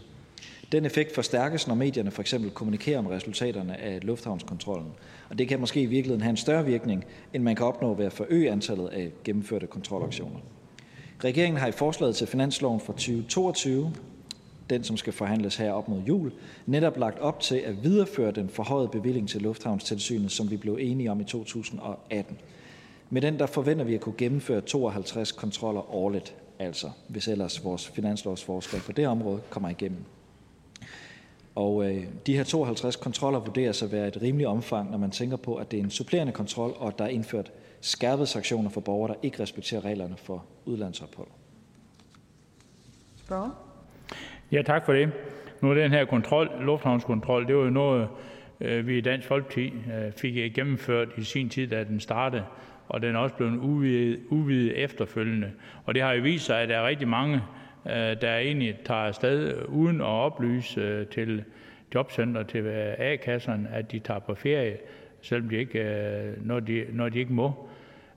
[0.73, 4.93] Den effekt forstærkes, når medierne for eksempel kommunikerer om resultaterne af lufthavnskontrollen,
[5.31, 7.05] og det kan måske i virkeligheden have en større virkning,
[7.35, 10.39] end man kan opnå ved at forøge antallet af gennemførte kontrolaktioner.
[11.25, 13.93] Regeringen har i forslaget til finansloven for 2022,
[14.73, 16.33] den som skal forhandles her op mod jul,
[16.67, 21.11] netop lagt op til at videreføre den forhøjede bevilling til Lufthavnstilsynet, som vi blev enige
[21.11, 22.39] om i 2018.
[23.11, 27.89] Med den der forventer vi at kunne gennemføre 52 kontroller årligt, altså hvis ellers vores
[27.89, 30.05] finanslovsforslag på det område kommer igennem.
[31.55, 35.37] Og øh, de her 52 kontroller vurderes at være et rimeligt omfang, når man tænker
[35.37, 38.81] på, at det er en supplerende kontrol, og at der er indført skærpede sanktioner for
[38.81, 41.29] borgere, der ikke respekterer reglerne for udlandsophold.
[43.17, 43.72] Spørger?
[44.53, 45.11] Ja, tak for det.
[45.61, 48.09] Nu er den her kontrol, lufthavnskontrol, det var jo noget,
[48.61, 52.45] øh, vi i Dansk Folkeparti øh, fik gennemført i sin tid, da den startede,
[52.89, 53.57] og den er også blevet
[54.29, 55.51] udvidet, efterfølgende.
[55.85, 57.41] Og det har jo vist sig, at der er rigtig mange
[57.87, 61.45] øh, der egentlig tager afsted uden at oplyse til
[61.95, 64.77] jobcenter, til A-kasserne, at de tager på ferie,
[65.23, 67.69] selvom de ikke, når, de, når de ikke må.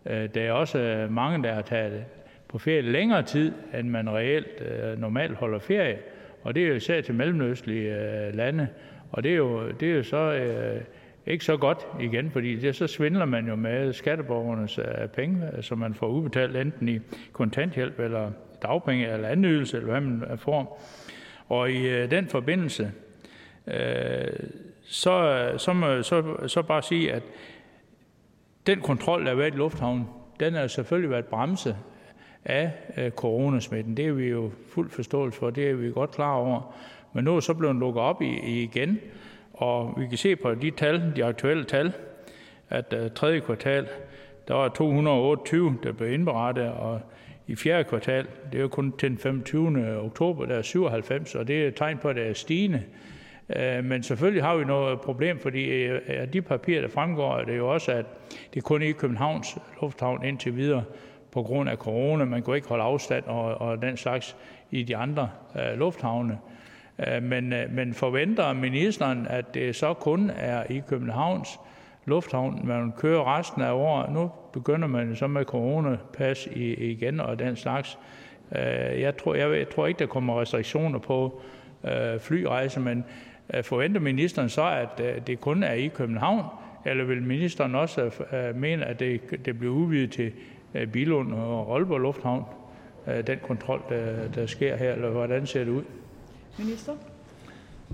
[0.05, 2.05] Der er også mange, der har taget
[2.47, 4.61] på ferie længere tid, end man reelt
[4.99, 5.97] normalt holder ferie.
[6.45, 8.67] Og det er jo især til mellemøstlige øh, lande.
[9.11, 10.81] Og det er jo, det er jo så øh,
[11.25, 15.63] ikke så godt igen, fordi det, så svindler man jo med skatteborgernes øh, penge, øh,
[15.63, 16.99] som man får udbetalt enten i
[17.33, 20.81] kontanthjælp eller dagpenge eller anden ydelse, eller hvad man øh, får.
[21.49, 22.91] Og i øh, den forbindelse,
[23.67, 24.27] øh,
[24.83, 27.23] så, så må så, så bare sige, at
[28.67, 30.07] den kontrol, der har været i lufthavnen,
[30.39, 31.77] den har selvfølgelig været bremset
[32.45, 33.97] af øh, coronasmitten.
[33.97, 36.75] Det er vi jo fuld forståelse for, det er vi godt klar over.
[37.13, 38.99] Men nu er så blevet lukket op i, i igen,
[39.53, 41.93] og vi kan se på de tal, de aktuelle tal,
[42.69, 43.87] at uh, tredje kvartal,
[44.47, 46.99] der var 228, der blev indberettet, og
[47.47, 48.27] i fjerde kvartal.
[48.51, 49.99] Det er jo kun til den 25.
[49.99, 52.83] oktober, der er 97, og det er et tegn på, at det er stigende.
[53.55, 57.57] Øh, men selvfølgelig har vi noget problem, fordi af de papirer, der fremgår, er det
[57.57, 58.05] jo også, at
[58.53, 60.83] det kun er i Københavns Lufthavn indtil videre
[61.35, 62.25] på grund af corona.
[62.25, 64.35] Man kunne ikke holde afstand og, og den slags
[64.71, 66.37] i de andre øh, lufthavne.
[67.07, 71.59] Øh, men, øh, men forventer ministeren, at det så kun er i Københavns
[72.05, 74.13] lufthavn, man kører resten af året.
[74.13, 77.97] Nu begynder man så med coronapas igen og den slags.
[78.51, 81.41] Øh, jeg tror, jeg, jeg tror ikke, der kommer restriktioner på
[81.83, 83.05] øh, flyrejser, men
[83.53, 86.45] øh, forventer ministeren så, at øh, det kun er i København,
[86.85, 90.31] eller vil ministeren også øh, mene, at det, det bliver udvidet til
[90.93, 92.43] Bilund og Aalborg Lufthavn,
[93.27, 95.83] den kontrol, der, der sker her, eller hvordan ser det ud?
[96.59, 96.93] Minister?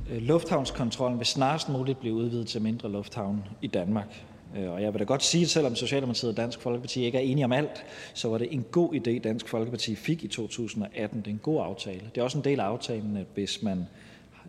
[0.09, 4.23] Lufthavnskontrollen vil snarest muligt blive udvidet til mindre lufthavne i Danmark.
[4.57, 7.21] Øh, og jeg vil da godt sige, at selvom Socialdemokratiet og Dansk Folkeparti ikke er
[7.21, 11.19] enige om alt, så var det en god idé, Dansk Folkeparti fik i 2018.
[11.19, 12.01] Det er en god aftale.
[12.15, 13.85] Det er også en del af aftalen, at hvis man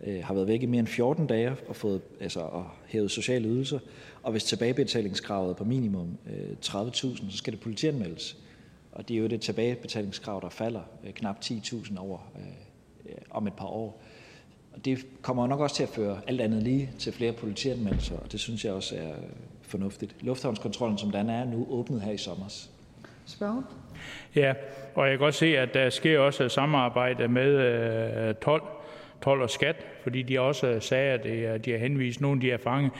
[0.07, 3.47] øh, har været væk i mere end 14 dage og fået altså, og hævet sociale
[3.47, 3.79] ydelser,
[4.23, 6.17] og hvis tilbagebetalingskravet er på minimum
[6.65, 8.37] 30.000, så skal det politianmeldes.
[8.91, 10.81] Og det er jo det tilbagebetalingskrav, der falder
[11.15, 12.19] knap 10.000 over
[13.29, 14.01] om et par år.
[14.73, 18.31] Og det kommer nok også til at føre alt andet lige til flere politianmeldelser, og
[18.31, 19.13] det synes jeg også er
[19.61, 20.15] fornuftigt.
[20.21, 22.45] Lufthavnskontrollen, som den er nu, åbnet her i sommer.
[23.25, 23.61] Spørger?
[24.35, 24.53] Ja,
[24.95, 27.51] og jeg kan godt se, at der sker også samarbejde med
[28.29, 28.61] øh, 12,
[29.23, 32.57] 12 og skat, fordi de også sagde, at de har henvist nogle af de her
[32.57, 32.91] fange,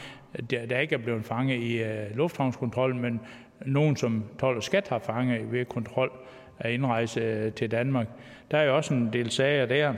[0.50, 3.22] der, der ikke er blevet fanget i uh, lufthavnskontrollen, men
[3.66, 6.12] nogen, som 12 og skat har fanget ved kontrol
[6.60, 8.08] af indrejse uh, til Danmark.
[8.52, 9.94] Der er jo også en del sager der,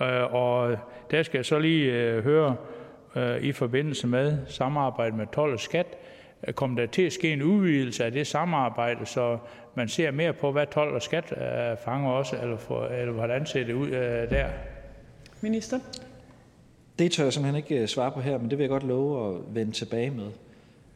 [0.00, 0.76] uh, og
[1.10, 2.56] der skal jeg så lige uh, høre
[3.16, 5.86] uh, i forbindelse med samarbejde med 12 og skat,
[6.54, 9.38] kommer der til at ske en udvidelse af det samarbejde, så
[9.74, 13.46] man ser mere på, hvad 12 og skat uh, fanger også, eller, for, eller hvordan
[13.46, 14.46] ser det ud uh, der?
[15.44, 15.78] Minister?
[16.98, 19.36] Det tør jeg simpelthen ikke øh, svare på her, men det vil jeg godt love
[19.36, 20.30] at vende tilbage med.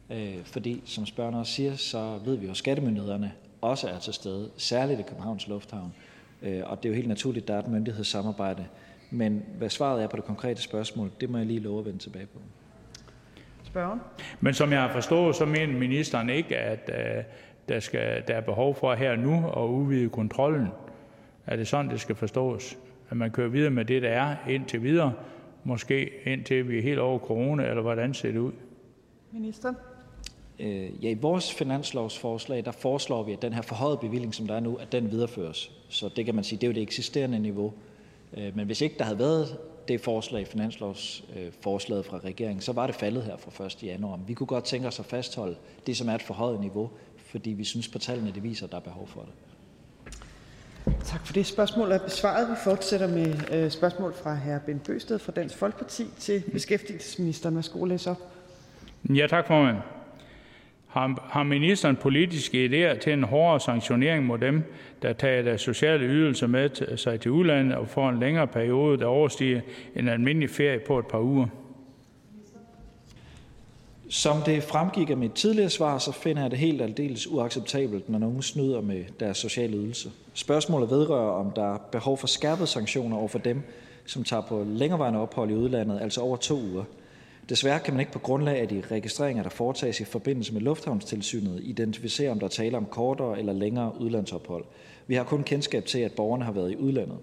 [0.09, 4.13] Øh, fordi, som spørgeren også siger, så ved vi jo, at skattemyndighederne også er til
[4.13, 5.93] stede, særligt i Københavns Lufthavn.
[6.41, 8.65] Øh, og det er jo helt naturligt, at der er et myndighedssamarbejde.
[9.11, 11.99] Men hvad svaret er på det konkrete spørgsmål, det må jeg lige love at vende
[11.99, 12.39] tilbage på.
[13.63, 13.99] Spørgen?
[14.39, 16.89] Men som jeg har forstået, så mener ministeren ikke, at
[17.69, 20.67] der, skal, der er behov for her nu at udvide kontrollen.
[21.47, 22.77] Er det sådan, det skal forstås?
[23.09, 25.13] At man kører videre med det, der er indtil videre,
[25.63, 28.51] måske indtil vi er helt over corona, eller hvordan ser det ud?
[29.31, 29.73] Minister?
[30.59, 34.55] Øh, ja, i vores finanslovsforslag, der foreslår vi, at den her forhøjede bevilling, som der
[34.55, 35.71] er nu, at den videreføres.
[35.89, 37.73] Så det kan man sige, det er jo det eksisterende niveau.
[38.37, 39.57] Øh, men hvis ikke der havde været
[39.87, 43.83] det forslag, finanslovsforslaget fra regeringen, så var det faldet her fra 1.
[43.83, 44.19] januar.
[44.27, 45.55] Vi kunne godt tænke os at fastholde
[45.87, 48.77] det, som er et forhøjet niveau, fordi vi synes på tallene, det viser, at der
[48.77, 49.33] er behov for det.
[51.05, 51.45] Tak for det.
[51.45, 52.49] Spørgsmålet er besvaret.
[52.49, 54.59] Vi fortsætter med øh, spørgsmål fra hr.
[54.65, 57.55] Bent Bøsted fra Dansk Folkeparti til beskæftigelsesministeren.
[57.55, 58.17] Værsgo at læse op.
[59.09, 59.77] Ja, tak formand.
[60.87, 64.63] Har, har ministeren politiske idéer til en hårdere sanktionering mod dem,
[65.01, 69.05] der tager deres sociale ydelser med sig til udlandet og får en længere periode, der
[69.05, 69.61] overstiger
[69.95, 71.47] en almindelig ferie på et par uger?
[74.11, 78.19] Som det fremgik af mit tidligere svar, så finder jeg det helt aldeles uacceptabelt, når
[78.19, 80.11] nogen snyder med deres sociale ydelse.
[80.33, 83.61] Spørgsmålet vedrører, om der er behov for skærpede sanktioner over for dem,
[84.05, 86.83] som tager på længerevarende ophold i udlandet, altså over to uger.
[87.49, 91.59] Desværre kan man ikke på grundlag af de registreringer, der foretages i forbindelse med lufthavnstilsynet,
[91.63, 94.65] identificere, om der taler om kortere eller længere udlandsophold.
[95.07, 97.17] Vi har kun kendskab til, at borgerne har været i udlandet.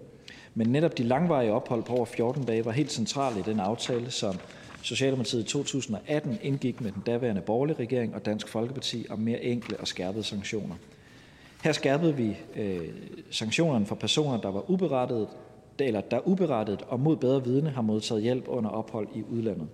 [0.55, 4.11] Men netop de langvarige ophold på over 14 dage var helt centrale i den aftale,
[4.11, 4.35] som
[4.81, 9.77] Socialdemokratiet i 2018 indgik med den daværende borgerlige regering og Dansk Folkeparti om mere enkle
[9.77, 10.75] og skærpede sanktioner.
[11.63, 12.87] Her skærpede vi øh,
[13.31, 15.27] sanktionerne for personer, der var uberettiget,
[15.79, 19.67] eller der uberettiget og mod bedre vidne har modtaget hjælp under ophold i udlandet.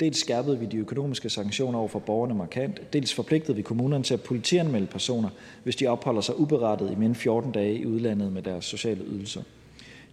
[0.00, 4.14] Dels skærpede vi de økonomiske sanktioner over for borgerne markant, dels forpligtede vi kommunerne til
[4.14, 5.28] at politianmelde personer,
[5.62, 9.42] hvis de opholder sig uberettiget i mindst 14 dage i udlandet med deres sociale ydelser.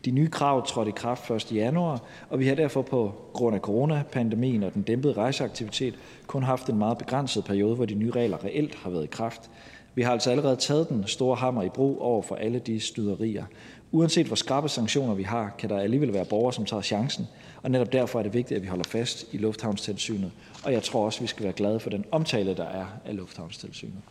[0.05, 1.51] De nye krav trådte i kraft 1.
[1.51, 5.95] januar, og vi har derfor på grund af coronapandemien og den dæmpede rejseaktivitet
[6.27, 9.49] kun haft en meget begrænset periode, hvor de nye regler reelt har været i kraft.
[9.95, 13.45] Vi har altså allerede taget den store hammer i brug over for alle de styderier.
[13.91, 17.27] Uanset hvor skrappe sanktioner vi har, kan der alligevel være borgere, som tager chancen,
[17.63, 20.31] og netop derfor er det vigtigt, at vi holder fast i lufthavnstilsynet.
[20.63, 24.01] Og jeg tror også, vi skal være glade for den omtale, der er af lufthavnstilsynet.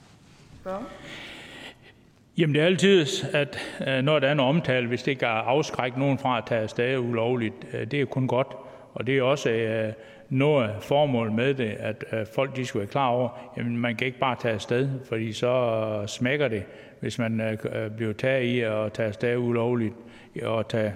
[2.38, 5.98] Jamen det er altid, at øh, når der er noget omtale, hvis det kan afskrække
[5.98, 8.46] nogen fra at tage afsted ulovligt, øh, det er kun godt.
[8.94, 9.94] Og det er også øh, noget
[10.28, 14.18] noget formål med det, at folk de skal være klar over, at man kan ikke
[14.18, 16.62] bare tage afsted, fordi så smækker det,
[17.00, 17.58] hvis man
[17.96, 19.94] bliver taget i at tage afsted ulovligt
[20.42, 20.92] og tage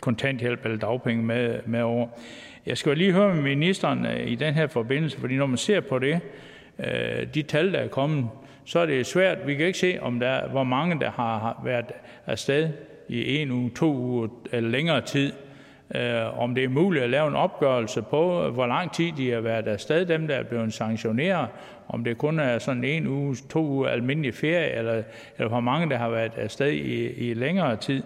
[0.00, 2.08] kontanthjælp eller dagpenge med, med over.
[2.66, 5.98] Jeg skal lige høre med ministeren i den her forbindelse, fordi når man ser på
[5.98, 6.20] det,
[7.34, 8.28] de tal, der er kommet,
[8.70, 9.46] så er det svært.
[9.46, 11.92] Vi kan ikke se, om der, hvor mange der har været
[12.26, 12.68] afsted
[13.08, 15.32] i en uge, to uger eller længere tid.
[15.94, 19.40] Øh, om det er muligt at lave en opgørelse på, hvor lang tid de har
[19.40, 21.48] været afsted, dem der er blevet sanktioneret,
[21.88, 25.02] om det kun er sådan en uge, to uger almindelig ferie, eller,
[25.38, 28.02] eller hvor mange der har været afsted i, i længere tid.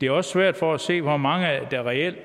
[0.00, 2.18] Det er også svært for at se, hvor mange der reelt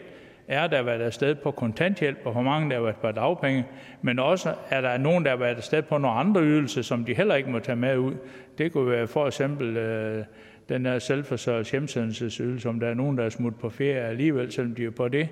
[0.49, 3.65] er, der har været afsted på kontanthjælp, og hvor mange der har været på dagpenge,
[4.01, 7.13] men også er der nogen, der har været afsted på nogle andre ydelser, som de
[7.13, 8.13] heller ikke må tage med ud.
[8.57, 10.23] Det kunne være for eksempel øh,
[10.69, 14.75] den der selvforsørgelses hjemsendelsesydelse, om der er nogen, der er smuttet på ferie alligevel, selvom
[14.75, 15.29] de er på det.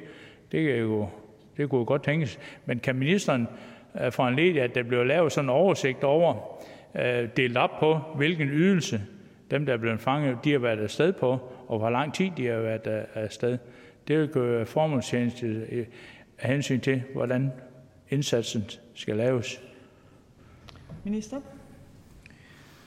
[0.52, 1.10] Det, kan jo,
[1.58, 2.40] det kunne jo godt tænkes.
[2.66, 3.48] Men kan ministeren
[4.02, 6.60] øh, foranlede, at der bliver lavet sådan en oversigt over,
[6.96, 9.02] øh, delt op på, hvilken ydelse
[9.52, 11.38] dem, der er blevet fanget, de har været afsted på,
[11.68, 13.58] og hvor lang tid de har været øh, afsted.
[14.08, 15.68] Det vil gøre formålstjeneste
[16.40, 17.52] af hensyn til, hvordan
[18.10, 18.64] indsatsen
[18.94, 19.62] skal laves.
[21.04, 21.42] Minister?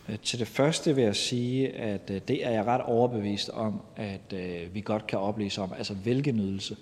[0.08, 3.80] Øh, til det første vil jeg sige, at øh, det er jeg ret overbevist om,
[3.96, 6.76] at øh, vi godt kan oplyse om, altså hvilken ydelse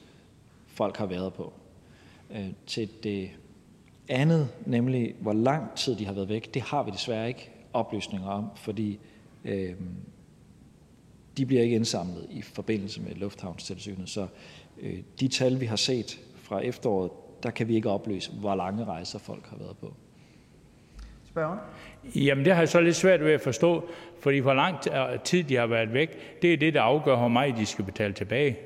[0.66, 1.52] folk har været på.
[2.66, 3.30] Til det
[4.08, 8.28] andet, nemlig hvor lang tid de har været væk, det har vi desværre ikke oplysninger
[8.28, 8.98] om, fordi
[9.44, 9.74] øh,
[11.38, 14.08] de bliver ikke indsamlet i forbindelse med lufthavnstilsynet.
[14.08, 14.26] Så
[14.82, 17.10] øh, de tal, vi har set fra efteråret,
[17.42, 19.94] der kan vi ikke oplyse, hvor lange rejser folk har været på.
[21.28, 21.58] Spørgen?
[22.14, 23.88] Jamen, det har jeg så lidt svært ved at forstå,
[24.20, 24.76] fordi hvor lang
[25.24, 28.12] tid de har været væk, det er det, der afgør, hvor meget de skal betale
[28.12, 28.58] tilbage.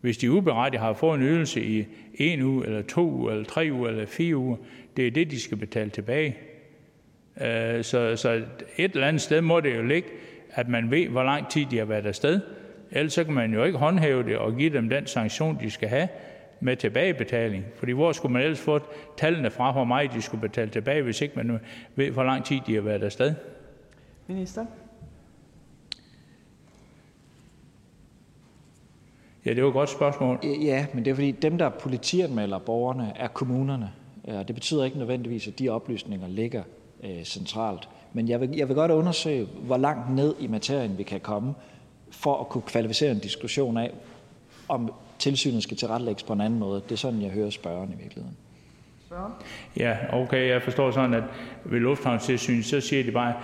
[0.00, 3.68] Hvis de uberettiget har fået en ydelse i en uge, eller to uger, eller tre
[3.72, 4.56] uger, eller fire uger,
[4.96, 6.36] det er det, de skal betale tilbage.
[7.40, 8.42] Øh, så, så
[8.76, 10.08] et eller andet sted må det jo ligge,
[10.52, 12.40] at man ved, hvor lang tid de har været afsted.
[12.90, 15.88] Ellers så kan man jo ikke håndhæve det og give dem den sanktion, de skal
[15.88, 16.08] have
[16.60, 17.64] med tilbagebetaling.
[17.76, 18.80] Fordi hvor skulle man ellers få
[19.16, 21.60] tallene fra, hvor meget de skulle betale tilbage, hvis ikke man
[21.96, 23.34] ved, hvor lang tid de har været afsted?
[24.26, 24.66] Minister?
[29.44, 30.38] Ja, det var et godt spørgsmål.
[30.44, 33.92] Ja, men det er fordi, dem, der politianmelder borgerne, er kommunerne.
[34.24, 36.62] Og det betyder ikke nødvendigvis, at de oplysninger ligger
[37.04, 37.88] øh, centralt.
[38.12, 41.54] Men jeg vil, jeg vil godt undersøge, hvor langt ned i materien vi kan komme,
[42.10, 43.90] for at kunne kvalificere en diskussion af,
[44.68, 46.82] om tilsynet skal tilrettelægges på en anden måde.
[46.84, 48.36] Det er sådan, jeg hører spørgeren i virkeligheden.
[49.76, 51.24] Ja, okay, jeg forstår sådan, at
[51.64, 53.34] ved lufthavnstilsynet, så siger de bare,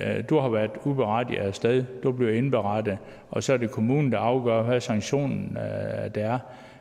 [0.00, 2.98] øh, du har været uberettiget afsted, du bliver indberettet,
[3.30, 6.38] og så er det kommunen, der afgør, hvad sanktionen øh, der er.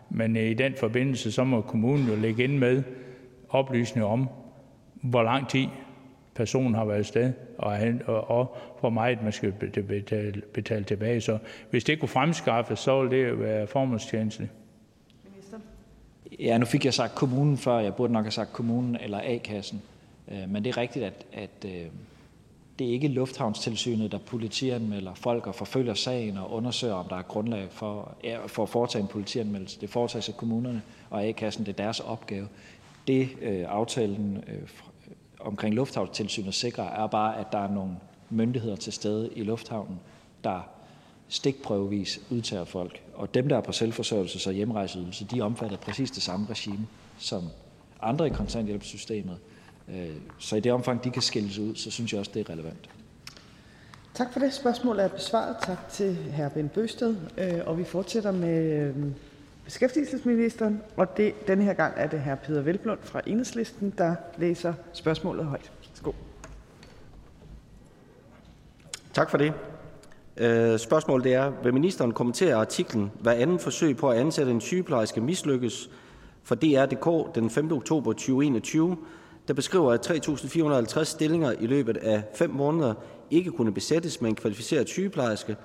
[0.09, 2.83] Men øh, i den forbindelse, så må kommunen jo lægge ind med
[3.49, 4.29] oplysninger om,
[5.01, 5.67] hvor lang tid
[6.39, 9.51] personen har været sted, og, og hvor meget man skal
[9.87, 11.21] betale, betale tilbage.
[11.21, 11.37] Så
[11.69, 14.51] hvis det kunne fremskaffes, så ville det være formålstjenestligt.
[16.39, 17.79] Ja, nu fik jeg sagt kommunen før.
[17.79, 19.81] Jeg burde nok have sagt kommunen eller A-kassen.
[20.31, 21.85] Øh, men det er rigtigt, at, at øh,
[22.79, 27.21] det er ikke lufthavnstilsynet, der politianmelder folk og forfølger sagen og undersøger, om der er
[27.21, 28.15] grundlag for,
[28.47, 29.81] for at foretage en politianmeldelse.
[29.81, 31.65] Det foretages af kommunerne og A-kassen.
[31.65, 32.47] Det er deres opgave.
[33.07, 34.67] Det øh, aftalen øh,
[35.39, 37.91] omkring lufthavnstilsynet sikrer, er bare, at der er nogle
[38.29, 39.99] myndigheder til stede i lufthavnen,
[40.43, 40.61] der
[41.27, 43.01] stikprøvevis udtager folk.
[43.13, 46.47] Og dem, der er på selvforsørgelses- og hjemrejseydelse, de er omfattet af præcis det samme
[46.49, 46.87] regime
[47.17, 47.43] som
[48.01, 49.37] andre i kontanthjælpssystemet.
[49.87, 52.53] Øh, så i det omfang, de kan skilles ud, så synes jeg også, det er
[52.53, 52.89] relevant.
[54.13, 54.53] Tak for det.
[54.53, 55.55] Spørgsmålet er besvaret.
[55.61, 56.49] Tak til hr.
[56.49, 57.15] Ben Bøsted.
[57.37, 58.95] Øh, og vi fortsætter med øh,
[59.69, 62.35] beskæftigelsesministeren, og det, denne her gang er det hr.
[62.35, 65.71] Peter Velblund fra Enhedslisten, der læser spørgsmålet højt.
[65.89, 66.11] Værsgo.
[69.13, 69.53] Tak for det.
[70.37, 74.61] Øh, spørgsmålet det er, vil ministeren kommentere artiklen, hvad anden forsøg på at ansætte en
[74.61, 75.89] sygeplejerske mislykkes
[76.43, 77.71] for DR.dk den 5.
[77.71, 78.97] oktober 2021,
[79.47, 80.11] der beskriver, at
[80.97, 82.93] 3.450 stillinger i løbet af fem måneder
[83.31, 85.55] ikke kunne besættes med en kvalificeret sygeplejerske,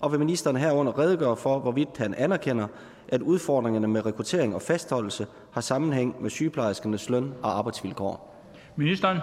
[0.00, 2.66] og vil ministeren herunder redegøre for, hvorvidt han anerkender,
[3.08, 8.36] at udfordringerne med rekruttering og fastholdelse har sammenhæng med sygeplejerskernes løn og arbejdsvilkår?
[8.76, 9.18] Ministeren.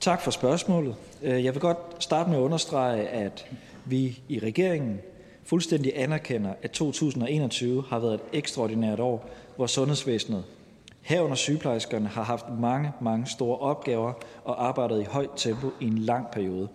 [0.00, 0.96] Tak for spørgsmålet.
[1.22, 3.46] Øh, jeg vil godt starte med at understrege, at
[3.84, 5.00] vi i regeringen
[5.44, 10.44] fuldstændig anerkender, at 2021 har været et ekstraordinært år, hvor sundhedsvæsenet
[11.00, 14.12] herunder sygeplejerskerne har haft mange, mange store opgaver
[14.44, 16.68] og arbejdet i højt tempo i en lang periode.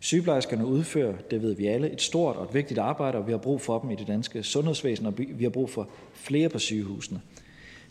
[0.00, 3.38] Sygeplejerskerne udfører, det ved vi alle, et stort og et vigtigt arbejde, og vi har
[3.38, 7.20] brug for dem i det danske sundhedsvæsen, og vi har brug for flere på sygehusene.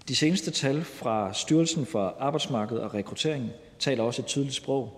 [0.08, 4.94] De seneste tal fra Styrelsen for Arbejdsmarked og Rekruttering taler også et tydeligt sprog.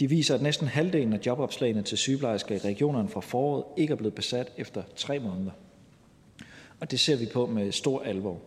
[0.00, 3.96] De viser, at næsten halvdelen af jobopslagene til sygeplejersker i regionerne fra foråret ikke er
[3.96, 5.50] blevet besat efter tre måneder.
[6.80, 8.40] Og det ser vi på med stor alvor.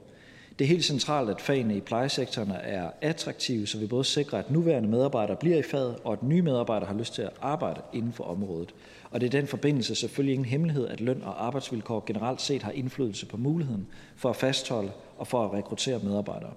[0.59, 4.51] Det er helt centralt, at fagene i plejesektoren er attraktive, så vi både sikrer, at
[4.51, 8.13] nuværende medarbejdere bliver i faget, og at nye medarbejdere har lyst til at arbejde inden
[8.13, 8.73] for området.
[9.11, 12.71] Og det er den forbindelse selvfølgelig ingen hemmelighed, at løn og arbejdsvilkår generelt set har
[12.71, 16.53] indflydelse på muligheden for at fastholde og for at rekruttere medarbejdere.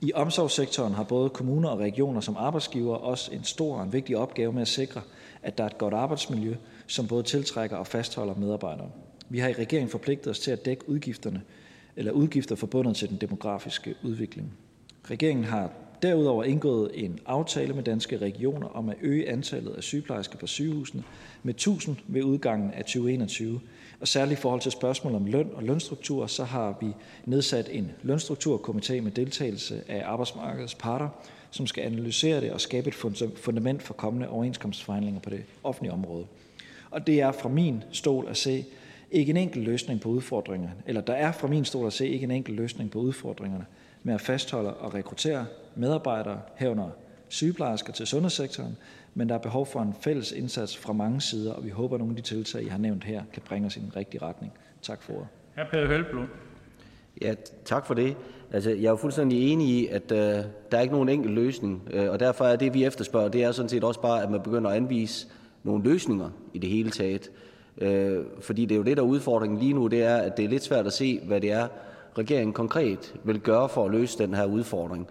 [0.00, 4.16] I omsorgssektoren har både kommuner og regioner som arbejdsgiver også en stor og en vigtig
[4.16, 5.00] opgave med at sikre,
[5.42, 6.54] at der er et godt arbejdsmiljø,
[6.86, 8.90] som både tiltrækker og fastholder medarbejdere.
[9.28, 11.42] Vi har i regeringen forpligtet os til at dække udgifterne
[11.96, 14.52] eller udgifter forbundet til den demografiske udvikling.
[15.10, 20.38] Regeringen har derudover indgået en aftale med Danske Regioner om at øge antallet af sygeplejersker
[20.38, 21.02] på sygehusene
[21.42, 23.60] med 1.000 ved udgangen af 2021.
[24.00, 26.86] Og særligt i forhold til spørgsmål om løn og lønstruktur, så har vi
[27.24, 31.08] nedsat en lønstrukturkomité med deltagelse af arbejdsmarkedets parter,
[31.50, 32.94] som skal analysere det og skabe et
[33.36, 36.26] fundament for kommende overenskomstforhandlinger på det offentlige område.
[36.90, 38.64] Og det er fra min stol at se
[39.10, 42.24] ikke en enkelt løsning på udfordringerne, eller der er fra min stol at se ikke
[42.24, 43.66] en enkelt løsning på udfordringerne
[44.02, 46.90] med at fastholde og rekruttere medarbejdere herunder
[47.28, 48.76] sygeplejersker til sundhedssektoren,
[49.14, 51.98] men der er behov for en fælles indsats fra mange sider, og vi håber, at
[51.98, 54.52] nogle af de tiltag, I har nævnt her, kan bringe os i den rigtige retning.
[54.82, 55.28] Tak for ordet.
[55.56, 55.70] Hr.
[55.70, 56.28] Peder Hvelplund.
[57.22, 58.16] Ja, tak for det.
[58.52, 60.44] Altså, jeg er jo fuldstændig enig i, at øh, der
[60.78, 63.68] er ikke nogen enkel løsning, øh, og derfor er det, vi efterspørger, det er sådan
[63.68, 65.26] set også bare, at man begynder at anvise
[65.62, 67.30] nogle løsninger i det hele taget.
[67.78, 70.44] Øh, fordi det er jo det, der er udfordringen lige nu, det er, at det
[70.44, 71.68] er lidt svært at se, hvad det er,
[72.18, 75.08] regeringen konkret vil gøre for at løse den her udfordring.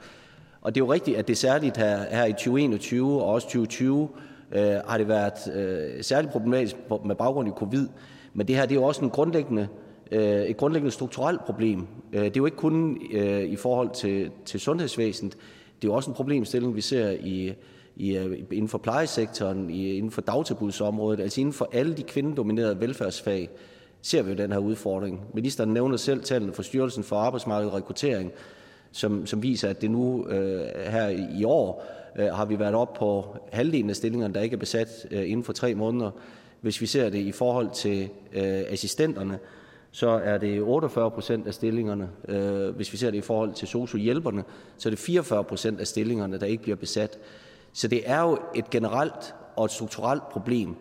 [0.61, 4.09] Og det er jo rigtigt, at det særligt her, her i 2021 og også 2020
[4.51, 7.87] øh, har det været øh, særligt problematisk med baggrund i covid.
[8.33, 9.67] Men det her det er jo også en grundlæggende,
[10.11, 11.87] øh, et grundlæggende strukturelt problem.
[12.13, 15.33] Øh, det er jo ikke kun øh, i forhold til, til sundhedsvæsenet.
[15.81, 17.53] Det er jo også en problemstilling, vi ser i,
[17.99, 22.79] i, øh, inden for plejesektoren, i, inden for dagtilbudsområdet, altså inden for alle de kvindedominerede
[22.79, 23.49] velfærdsfag
[24.01, 25.21] ser vi jo den her udfordring.
[25.33, 28.31] Ministeren nævner selv tallene fra Styrelsen for Arbejdsmarked og Rekruttering,
[28.91, 31.07] som, som viser, at det nu øh, her
[31.39, 31.85] i år
[32.19, 35.43] øh, har vi været op på halvdelen af stillingerne, der ikke er besat øh, inden
[35.43, 36.11] for tre måneder.
[36.61, 39.39] Hvis vi ser det i forhold til øh, assistenterne,
[39.91, 42.09] så er det 48 procent af stillingerne.
[42.27, 44.43] Øh, hvis vi ser det i forhold til sociohjælperne,
[44.77, 47.19] så er det 44 procent af stillingerne, der ikke bliver besat.
[47.73, 50.75] Så det er jo et generelt og et strukturelt problem.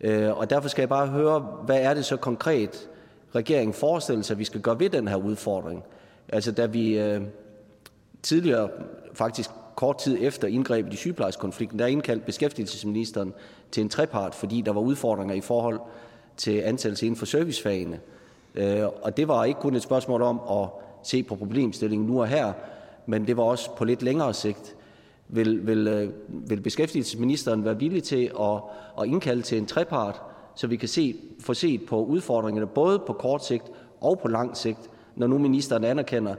[0.00, 2.88] Øh, og derfor skal jeg bare høre, hvad er det så konkret,
[3.34, 5.84] regeringen forestiller sig, at vi skal gøre ved den her udfordring?
[6.28, 7.22] Altså da vi øh,
[8.22, 8.68] tidligere,
[9.12, 13.34] faktisk kort tid efter indgrebet i sygeplejerskonflikten, der indkaldte beskæftigelsesministeren
[13.70, 15.80] til en trepart, fordi der var udfordringer i forhold
[16.36, 18.00] til ansættelse inden for servicefagene.
[18.54, 20.68] Øh, og det var ikke kun et spørgsmål om at
[21.02, 22.52] se på problemstillingen nu og her,
[23.06, 24.76] men det var også på lidt længere sigt.
[25.28, 26.10] Vil, vil, øh,
[26.50, 28.62] vil beskæftigelsesministeren være villig til at,
[29.00, 30.22] at indkalde til en trepart,
[30.54, 33.64] så vi kan se, få set på udfordringerne både på kort sigt
[34.00, 36.34] og på lang sigt, når nu ministeren anerkender,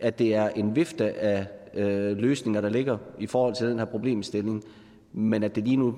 [0.00, 3.84] at det er en vifte af øh, løsninger, der ligger i forhold til den her
[3.84, 4.64] problemstilling,
[5.12, 5.94] men at det lige nu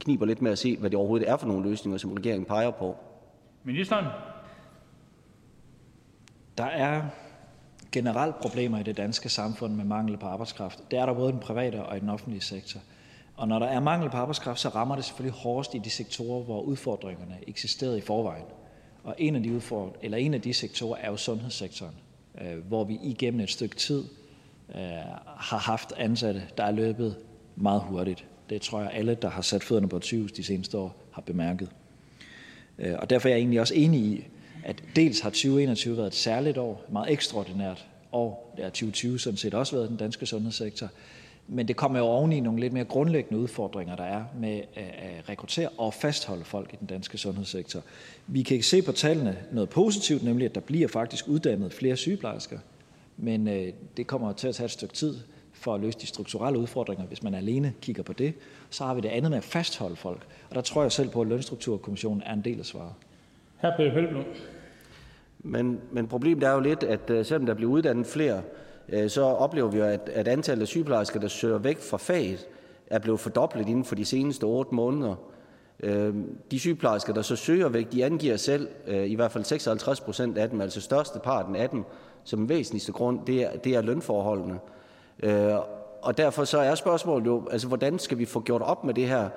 [0.00, 2.70] kniber lidt med at se, hvad det overhovedet er for nogle løsninger, som regeringen peger
[2.70, 2.96] på.
[3.64, 4.04] Ministeren?
[6.58, 7.02] Der er
[7.92, 10.90] generelt problemer i det danske samfund med mangel på arbejdskraft.
[10.90, 12.80] Det er der både i den private og i den offentlige sektor.
[13.36, 16.44] Og når der er mangel på arbejdskraft, så rammer det selvfølgelig hårdest i de sektorer,
[16.44, 18.44] hvor udfordringerne eksisterede i forvejen.
[19.04, 21.94] Og en af de, udfordr- eller en af de sektorer er jo sundhedssektoren,
[22.40, 24.04] øh, hvor vi igennem et stykke tid
[24.74, 24.80] øh,
[25.36, 27.16] har haft ansatte, der er løbet
[27.56, 28.24] meget hurtigt.
[28.50, 31.22] Det tror jeg alle, der har sat fødderne på et sygehus de seneste år, har
[31.22, 31.68] bemærket.
[32.78, 34.26] Øh, og derfor er jeg egentlig også enig i,
[34.64, 38.52] at dels har 2021 været et særligt år, et meget ekstraordinært år.
[38.56, 40.88] Det har 2020 sådan set også været den danske sundhedssektor.
[41.48, 45.68] Men det kommer jo oveni nogle lidt mere grundlæggende udfordringer, der er med at rekruttere
[45.68, 47.82] og fastholde folk i den danske sundhedssektor.
[48.26, 51.96] Vi kan ikke se på tallene noget positivt, nemlig at der bliver faktisk uddannet flere
[51.96, 52.58] sygeplejersker.
[53.16, 55.16] Men øh, det kommer til at tage et stykke tid
[55.52, 58.34] for at løse de strukturelle udfordringer, hvis man alene kigger på det.
[58.70, 60.26] Så har vi det andet med at fastholde folk.
[60.48, 62.92] Og der tror jeg selv på, at Lønstrukturkommissionen er en del af svaret.
[63.60, 63.76] Hr.
[63.76, 64.24] Peter Pølblom.
[65.38, 68.42] Men, men problemet er jo lidt, at øh, selvom der bliver uddannet flere,
[68.88, 72.48] øh, så oplever vi jo, at, at antallet af sygeplejersker, der søger væk fra faget,
[72.86, 75.14] er blevet fordoblet inden for de seneste otte måneder.
[75.80, 76.14] Øh,
[76.50, 80.50] de sygeplejersker, der så søger væk, de angiver selv, i hvert fald 56 procent af
[80.50, 81.84] dem, altså største parten af dem,
[82.24, 84.58] som væsentligste grund, det er, det er lønforholdene.
[86.02, 89.08] Og derfor så er spørgsmålet jo, altså hvordan skal vi få gjort op med det
[89.08, 89.28] her,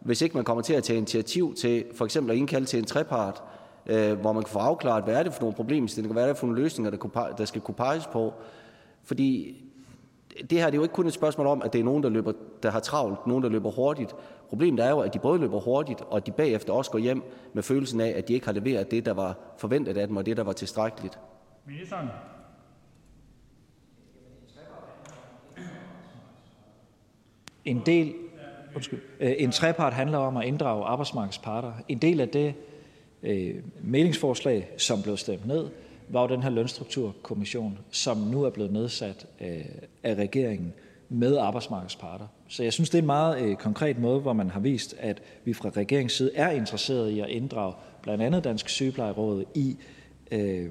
[0.00, 2.84] hvis ikke man kommer til at tage initiativ til for eksempel at indkalde til en
[2.84, 3.42] trepart,
[3.86, 6.36] øh, hvor man kan få afklaret, hvad er det for nogle problemstillinger, hvad er det
[6.36, 8.32] for nogle løsninger, der, kunne, der skal kunne peges på.
[9.04, 9.56] Fordi
[10.50, 12.08] det her det er jo ikke kun et spørgsmål om, at det er nogen, der,
[12.08, 12.32] løber,
[12.62, 14.14] der har travlt, nogen, der løber hurtigt.
[14.48, 17.22] Problemet er jo, at de både løber hurtigt, og at de bagefter også går hjem
[17.52, 20.26] med følelsen af, at de ikke har leveret det, der var forventet af dem, og
[20.26, 21.18] det, der var tilstrækkeligt.
[21.66, 22.08] Ministeren.
[27.64, 28.14] En del,
[28.74, 31.72] undskyld, øh, en trepart handler om at inddrage arbejdsmarkedsparter.
[31.88, 32.54] En del af det
[33.26, 35.66] øh, mailingsforslag, som blev stemt ned,
[36.08, 39.64] var jo den her lønstrukturkommission, som nu er blevet nedsat øh,
[40.02, 40.72] af regeringen
[41.08, 42.26] med arbejdsmarkedsparter.
[42.48, 45.22] Så jeg synes, det er en meget øh, konkret måde, hvor man har vist, at
[45.44, 49.76] vi fra regeringens side er interesseret i at inddrage blandt andet Dansk Sygeplejeråd i
[50.30, 50.70] øh,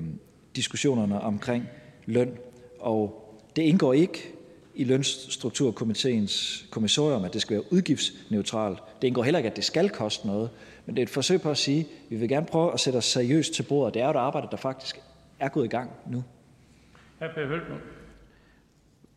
[0.55, 1.67] diskussionerne omkring
[2.05, 2.37] løn.
[2.79, 4.31] Og det indgår ikke
[4.75, 8.79] i lønstrukturkomiteens kommissorium, at det skal være udgiftsneutralt.
[9.01, 10.49] Det indgår heller ikke, at det skal koste noget,
[10.85, 12.97] men det er et forsøg på at sige, at vi vil gerne prøve at sætte
[12.97, 13.93] os seriøst til bordet.
[13.93, 15.01] Det er jo et arbejde, der faktisk
[15.39, 16.23] er gået i gang nu.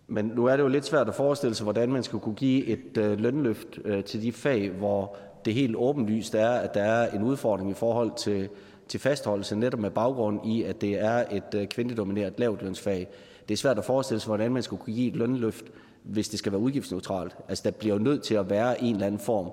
[0.07, 2.67] Men nu er det jo lidt svært at forestille sig, hvordan man skal kunne give
[2.67, 7.11] et øh, lønløft øh, til de fag, hvor det helt åbenlyst er, at der er
[7.11, 8.49] en udfordring i forhold til,
[8.89, 13.09] til fastholdelse, netop med baggrund i, at det er et øh, kvindedomineret lavtlønsfag.
[13.49, 15.65] Det er svært at forestille sig, hvordan man skal kunne give et lønløft,
[16.03, 17.37] hvis det skal være udgiftsneutralt.
[17.49, 19.51] Altså, der bliver jo nødt til at være en eller anden form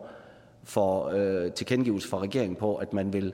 [0.65, 3.33] for øh, tilkendegivelse fra regeringen på, at man vil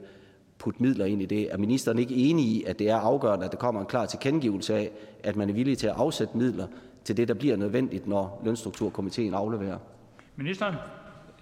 [0.57, 1.53] putte midler ind i det.
[1.53, 4.75] Er ministeren ikke enig i, at det er afgørende, at der kommer en klar tilkendegivelse
[4.75, 4.91] af,
[5.23, 6.67] at man er villig til at afsætte midler
[7.03, 9.77] til det, der bliver nødvendigt, når lønstrukturkomiteen afleverer?
[10.35, 10.75] Ministeren?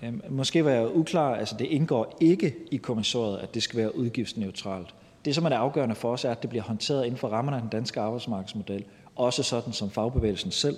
[0.04, 1.36] Øhm, Måske var jeg uklar.
[1.36, 4.96] Altså, det indgår ikke i kommissoriet, at det skal være udgiftsneutralt.
[5.26, 7.58] Det, som er det afgørende for os, er, at det bliver håndteret inden for rammerne
[7.58, 8.86] af den danske arbejdsmarkedsmodel.
[9.16, 10.78] Også sådan, som fagbevægelsen selv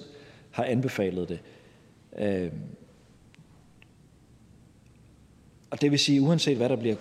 [0.51, 1.39] har anbefalet det.
[2.19, 2.51] Øhm,
[5.71, 6.95] og det vil sige, uanset hvad der bliver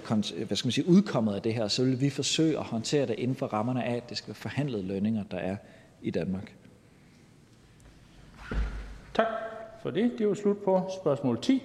[0.44, 3.14] hvad skal man sige, udkommet af det her, så vil vi forsøge at håndtere det
[3.18, 5.56] inden for rammerne af, at det skal være forhandlede lønninger, der er
[6.02, 6.54] i Danmark.
[9.14, 9.26] Tak
[9.82, 10.12] for det.
[10.18, 11.62] Det var slut på spørgsmål 10.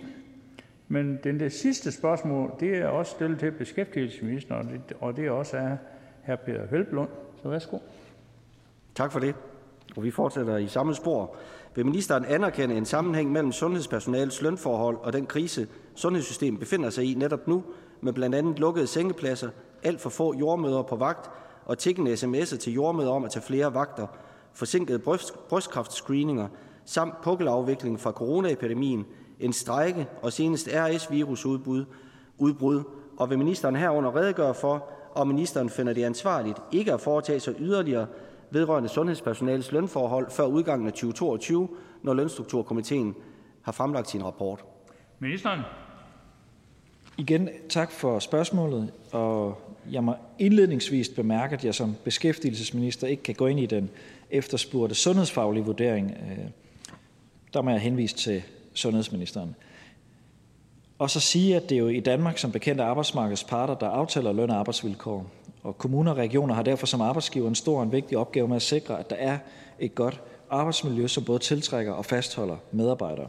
[0.87, 5.25] Men den der sidste spørgsmål, det er også stillet til beskæftigelsesministeren, og det, og det
[5.25, 5.77] er også af
[6.25, 6.35] hr.
[6.35, 7.09] Peter Hvelplund.
[7.41, 7.77] Så værsgo.
[8.95, 9.35] Tak for det.
[9.95, 11.35] Og vi fortsætter i samme spor.
[11.75, 17.13] Vil ministeren anerkende en sammenhæng mellem sundhedspersonalets lønforhold og den krise, sundhedssystemet befinder sig i
[17.13, 17.63] netop nu,
[18.01, 19.49] med blandt andet lukkede sengepladser,
[19.83, 21.29] alt for få jordmøder på vagt
[21.65, 24.07] og tikkende sms'er til jordmøder om at tage flere vagter,
[24.53, 26.47] forsinkede bryst, brystkræftscreeninger
[26.85, 29.05] samt pukkelafvikling fra coronaepidemien,
[29.39, 31.85] en strejke og senest RS-virusudbrud,
[32.37, 32.83] udbrud,
[33.17, 37.55] og vil ministeren herunder redegøre for, om ministeren finder det ansvarligt ikke at foretage sig
[37.59, 38.07] yderligere
[38.51, 41.69] vedrørende sundhedspersonalets lønforhold før udgangen af 2022,
[42.03, 43.15] når Lønstrukturkomiteen
[43.61, 44.65] har fremlagt sin rapport?
[45.19, 45.59] Ministeren?
[47.17, 49.61] Igen tak for spørgsmålet, og
[49.91, 53.89] jeg må indledningsvis bemærke, at jeg som beskæftigelsesminister ikke kan gå ind i den
[54.31, 56.11] efterspurgte sundhedsfaglige vurdering.
[56.11, 56.45] Øh,
[57.53, 59.55] der må jeg henvise til sundhedsministeren.
[60.99, 64.33] Og så sige, at det er jo i Danmark som bekendt arbejdsmarkedets parter, der aftaler
[64.33, 65.25] løn og arbejdsvilkår.
[65.63, 68.55] Og kommuner og regioner har derfor som arbejdsgiver en stor og en vigtig opgave med
[68.55, 69.37] at sikre, at der er
[69.79, 73.27] et godt arbejdsmiljø, som både tiltrækker og fastholder medarbejdere.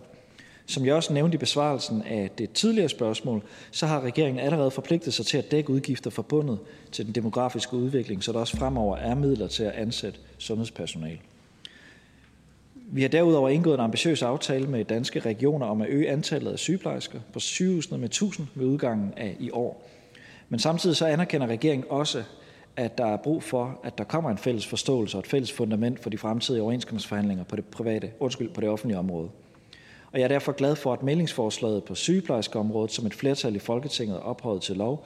[0.67, 5.15] Som jeg også nævnte i besvarelsen af det tidligere spørgsmål, så har regeringen allerede forpligtet
[5.15, 6.59] sig til at dække udgifter forbundet
[6.93, 11.19] til den demografiske udvikling, så der også fremover er midler til at ansætte sundhedspersonale.
[12.75, 16.59] Vi har derudover indgået en ambitiøs aftale med danske regioner om at øge antallet af
[16.59, 19.89] sygeplejersker på sygehusene med 1000 ved udgangen af i år.
[20.49, 22.23] Men samtidig så anerkender regeringen også,
[22.77, 26.01] at der er brug for, at der kommer en fælles forståelse og et fælles fundament
[26.01, 29.29] for de fremtidige overenskomstforhandlinger på det, private, undskyld, på det offentlige område.
[30.17, 34.21] Og jeg er derfor glad for, at meldingsforslaget på sygeplejerskeområdet, som et flertal i Folketinget
[34.21, 35.05] ophøjet til lov,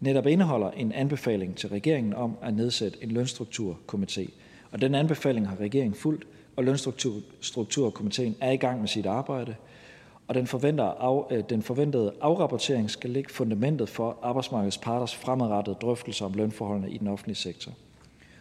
[0.00, 4.30] netop indeholder en anbefaling til regeringen om at nedsætte en lønstrukturkomité.
[4.70, 9.54] Og den anbefaling har regeringen fuldt, og Lønstrukturkomiteen er i gang med sit arbejde,
[10.28, 15.76] og den, forventer af, øh, den forventede afrapportering skal lægge fundamentet for arbejdsmarkedets parters fremadrettede
[15.80, 17.72] drøftelser om lønforholdene i den offentlige sektor.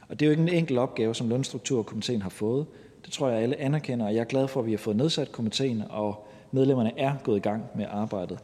[0.09, 2.65] Og det er jo ikke en enkelt opgave, som Lønstrukturkomiteen har fået.
[3.05, 5.31] Det tror jeg, alle anerkender, og jeg er glad for, at vi har fået nedsat
[5.31, 8.39] komiteen, og medlemmerne er gået i gang med arbejdet.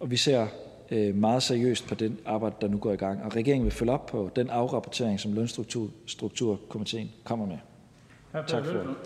[0.00, 0.46] Og vi ser
[0.90, 3.92] øh, meget seriøst på den arbejde, der nu går i gang, og regeringen vil følge
[3.92, 7.58] op på den afrapportering, som Lønstrukturkomiteen kommer med.
[8.46, 8.96] Tak for det.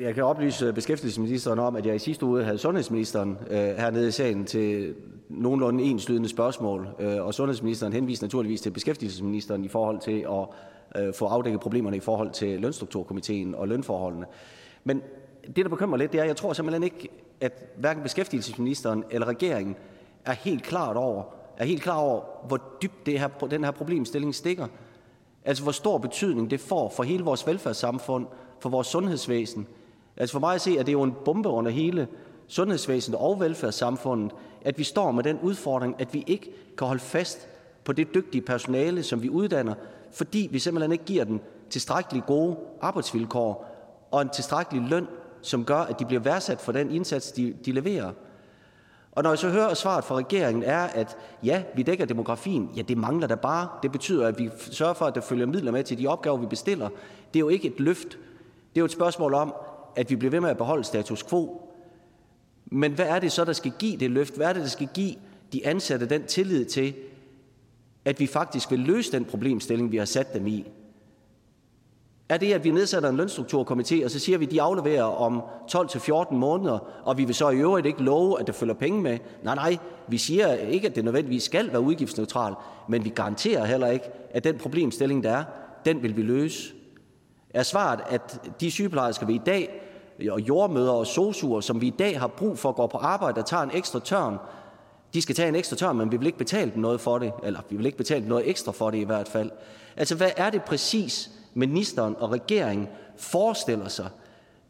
[0.00, 4.10] Jeg kan oplyse beskæftigelsesministeren om, at jeg i sidste uge havde sundhedsministeren øh, hernede i
[4.10, 4.94] salen til
[5.28, 10.46] nogenlunde enslydende spørgsmål, øh, og sundhedsministeren henviste naturligvis til beskæftigelsesministeren i forhold til at
[10.98, 14.26] øh, få afdækket problemerne i forhold til lønstrukturkomiteen og lønforholdene.
[14.84, 15.02] Men
[15.46, 17.08] det, der bekymrer lidt, det er, at jeg tror simpelthen ikke,
[17.40, 19.76] at hverken beskæftigelsesministeren eller regeringen
[20.24, 21.22] er helt klart over,
[21.56, 24.66] er helt klar over, hvor dybt det her, den her problemstilling stikker.
[25.44, 28.26] Altså hvor stor betydning det får for hele vores velfærdssamfund,
[28.60, 29.66] for vores sundhedsvæsen.
[30.16, 32.08] Altså for mig at se, at det er jo en bombe under hele
[32.46, 37.48] sundhedsvæsenet og velfærdssamfundet, at vi står med den udfordring, at vi ikke kan holde fast
[37.84, 39.74] på det dygtige personale, som vi uddanner,
[40.16, 43.76] fordi vi simpelthen ikke giver dem tilstrækkelig gode arbejdsvilkår
[44.10, 45.06] og en tilstrækkelig løn,
[45.42, 48.12] som gør, at de bliver værdsat for den indsats, de, de leverer.
[49.12, 52.70] Og når jeg så hører, at svaret fra regeringen er, at ja, vi dækker demografien,
[52.76, 53.68] ja, det mangler der bare.
[53.82, 56.46] Det betyder, at vi sørger for, at der følger midler med til de opgaver, vi
[56.46, 56.88] bestiller.
[57.34, 58.08] Det er jo ikke et løft.
[58.08, 59.54] Det er jo et spørgsmål om,
[59.96, 61.70] at vi bliver ved med at beholde status quo.
[62.66, 64.36] Men hvad er det så, der skal give det løft?
[64.36, 65.14] Hvad er det, der skal give
[65.52, 66.94] de ansatte den tillid til,
[68.06, 70.64] at vi faktisk vil løse den problemstilling, vi har sat dem i?
[72.28, 75.42] Er det, at vi nedsætter en lønstrukturkomité, og så siger vi, at de afleverer om
[75.72, 79.18] 12-14 måneder, og vi vil så i øvrigt ikke love, at der følger penge med?
[79.44, 79.76] Nej, nej,
[80.08, 82.56] vi siger ikke, at det nødvendigvis skal være udgiftsneutralt,
[82.88, 85.44] men vi garanterer heller ikke, at den problemstilling, der er,
[85.84, 86.74] den vil vi løse.
[87.50, 89.82] Er svaret, at de sygeplejersker, vi i dag,
[90.30, 93.38] og jordmøder og sosuer, som vi i dag har brug for at gå på arbejde
[93.38, 94.38] og tager en ekstra tørn,
[95.14, 97.32] de skal tage en ekstra tørn, men vi vil ikke betale dem noget for det,
[97.42, 99.50] eller vi vil ikke betale dem noget ekstra for det i hvert fald.
[99.96, 104.08] Altså, hvad er det præcis, ministeren og regeringen forestiller sig,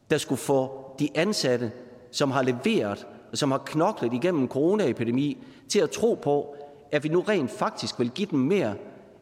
[0.09, 1.71] der skulle få de ansatte,
[2.11, 5.37] som har leveret og som har knoklet igennem en coronaepidemi,
[5.69, 6.55] til at tro på,
[6.91, 8.75] at vi nu rent faktisk vil give dem mere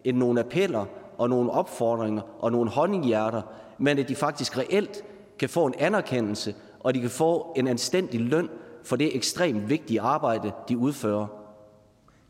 [0.04, 0.86] end nogle appeller
[1.18, 3.42] og nogle opfordringer og nogle honninghjerter,
[3.78, 5.04] men at de faktisk reelt
[5.40, 8.50] kan få en anerkendelse, og de kan få en anstændig løn
[8.86, 11.28] for det ekstremt vigtige arbejde, de udfører.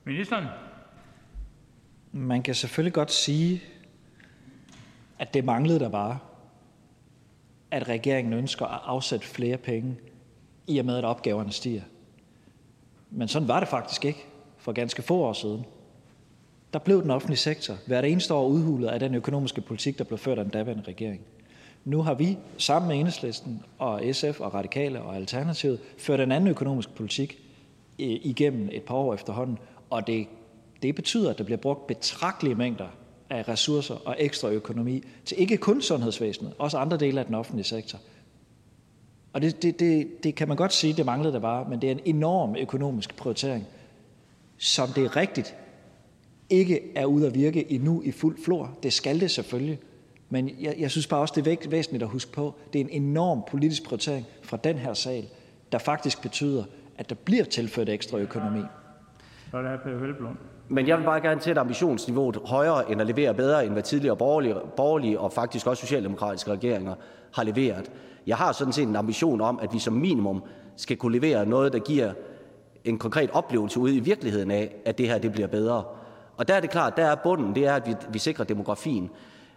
[0.04, 0.46] Ministeren?
[2.12, 3.64] Man kan selvfølgelig godt sige,
[5.20, 6.20] at det manglede der bare,
[7.72, 9.98] at regeringen ønsker at afsætte flere penge,
[10.68, 11.82] i og med at opgaverne stiger.
[13.10, 14.26] Men sådan var det faktisk ikke
[14.58, 15.66] for ganske få år siden.
[16.74, 20.18] Der blev den offentlige sektor hvert eneste år udhulet af den økonomiske politik, der blev
[20.18, 21.22] ført af den daværende regering.
[21.86, 26.50] Nu har vi sammen med Enhedslisten og SF og Radikale og Alternativet ført en anden
[26.50, 27.40] økonomisk politik
[28.00, 29.58] øh, igennem et par år efterhånden,
[29.90, 30.28] og det,
[30.82, 32.88] det betyder, at der bliver brugt betragtelige mængder
[33.30, 37.66] af ressourcer og ekstra økonomi til ikke kun sundhedsvæsenet, også andre dele af den offentlige
[37.66, 38.00] sektor.
[39.34, 41.88] Og det, det, det, det kan man godt sige, det manglede der bare, men det
[41.88, 43.66] er en enorm økonomisk prioritering,
[44.58, 45.56] som det er rigtigt
[46.50, 48.78] ikke er ude at virke endnu i fuld flor.
[48.84, 49.80] Det skal det selvfølgelig.
[50.36, 53.04] Men jeg, jeg synes bare også, det er væsentligt at huske på, det er en
[53.04, 55.26] enorm politisk prioritering fra den her sal,
[55.72, 56.64] der faktisk betyder,
[56.98, 58.60] at der bliver tilført ekstra økonomi.
[59.52, 60.38] Så er det her Peter Velblom.
[60.70, 64.18] Men jeg vil bare gerne sætte ambitionsniveauet højere end at levere bedre, end hvad tidligere
[64.18, 66.96] borgerlige, borgerlige og faktisk også socialdemokratiske regeringer
[67.34, 67.92] har leveret.
[68.28, 70.44] Jeg har sådan set en ambition om, at vi som minimum
[70.76, 72.14] skal kunne levere noget, der giver
[72.86, 75.84] en konkret oplevelse ude i virkeligheden af, at det her det bliver bedre.
[76.38, 79.10] Og der er det klart, der er bunden, det er, at vi, vi sikrer demografien.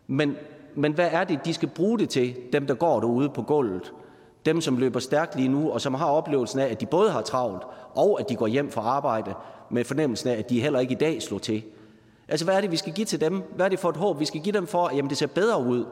[0.07, 0.37] Men,
[0.75, 3.93] men hvad er det, de skal bruge det til, dem der går derude på gulvet?
[4.47, 7.21] Dem, som løber stærkt lige nu, og som har oplevelsen af, at de både har
[7.21, 7.63] travlt,
[7.95, 9.35] og at de går hjem fra arbejde
[9.71, 11.63] med fornemmelsen af, at de heller ikke i dag slår til.
[12.29, 13.43] Altså, hvad er det, vi skal give til dem?
[13.57, 15.27] Hvad er det for et håb, vi skal give dem for, at jamen, det ser
[15.27, 15.87] bedre ud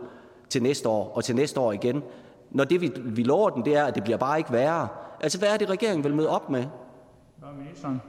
[0.49, 2.03] til næste år og til næste år igen?
[2.51, 4.89] Når det, vi, vi lover dem, det er, at det bliver bare ikke værre.
[5.21, 6.65] Altså, hvad er det, regeringen vil møde op med?
[7.37, 8.03] Hvad er ministeren?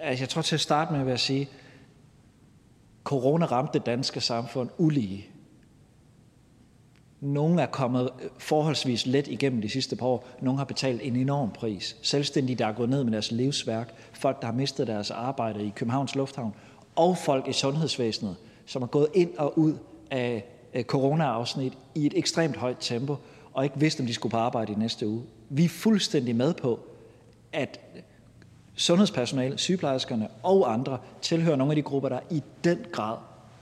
[0.00, 1.48] Altså, jeg tror til at starte med at sige,
[3.04, 5.26] corona ramte det danske samfund ulige.
[7.20, 10.28] Nogle er kommet forholdsvis let igennem de sidste par år.
[10.40, 11.96] Nogle har betalt en enorm pris.
[12.02, 13.94] Selvstændige, der er gået ned med deres livsværk.
[14.12, 16.54] Folk, der har mistet deres arbejde i Københavns Lufthavn.
[16.96, 19.74] Og folk i sundhedsvæsenet, som er gået ind og ud
[20.10, 20.44] af
[20.82, 23.16] corona-afsnit i et ekstremt højt tempo,
[23.52, 25.22] og ikke vidste, om de skulle på arbejde i næste uge.
[25.48, 26.80] Vi er fuldstændig med på,
[27.52, 27.80] at
[28.74, 33.16] sundhedspersonale, sygeplejerskerne og andre tilhører nogle af de grupper, der i den grad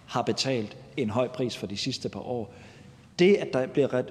[0.07, 2.55] har betalt en høj pris for de sidste par år.
[3.19, 4.03] Det, at der bliver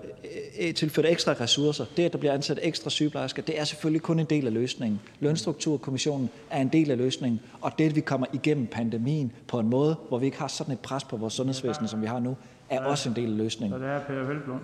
[0.76, 4.26] tilført ekstra ressourcer, det, at der bliver ansat ekstra sygeplejersker, det er selvfølgelig kun en
[4.26, 5.00] del af løsningen.
[5.20, 9.70] Lønstrukturkommissionen er en del af løsningen, og det, at vi kommer igennem pandemien på en
[9.70, 12.38] måde, hvor vi ikke har sådan et pres på vores sundhedsvæsen, som vi har nu,
[12.70, 13.80] er også en del af løsningen.
[13.80, 14.60] Så det er Peter Velblom.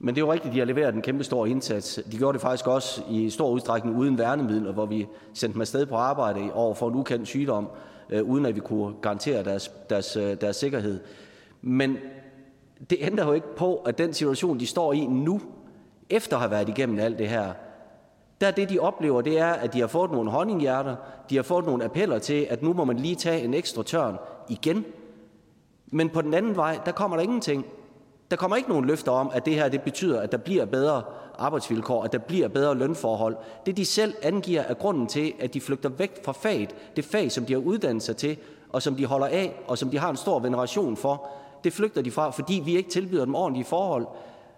[0.00, 2.00] Men det er jo rigtigt, at de har leveret en kæmpe stor indsats.
[2.12, 5.86] De gjorde det faktisk også i stor udstrækning uden værnemidler, hvor vi sendte dem afsted
[5.86, 7.68] på arbejde over for en ukendt sygdom,
[8.10, 11.00] øh, uden at vi kunne garantere deres, deres, øh, deres sikkerhed.
[11.62, 11.96] Men
[12.90, 15.40] det ændrer jo ikke på, at den situation, de står i nu,
[16.10, 17.52] efter at have været igennem alt det her,
[18.40, 20.96] der det, de oplever, det er, at de har fået nogle honninghjerter,
[21.30, 24.16] de har fået nogle appeller til, at nu må man lige tage en ekstra tørn
[24.48, 24.84] igen.
[25.86, 27.66] Men på den anden vej, der kommer der ingenting.
[28.30, 31.02] Der kommer ikke nogen løfter om, at det her det betyder, at der bliver bedre
[31.38, 33.36] arbejdsvilkår, at der bliver bedre lønforhold.
[33.66, 37.32] Det de selv angiver er grunden til, at de flygter væk fra faget, det fag,
[37.32, 38.36] som de har uddannet sig til,
[38.68, 41.28] og som de holder af, og som de har en stor veneration for,
[41.64, 44.06] det flygter de fra, fordi vi ikke tilbyder dem ordentlige forhold.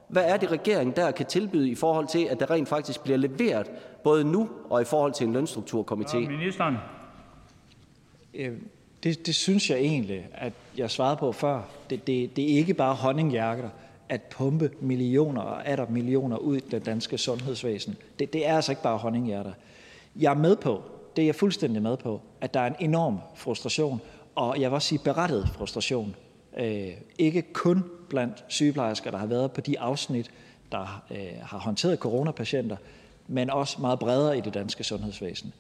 [0.09, 3.19] Hvad er det, regeringen der kan tilbyde i forhold til, at der rent faktisk bliver
[3.19, 3.71] leveret,
[4.05, 6.19] både nu og i forhold til en lønstrukturkomité?
[6.19, 6.77] Ja, ministeren.
[9.03, 11.63] Det, det synes jeg egentlig, at jeg svarede på før.
[11.91, 13.69] Det, det, det er ikke bare honninghjerter
[14.09, 17.97] at pumpe millioner og atter millioner ud i det danske sundhedsvæsen.
[18.19, 19.53] Det, det er altså ikke bare honninghjerter.
[20.17, 20.83] Jeg er med på,
[21.17, 24.01] det er jeg fuldstændig med på, at der er en enorm frustration,
[24.35, 26.17] og jeg vil også sige berettet frustration.
[26.59, 30.31] Øh, ikke kun blandt sygeplejersker, der har været på de afsnit,
[30.73, 32.77] der øh, har håndteret coronapatienter,
[33.29, 35.53] men også meget bredere i det danske sundhedsvæsen.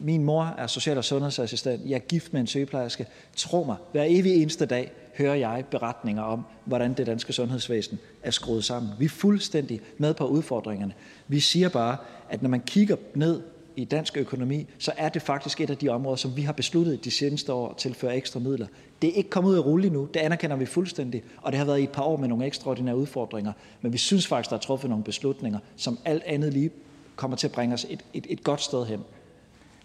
[0.00, 1.82] Min mor er social- og sundhedsassistent.
[1.86, 3.06] Jeg er gift med en sygeplejerske.
[3.36, 8.30] Tro mig, hver evig eneste dag hører jeg beretninger om, hvordan det danske sundhedsvæsen er
[8.30, 8.92] skruet sammen.
[8.98, 10.92] Vi er fuldstændig med på udfordringerne.
[11.28, 11.96] Vi siger bare,
[12.30, 13.42] at når man kigger ned
[13.76, 17.04] i dansk økonomi, så er det faktisk et af de områder, som vi har besluttet
[17.04, 18.66] de seneste år at tilføre ekstra midler.
[19.02, 21.64] Det er ikke kommet ud af rulle nu, det anerkender vi fuldstændig, og det har
[21.64, 24.60] været i et par år med nogle ekstraordinære udfordringer, men vi synes faktisk, der er
[24.60, 26.70] truffet nogle beslutninger, som alt andet lige
[27.16, 29.00] kommer til at bringe os et, et, et godt sted hen.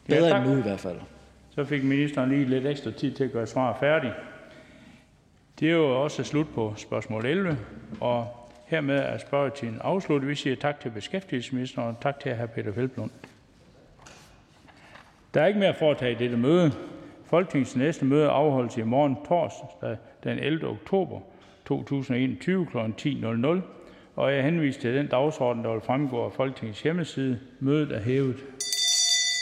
[0.07, 0.41] Bedre tak.
[0.41, 0.99] end nu i hvert fald.
[1.49, 4.13] Så fik ministeren lige lidt ekstra tid til at gøre svar færdig.
[5.59, 7.57] Det er jo også slut på spørgsmål 11,
[8.01, 8.27] og
[8.65, 10.29] hermed er spørgetiden afsluttet.
[10.29, 12.45] Vi siger tak til beskæftigelsesministeren og tak til hr.
[12.45, 13.11] Peter Velblund.
[15.33, 16.71] Der er ikke mere at foretage i dette møde.
[17.25, 20.67] Folketingets næste møde afholdes i morgen torsdag den 11.
[20.67, 21.19] oktober
[21.65, 22.77] 2021 kl.
[22.77, 23.47] 10.00.
[24.15, 27.39] Og jeg henviser til den dagsorden, der vil fremgå af Folketingets hjemmeside.
[27.59, 28.37] Mødet er hævet.